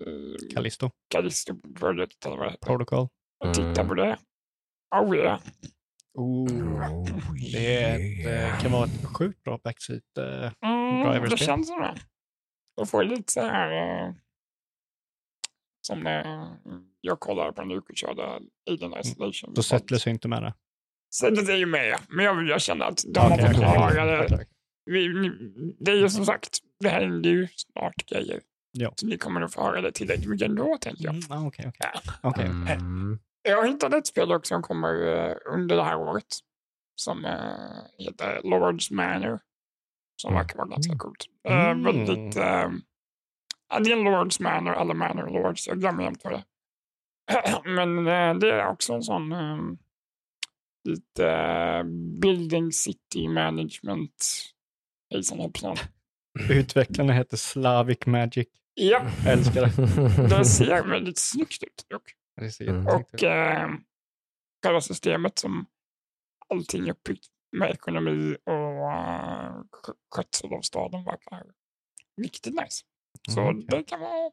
Callisto 0.55 0.91
Callisto-projektet 1.15 2.27
eller 2.27 2.37
vad 2.37 2.47
det 2.47 2.51
heter. 2.51 2.67
Protocol. 2.67 3.09
Och 3.45 3.55
titta 3.55 3.81
Mm. 3.81 3.89
på 3.89 3.95
det. 3.95 4.19
Oh 4.97 5.17
yeah. 5.17 5.39
Oh. 6.19 6.47
Det 7.53 7.83
är 7.83 7.95
ett, 7.95 8.53
eh, 8.55 8.61
kan 8.61 8.73
vara 8.73 8.85
ett 8.85 9.05
sjukt 9.17 9.43
bra 9.45 9.59
backseat. 9.65 10.03
eh, 10.19 10.53
Mm, 10.63 11.23
det 11.31 11.37
känns 11.37 11.69
som 11.69 11.81
det. 11.81 11.95
Jag 12.77 12.89
får 12.91 13.05
lite 13.05 13.33
så 13.33 13.41
här 13.41 13.73
eh, 14.07 14.15
som 15.81 16.01
när 16.01 16.49
jag 17.01 17.21
kollade 17.21 17.53
på 17.53 17.65
när 17.65 17.75
du 17.75 17.83
körde 17.95 18.23
Alien 18.71 18.95
Isolation. 19.01 19.55
Då 19.55 19.63
Settlers 19.63 20.07
är 20.07 20.11
inte 20.11 20.29
med 20.29 20.43
det. 20.43 20.55
Settlers 21.15 21.49
är 21.49 21.57
ju 21.57 21.67
med, 21.67 21.99
men 22.09 22.25
jag, 22.25 22.49
jag 22.49 22.61
känner 22.61 22.85
att 22.85 23.05
de 23.15 23.21
har 23.21 23.37
det. 23.95 24.25
Okej, 24.25 24.27
okej. 24.35 24.47
Vi, 24.85 25.09
det 25.81 25.91
är 25.91 25.97
ju 25.97 26.09
som 26.09 26.25
sagt, 26.27 26.59
det 26.81 26.89
händer 26.89 27.31
ju 27.31 27.49
snart 27.57 28.07
grejer. 28.07 28.41
Ja. 28.73 28.93
Så 28.97 29.07
ni 29.07 29.19
kommer 29.19 29.41
nog 29.41 29.53
få 29.53 29.63
höra 29.63 29.81
det 29.81 29.93
tillräckligt 29.93 30.29
mycket 30.29 30.49
ändå, 30.49 30.79
tänker 30.81 31.05
jag. 31.05 31.15
Mm, 31.33 31.47
Okej, 31.47 31.65
okej. 31.69 31.91
Ja. 32.05 32.13
Okej. 32.23 32.45
Mm. 32.47 33.19
Jag 33.49 33.69
hittade 33.69 33.97
ett 33.97 34.07
spel 34.07 34.33
också 34.33 34.55
som 34.55 34.63
kommer 34.63 35.07
eh, 35.31 35.35
under 35.47 35.77
det 35.77 35.85
här 35.85 35.97
året. 35.97 36.39
Som 36.95 37.25
eh, 37.25 38.05
heter 38.05 38.41
Lords 38.45 38.91
Manor. 38.91 39.41
Som 40.23 40.31
Mm. 40.33 40.43
verkar 40.43 40.57
vara 40.59 40.69
ganska 40.69 40.97
coolt. 40.99 41.25
Mm. 41.49 41.87
Eh, 41.87 41.93
väldigt... 41.93 42.37
Eh, 42.37 42.69
ja, 43.69 43.79
det 43.81 43.93
är 43.93 44.05
Lords 44.05 44.41
Manor, 44.41 44.81
eller 44.81 44.95
Manor 44.95 45.31
Lords. 45.43 45.69
Jag 45.69 45.81
glömmer 45.81 46.03
jämt 46.05 46.23
det. 46.23 46.45
Men 47.65 48.05
det 48.41 48.53
är 48.53 48.67
också 48.67 48.93
en 48.93 49.03
sån... 49.03 49.33
Eh, 49.33 49.59
lite 50.85 51.29
eh, 51.31 51.85
Building 52.23 52.73
City 52.73 53.29
Management. 53.29 54.27
Hejsan 55.11 55.39
hoppsan. 55.39 55.77
Utvecklarna 56.51 57.13
heter 57.13 57.37
Slavic 57.37 58.07
Magic. 58.07 58.49
Ja, 58.75 59.03
Jag 59.25 59.33
älskar 59.33 59.63
det. 59.63 60.29
det 60.39 60.45
ser 60.45 60.83
väldigt 60.89 61.19
snyggt 61.19 61.63
ut 61.63 61.87
dock. 61.89 62.03
Ser 62.53 62.69
Mm. 62.69 62.87
Och 62.87 63.23
eh, 63.25 63.69
själva 64.65 64.81
systemet 64.81 65.39
som 65.39 65.67
allting 66.49 66.87
är 66.89 66.93
uppbyggt 66.93 67.27
med 67.57 67.71
ekonomi 67.71 68.37
och 68.45 68.53
skö- 69.73 69.95
skötsel 70.15 70.53
av 70.55 70.61
staden 70.61 71.05
verkar 71.05 71.45
riktigt 72.23 72.55
nice. 72.55 72.85
Så 73.31 73.41
Mm, 73.41 73.57
okej. 73.59 73.67
det 73.79 73.85
kan 73.85 74.01
vara 74.01 74.31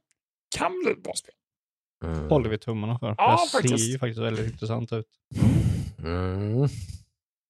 kan 0.57 0.79
bli 0.83 0.91
ett 0.91 1.03
bra 1.03 1.13
spel. 1.13 1.33
Mm. 2.03 2.29
håller 2.29 2.49
vi 2.49 2.57
tummarna 2.57 2.99
för. 2.99 3.15
Ja, 3.17 3.31
det 3.43 3.49
ser 3.49 3.57
faktiskt. 3.57 3.93
ju 3.93 3.99
faktiskt 3.99 4.21
väldigt 4.21 4.51
intressant 4.51 4.93
ut. 4.93 5.07
Mm. 5.99 6.67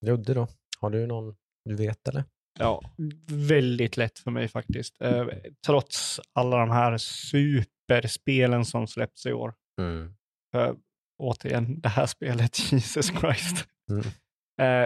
Ludde 0.06 0.34
då? 0.34 0.48
Har 0.80 0.90
du 0.90 1.08
någon 1.08 1.36
du 1.66 1.76
vet 1.76 2.08
eller? 2.08 2.24
Ja, 2.60 2.82
väldigt 3.32 3.98
lätt 3.98 4.20
för 4.20 4.32
mig 4.32 4.48
faktiskt. 4.48 5.02
Eh, 5.02 5.28
trots 5.66 6.20
alla 6.34 6.58
de 6.58 6.70
här 6.72 6.98
superspelen 6.98 8.66
som 8.66 8.88
släpps 8.88 9.26
i 9.26 9.34
år. 9.34 9.54
Mm. 9.82 10.16
För, 10.56 10.78
återigen, 11.18 11.80
det 11.82 11.90
här 11.90 12.06
spelet, 12.06 12.60
Jesus 12.72 13.08
Christ. 13.20 13.68
Mm. 13.90 14.06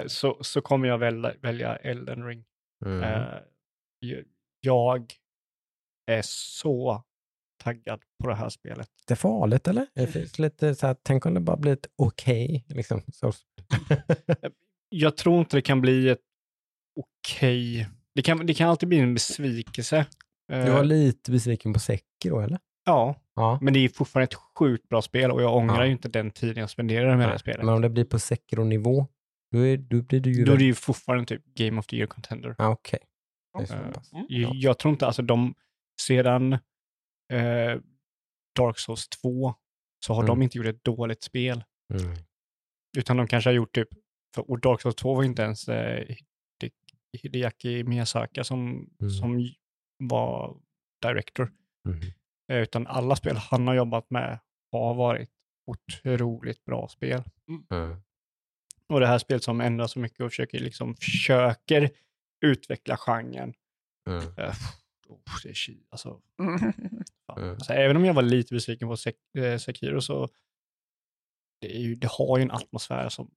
Eh, 0.01 0.07
så, 0.07 0.37
så 0.41 0.61
kommer 0.61 0.87
jag 0.87 0.97
välja, 0.97 1.33
välja 1.41 1.75
Elden 1.75 2.25
Ring. 2.25 2.45
Mm. 2.85 3.03
Eh, 3.03 3.39
jag 4.61 5.13
är 6.11 6.21
så 6.25 7.03
taggad 7.63 8.01
på 8.23 8.29
det 8.29 8.35
här 8.35 8.49
spelet. 8.49 8.89
Det 9.07 9.13
är 9.13 9.15
farligt 9.15 9.67
eller? 9.67 9.87
Det 9.95 10.07
finns 10.07 10.39
lite 10.39 10.75
så 10.75 10.87
här, 10.87 10.95
tänk 11.03 11.25
om 11.25 11.33
det 11.33 11.39
bara 11.39 11.57
blir 11.57 11.73
ett 11.73 11.87
okej. 11.95 12.65
liksom. 12.67 13.01
Så- 13.13 13.33
Jag 14.89 15.17
tror 15.17 15.39
inte 15.39 15.57
det 15.57 15.61
kan 15.61 15.81
bli 15.81 16.09
ett 16.09 16.19
okej... 16.99 17.89
Det, 18.15 18.21
kan, 18.21 18.45
det 18.45 18.53
kan 18.53 18.69
alltid 18.69 18.89
bli 18.89 18.99
en 18.99 19.13
besvikelse. 19.13 20.05
Eh, 20.51 20.65
Du 20.65 20.71
var 20.71 20.83
lite 20.83 21.31
besviken 21.31 21.73
på 21.73 21.79
Sekiro 21.79 22.39
eller? 22.41 22.59
Ja, 22.85 23.15
Ja. 23.35 23.59
men 23.61 23.73
det 23.73 23.79
är 23.79 23.89
fortfarande 23.89 24.23
ett 24.23 24.33
sjukt 24.59 24.89
bra 24.89 25.01
spel 25.01 25.31
och 25.31 25.41
jag 25.41 25.55
ångrar 25.55 25.79
Ja. 25.79 25.85
ju 25.85 25.91
inte 25.91 26.09
den 26.09 26.31
tiden 26.31 26.57
jag 26.61 26.69
spenderade 26.69 27.17
med 27.17 27.27
det 27.27 27.31
här 27.31 27.37
spelet. 27.37 27.65
Men 27.65 27.75
om 27.75 27.81
det 27.81 27.89
blir 27.89 28.05
på 28.05 28.19
Sekiro-nivå, 28.19 29.07
då, 29.51 29.59
är, 29.59 29.77
då 29.77 30.01
blir 30.01 30.19
du 30.19 30.31
ju... 30.33 30.45
Då 30.45 30.53
är 30.53 30.57
det 30.57 30.63
ju 30.63 30.73
fortfarande 30.75 31.25
typ 31.25 31.45
Game 31.45 31.79
of 31.79 31.87
the 31.87 31.95
Year 31.95 32.07
contender. 32.07 32.55
Ja, 32.57 32.69
Okej. 32.69 32.99
Det 33.57 33.73
Eh, 33.73 33.91
pass. 33.91 34.13
Mm. 34.13 34.25
Jag, 34.29 34.55
jag 34.55 34.79
tror 34.79 34.91
inte, 34.91 35.05
alltså 35.07 35.21
de, 35.21 35.55
sedan 36.01 36.53
eh, 37.33 37.79
Dark 38.55 38.79
Souls 38.79 39.09
2 39.09 39.53
så 40.05 40.13
har 40.13 40.23
Mm. 40.23 40.27
de 40.27 40.41
inte 40.43 40.57
gjort 40.57 40.67
ett 40.67 40.83
dåligt 40.83 41.23
spel. 41.23 41.63
Mm. 41.93 42.15
Utan 42.97 43.17
de 43.17 43.27
kanske 43.27 43.49
har 43.49 43.55
gjort 43.55 43.75
typ, 43.75 43.87
för, 44.35 44.51
och 44.51 44.59
Dark 44.59 44.81
Souls 44.81 44.95
2 44.95 45.15
var 45.15 45.23
inte 45.23 45.41
ens 45.41 45.67
eh, 45.69 46.05
Hide- 46.07 46.71
Hideaki 47.23 47.83
Miyazaki 47.83 48.43
som, 48.43 48.89
Mm. 49.01 49.09
som 49.11 49.49
var 50.03 50.57
director. 51.01 51.51
Mm. 51.87 51.99
Eh, 52.49 52.57
utan 52.57 52.87
alla 52.87 53.15
spel 53.15 53.37
han 53.37 53.67
har 53.67 53.75
jobbat 53.75 54.09
med 54.09 54.39
har 54.71 54.93
varit 54.93 55.29
otroligt 55.67 56.65
bra 56.65 56.87
spel. 56.87 57.23
Mm. 57.71 58.01
Och 58.87 58.99
det 58.99 59.07
här 59.07 59.17
spelet 59.17 59.43
som 59.43 59.61
ändrar 59.61 59.87
så 59.87 59.99
mycket 59.99 60.19
och 60.19 60.29
försöker, 60.31 60.59
liksom, 60.59 60.95
försöker 60.95 61.89
utveckla 62.45 62.97
genren. 62.97 63.53
Mm. 64.09 64.23
Eh, 64.37 64.55
oh, 65.07 65.19
det 65.43 65.49
är 65.49 65.53
chi, 65.53 65.83
alltså, 65.89 66.21
Mm. 66.41 66.59
fan. 67.27 67.37
Mm. 67.37 67.49
alltså, 67.49 67.73
även 67.73 67.97
om 67.97 68.05
jag 68.05 68.13
var 68.13 68.21
lite 68.21 68.53
besviken 68.53 68.87
på 68.87 68.95
Sek- 68.95 69.37
eh, 69.37 69.57
Sekiro 69.57 70.01
så 70.01 70.29
det, 71.61 71.75
är 71.75 71.79
ju, 71.79 71.95
det 71.95 72.07
har 72.11 72.37
ju 72.37 72.41
en 72.43 72.51
atmosfär 72.51 73.09
som 73.09 73.31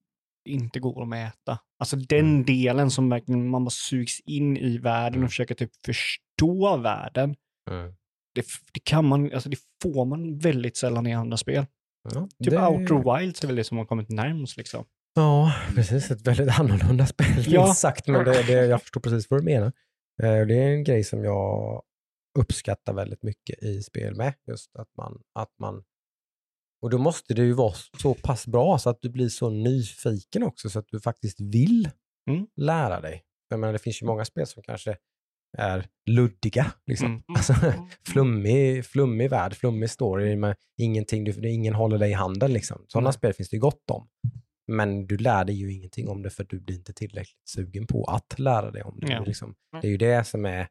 inte 0.48 0.80
går 0.80 1.02
att 1.02 1.08
mäta. 1.08 1.58
Alltså 1.78 1.96
den 1.96 2.26
Mm. 2.30 2.44
delen 2.44 2.90
som 2.90 3.08
verkligen 3.08 3.48
man 3.48 3.64
bara 3.64 3.70
sugs 3.70 4.20
in 4.20 4.56
i 4.56 4.78
världen 4.78 5.14
Mm. 5.14 5.24
och 5.24 5.30
försöker 5.30 5.54
typ 5.54 5.70
förstå 5.86 6.76
världen. 6.76 7.36
Mm. 7.70 7.94
Det, 8.34 8.44
det 8.72 8.80
kan 8.84 9.04
man, 9.04 9.32
alltså 9.32 9.48
det 9.48 9.56
får 9.82 10.04
man 10.04 10.38
väldigt 10.38 10.76
sällan 10.76 11.06
i 11.06 11.14
andra 11.14 11.36
spel. 11.36 11.66
Ja, 12.14 12.28
Typ 12.44 12.50
det- 12.50 12.66
Outer 12.66 13.18
Wilds 13.18 13.42
är 13.42 13.46
väl 13.46 13.56
det 13.56 13.64
som 13.64 13.78
har 13.78 13.84
kommit 13.84 14.08
närmst 14.08 14.56
liksom. 14.56 14.84
Ja, 15.14 15.54
precis. 15.74 16.10
Ett 16.10 16.26
väldigt 16.26 16.48
annorlunda 16.60 17.06
spel, 17.06 17.26
Ja. 17.46 17.74
sagt. 17.74 18.06
Men 18.08 18.24
det, 18.24 18.42
det, 18.46 18.52
jag 18.52 18.82
förstår 18.82 19.00
precis 19.00 19.30
vad 19.30 19.40
du 19.40 19.44
menar. 19.44 19.66
Eh, 20.22 20.46
Det 20.46 20.54
är 20.58 20.68
en 20.74 20.84
grej 20.84 21.04
som 21.04 21.24
jag 21.24 21.82
uppskattar 22.38 22.92
väldigt 22.94 23.22
mycket 23.22 23.62
i 23.62 23.82
spel 23.82 24.14
med. 24.16 24.34
Just 24.48 24.76
att 24.76 24.88
man, 24.96 25.20
att 25.38 25.50
man 25.60 25.84
och 26.82 26.90
då 26.90 26.98
måste 26.98 27.34
det 27.34 27.42
ju 27.42 27.52
vara 27.52 27.74
så 28.02 28.14
pass 28.14 28.46
bra 28.46 28.78
så 28.78 28.90
att 28.90 29.02
du 29.02 29.10
blir 29.10 29.28
så 29.28 29.50
nyfiken 29.50 30.42
också 30.42 30.70
så 30.70 30.78
att 30.78 30.88
du 30.88 31.00
faktiskt 31.00 31.40
vill 31.40 31.88
Mm. 32.30 32.46
lära 32.56 33.00
dig. 33.00 33.22
Jag 33.48 33.60
menar, 33.60 33.72
det 33.72 33.78
finns 33.78 34.02
ju 34.02 34.06
många 34.06 34.24
spel 34.24 34.46
som 34.46 34.62
kanske 34.62 34.96
är 35.58 35.86
luddiga. 36.10 36.72
Liksom. 36.86 37.06
Mm. 37.06 37.22
Alltså, 37.34 37.54
flummig, 38.06 38.84
flummig 38.86 39.30
värld, 39.30 39.54
flummig 39.54 39.90
story, 39.90 40.36
men 40.36 40.54
ingenting, 40.80 41.24
du, 41.24 41.50
ingen 41.50 41.74
håller 41.74 41.98
dig 41.98 42.10
i 42.10 42.14
handen. 42.14 42.52
Liksom. 42.52 42.84
Sådana 42.88 43.08
Nej. 43.08 43.14
spel 43.14 43.32
finns 43.32 43.50
det 43.50 43.58
gott 43.58 43.90
om. 43.90 44.08
Men 44.66 45.06
du 45.06 45.16
lär 45.16 45.44
dig 45.44 45.54
ju 45.54 45.72
ingenting 45.72 46.08
om 46.08 46.22
det 46.22 46.30
för 46.30 46.44
du 46.44 46.60
blir 46.60 46.76
inte 46.76 46.92
tillräckligt 46.92 47.48
sugen 47.48 47.86
på 47.86 48.04
att 48.04 48.38
lära 48.38 48.70
dig 48.70 48.82
om 48.82 48.98
det. 49.00 49.12
Ja. 49.12 49.24
Liksom, 49.24 49.54
det 49.80 49.86
är 49.86 49.90
ju 49.90 49.96
det 49.96 50.24
som 50.24 50.44
är 50.44 50.68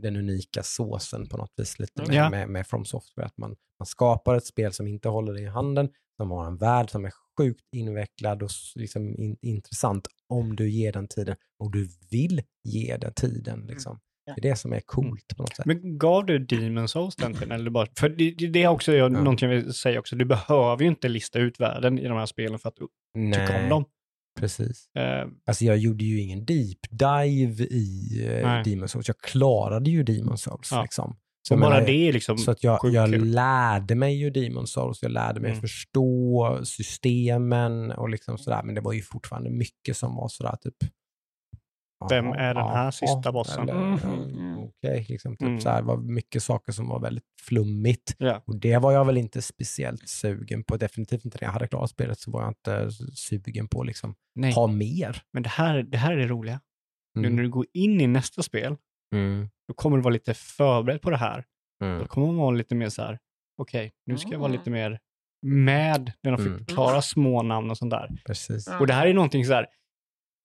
den 0.00 0.16
unika 0.16 0.62
såsen 0.62 1.28
på 1.28 1.36
något 1.36 1.52
vis 1.56 1.78
lite 1.78 2.02
med, 2.02 2.14
Ja. 2.14 2.30
med, 2.30 2.48
med 2.48 2.66
From 2.66 2.84
Software. 2.84 3.26
Att 3.26 3.38
man, 3.38 3.56
man 3.78 3.86
skapar 3.86 4.34
ett 4.36 4.46
spel 4.46 4.72
som 4.72 4.86
inte 4.86 5.08
håller 5.08 5.32
dig 5.32 5.42
i 5.42 5.46
handen, 5.48 5.88
som 6.16 6.30
har 6.30 6.46
en 6.46 6.56
värld 6.56 6.90
som 6.90 7.04
är 7.04 7.12
sjukt 7.38 7.64
invecklad 7.72 8.42
och 8.42 8.50
liksom 8.74 9.16
in, 9.18 9.36
intressant 9.42 10.08
om 10.28 10.56
du 10.56 10.70
ger 10.70 10.92
den 10.92 11.08
tiden 11.08 11.36
och 11.58 11.72
du 11.72 11.88
vill 12.10 12.42
ge 12.64 12.96
den 12.96 13.14
tiden. 13.14 13.66
Liksom. 13.66 14.00
Ja. 14.26 14.34
Det 14.36 14.40
är 14.48 14.50
det 14.50 14.56
som 14.56 14.72
är 14.72 14.80
coolt 14.80 15.36
på 15.36 15.42
något 15.42 15.56
sätt. 15.56 15.66
Men 15.66 15.98
gav 15.98 16.26
du 16.26 16.38
Demon 16.38 16.88
Souls 16.88 17.16
den 17.16 17.34
tiden? 17.34 17.52
Eller 17.52 17.70
bara, 17.70 17.86
för 17.98 18.08
det, 18.08 18.30
det 18.30 18.62
är 18.62 18.68
också 18.68 18.92
jag, 18.92 19.12
någonting 19.12 19.48
jag 19.50 19.56
vill 19.56 19.72
säga 19.74 19.98
också. 20.00 20.16
Du 20.16 20.24
behöver 20.24 20.82
ju 20.82 20.88
inte 20.88 21.08
lista 21.08 21.38
ut 21.38 21.60
världen 21.60 21.98
i 21.98 22.08
de 22.08 22.18
här 22.18 22.26
spelen 22.26 22.58
för 22.58 22.68
att 22.68 22.76
tycka 23.32 23.62
om 23.62 23.68
dem. 23.68 23.84
precis. 24.40 24.88
Eh, 24.96 25.26
Alltså 25.46 25.64
jag 25.64 25.78
gjorde 25.78 26.04
ju 26.04 26.20
ingen 26.20 26.44
deep 26.44 26.78
dive 26.90 27.64
i 27.64 28.10
Nej. 28.44 28.62
Demon's 28.64 28.86
Souls. 28.86 29.08
Jag 29.08 29.18
klarade 29.18 29.90
ju 29.90 30.02
Demon's 30.04 30.36
Souls. 30.36 30.68
Ja. 30.72 30.82
Liksom. 30.82 31.16
Så 31.48 31.52
jag 31.54 31.60
bara 31.60 31.70
menar, 31.70 31.86
det 31.86 32.08
är 32.08 32.12
liksom 32.12 32.38
Så 32.38 32.50
att 32.50 32.64
jag, 32.64 32.80
sjukt 32.80 32.94
jag 32.94 33.10
kul. 33.10 33.30
lärde 33.30 33.94
mig 33.94 34.14
ju 34.16 34.30
Demon's 34.30 34.66
Souls, 34.66 35.02
jag 35.02 35.10
lärde 35.12 35.40
mig 35.40 35.50
Mm. 35.50 35.60
förstå 35.60 36.60
systemen 36.64 37.92
och 37.92 38.08
liksom 38.08 38.38
sådär. 38.38 38.62
Men 38.64 38.74
det 38.74 38.80
var 38.80 38.92
ju 38.92 39.02
fortfarande 39.02 39.50
mycket 39.50 39.96
som 39.96 40.16
var 40.16 40.28
sådär 40.28 40.56
typ. 40.60 40.74
Vem 42.10 42.26
är 42.26 42.54
den 42.54 42.64
här 42.64 42.74
jaha, 42.84 42.92
sista 42.92 43.32
bossen? 43.32 43.64
Mhm. 43.66 43.94
eh, 44.58 44.58
Okej, 44.64 45.06
liksom 45.08 45.32
typ 45.36 45.48
Mm. 45.48 45.60
såhär. 45.60 45.80
Det 45.80 45.86
var 45.86 45.96
mycket 45.96 46.42
saker 46.42 46.72
som 46.72 46.88
var 46.88 47.00
väldigt 47.00 47.24
flummigt. 47.48 48.14
Ja. 48.18 48.42
Och 48.46 48.56
det 48.60 48.78
var 48.78 48.92
jag 48.92 49.04
väl 49.04 49.16
inte 49.16 49.42
speciellt 49.42 50.08
sugen 50.08 50.64
på. 50.64 50.76
Definitivt 50.76 51.24
inte 51.24 51.38
när 51.40 51.46
jag 51.48 51.52
hade 51.52 51.68
klarat 51.68 51.90
spelet 51.90 52.18
så 52.18 52.30
var 52.30 52.42
jag 52.42 52.50
inte 52.50 52.90
sugen 53.14 53.68
på 53.68 53.80
att 53.80 53.86
liksom 53.86 54.14
ha 54.54 54.66
mer. 54.66 55.22
men 55.32 55.42
det 55.42 55.48
här, 55.48 55.82
det 55.82 55.96
här 55.96 56.12
är 56.12 56.16
det 56.16 56.26
roliga. 56.26 56.60
Nu 57.14 57.20
Mm. 57.28 57.36
när 57.36 57.42
du 57.42 57.50
går 57.50 57.66
in 57.72 58.00
i 58.00 58.06
nästa 58.06 58.42
spel, 58.42 58.76
Mm. 59.14 59.48
då 59.68 59.74
kommer 59.74 59.96
du 59.96 60.02
vara 60.02 60.12
lite 60.12 60.34
förberedd 60.34 61.02
på 61.02 61.10
det 61.10 61.16
här. 61.16 61.44
Då 61.80 61.86
Mm. 61.86 62.06
kommer 62.06 62.26
man 62.26 62.36
vara 62.36 62.50
lite 62.50 62.74
mer 62.74 62.88
så 62.88 63.02
här, 63.02 63.18
okej, 63.58 63.92
nu 64.06 64.18
ska 64.18 64.30
jag 64.30 64.38
vara 64.38 64.52
lite 64.52 64.70
mer 64.70 64.98
med 65.46 66.12
när 66.22 66.32
de 66.32 66.42
Mm. 66.46 66.58
förklarar 66.58 67.00
små 67.00 67.42
namn 67.42 67.70
och 67.70 67.78
sånt 67.78 67.90
där. 67.90 68.08
Precis. 68.26 68.68
Och 68.80 68.86
det 68.86 68.92
här 68.92 69.06
är 69.06 69.14
någonting 69.14 69.44
så 69.44 69.52
här, 69.52 69.66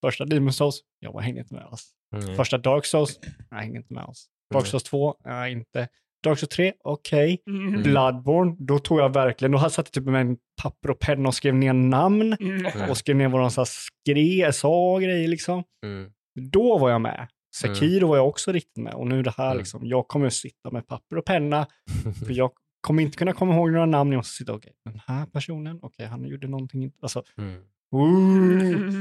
första 0.05 0.25
Demon 0.25 0.53
Souls, 0.53 0.81
jag 0.99 1.21
hängde 1.21 1.39
inte 1.41 1.53
med 1.53 1.63
alls. 1.63 1.91
Mm. 2.15 2.35
Första 2.35 2.57
Dark 2.57 2.85
Souls, 2.85 3.19
jag 3.49 3.57
hängde 3.57 3.77
inte 3.77 3.93
med 3.93 4.03
alls. 4.03 4.25
Dark 4.53 4.61
Mm. 4.61 4.69
Souls 4.71 4.83
2, 4.83 5.15
jag 5.23 5.51
inte. 5.51 5.87
Dark 6.23 6.39
Souls 6.39 6.49
3, 6.49 6.73
okej. 6.83 7.41
Mm. 7.47 7.83
Bloodborne, 7.83 8.55
då 8.59 8.79
tog 8.79 8.99
jag 8.99 9.13
verkligen, 9.13 9.51
då 9.51 9.59
satt 9.59 9.77
jag 9.77 9.91
typ 9.91 10.03
med 10.03 10.21
en 10.21 10.37
papper 10.61 10.89
och 10.91 10.99
penna 10.99 11.27
och 11.29 11.35
skrev 11.35 11.55
ner 11.55 11.73
namn 11.73 12.33
Mm. 12.39 12.89
och 12.89 12.97
skrev 12.97 13.15
ner 13.15 13.27
vad 13.27 13.41
de 13.41 13.51
så 13.51 13.65
skrev, 13.65 14.51
sa 14.51 14.93
och 14.93 15.01
grejer 15.01 15.27
liksom. 15.27 15.63
Mm. 15.85 16.11
Då 16.51 16.77
var 16.77 16.89
jag 16.89 17.01
med. 17.01 17.27
Sekiro 17.55 18.07
var 18.07 18.17
jag 18.17 18.27
också 18.27 18.51
riktigt 18.51 18.83
med 18.83 18.93
och 18.93 19.07
nu 19.07 19.23
det 19.23 19.33
här 19.37 19.45
Mm. 19.45 19.57
liksom, 19.57 19.85
jag 19.87 20.07
kommer 20.07 20.29
sitta 20.29 20.71
med 20.71 20.87
papper 20.87 21.17
och 21.17 21.25
penna 21.25 21.67
för 22.25 22.33
jag 22.33 22.51
kommer 22.81 23.03
inte 23.03 23.17
kunna 23.17 23.33
komma 23.33 23.55
ihåg 23.55 23.71
några 23.71 23.85
namn. 23.85 24.11
Jag 24.11 24.17
måste 24.19 24.33
sitta, 24.35 24.53
okej, 24.53 24.73
den 24.85 25.01
här 25.07 25.25
personen, 25.25 25.79
okej, 25.81 26.05
han 26.05 26.25
gjorde 26.25 26.47
någonting, 26.47 26.91
alltså, 27.01 27.23
Mm. 27.37 27.63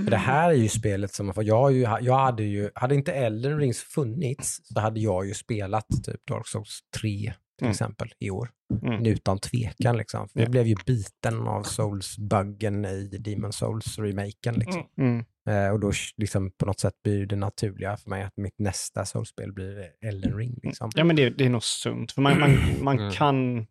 För 0.04 0.10
det 0.10 0.16
här 0.16 0.50
är 0.50 0.54
ju 0.54 0.68
spelet 0.68 1.12
som, 1.14 1.32
jag, 1.36 1.58
har 1.58 1.70
ju, 1.70 1.80
jag 2.00 2.18
hade 2.18 2.42
ju, 2.44 2.70
hade 2.74 2.94
inte 2.94 3.12
Elden 3.12 3.58
Rings 3.58 3.78
funnits 3.80 4.60
så 4.64 4.80
hade 4.80 5.00
jag 5.00 5.26
ju 5.26 5.34
spelat 5.34 5.86
typ 6.04 6.26
Dark 6.26 6.46
Souls 6.46 6.80
3 7.00 7.10
till 7.10 7.32
Mm. 7.64 7.70
exempel 7.70 8.08
i 8.18 8.30
år. 8.30 8.50
Mm. 8.82 9.06
Utan 9.06 9.38
tvekan 9.38 9.96
liksom. 9.96 10.28
För. 10.28 10.40
Jag 10.40 10.50
blev 10.50 10.66
ju 10.66 10.74
biten 10.86 11.48
av 11.48 11.62
Souls-buggen 11.62 12.84
i 12.86 13.18
Demon 13.18 13.50
Souls-remaken. 13.52 14.58
Liksom. 14.58 14.82
Mm. 14.98 15.24
Eh, 15.48 15.70
och 15.70 15.80
då 15.80 15.92
liksom 16.16 16.50
på 16.50 16.66
något 16.66 16.80
sätt 16.80 16.94
blir 17.02 17.26
det 17.26 17.36
naturliga 17.36 17.96
för 17.96 18.10
mig 18.10 18.22
att 18.22 18.36
mitt 18.36 18.58
nästa 18.58 19.04
Souls-spel 19.04 19.52
blir 19.52 19.90
Elden 20.00 20.36
Ring. 20.38 20.58
Liksom. 20.62 20.90
Ja, 20.94 21.04
men 21.04 21.16
det, 21.16 21.30
det 21.30 21.44
är 21.44 21.48
nog 21.50 21.62
sunt, 21.64 22.12
för 22.12 22.22
man, 22.22 22.40
man, 22.40 22.50
man 22.82 22.98
Mm. 22.98 23.12
kan 23.12 23.66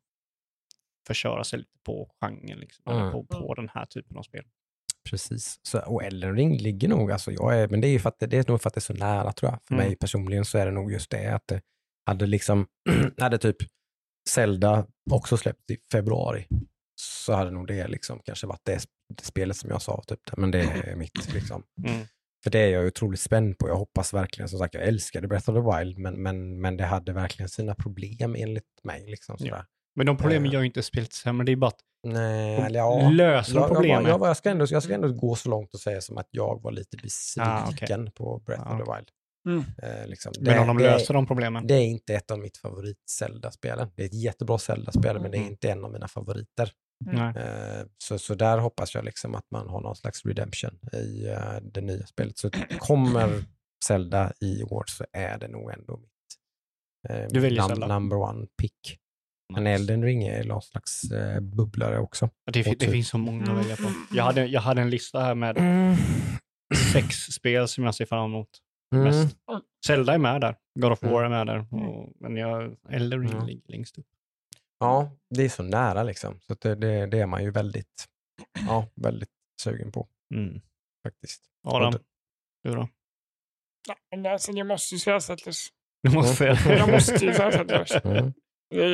förköra 1.07 1.43
sig 1.43 1.59
lite 1.59 1.77
på 1.85 2.11
genren, 2.21 2.59
liksom, 2.59 2.83
Mm. 2.93 3.11
på, 3.11 3.23
på 3.23 3.53
den 3.53 3.69
här 3.73 3.85
typen 3.85 4.17
av 4.17 4.23
spel. 4.23 4.43
Precis. 5.09 5.59
Så, 5.63 5.79
och 5.79 6.03
Elden 6.03 6.35
Ring 6.35 6.57
ligger 6.57 6.87
nog, 6.87 7.11
alltså 7.11 7.31
jag 7.31 7.59
är, 7.59 7.67
men 7.67 7.81
det 7.81 7.87
är, 7.87 7.91
ju 7.91 7.99
för 7.99 8.09
att, 8.09 8.19
det 8.19 8.27
det 8.27 8.37
är 8.37 8.45
nog 8.51 8.61
för 8.61 8.69
att 8.69 8.73
det 8.73 8.79
är 8.79 8.81
så 8.81 8.93
nära 8.93 9.31
tror 9.31 9.51
jag. 9.51 9.59
För 9.67 9.73
Mm. 9.75 9.85
mig 9.87 9.95
personligen 9.95 10.45
så 10.45 10.57
är 10.57 10.65
det 10.65 10.71
nog 10.71 10.91
just 10.91 11.09
det 11.11 11.35
att 11.35 11.47
det 11.47 11.61
hade 12.05 12.25
liksom, 12.25 12.67
hade 13.17 13.37
typ 13.37 13.57
Zelda 14.29 14.87
också 15.11 15.37
släppt 15.37 15.71
i 15.71 15.77
februari 15.91 16.47
så 17.27 17.33
hade 17.33 17.51
nog 17.51 17.67
det 17.67 17.87
liksom 17.87 18.19
kanske 18.25 18.47
varit 18.47 18.61
det, 18.65 18.79
det 19.17 19.23
spelet 19.25 19.57
som 19.57 19.69
jag 19.69 19.81
sa, 19.81 20.03
typ. 20.07 20.19
men 20.37 20.51
det 20.51 20.59
är 20.61 20.95
mitt 20.95 21.33
liksom. 21.33 21.63
Mm. 21.87 22.05
För 22.43 22.51
det 22.51 22.59
är 22.59 22.69
jag 22.69 22.85
otroligt 22.85 23.19
spänd 23.19 23.57
på. 23.57 23.67
Jag 23.67 23.75
hoppas 23.75 24.13
verkligen, 24.13 24.49
som 24.49 24.59
sagt, 24.59 24.73
jag 24.73 24.83
älskade 24.83 25.27
Breath 25.27 25.49
of 25.49 25.55
the 25.55 25.77
Wild, 25.79 25.97
men, 25.97 26.13
men, 26.23 26.61
men 26.61 26.77
det 26.77 26.85
hade 26.85 27.13
verkligen 27.13 27.49
sina 27.49 27.75
problem 27.75 28.35
enligt 28.35 28.63
mig. 28.83 29.05
Liksom, 29.07 29.35
Ja. 29.39 29.45
sådär. 29.45 29.65
Men 29.95 30.05
de 30.05 30.17
problemen 30.17 30.47
Eh. 30.47 30.53
gör 30.53 30.59
ju 30.61 30.65
inte 30.65 30.83
spelet 30.83 31.13
sämre, 31.13 31.45
det 31.45 31.51
är 31.51 31.55
bara 31.55 31.67
att 31.67 31.79
Nej, 32.03 32.55
eller 32.61 32.79
ja. 32.79 33.09
löser 33.09 33.55
Jag, 33.55 33.61
jag, 33.63 33.73
problemen. 33.73 34.03
var- 34.03 34.09
jag, 34.09 34.17
var- 34.19 34.27
jag, 34.27 34.37
ska 34.37 34.49
ändå, 34.49 34.65
jag 34.69 34.83
ska 34.83 34.93
ändå 34.93 35.07
gå 35.13 35.35
så 35.35 35.49
långt 35.49 35.73
och 35.73 35.79
säga 35.79 36.01
som 36.01 36.17
att 36.17 36.27
jag 36.31 36.61
var 36.63 36.71
lite 36.71 36.97
besviken 36.97 37.51
Ah, 37.51 37.69
okej. 37.71 38.11
på 38.15 38.41
Breath 38.45 38.63
Ja. 38.65 38.79
of 38.79 38.85
the 38.85 38.91
Wild. 38.93 39.07
Mm. 39.47 39.63
Eh, 40.01 40.07
liksom. 40.07 40.33
men 40.41 40.59
om 40.59 40.67
de 40.67 40.77
det, 40.77 40.83
löser 40.83 41.13
de 41.13 41.27
problemen. 41.27 41.67
det 41.67 41.73
är 41.73 41.81
inte 41.85 42.13
ett 42.13 42.31
av 42.31 42.39
mitt 42.39 42.57
favorit-Zelda-spelen. 42.57 43.91
Det 43.95 44.03
är 44.03 44.05
ett 44.05 44.13
jättebra 44.23 44.57
Zelda-spel, 44.57 45.19
men 45.21 45.31
det 45.31 45.37
är 45.37 45.39
Mm. 45.41 45.51
inte 45.51 45.69
en 45.71 45.83
av 45.85 45.91
mina 45.91 46.07
favoriter. 46.07 46.71
Nej. 47.05 47.33
Eh, 47.37 47.85
så, 47.97 48.19
så 48.19 48.35
där 48.35 48.57
hoppas 48.57 48.95
jag 48.95 49.05
liksom 49.05 49.35
att 49.35 49.51
man 49.51 49.69
har 49.69 49.81
någon 49.81 49.95
slags 49.95 50.25
redemption 50.25 50.79
i 50.93 51.27
eh, 51.27 51.55
det 51.61 51.81
nya 51.81 52.05
spelet. 52.05 52.37
Så 52.37 52.49
kommer 52.79 53.43
Zelda 53.85 54.33
i 54.41 54.63
år 54.63 54.83
så 54.87 55.05
är 55.13 55.37
det 55.37 55.47
nog 55.47 55.71
ändå 55.71 55.97
mitt 55.97 56.09
eh, 57.09 57.25
Du 57.29 57.39
väljer 57.39 57.61
num- 57.61 57.67
Zelda. 57.67 57.87
number 57.87 58.17
one 58.17 58.47
pick. 58.61 58.97
Men 59.53 59.67
Elden 59.67 60.03
Ring 60.03 60.23
är 60.23 60.43
någon 60.43 60.61
slags 60.61 61.11
eh, 61.11 61.39
bubblare 61.39 61.99
också. 61.99 62.29
Det, 62.51 62.63
det 62.63 62.75
typ- 62.75 62.91
finns 62.91 63.09
så 63.09 63.17
många 63.17 63.51
att 63.51 63.57
välja 63.57 63.75
på. 63.75 63.83
Jag 64.13 64.23
hade, 64.23 64.45
jag 64.45 64.61
hade 64.61 64.81
en 64.81 64.89
lista 64.89 65.19
här 65.19 65.35
med 65.35 65.57
sex 66.93 67.15
spel 67.15 67.67
som 67.67 67.83
jag 67.83 67.95
ser 67.95 68.05
fram 68.05 68.25
emot 68.25 68.49
Mm. 68.95 69.05
mest. 69.07 69.35
Zelda 69.85 70.13
är 70.13 70.17
med 70.17 70.41
där, 70.41 70.55
God 70.79 70.91
of 70.91 71.03
War 71.03 71.25
Mm. 71.25 71.31
är 71.39 71.45
med 71.45 71.47
där, 71.55 71.59
och, 71.87 72.13
men 72.19 72.37
jag, 72.37 72.75
Elden 72.89 73.21
Ring 73.21 73.31
Mm. 73.31 73.45
ligger 73.45 73.61
längst 73.71 73.97
upp. 73.97 74.05
Ja, 74.79 75.11
det 75.35 75.45
är 75.45 75.49
så 75.49 75.63
nära 75.63 76.03
liksom. 76.03 76.39
Så 76.39 76.53
att 76.53 76.61
det, 76.61 76.75
det, 76.75 77.05
det 77.05 77.19
är 77.19 77.25
man 77.25 77.43
ju 77.43 77.51
väldigt, 77.51 78.05
ja, 78.67 78.87
väldigt 78.95 79.29
sugen 79.61 79.91
på 79.91 80.07
Mm. 80.35 80.61
faktiskt. 81.07 81.43
Adam, 81.67 81.93
du 82.63 82.75
då? 82.75 82.87
Ja, 83.87 83.95
men 84.11 84.25
alltså, 84.25 84.51
det 84.51 84.63
måste 84.63 84.95
ju 84.95 84.99
sägas 84.99 85.29
Atlas. 85.29 85.67
Du 86.03 86.13
måste 86.13 86.35
säga 86.35 86.77
Jag 86.77 86.91
måste 86.91 87.25
ju 87.25 87.33
säga 87.33 87.61
Atlas. 87.61 87.91
Mm. 87.91 88.33
Det, 88.69 88.87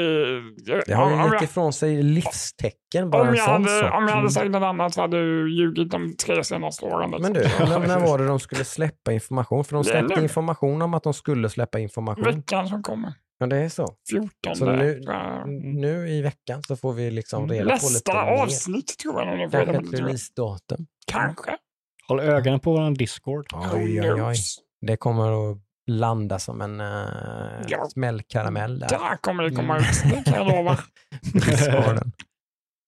det, 0.66 0.84
Det 0.88 0.94
har 0.94 1.28
ju 1.28 1.34
gett 1.34 1.44
ifrån 1.44 1.74
sig 1.74 2.04
livstecken, 2.04 3.10
bara 3.10 3.30
om, 3.30 3.36
jag 3.36 3.44
hade, 3.46 3.66
sak. 3.80 3.94
om 3.94 4.04
jag 4.04 4.10
hade 4.10 4.14
Mm. 4.20 4.30
sagt 4.30 4.52
något 4.52 4.64
annat 4.64 4.94
så 4.94 5.02
hade 5.02 5.18
du 5.18 5.56
ljugit 5.58 5.92
de 5.92 6.16
tre 6.16 6.44
senaste 6.44 6.86
åren. 6.86 7.12
liksom. 7.12 7.34
Men 7.34 7.34
du, 7.34 7.40
när, 7.42 7.88
när 7.88 8.00
var 8.00 8.18
det 8.18 8.28
de 8.28 8.40
skulle 8.40 8.66
släppa 8.66 9.12
information? 9.12 9.64
För 9.66 9.74
de 9.76 9.84
Det 9.84 9.90
släppte 9.90 10.22
information 10.24 10.82
om 10.82 10.94
att 10.94 11.04
de 11.04 11.14
skulle 11.14 11.50
släppa 11.50 11.80
information. 11.80 12.24
Veckan 12.24 12.68
som 12.68 12.84
kommer. 12.84 13.14
Ja, 13.38 13.46
det 13.48 13.58
är 13.58 13.70
så. 13.70 13.88
14. 14.10 14.56
Så 14.56 14.66
nu, 14.66 15.00
jag. 15.04 15.50
nu 15.64 16.10
i 16.10 16.22
veckan 16.22 16.62
så 16.68 16.76
får 16.76 16.94
vi 16.94 17.12
liksom 17.12 17.50
reda 17.50 17.64
på 17.64 17.70
lite 17.72 17.84
Nästa 17.94 18.14
mer. 18.26 18.32
avsnitt 18.44 18.98
tror 18.98 19.22
jag. 19.22 19.52
Kanske 19.52 19.78
ett 19.78 19.94
releasedatum. 20.00 20.88
Kanske. 21.08 21.58
Håll 22.08 22.20
ögonen 22.20 22.60
på 22.60 22.72
vår 22.72 22.96
Discord. 22.98 23.46
Oj, 23.74 24.02
oj, 24.02 24.22
oj. 24.24 24.36
Det 24.82 24.98
kommer 24.98 25.52
att 25.52 25.58
landa 25.88 26.40
som 26.40 26.62
en 26.62 26.82
uh, 26.82 26.88
Ja. 27.68 27.86
smällkaramell 27.94 28.80
där. 28.80 28.88
Där 28.90 29.18
kommer 29.22 29.44
det 29.44 29.52
komma 29.56 29.78
Mm. 29.78 29.90
ut, 29.90 30.26
det 30.26 30.32
kan 30.32 30.46
jag 30.46 30.56
lova. 30.56 30.78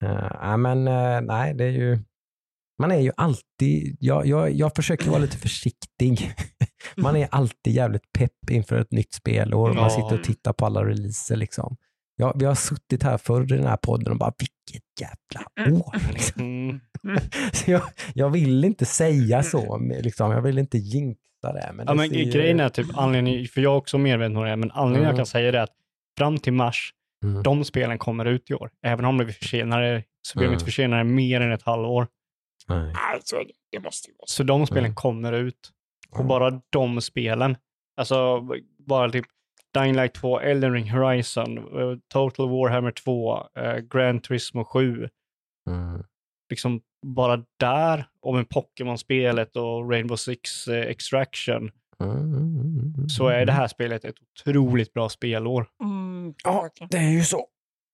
Uh, 0.03 0.31
ja, 0.41 0.57
men 0.57 0.87
eh, 0.87 1.21
nej, 1.21 1.53
det 1.53 1.63
är 1.63 1.69
ju... 1.69 1.99
Man 2.79 2.91
är 2.91 2.99
ju 2.99 3.11
alltid... 3.17 3.97
Jag, 3.99 4.25
jag, 4.27 4.51
jag 4.51 4.75
försöker 4.75 5.09
vara 5.09 5.19
lite 5.19 5.37
försiktig. 5.37 6.31
Man 6.97 7.15
är 7.15 7.27
alltid 7.31 7.73
jävligt 7.73 8.13
pepp 8.17 8.49
inför 8.51 8.75
ett 8.79 8.91
nytt 8.91 9.13
spelår. 9.13 9.73
Man 9.73 9.83
Ja. 9.83 9.89
sitter 9.89 10.13
och 10.19 10.23
tittar 10.23 10.53
på 10.53 10.65
alla 10.65 10.85
releaser. 10.85 11.35
Liksom. 11.35 11.77
Ja, 12.15 12.33
vi 12.39 12.45
har 12.45 12.55
suttit 12.55 13.03
här 13.03 13.17
förr 13.17 13.43
i 13.53 13.57
den 13.57 13.67
här 13.67 13.77
podden 13.77 14.11
och 14.13 14.19
bara 14.19 14.33
vilket 14.39 14.83
jävla 15.01 15.77
år. 15.79 16.13
Liksom. 16.13 16.41
Mm. 16.41 16.79
Så 17.53 17.71
jag, 17.71 17.81
jag 18.13 18.29
vill 18.29 18.65
inte 18.65 18.85
säga 18.85 19.43
så, 19.43 19.77
liksom, 20.01 20.31
jag 20.31 20.41
vill 20.41 20.57
inte 20.57 20.77
jinxa 20.77 21.19
det. 21.53 21.71
Men 21.73 21.85
Ja, 21.87 21.91
det 21.93 21.97
men 21.97 22.09
ser- 22.09 22.31
grejen 22.31 22.59
är 22.59 22.69
typ 22.69 22.87
anledningen, 22.97 23.45
för 23.47 23.61
jag 23.61 23.73
är 23.73 23.77
också 23.77 23.97
medveten 23.97 24.37
om 24.37 24.43
det, 24.43 24.55
men 24.55 24.71
anledningen 24.71 25.03
jag 25.03 25.09
Mm. 25.09 25.17
kan 25.17 25.25
säga 25.25 25.51
det 25.51 25.57
är 25.59 25.63
att 25.63 25.75
fram 26.17 26.37
till 26.37 26.53
mars, 26.53 26.91
Mm. 27.23 27.43
de 27.43 27.63
spelen 27.65 27.97
kommer 27.97 28.25
ut 28.25 28.51
i 28.51 28.53
år. 28.53 28.69
Även 28.85 29.05
om 29.05 29.17
det 29.17 29.25
blir 29.25 29.33
försenade, 29.33 30.03
så 30.21 30.39
blir 30.39 30.47
Mm. 30.47 30.59
försenade 30.59 31.03
mer 31.03 31.41
än 31.41 31.51
ett 31.51 31.61
halvår. 31.63 32.07
Nej. 32.69 32.85
Nej, 32.93 33.19
så 33.23 33.35
är 33.35 33.45
det. 33.71 33.79
Måste 33.79 34.09
ju 34.11 34.13
vara 34.17 34.27
så. 34.27 34.33
Så 34.33 34.43
de 34.43 34.65
spelen 34.67 34.85
Mm. 34.85 34.95
kommer 34.95 35.33
ut. 35.33 35.71
Och 36.09 36.15
Mm. 36.19 36.27
bara 36.27 36.61
de 36.69 37.01
spelen, 37.01 37.57
alltså 37.97 38.47
bara 38.79 39.09
typ 39.11 39.25
Dying 39.73 39.95
Light 39.95 40.13
2, 40.13 40.39
Elden 40.39 40.73
Ring, 40.73 40.91
Horizon, 40.91 41.57
eh, 41.57 41.97
Total 42.13 42.49
Warhammer 42.49 42.91
2, 42.91 43.37
uh, 43.59 43.77
Gran 43.77 44.19
Turismo 44.21 44.63
7, 44.65 45.09
Mm. 45.69 46.03
liksom 46.49 46.81
bara 47.05 47.43
där, 47.59 48.07
och 48.21 48.33
med 48.33 48.49
Pokémon-spelet 48.49 49.55
och 49.55 49.91
Rainbow 49.91 50.15
Six 50.15 50.67
eh, 50.67 50.85
Extraction, 50.87 51.71
Mm. 52.03 53.09
så 53.09 53.27
är 53.27 53.45
det 53.45 53.51
här 53.51 53.67
spelet 53.67 54.05
ett 54.05 54.15
otroligt 54.21 54.93
bra 54.93 55.09
spelår. 55.09 55.67
Mm, 55.83 56.33
Ja, 56.43 56.69
det 56.89 56.97
är 56.97 57.11
ju 57.11 57.23
så. 57.23 57.47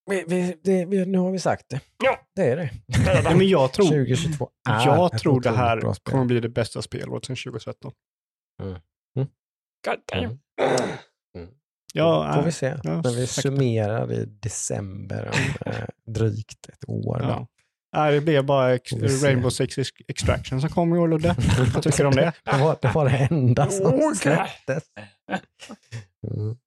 Vi, 0.10 0.24
vi, 0.28 0.58
det, 0.64 0.86
vi, 0.86 1.06
nu 1.06 1.18
har 1.18 1.32
vi 1.32 1.40
sagt 1.40 1.70
det. 1.70 1.82
Ja. 2.04 2.20
Det 2.36 2.42
är 2.52 2.56
det. 2.56 2.70
Ja, 3.24 3.36
men 3.36 3.48
jag 3.48 3.74
tror, 3.74 3.86
2022 3.86 4.50
är 4.70 4.86
jag 4.86 5.18
tror 5.20 5.42
det 5.42 5.52
här 5.52 6.04
kommer 6.04 6.26
bli 6.26 6.40
det 6.40 6.50
bästa 6.50 6.82
spelåret 6.82 7.26
sedan 7.26 7.36
2013. 7.36 7.92
God 9.86 10.00
damn. 10.14 10.40
Ja, 11.94 12.34
Får 12.34 12.40
äh, 12.40 12.46
vi 12.46 12.52
se 12.52 12.66
ja, 12.84 13.02
när 13.02 13.16
vi 13.16 13.28
säkert. 13.28 13.44
summerar 13.44 14.12
i 14.14 14.26
december 14.26 15.32
om 15.34 15.72
eh, 15.72 15.86
drygt 16.06 16.70
ett 16.70 16.84
år. 16.90 17.20
då. 17.20 17.26
ja. 17.26 17.48
Nej, 17.96 18.14
det 18.14 18.22
blev 18.22 18.46
bara. 18.46 18.78
Rainbow 19.24 19.50
Six 19.50 19.78
Ex- 19.78 19.90
Extraction 20.08 20.62
som 20.62 20.70
kom 20.70 20.96
i 20.96 20.98
år, 20.98 21.08
Ludde. 21.08 21.36
Vad 21.74 21.84
tycker 21.84 21.98
du 22.04 22.06
om 22.06 22.16
det? 22.16 22.34
Det 22.44 22.58
var 22.58 22.78
det, 22.82 22.92
var 22.94 23.06
det 23.10 23.18
enda 23.32 23.70
som 23.70 24.16
släpptes. 24.16 24.84
Mm. 26.38 26.58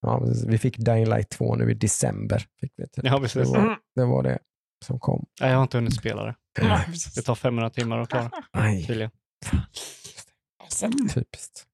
Ja, 0.00 0.24
vi 0.48 0.58
fick 0.58 0.78
Dying 0.78 1.06
Light 1.08 1.30
2 1.30 1.54
nu 1.54 1.70
i 1.70 1.74
december. 1.74 2.38
Fick 2.60 2.72
vi 2.76 2.88
till. 2.88 3.02
Ja, 3.06 3.14
det, 3.14 3.20
precis. 3.20 3.48
var, 3.48 3.56
Mm. 3.58 3.74
det 3.94 4.04
var 4.04 4.22
det 4.22 4.38
som 4.84 5.00
kom. 5.00 5.26
Nej, 5.40 5.50
jag 5.50 5.56
har 5.56 5.62
inte 5.62 5.76
hunnit 5.78 5.94
spela 5.96 6.24
det. 6.24 6.34
Det 7.14 7.22
tar 7.22 7.34
500 7.34 7.70
timmar 7.70 7.98
att 7.98 8.08
klara, 8.08 8.30
Nej, 8.54 8.86
typiskt. 11.14 11.64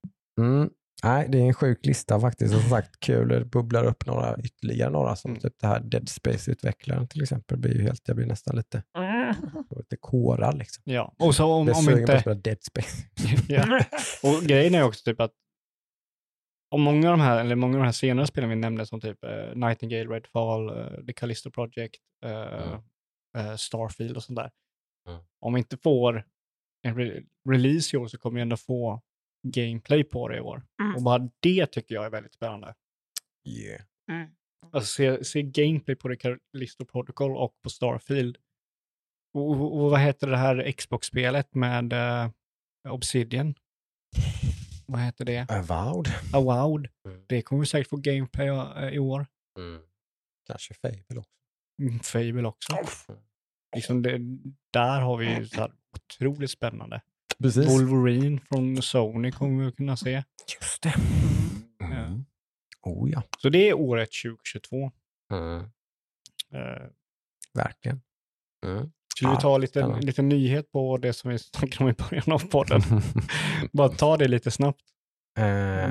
Mm. 0.40 0.70
Nej, 1.04 1.26
det 1.28 1.38
är 1.38 1.42
en 1.42 1.54
sjuk 1.54 1.86
lista 1.86 2.20
faktiskt. 2.20 2.54
Och 2.54 2.60
som 2.60 2.70
sagt, 2.70 3.00
kul. 3.00 3.28
Det 3.28 3.44
bubblar 3.44 3.84
upp 3.84 4.06
några 4.06 4.36
ytterligare 4.40 4.90
några 4.90 5.16
som 5.16 5.30
Mm. 5.30 5.40
typ 5.40 5.52
det 5.60 5.66
här 5.66 5.80
Dead 5.80 6.08
Space-utvecklaren 6.08 7.08
till 7.08 7.22
exempel. 7.22 7.58
Blir 7.58 7.74
ju 7.74 7.82
helt, 7.82 8.02
jag 8.08 8.16
blir 8.16 8.26
nästan 8.26 8.56
lite, 8.56 8.82
Mm. 8.98 9.34
lite 9.76 9.96
kårad 10.00 10.58
liksom. 10.58 10.82
Ja, 10.86 11.14
och 11.18 11.34
så 11.34 11.44
om, 11.52 11.66
Jag 11.66 11.74
är 11.76 11.78
om 11.78 11.84
sugen 11.84 12.06
på 12.06 12.12
att 12.12 12.16
inte... 12.16 12.20
spela 12.20 12.34
Dead 12.34 12.62
Space. 12.62 13.02
ja. 13.48 13.84
Och 14.22 14.42
grejen 14.42 14.74
är 14.74 14.82
också 14.82 15.04
typ 15.04 15.20
att 15.20 15.32
om 16.72 16.82
många 16.82 17.10
av 17.10 17.18
de 17.18 17.22
här, 17.22 17.40
eller 17.40 17.56
många 17.56 17.74
av 17.74 17.78
de 17.80 17.84
här 17.84 17.92
senare 17.92 18.26
spelen 18.26 18.50
vi 18.50 18.56
nämnde 18.56 18.86
som 18.86 19.00
typ 19.00 19.24
eh, 19.24 19.54
Nightingale, 19.54 20.04
Redfall, 20.04 20.70
uh, 20.70 21.04
The 21.06 21.12
Callisto 21.12 21.50
Project, 21.50 21.94
eh, 22.24 22.62
Mm. 22.62 22.80
eh, 23.36 23.56
Starfield 23.56 24.16
och 24.16 24.22
sånt 24.22 24.36
där. 24.36 24.50
Mm. 25.08 25.20
Om 25.40 25.54
vi 25.54 25.58
inte 25.58 25.76
får 25.76 26.24
en 26.82 26.98
re- 26.98 27.26
release 27.48 27.96
i 27.96 27.98
år 27.98 28.06
så 28.06 28.18
kommer 28.18 28.34
vi 28.36 28.42
ändå 28.42 28.56
få 28.56 29.00
gameplay 29.48 30.04
på 30.04 30.28
det 30.28 30.36
i 30.36 30.40
år. 30.40 30.62
Mm. 30.82 30.96
Och 30.96 31.02
bara 31.02 31.28
det 31.40 31.66
tycker 31.66 31.94
jag 31.94 32.04
är 32.04 32.10
väldigt 32.10 32.34
spännande. 32.34 32.74
Yeah. 33.48 33.82
Mm. 34.10 34.30
Alltså 34.72 34.88
se, 34.94 35.24
se 35.24 35.42
gameplay 35.42 35.96
på 35.96 36.08
The 36.08 36.16
Callisto 36.16 36.84
Protocol 36.84 37.36
och 37.36 37.54
på 37.62 37.70
Starfield. 37.70 38.36
Och, 39.34 39.50
och, 39.50 39.82
och 39.82 39.90
vad 39.90 40.00
heter 40.00 40.26
det 40.26 40.36
här 40.36 40.72
Xbox-spelet 40.72 41.54
med 41.54 41.92
eh, 41.92 42.30
Obsidian? 42.88 43.54
Vad 44.92 45.00
heter 45.00 45.24
det? 45.24 45.50
Avowed. 45.50 46.08
Avowed. 46.32 46.88
Mm. 47.06 47.24
Det 47.26 47.42
kommer 47.42 47.60
vi 47.60 47.66
säkert 47.66 47.88
få 47.90 47.96
gameplay 47.96 48.48
eh, 48.48 48.88
i 48.88 48.98
år. 48.98 49.26
Kanske 50.46 50.74
Fable 50.74 51.18
också. 51.18 51.30
Mm, 51.82 51.98
Fable 52.00 52.48
också. 52.48 52.76
Liksom 53.76 54.02
det, 54.02 54.18
där 54.72 55.00
har 55.00 55.16
vi 55.16 55.34
ju 55.36 55.46
så 55.46 55.60
här 55.60 55.72
otroligt 55.96 56.50
spännande. 56.50 57.00
Precis. 57.38 57.68
Wolverine 57.68 58.40
från 58.48 58.82
Sony 58.82 59.32
kommer 59.32 59.64
vi 59.64 59.72
kunna 59.72 59.96
se. 59.96 60.24
Just 60.60 60.82
det. 60.82 60.94
Ja. 61.78 61.86
Mm. 61.86 62.24
Oh 62.82 63.10
ja. 63.10 63.22
Så 63.38 63.48
det 63.48 63.68
är 63.68 63.74
året 63.74 64.08
2022. 64.24 64.90
Mm. 65.32 65.60
Eh, 66.54 66.88
Verkligen. 67.54 68.02
Mm. 68.66 68.92
Skulle 69.16 69.30
Ja, 69.30 69.36
vi 69.36 69.42
ta 69.42 69.58
lite, 69.58 69.70
spännande. 69.80 70.06
lite 70.06 70.22
nyhet 70.22 70.72
på 70.72 70.96
det 70.96 71.12
som 71.12 71.30
vi 71.30 71.38
snackade 71.38 71.84
om 71.84 71.90
i 71.90 71.92
början 72.10 72.32
av 72.32 72.48
podden? 72.48 72.80
Bara 73.72 73.88
ta 73.88 74.16
det 74.16 74.28
lite 74.28 74.50
snabbt 74.50 74.80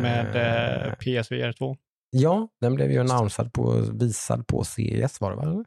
med 0.01 0.35
eh, 0.35 0.93
PSVR 0.93 1.51
2. 1.53 1.77
Ja, 2.09 2.47
den 2.61 2.75
blev 2.75 2.91
ju 2.91 2.99
annonsad 2.99 3.53
på, 3.53 3.71
visad 3.93 4.47
på 4.47 4.63
CES 4.63 5.21
var 5.21 5.29
det 5.31 5.35
va? 5.37 5.43
eller? 5.43 5.65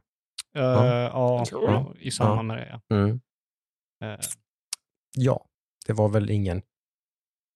Uh, 0.57 0.63
ja, 1.13 1.45
ja, 1.51 1.95
i 1.99 2.11
samband 2.11 2.49
med 2.49 2.57
det. 2.57 2.81
Ja. 2.89 2.97
Mm. 2.97 3.21
Eh, 4.05 4.19
Ja, 5.17 5.45
det 5.87 5.93
var 5.93 6.09
väl 6.09 6.31
ingen 6.31 6.63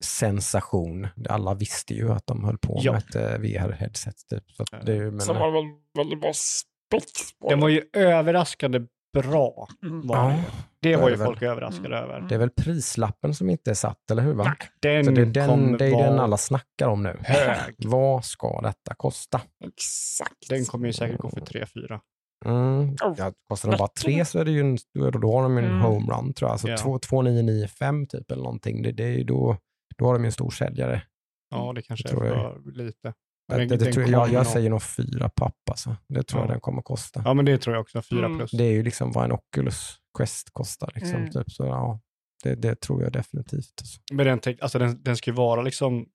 sensation. 0.05 1.09
Alla 1.29 1.55
visste 1.55 1.95
ju 1.95 2.13
att 2.13 2.27
de 2.27 2.45
höll 2.45 2.59
på 2.59 2.79
Ja. 2.83 2.93
med 2.93 2.99
ett 2.99 3.15
eh, 3.15 3.39
VR-headset. 3.39 4.27
Typ. 4.31 4.51
Så 4.51 4.65
det, 4.83 4.99
men, 5.11 5.21
Sen 5.21 5.37
var 5.37 5.47
det 5.47 5.53
väl 5.53 5.65
väldigt 5.99 6.21
bra 6.21 6.33
spex 6.33 7.39
på 7.39 7.49
den 7.49 7.59
det. 7.59 7.63
var 7.63 7.69
ju 7.69 7.83
överraskande 7.93 8.81
bra. 9.13 9.69
Mm. 9.83 10.07
Var 10.07 10.17
ja, 10.17 10.29
det. 10.29 10.45
det 10.81 10.91
det 10.91 10.97
var 10.97 11.05
är 11.05 11.09
ju 11.11 11.15
det 11.17 11.19
väl. 11.19 11.27
folk 11.27 11.43
överraskade 11.43 11.99
Mm. 11.99 12.11
över. 12.11 12.29
det 12.29 12.35
är 12.35 12.39
väl 12.39 12.51
prislappen 12.51 13.35
som 13.35 13.51
inte 13.51 13.71
är 13.71 13.75
satt, 13.75 14.11
eller 14.11 14.23
hur? 14.23 14.35
Va? 14.35 14.57
Den, 14.83 15.05
Så 15.05 15.11
det 15.11 15.21
är 15.21 15.27
den, 15.27 15.77
det 15.79 15.87
är 15.87 16.03
den 16.03 16.19
alla 16.19 16.37
snackar 16.37 16.89
om 16.89 17.03
nu. 17.03 17.17
hög. 17.25 17.75
Vad 17.87 18.25
ska 18.25 18.61
detta 18.61 18.95
kosta? 18.97 19.41
Exakt. 19.65 20.49
Den 20.49 20.65
kommer 20.65 20.87
ju 20.87 20.93
säkert 20.93 21.19
gå 21.21 21.31
för 21.31 21.41
3-4. 21.41 22.01
Mm. 22.45 22.89
Oh. 23.05 23.15
Ja, 23.19 23.33
kostar 23.49 23.69
den 23.71 23.79
bara 23.79 23.89
tre 24.03 24.25
så 24.25 24.39
är 24.39 24.45
det 24.45 24.51
ju 24.51 24.61
en, 24.61 24.79
då, 24.95 25.11
då 25.11 25.33
har 25.37 25.43
de 25.43 25.57
ju 25.59 25.65
en 25.65 25.71
Mm. 25.71 25.81
homerun 25.81 26.33
tror 26.33 26.49
jag. 26.49 26.53
Alltså 26.53 26.77
två- 26.77 26.99
2995 26.99 28.07
typ 28.07 28.31
eller 28.31 28.43
någonting. 28.43 28.83
Det, 28.83 28.93
det 28.93 29.05
är 29.05 29.09
ju 29.19 29.25
då, 29.25 29.57
då 29.99 30.05
har 30.07 30.13
de 30.15 30.23
ju 30.23 30.27
en 30.27 30.33
stor 30.33 30.51
säljare. 30.51 31.03
Ja, 31.51 31.73
det 31.73 31.83
kanske 31.83 32.09
är 32.09 32.11
tror 32.11 32.27
jag. 32.27 32.63
för 32.65 32.71
lite. 32.71 33.13
Det, 33.49 33.57
Den- 33.57 33.69
det, 33.69 33.77
den 33.77 33.93
tror 33.93 34.09
jag, 34.09 34.33
jag 34.33 34.47
säger 34.47 34.71
nog 34.71 34.83
fyra 34.83 35.29
papp 35.29 35.71
alltså. 35.71 35.97
Det 36.09 36.23
tror 36.23 36.41
jag 36.43 36.49
Ja. 36.49 36.53
den 36.53 36.61
kommer 36.61 36.83
kosta. 36.83 37.23
Ja, 37.25 37.35
men 37.35 37.45
det 37.45 37.59
tror 37.59 37.77
jag 37.77 37.81
också. 37.81 38.03
4 38.03 38.25
Mm. 38.27 38.39
plus. 38.39 38.51
Det 38.51 38.65
är 38.65 38.71
ju 38.73 38.83
liksom 38.83 39.13
vad 39.13 39.25
en 39.25 39.33
Oculus 39.33 39.97
Quest 40.19 40.51
kostar. 40.53 40.93
Liksom, 40.95 41.15
Mm. 41.17 41.31
typ. 41.31 41.51
Så, 41.51 41.65
ja, 41.65 42.01
det, 42.43 42.55
det 42.55 42.81
tror 42.81 43.03
jag 43.03 43.13
definitivt. 43.13 43.73
Alltså. 43.81 44.01
Men 44.13 44.27
den, 44.27 44.57
alltså 44.61 44.79
den, 44.79 45.03
den 45.03 45.17
ska 45.17 45.31
ju 45.31 45.35
vara 45.37 45.63
liksom 45.63 46.07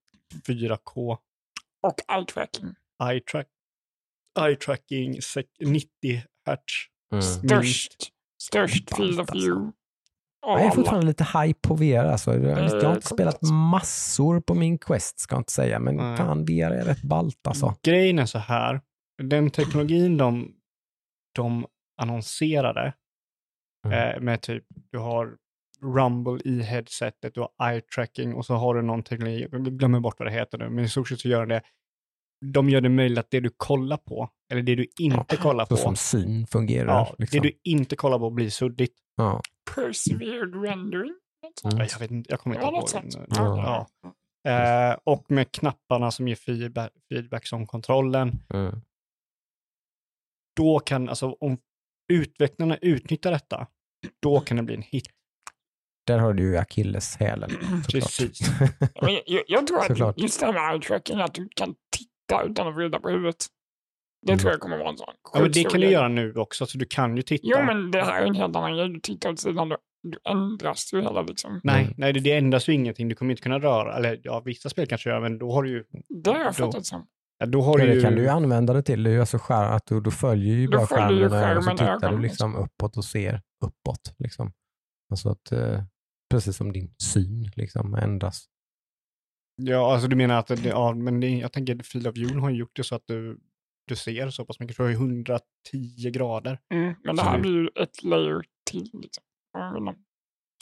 4K 0.47 1.17
Och 1.81 1.95
eye 2.17 2.25
tracking. 2.25 2.75
eye, 3.09 3.19
track, 3.31 3.47
eye 4.39 4.55
tracking 4.55 5.13
sek- 5.19 5.45
90 5.65 5.87
hertz. 6.45 6.63
Mm. 7.11 7.21
Störst. 7.21 8.09
Störst 8.41 8.95
field 8.95 9.19
of 9.19 9.29
alltså. 9.29 9.45
view. 9.45 9.71
Jag 10.45 10.61
är 10.65 10.69
fortfarande 10.69 11.05
lite 11.07 11.23
hype 11.39 11.59
på 11.67 11.75
VR. 11.75 12.05
Alltså. 12.05 12.33
Jag, 12.33 12.55
har 12.55 12.61
Eh, 12.61 12.65
inte 12.73 12.85
coolt 12.85 13.05
spelat 13.05 13.41
massor 13.41 14.39
på 14.39 14.53
min 14.55 14.77
Quest, 14.77 15.19
ska 15.19 15.35
jag 15.35 15.39
inte 15.39 15.51
säga. 15.51 15.79
Men 15.79 15.95
Nej. 15.95 16.17
fan, 16.17 16.45
VR 16.45 16.71
är 16.71 16.85
rätt 16.85 17.01
ballt 17.01 17.47
alltså. 17.47 17.75
Grejen 17.83 18.19
är 18.19 18.25
så 18.25 18.37
här, 18.39 18.81
den 19.23 19.49
teknologin 19.49 20.17
de, 20.17 20.51
de 21.35 21.65
annonserade 22.01 22.93
Mm. 23.85 24.15
eh, 24.15 24.21
med 24.21 24.41
typ, 24.41 24.63
du 24.91 24.97
har 24.97 25.35
rumble 25.81 26.39
i 26.45 26.61
headsetet, 26.61 27.33
du 27.33 27.41
har 27.41 27.69
eye 27.71 27.81
tracking 27.81 28.33
och 28.33 28.45
så 28.45 28.53
har 28.55 28.75
du 28.75 28.81
någon 28.81 29.03
teknologi, 29.03 29.47
jag 29.51 29.77
glömmer 29.77 29.99
bort 29.99 30.15
vad 30.19 30.27
det 30.27 30.31
heter 30.31 30.57
nu, 30.57 30.69
men 30.69 30.83
i 30.83 30.89
stort 30.89 31.09
sett 31.09 31.19
så 31.19 31.27
gör 31.29 31.45
det, 31.45 31.61
de 32.53 32.69
gör 32.69 32.81
det 32.81 32.89
möjligt 32.89 33.17
att 33.19 33.31
det 33.31 33.39
du 33.39 33.49
kollar 33.57 33.97
på, 33.97 34.29
eller 34.51 34.61
det 34.61 34.75
du 34.75 34.87
inte 34.99 35.37
kollar 35.37 35.65
Så 35.65 35.69
på, 35.69 35.77
som 35.77 35.95
syn 35.95 36.47
fungerar. 36.47 36.87
ja, 36.93 37.15
liksom. 37.17 37.41
det 37.41 37.47
du 37.49 37.71
inte 37.71 37.95
kollar 37.95 38.19
på 38.19 38.29
blir 38.29 38.49
suddigt. 38.49 38.93
ja. 39.15 39.41
Persevered 39.75 40.55
rendering. 40.63 41.13
Mm. 41.63 41.77
Jag, 41.91 41.99
vet 41.99 42.11
inte, 42.11 42.31
jag 42.31 42.39
kommer 42.39 42.55
inte 42.55 42.65
Ja, 42.65 42.77
ihåg. 42.77 42.89
den. 43.11 43.27
Ja. 43.29 43.87
Eh, 44.51 44.97
och 45.03 45.31
med 45.31 45.51
knapparna 45.51 46.11
som 46.11 46.27
ger 46.27 46.35
feedback, 46.35 46.91
feedback 47.09 47.47
som 47.47 47.67
kontrollen, 47.67 48.31
Mm. 48.53 48.81
då 50.55 50.79
kan, 50.79 51.09
alltså 51.09 51.31
om 51.39 51.57
utvecklarna 52.13 52.77
utnyttjar 52.77 53.31
detta, 53.31 53.67
då 54.21 54.39
kan 54.39 54.57
det 54.57 54.63
bli 54.63 54.75
en 54.75 54.81
hit. 54.81 55.07
Där 56.07 56.19
har 56.19 56.33
du 56.33 56.43
ju 56.43 56.57
akilleshälen. 56.57 57.49
Precis. 57.89 58.39
Jag, 59.25 59.43
jag 59.47 59.67
tror 59.67 59.79
att 59.79 59.87
Såklart. 59.87 60.17
just 60.19 60.39
det 60.39 60.45
här 60.45 60.53
med 60.53 60.73
eye 60.73 60.81
tracking, 60.81 61.19
att 61.21 61.33
du 61.33 61.49
kan 61.55 61.75
titta 61.97 62.43
utan 62.43 62.67
att 62.67 62.75
vrida 62.75 62.99
på 62.99 63.09
huvudet. 63.09 63.45
Det 64.25 64.31
Mm. 64.31 64.39
tror 64.39 64.51
jag 64.51 64.59
kommer 64.59 64.77
vara 64.77 64.89
en 64.89 64.97
sån 64.97 65.07
Ja, 65.33 65.39
men 65.41 65.51
det 65.51 65.63
kan 65.63 65.81
du 65.81 65.89
göra 65.89 66.07
nu 66.07 66.33
också, 66.35 66.65
så 66.65 66.77
du 66.77 66.85
kan 66.85 67.17
ju 67.17 67.23
titta. 67.23 67.47
Jo, 67.47 67.57
men 67.65 67.91
det 67.91 68.01
här 68.03 68.21
är 68.21 68.25
en 68.25 68.35
helt 68.35 68.55
annan 68.55 68.73
grej. 68.77 68.89
Du 68.89 68.99
tittar 68.99 69.29
åt 69.31 69.39
sidan, 69.39 69.69
du, 69.69 69.77
du 70.03 70.17
ändras 70.31 70.93
ju 70.93 71.01
hela 71.01 71.21
liksom. 71.21 71.59
Nej, 71.63 71.81
Mm. 71.83 71.93
nej 71.97 72.13
det, 72.13 72.19
det 72.19 72.31
ändras 72.37 72.69
ju 72.69 72.73
ingenting. 72.73 73.07
Du 73.09 73.15
kommer 73.15 73.31
inte 73.31 73.43
kunna 73.43 73.59
röra, 73.59 73.97
eller 73.97 74.19
ja, 74.23 74.39
vissa 74.45 74.69
spel 74.69 74.87
kanske 74.87 75.09
gör, 75.09 75.19
men 75.21 75.37
då 75.37 75.51
har 75.51 75.63
du 75.63 75.69
ju, 75.69 75.83
Det 76.23 76.29
har 76.31 76.37
jag 76.39 76.47
Då- 76.47 76.53
fattat 76.53 76.85
som. 76.85 77.07
Ja, 77.37 77.45
då 77.45 77.61
har 77.61 77.79
Ja, 77.79 77.85
du 77.85 77.89
det 77.91 77.95
ju... 77.95 78.01
kan 78.01 78.15
du 78.15 78.21
ju 78.21 78.27
använda 78.27 78.73
det 78.73 78.83
till. 78.83 79.03
Det 79.03 79.09
är 79.09 79.13
ju 79.13 79.19
alltså 79.19 79.37
skär, 79.37 79.63
att 79.75 79.85
du, 79.85 80.01
du 80.01 80.11
följer 80.11 80.55
ju 80.55 80.67
Då 80.67 80.77
bara 80.77 80.87
följer 80.87 81.23
ju 81.23 81.29
skärmen 81.29 81.57
och 81.57 81.63
så 81.63 81.69
skärmen 81.69 81.77
tittar 81.77 81.99
du 81.99 82.05
ögonen. 82.05 82.21
liksom 82.21 82.55
uppåt 82.55 82.97
och 82.97 83.05
ser 83.05 83.41
uppåt. 83.65 84.15
Liksom. 84.19 84.53
Alltså 85.11 85.29
att, 85.29 85.51
eh, 85.51 85.83
precis 86.31 86.57
som 86.57 86.71
din 86.73 86.93
syn 87.03 87.51
liksom 87.55 87.93
ändras. 87.95 88.45
Ja, 89.55 89.93
alltså 89.93 90.07
du 90.07 90.15
menar 90.15 90.39
att, 90.39 90.47
det, 90.47 90.65
ja, 90.65 90.93
men 90.93 91.19
det, 91.19 91.29
jag 91.29 91.51
tänker 91.51 91.75
att 91.79 91.87
Field 91.87 92.07
of 92.07 92.15
View 92.17 92.39
har 92.41 92.49
gjort 92.49 92.71
det 92.75 92.83
så 92.83 92.95
att 92.95 93.03
du, 93.05 93.39
du 93.87 93.95
ser 93.95 94.29
så 94.29 94.45
pass 94.45 94.59
mycket, 94.59 94.75
för 94.75 94.83
du 94.83 94.87
har 94.87 94.91
ju 94.91 95.07
110 95.07 96.09
grader. 96.11 96.59
Mm, 96.73 96.93
men 97.03 97.15
det 97.15 97.21
här 97.21 97.35
det- 97.35 97.41
blir 97.41 97.51
ju 97.51 97.67
ett 97.83 98.03
layer 98.03 98.41
till. 98.71 98.89
Liksom. 98.93 99.23
Jag. 99.53 99.95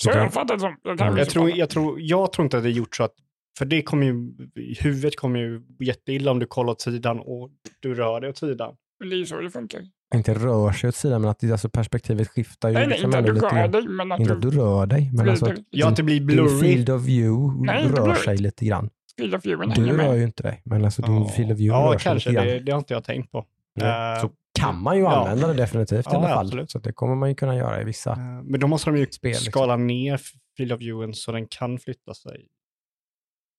Så 0.04 0.10
Det- 0.10 0.18
jag 0.18 0.28
uppfattar 0.28 0.54
det 0.54 0.60
som. 0.60 0.76
Jag, 0.84 0.98
kan 0.98 1.08
Mm. 1.08 1.18
Jag 1.18 1.26
missuppfatta. 1.26 1.32
tror, 1.48 1.58
jag, 1.60 1.70
tror, 1.70 2.02
jag 2.02 2.34
tror 2.34 2.44
inte 2.46 2.58
att 2.58 2.64
det 2.64 2.70
är 2.70 2.74
gjort 2.74 2.96
så 2.96 3.04
att, 3.04 3.14
för 3.58 3.66
det 3.66 3.82
kommer 3.82 4.06
ju, 4.06 4.32
huvudet 4.80 5.16
kommer 5.16 5.40
ju 5.40 5.62
jätteilla 5.80 6.32
om 6.32 6.40
du 6.40 6.46
kollar 6.46 6.72
åt 6.72 6.82
sidan 6.82 7.20
och 7.20 7.50
du 7.80 7.94
rör 7.94 8.22
dig 8.22 8.30
åt 8.30 8.38
sidan. 8.38 8.76
Men 9.00 9.10
det 9.10 9.16
är 9.16 9.18
ju 9.18 9.26
så 9.26 9.42
det 9.42 9.50
funkar. 9.52 9.82
Inte 10.16 10.34
rör 10.34 10.72
sig 10.72 10.88
åt 10.88 10.96
sidan, 10.96 11.22
men 11.22 11.30
att 11.32 11.40
det, 11.40 11.52
alltså 11.52 11.70
perspektivet 11.70 12.28
skiftar 12.30 12.70
ju. 12.70 12.74
Nej, 12.74 12.84
nej, 12.84 12.90
liksom 12.90 13.08
inte 13.10 13.18
att 13.20 13.26
du 13.26 13.34
lite 13.34 13.46
rör 13.48 13.68
dig, 13.68 13.88
men 13.88 14.12
att 14.12 14.20
Inte 14.20 14.34
att 14.34 14.42
du 14.42 14.50
du 14.50 14.58
rör 14.58 14.86
dig, 14.86 15.12
men 15.14 15.30
alltså 15.30 15.46
att 15.46 15.60
Ja, 15.70 15.88
att 15.90 15.96
det 15.96 16.04
blir 16.04 16.16
din 16.16 16.26
blurry. 16.28 16.60
field 16.60 16.90
of 16.90 17.02
view 17.02 17.66
Nej, 17.66 17.84
rör 17.88 18.04
blurry. 18.04 18.16
sig 18.16 18.38
lite 18.38 18.66
grann. 18.66 18.90
Field 19.22 19.36
of 19.36 19.46
viewen 19.46 19.70
Du 19.70 19.98
rör 19.98 20.14
ju 20.16 20.24
inte 20.24 20.44
dig, 20.44 20.62
men 20.66 20.86
alltså 20.86 21.02
din 21.02 21.22
Ja, 21.22 21.28
field 21.30 21.52
of 21.52 21.58
view 21.58 21.80
ja 21.80 21.94
rör 21.94 21.98
sig 21.98 22.04
kanske. 22.04 22.30
lite 22.30 22.42
grann. 22.42 22.48
Det, 22.54 22.60
det 22.60 22.72
har 22.72 22.80
inte 22.80 22.94
jag 22.94 23.04
tänkt 23.04 23.32
på. 23.32 23.46
Ja, 23.74 24.16
Eh, 24.16 24.22
Så 24.22 24.32
kan 24.60 24.82
man 24.82 24.98
ju 24.98 25.04
ja. 25.04 25.16
använda 25.16 25.48
det 25.48 25.54
definitivt 25.54 26.06
i 26.06 26.10
Ja, 26.12 26.18
alla 26.18 26.30
ja, 26.30 26.36
fall. 26.36 26.46
absolut. 26.46 26.72
Så 26.72 26.80
det 26.80 26.94
kommer 26.94 27.16
man 27.16 27.30
ju 27.30 27.36
kunna 27.36 27.56
göra 27.56 27.82
i 27.82 27.84
vissa. 27.84 28.12
Eh, 28.12 28.18
Men 28.44 28.60
då 28.60 28.68
måste 28.68 28.90
de 28.90 28.98
ju 28.98 29.06
Spel, 29.12 29.30
liksom. 29.30 29.52
skala 29.52 29.76
ner 29.76 30.20
Field 30.58 30.72
of 30.74 30.80
Viewen 30.82 31.14
så 31.14 31.32
den 31.32 31.48
kan 31.48 31.80
flytta 31.80 32.14
sig. 32.14 32.48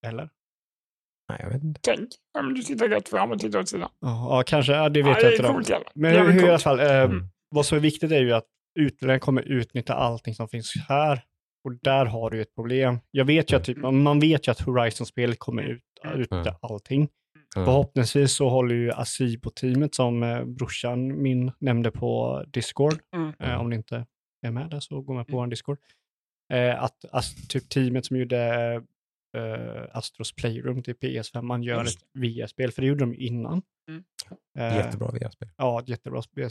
Eller? 0.06 0.28
Nej, 1.28 1.39
jag 1.43 1.51
vet 1.51 1.62
inte. 1.62 1.80
Tänk 1.82 2.09
om 2.39 2.55
du 2.55 2.62
sitter 2.62 2.89
rätt 2.89 3.09
fram 3.09 3.30
och 3.32 3.39
tittar 3.39 3.59
åt 3.60 3.68
sidan. 3.68 3.89
Ja, 4.01 4.43
kanske. 4.47 4.72
Ja, 4.72 4.89
det 4.89 5.02
vet 5.02 5.06
Ja, 5.16 5.22
jag 5.22 5.30
det 5.30 5.34
inte. 5.36 5.44
är 5.44 5.48
då. 5.48 5.55
coolt 5.55 5.68
jävlar. 5.70 5.90
Men 5.94 6.12
Det 6.14 6.18
är 6.18 6.24
hur, 6.24 6.32
hur 6.32 6.39
i 6.40 6.43
alla 6.43 6.51
coolt. 6.51 6.62
fall, 6.62 6.80
eh, 6.80 6.86
Mm. 7.02 7.28
vad 7.51 7.66
som 7.66 7.76
är 7.76 7.82
viktigt 7.82 8.12
är 8.12 8.20
ju 8.20 8.32
att 8.32 8.44
utvecklaren 8.78 9.20
kommer 9.20 9.43
utnyttja 9.43 9.94
allting 9.94 10.34
som 10.34 10.48
finns 10.48 10.74
här. 10.89 11.22
Och 11.64 11.74
där 11.82 12.06
har 12.06 12.30
du 12.30 12.40
ett 12.43 12.55
problem. 12.55 12.98
Jag 13.10 13.24
vet 13.24 13.52
ju 13.52 13.56
att 13.56 13.64
typ, 13.64 13.78
man 13.78 14.20
vet 14.20 14.48
ju 14.48 14.52
att 14.52 14.60
Horizon-spelet 14.60 15.39
kommer 15.39 15.62
ut, 15.62 15.82
utnyttja 16.14 16.59
allting. 16.62 17.09
Mm. 17.56 17.66
Förhoppningsvis 17.66 18.32
så 18.36 18.48
håller 18.48 18.74
ju 18.74 18.90
Asibo-teamet 18.93 19.94
som 19.94 20.22
eh, 20.22 20.44
brorsan 20.44 21.22
min 21.22 21.52
nämnde 21.59 21.90
på 21.90 22.44
Discord, 22.52 22.98
Mm. 23.16 23.32
eh, 23.39 23.60
om 23.60 23.70
ni 23.70 23.76
inte 23.76 24.06
är 24.47 24.51
med 24.51 24.70
där 24.70 24.80
så 24.80 25.01
gå 25.01 25.12
med 25.12 25.26
på 25.26 25.36
vår 25.36 25.47
Discord, 25.47 25.78
eh, 26.52 26.82
att 26.82 27.05
as, 27.10 27.48
typ 27.48 27.68
teamet 27.68 28.06
som 28.06 28.16
gjorde 28.16 28.39
eh, 29.36 29.97
Astros 29.97 30.32
Playroom 30.32 30.82
till 30.82 30.94
PS5, 30.94 31.43
man 31.43 31.62
gör 31.62 31.84
Just 31.84 32.02
ett 32.02 32.09
VR-spel, 32.14 32.72
för 32.72 32.82
det 32.82 32.89
gjorde 32.89 33.01
de 33.01 33.14
innan. 33.14 33.62
Mm. 33.89 34.05
Eh, 34.59 34.76
Jättebra 34.76 35.09
VR-spel. 35.10 35.48
Ja, 35.56 35.82
jättebra 35.86 36.22
spel. 36.22 36.51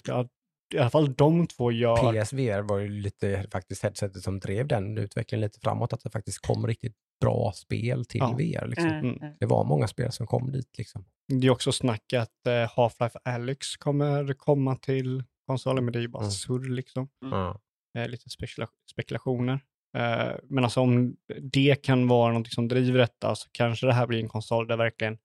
I 0.73 0.77
alla 0.80 0.89
fall 0.89 1.14
de 1.14 1.48
två 1.48 1.72
gör... 1.72 2.23
PSVR 2.23 2.61
var 2.61 2.77
ju 2.80 2.89
lite 2.89 3.45
faktiskt 3.52 3.84
headsetet 3.84 4.23
som 4.23 4.39
drev 4.39 4.68
den 4.68 4.98
utvecklingen 4.98 5.41
lite 5.41 5.60
framåt, 5.60 5.93
att 5.93 6.03
det 6.03 6.10
faktiskt 6.10 6.39
kom 6.48 6.68
riktigt 6.68 6.95
bra 7.22 7.52
spel 7.56 8.06
till 8.06 8.19
Ja. 8.19 8.31
VR. 8.31 8.68
Liksom. 8.68 8.88
Mm. 8.89 9.06
Mm. 9.06 9.22
Mm. 9.22 9.34
Det 9.39 9.45
var 9.45 9.64
många 9.64 9.88
spel 9.88 10.11
som 10.11 10.27
kom 10.27 10.52
dit. 10.52 10.77
Liksom. 10.77 11.06
Det 11.27 11.48
är 11.48 11.52
också 11.52 11.72
snack 11.72 12.14
att 12.14 12.48
eh, 12.48 12.52
Half-Life 12.53 13.18
Alyx 13.23 13.77
kommer 13.77 14.34
komma 14.34 14.76
till 14.76 15.23
konsolen, 15.48 15.85
men 15.85 15.91
det 15.93 15.99
är 15.99 16.02
ju 16.02 16.07
bara 16.07 16.23
Mm. 16.23 16.31
surr 16.31 16.69
liksom. 16.69 17.10
Ja. 17.22 17.60
Eh, 17.98 18.07
lite 18.07 18.30
spekula 18.30 18.68
spekulationer. 18.91 19.60
Eh, 19.98 20.35
men 20.43 20.64
alltså 20.64 20.81
om 20.81 21.15
det 21.41 21.76
kan 21.84 22.07
vara 22.07 22.34
något 22.34 22.53
som 22.53 22.68
driver 22.68 22.99
detta 22.99 23.35
så 23.35 23.49
kanske 23.52 23.85
det 23.88 23.93
här 23.93 24.07
blir 24.07 24.19
en 24.19 24.30
konsol 24.30 24.68
där 24.68 24.77
verkligen 24.77 25.18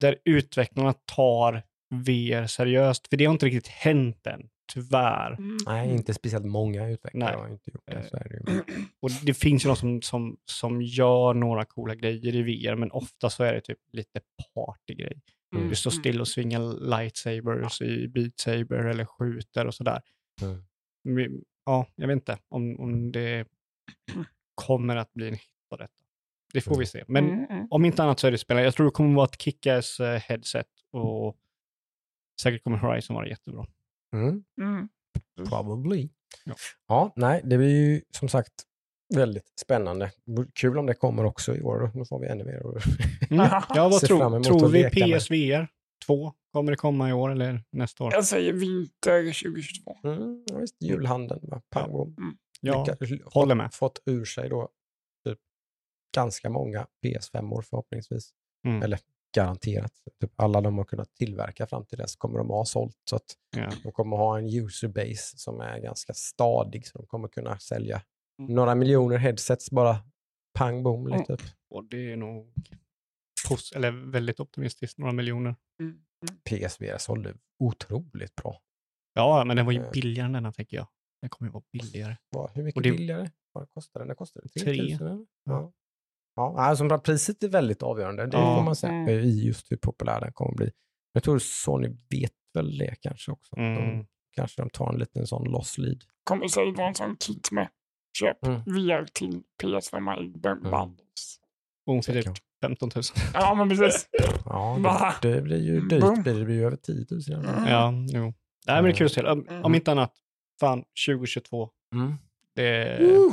där 0.00 0.16
utvecklarna 0.24 0.92
tar 0.92 1.62
VR 1.90 2.46
seriöst. 2.46 3.08
För 3.08 3.16
det 3.16 3.24
har 3.24 3.32
inte 3.32 3.46
riktigt 3.46 3.68
hänt 3.68 4.26
än, 4.26 4.48
tyvärr. 4.72 5.32
Mm. 5.32 5.56
Nej, 5.66 5.90
inte 5.90 6.14
speciellt 6.14 6.46
många 6.46 6.88
utvecklare 6.88 7.30
Nej. 7.32 7.40
har 7.40 7.48
inte 7.48 7.70
gjort 7.70 7.82
det. 7.86 7.92
Eh, 7.92 8.04
Så 8.04 8.16
är 8.16 8.28
det. 8.28 8.64
Och 9.00 9.10
det 9.22 9.34
finns 9.34 9.64
ju 9.64 9.68
någon 9.68 9.76
som, 9.76 10.02
som, 10.02 10.36
som 10.44 10.82
gör 10.82 11.34
några 11.34 11.64
coola 11.64 11.94
grejer 11.94 12.34
i 12.36 12.42
VR, 12.42 12.74
men 12.76 12.90
ofta 12.90 13.30
så 13.30 13.44
är 13.44 13.54
det 13.54 13.60
typ 13.60 13.78
lite 13.92 14.20
partygrej. 14.54 15.20
Mm. 15.56 15.68
Du 15.68 15.74
står 15.74 15.90
still 15.90 16.20
och 16.20 16.28
svingar 16.28 16.88
lightsabers 16.88 17.82
i 17.82 18.08
Beat 18.08 18.38
Saber 18.38 18.84
eller 18.84 19.04
skjuter 19.04 19.66
och 19.66 19.74
sådär. 19.74 20.00
Mm. 20.42 20.62
Men, 21.04 21.42
Ja, 21.66 21.86
jag 21.96 22.06
vet 22.06 22.14
inte 22.14 22.38
om, 22.48 22.80
om 22.80 23.12
det 23.12 23.44
kommer 24.54 24.96
att 24.96 25.12
bli 25.14 25.28
en 25.28 25.34
hit 25.34 25.42
på 25.70 25.76
detta. 25.76 25.92
Det 26.52 26.60
får 26.60 26.78
vi 26.78 26.86
se. 26.86 27.04
Men 27.08 27.24
Mm, 27.30 27.44
mm. 27.50 27.66
om 27.70 27.84
inte 27.84 28.02
annat 28.02 28.20
så 28.20 28.26
är 28.26 28.30
det 28.30 28.38
spelare. 28.38 28.64
Jag 28.64 28.74
tror 28.74 28.86
det 28.86 28.92
kommer 28.92 29.14
vara 29.14 29.24
ett 29.26 29.42
kickass 29.42 30.00
eh, 30.00 30.20
headset 30.20 30.66
och 30.92 31.36
säkert 32.42 32.64
kommer 32.64 32.76
Horizon 32.76 33.16
vara 33.16 33.28
jättebra. 33.28 33.66
Mm. 34.14 34.44
Mm. 34.60 34.88
Probably. 35.48 36.08
Ja. 36.44 36.54
Ja. 36.88 37.12
nej, 37.16 37.40
det 37.44 37.58
blir 37.58 37.68
ju 37.68 38.02
som 38.10 38.28
sagt 38.28 38.52
väldigt 39.14 39.52
spännande. 39.60 40.12
Kul 40.54 40.78
om 40.78 40.86
det 40.86 40.94
kommer 40.94 41.24
också 41.24 41.56
i 41.56 41.62
år. 41.62 41.90
Då 41.94 42.04
får 42.04 42.20
vi 42.20 42.26
ännu 42.26 42.44
mer. 42.44 42.60
Mm. 42.60 42.80
Ja, 43.74 43.88
vad 43.88 44.00
tror, 44.00 44.42
tror 44.42 44.66
att 44.66 44.72
vi. 44.94 45.18
PSVR 45.18 45.68
2? 46.06 46.32
Kommer 46.52 46.72
det 46.72 46.76
komma 46.76 47.10
i 47.10 47.12
år 47.12 47.30
eller 47.30 47.64
nästa 47.70 48.04
år? 48.04 48.12
Jag 48.12 48.24
säger 48.24 48.52
vinter 48.52 49.22
2022. 49.42 49.96
Mm, 50.04 50.44
ja, 50.46 50.58
visst, 50.58 50.76
julhandeln. 50.82 51.40
va? 51.50 51.62
Pang, 51.70 51.92
bom. 51.92 52.16
Ja, 52.60 52.84
Lycka- 53.00 53.24
håller 53.24 53.54
fått, 53.54 53.56
med. 53.56 53.74
fått 53.74 54.02
ur 54.06 54.24
sig 54.24 54.48
då 54.48 54.68
typ 55.24 55.38
ganska 56.14 56.50
många 56.50 56.86
PS5-år 57.04 57.62
förhoppningsvis. 57.62 58.30
Mm. 58.66 58.82
Eller 58.82 58.98
garanterat. 59.36 59.92
Typ 60.20 60.32
alla 60.36 60.60
de 60.60 60.78
har 60.78 60.84
kunnat 60.84 61.14
tillverka 61.14 61.66
fram 61.66 61.86
till 61.86 61.98
dess 61.98 62.16
kommer 62.16 62.38
de 62.38 62.48
ha 62.50 62.64
sålt. 62.64 62.96
Så 63.10 63.16
att 63.16 63.34
Ja. 63.56 63.70
de 63.82 63.92
kommer 63.92 64.16
ha 64.16 64.38
en 64.38 64.46
user 64.64 64.88
base 64.88 65.38
som 65.38 65.60
är 65.60 65.78
ganska 65.78 66.14
stadig. 66.14 66.86
Så 66.86 66.98
de 66.98 67.06
kommer 67.06 67.28
kunna 67.28 67.58
sälja 67.58 68.02
Mm. 68.42 68.54
några 68.54 68.74
miljoner 68.74 69.16
headsets 69.16 69.70
bara 69.70 69.96
pang 70.58 70.82
bom. 70.82 71.06
Mm. 71.06 71.18
Lite. 71.20 71.36
Typ. 71.36 71.46
Och 71.70 71.84
det 71.84 72.12
är 72.12 72.16
nog 72.16 72.52
eller 73.74 74.10
väldigt 74.10 74.40
optimistiskt, 74.40 74.98
några 74.98 75.12
miljoner. 75.12 75.56
Mm. 75.82 75.98
PSVR 76.44 76.98
sålde 76.98 77.34
otroligt 77.58 78.34
bra. 78.34 78.60
Ja, 79.14 79.44
men 79.44 79.56
den 79.56 79.66
var 79.66 79.72
ju 79.72 79.82
Eh. 79.84 79.90
billigare 79.90 80.26
än 80.26 80.32
denna 80.32 80.52
tänker 80.52 80.76
jag. 80.76 80.86
Den 81.22 81.30
kommer 81.30 81.48
ju 81.48 81.52
vara 81.52 81.64
billigare. 81.72 82.16
Hur 82.54 82.62
mycket 82.62 82.82
det- 82.82 82.90
billigare? 82.90 83.30
Vad 83.52 83.70
kostade 83.70 84.00
den? 84.02 84.08
Den 84.08 84.16
kostade 84.16 84.48
3 84.48 84.62
Tre. 84.62 84.96
000 84.98 85.02
eller? 85.08 85.26
Ja. 85.44 85.72
Ja, 86.38 86.60
alltså 86.60 86.98
priset 86.98 87.42
är 87.42 87.48
väldigt 87.48 87.82
avgörande. 87.82 88.26
Det 88.26 88.36
Ja. 88.36 88.56
får 88.56 88.62
man 88.64 88.76
säga 88.76 88.92
Mm. 88.92 89.08
i 89.08 89.46
just 89.46 89.72
hur 89.72 89.76
populär 89.76 90.20
den 90.20 90.32
kommer 90.32 90.54
bli. 90.56 90.70
Jag 91.12 91.22
tror 91.22 91.38
Sony 91.38 91.88
vet 92.10 92.32
väl 92.54 92.78
det 92.78 92.94
kanske 93.00 93.32
också. 93.32 93.54
att 93.56 93.58
Mm. 93.58 93.74
De, 93.98 94.06
kanske 94.36 94.62
de 94.62 94.70
tar 94.70 94.92
en 94.92 94.98
liten 94.98 95.26
sån 95.26 95.44
loss 95.50 95.78
lead. 95.78 96.04
Kommer 96.24 96.48
säkert 96.48 96.76
vara 96.76 96.88
en 96.88 96.94
sån 96.94 97.16
kit 97.16 97.48
med 97.52 97.68
köp 98.18 98.44
Mm. 98.46 98.60
VR 98.60 99.04
till 99.12 99.42
PS5 99.62 100.08
i 100.24 100.28
bundles. 100.38 101.38
Kan- 102.24 102.34
15 102.62 102.90
000. 102.94 103.02
Ja, 103.34 103.54
men 103.54 103.68
precis. 103.68 104.08
Ja, 104.44 104.78
det, 105.22 105.34
det 105.34 105.42
blir 105.42 105.62
ju 105.66 105.80
dyrt. 105.80 106.24
Det 106.24 106.34
blir 106.44 106.50
ju 106.50 106.66
över 106.66 106.76
10 106.76 107.06
000. 107.10 107.20
i 107.28 107.34
alla 107.34 107.42
fall. 107.44 107.58
Mm. 107.58 107.70
Ja, 107.70 107.92
jo. 108.18 108.20
Nej, 108.66 108.76
men 108.76 108.84
det 108.84 108.90
är 108.90 108.94
kul 108.94 109.10
spel. 109.10 109.26
Om, 109.26 109.46
Mm. 109.48 109.64
om 109.64 109.74
inte 109.74 109.92
annat, 109.92 110.12
fan 110.60 110.84
2022. 111.06 111.70
Mm. 111.94 112.14
Det 112.54 112.98
Uh, 113.00 113.32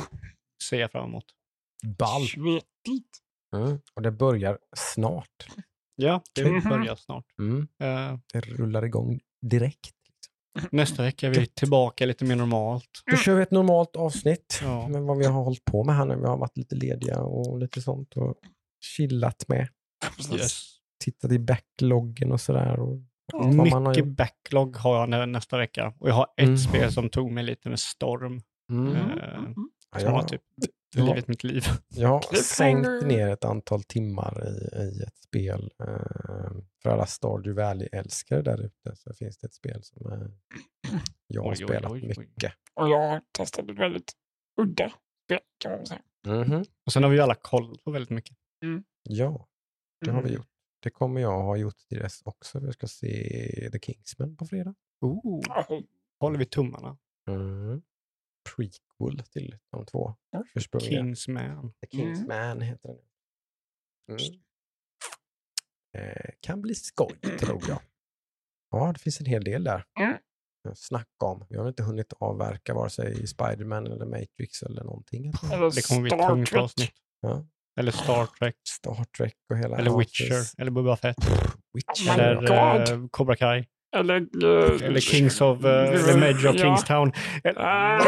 ser 0.68 0.80
jag 0.80 0.92
fram 0.92 1.08
emot. 1.08 1.24
Ball. 1.98 2.22
Svettigt. 2.86 3.18
Mm. 3.56 3.78
Och 3.94 4.02
det 4.02 4.10
börjar 4.12 4.58
snart. 4.76 5.46
Ja, 5.96 6.22
det 6.34 6.50
Mhm. 6.50 6.68
börjar 6.68 6.96
snart. 6.96 7.24
Mm. 7.38 7.68
Eh, 7.82 8.18
Det 8.32 8.40
rullar 8.40 8.84
igång 8.84 9.20
direkt. 9.50 9.92
nästa 10.70 11.02
vecka 11.02 11.26
är 11.26 11.30
vi 11.30 11.46
tillbaka 11.46 12.06
lite 12.06 12.24
mer 12.24 12.36
normalt. 12.36 12.90
Då 13.10 13.16
kör 13.16 13.34
vi 13.36 13.42
ett 13.42 13.50
normalt 13.50 13.96
avsnitt 13.96 14.60
Ja. 14.62 14.88
med 14.88 15.02
vad 15.02 15.18
vi 15.18 15.24
har 15.26 15.42
hållit 15.44 15.64
på 15.64 15.84
med 15.84 15.94
här 15.96 16.04
när 16.04 16.16
vi 16.16 16.26
har 16.26 16.36
varit 16.38 16.56
lite 16.56 16.74
lediga 16.74 17.20
och 17.20 17.58
lite 17.58 17.82
sånt 17.82 18.16
och 18.16 18.34
chillat 18.96 19.48
med. 19.48 19.68
Yes. 20.32 20.62
Tittat 21.04 21.32
i 21.32 21.38
backloggen 21.38 22.32
och 22.32 22.40
sådär. 22.40 22.80
Och 22.80 23.00
har 23.32 23.84
Mycket 23.84 23.96
gjort. 24.06 24.16
backlog 24.16 24.76
har 24.76 24.96
jag 25.00 25.08
nä- 25.08 25.26
nästa 25.26 25.58
vecka. 25.58 25.94
Och 25.98 26.08
jag 26.08 26.14
har 26.14 26.26
ett 26.36 26.44
Mm. 26.44 26.58
spel 26.58 26.92
som 26.92 27.08
tog 27.08 27.32
mig 27.32 27.44
lite 27.44 27.68
med 27.68 27.80
storm. 27.80 28.40
Mm. 28.72 28.96
Mm. 28.96 29.54
Ja, 29.94 30.00
jag, 30.00 30.28
typ 30.28 30.42
Ja. 30.94 31.04
livet 31.04 31.28
mitt 31.28 31.44
liv. 31.44 31.62
jag 31.88 32.08
har 32.08 32.34
sänkt 32.36 33.06
ner 33.06 33.28
ett 33.28 33.44
antal 33.44 33.82
timmar 33.82 34.48
i, 34.48 34.76
i 34.82 35.02
ett 35.02 35.16
spel. 35.18 35.70
Eh, 35.80 36.52
för 36.82 36.90
alla 36.90 37.06
Stardew 37.06 37.62
Valley-älskare 37.62 38.42
där 38.42 38.60
ute 38.64 38.96
så 38.96 39.14
finns 39.14 39.38
det 39.38 39.46
ett 39.46 39.54
spel 39.54 39.82
som 39.82 40.12
eh, 40.12 40.18
jag 41.26 41.42
har 41.42 41.50
Oj, 41.50 41.56
spelat 41.56 41.92
oj, 41.92 42.00
oj. 42.02 42.14
mycket. 42.18 42.52
Och 42.74 42.88
jag 42.88 43.08
har 43.08 43.20
testat 43.32 43.70
ett 43.70 43.78
väldigt 43.78 44.12
udda 44.60 44.92
spel 45.24 45.40
kan 45.58 45.72
man 45.72 45.86
säga. 45.86 46.00
Mhm. 46.26 46.64
Och 46.86 46.92
sen 46.92 47.02
har 47.02 47.10
vi 47.10 47.16
ju 47.16 47.22
alla 47.22 47.34
koll 47.34 47.78
på 47.84 47.90
väldigt 47.90 48.10
mycket. 48.10 48.36
Ja, 49.02 49.48
det 50.04 50.10
har 50.10 50.22
vi 50.22 50.28
Mm. 50.28 50.36
gjort. 50.36 50.48
Det 50.82 50.90
kommer 50.90 51.20
jag 51.20 51.42
ha 51.42 51.56
gjort 51.56 51.76
till 51.88 51.98
dess 51.98 52.22
också. 52.24 52.60
Jag 52.60 52.74
ska 52.74 52.86
se 52.86 53.08
The 53.72 53.78
Kingsman 53.78 54.36
på 54.36 54.46
fredag. 54.46 54.74
Oh. 55.00 55.40
Håller 56.20 56.38
vi 56.38 56.44
tummarna. 56.46 56.96
Mm. 57.28 57.82
Prequel 58.56 59.22
till 59.32 59.58
de 59.72 59.86
två 59.86 60.14
Ja. 60.30 60.44
ursprungliga. 60.54 60.90
Kingsman. 61.00 61.72
The 61.80 61.86
Kingsman 61.96 62.60
heter 62.60 62.88
den. 62.88 62.98
Mm. 64.10 64.40
eh, 65.98 66.30
kan 66.40 66.62
bli 66.62 66.74
skoj, 66.74 67.18
tror 67.40 67.62
jag. 67.68 67.78
Ja, 68.70 68.92
det 68.92 68.98
finns 69.00 69.20
en 69.20 69.26
hel 69.26 69.44
del 69.44 69.64
där. 69.64 69.84
Mm. 70.00 70.16
Snacka 70.74 71.26
om. 71.26 71.46
Vi 71.50 71.56
har 71.56 71.68
inte 71.68 71.82
hunnit 71.82 72.12
avverka 72.20 72.74
vare 72.74 72.90
sig 72.90 73.26
Spiderman 73.26 73.86
eller 73.86 74.06
Matrix 74.06 74.62
eller 74.62 74.84
någonting. 74.84 75.32
Eller 75.52 75.74
Det 75.74 75.88
kommer 75.88 76.02
bli 76.02 76.10
ett 76.12 76.18
Star 76.20 76.28
tungt 76.28 76.48
Trek. 76.48 76.60
avsnitt. 76.62 76.92
Ja. 77.20 77.46
Eller 77.80 77.92
Star 77.92 78.26
Trek. 78.26 78.56
Star 78.68 79.04
Trek 79.04 79.34
och 79.50 79.58
hela... 79.58 79.76
Eller 79.78 79.98
Witcher. 79.98 80.60
Eller 80.60 80.70
Boba 80.70 80.96
Fett. 80.96 81.16
Witcher. 81.72 82.16
my 82.16 82.22
Eller 82.22 82.40
God. 82.88 83.02
eh, 83.02 83.08
Cobra 83.10 83.36
Kai. 83.36 83.66
Eller, 83.98 84.16
eh, 84.16 84.86
Eller 84.86 85.00
Kings 85.00 85.40
of 85.40 85.58
uh, 85.58 85.62
the 86.06 86.16
Major 86.16 86.48
of 86.48 86.56
Ja. 86.56 86.62
Kingstown. 86.62 87.12
Ah. 87.56 87.98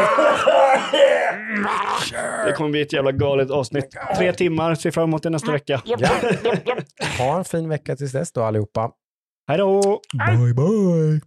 Det 2.45 2.51
kommer 2.51 2.69
bli 2.69 2.81
ett 2.81 2.93
jävla 2.93 3.11
galet 3.11 3.51
avsnitt. 3.51 3.85
Tre 4.17 4.33
timmar, 4.33 4.75
ser 4.75 4.91
fram 4.91 5.03
emot 5.03 5.23
det 5.23 5.29
nästa 5.29 5.51
vecka. 5.51 5.81
Ja. 5.85 5.97
japp. 5.99 6.83
Ha 7.17 7.37
en 7.37 7.45
fin 7.45 7.69
vecka 7.69 7.95
tills 7.95 8.11
dess 8.11 8.31
då 8.31 8.43
allihopa. 8.43 8.91
Hej 9.47 9.57
då! 9.57 10.01
Bye 10.27 10.53
bye! 10.53 11.21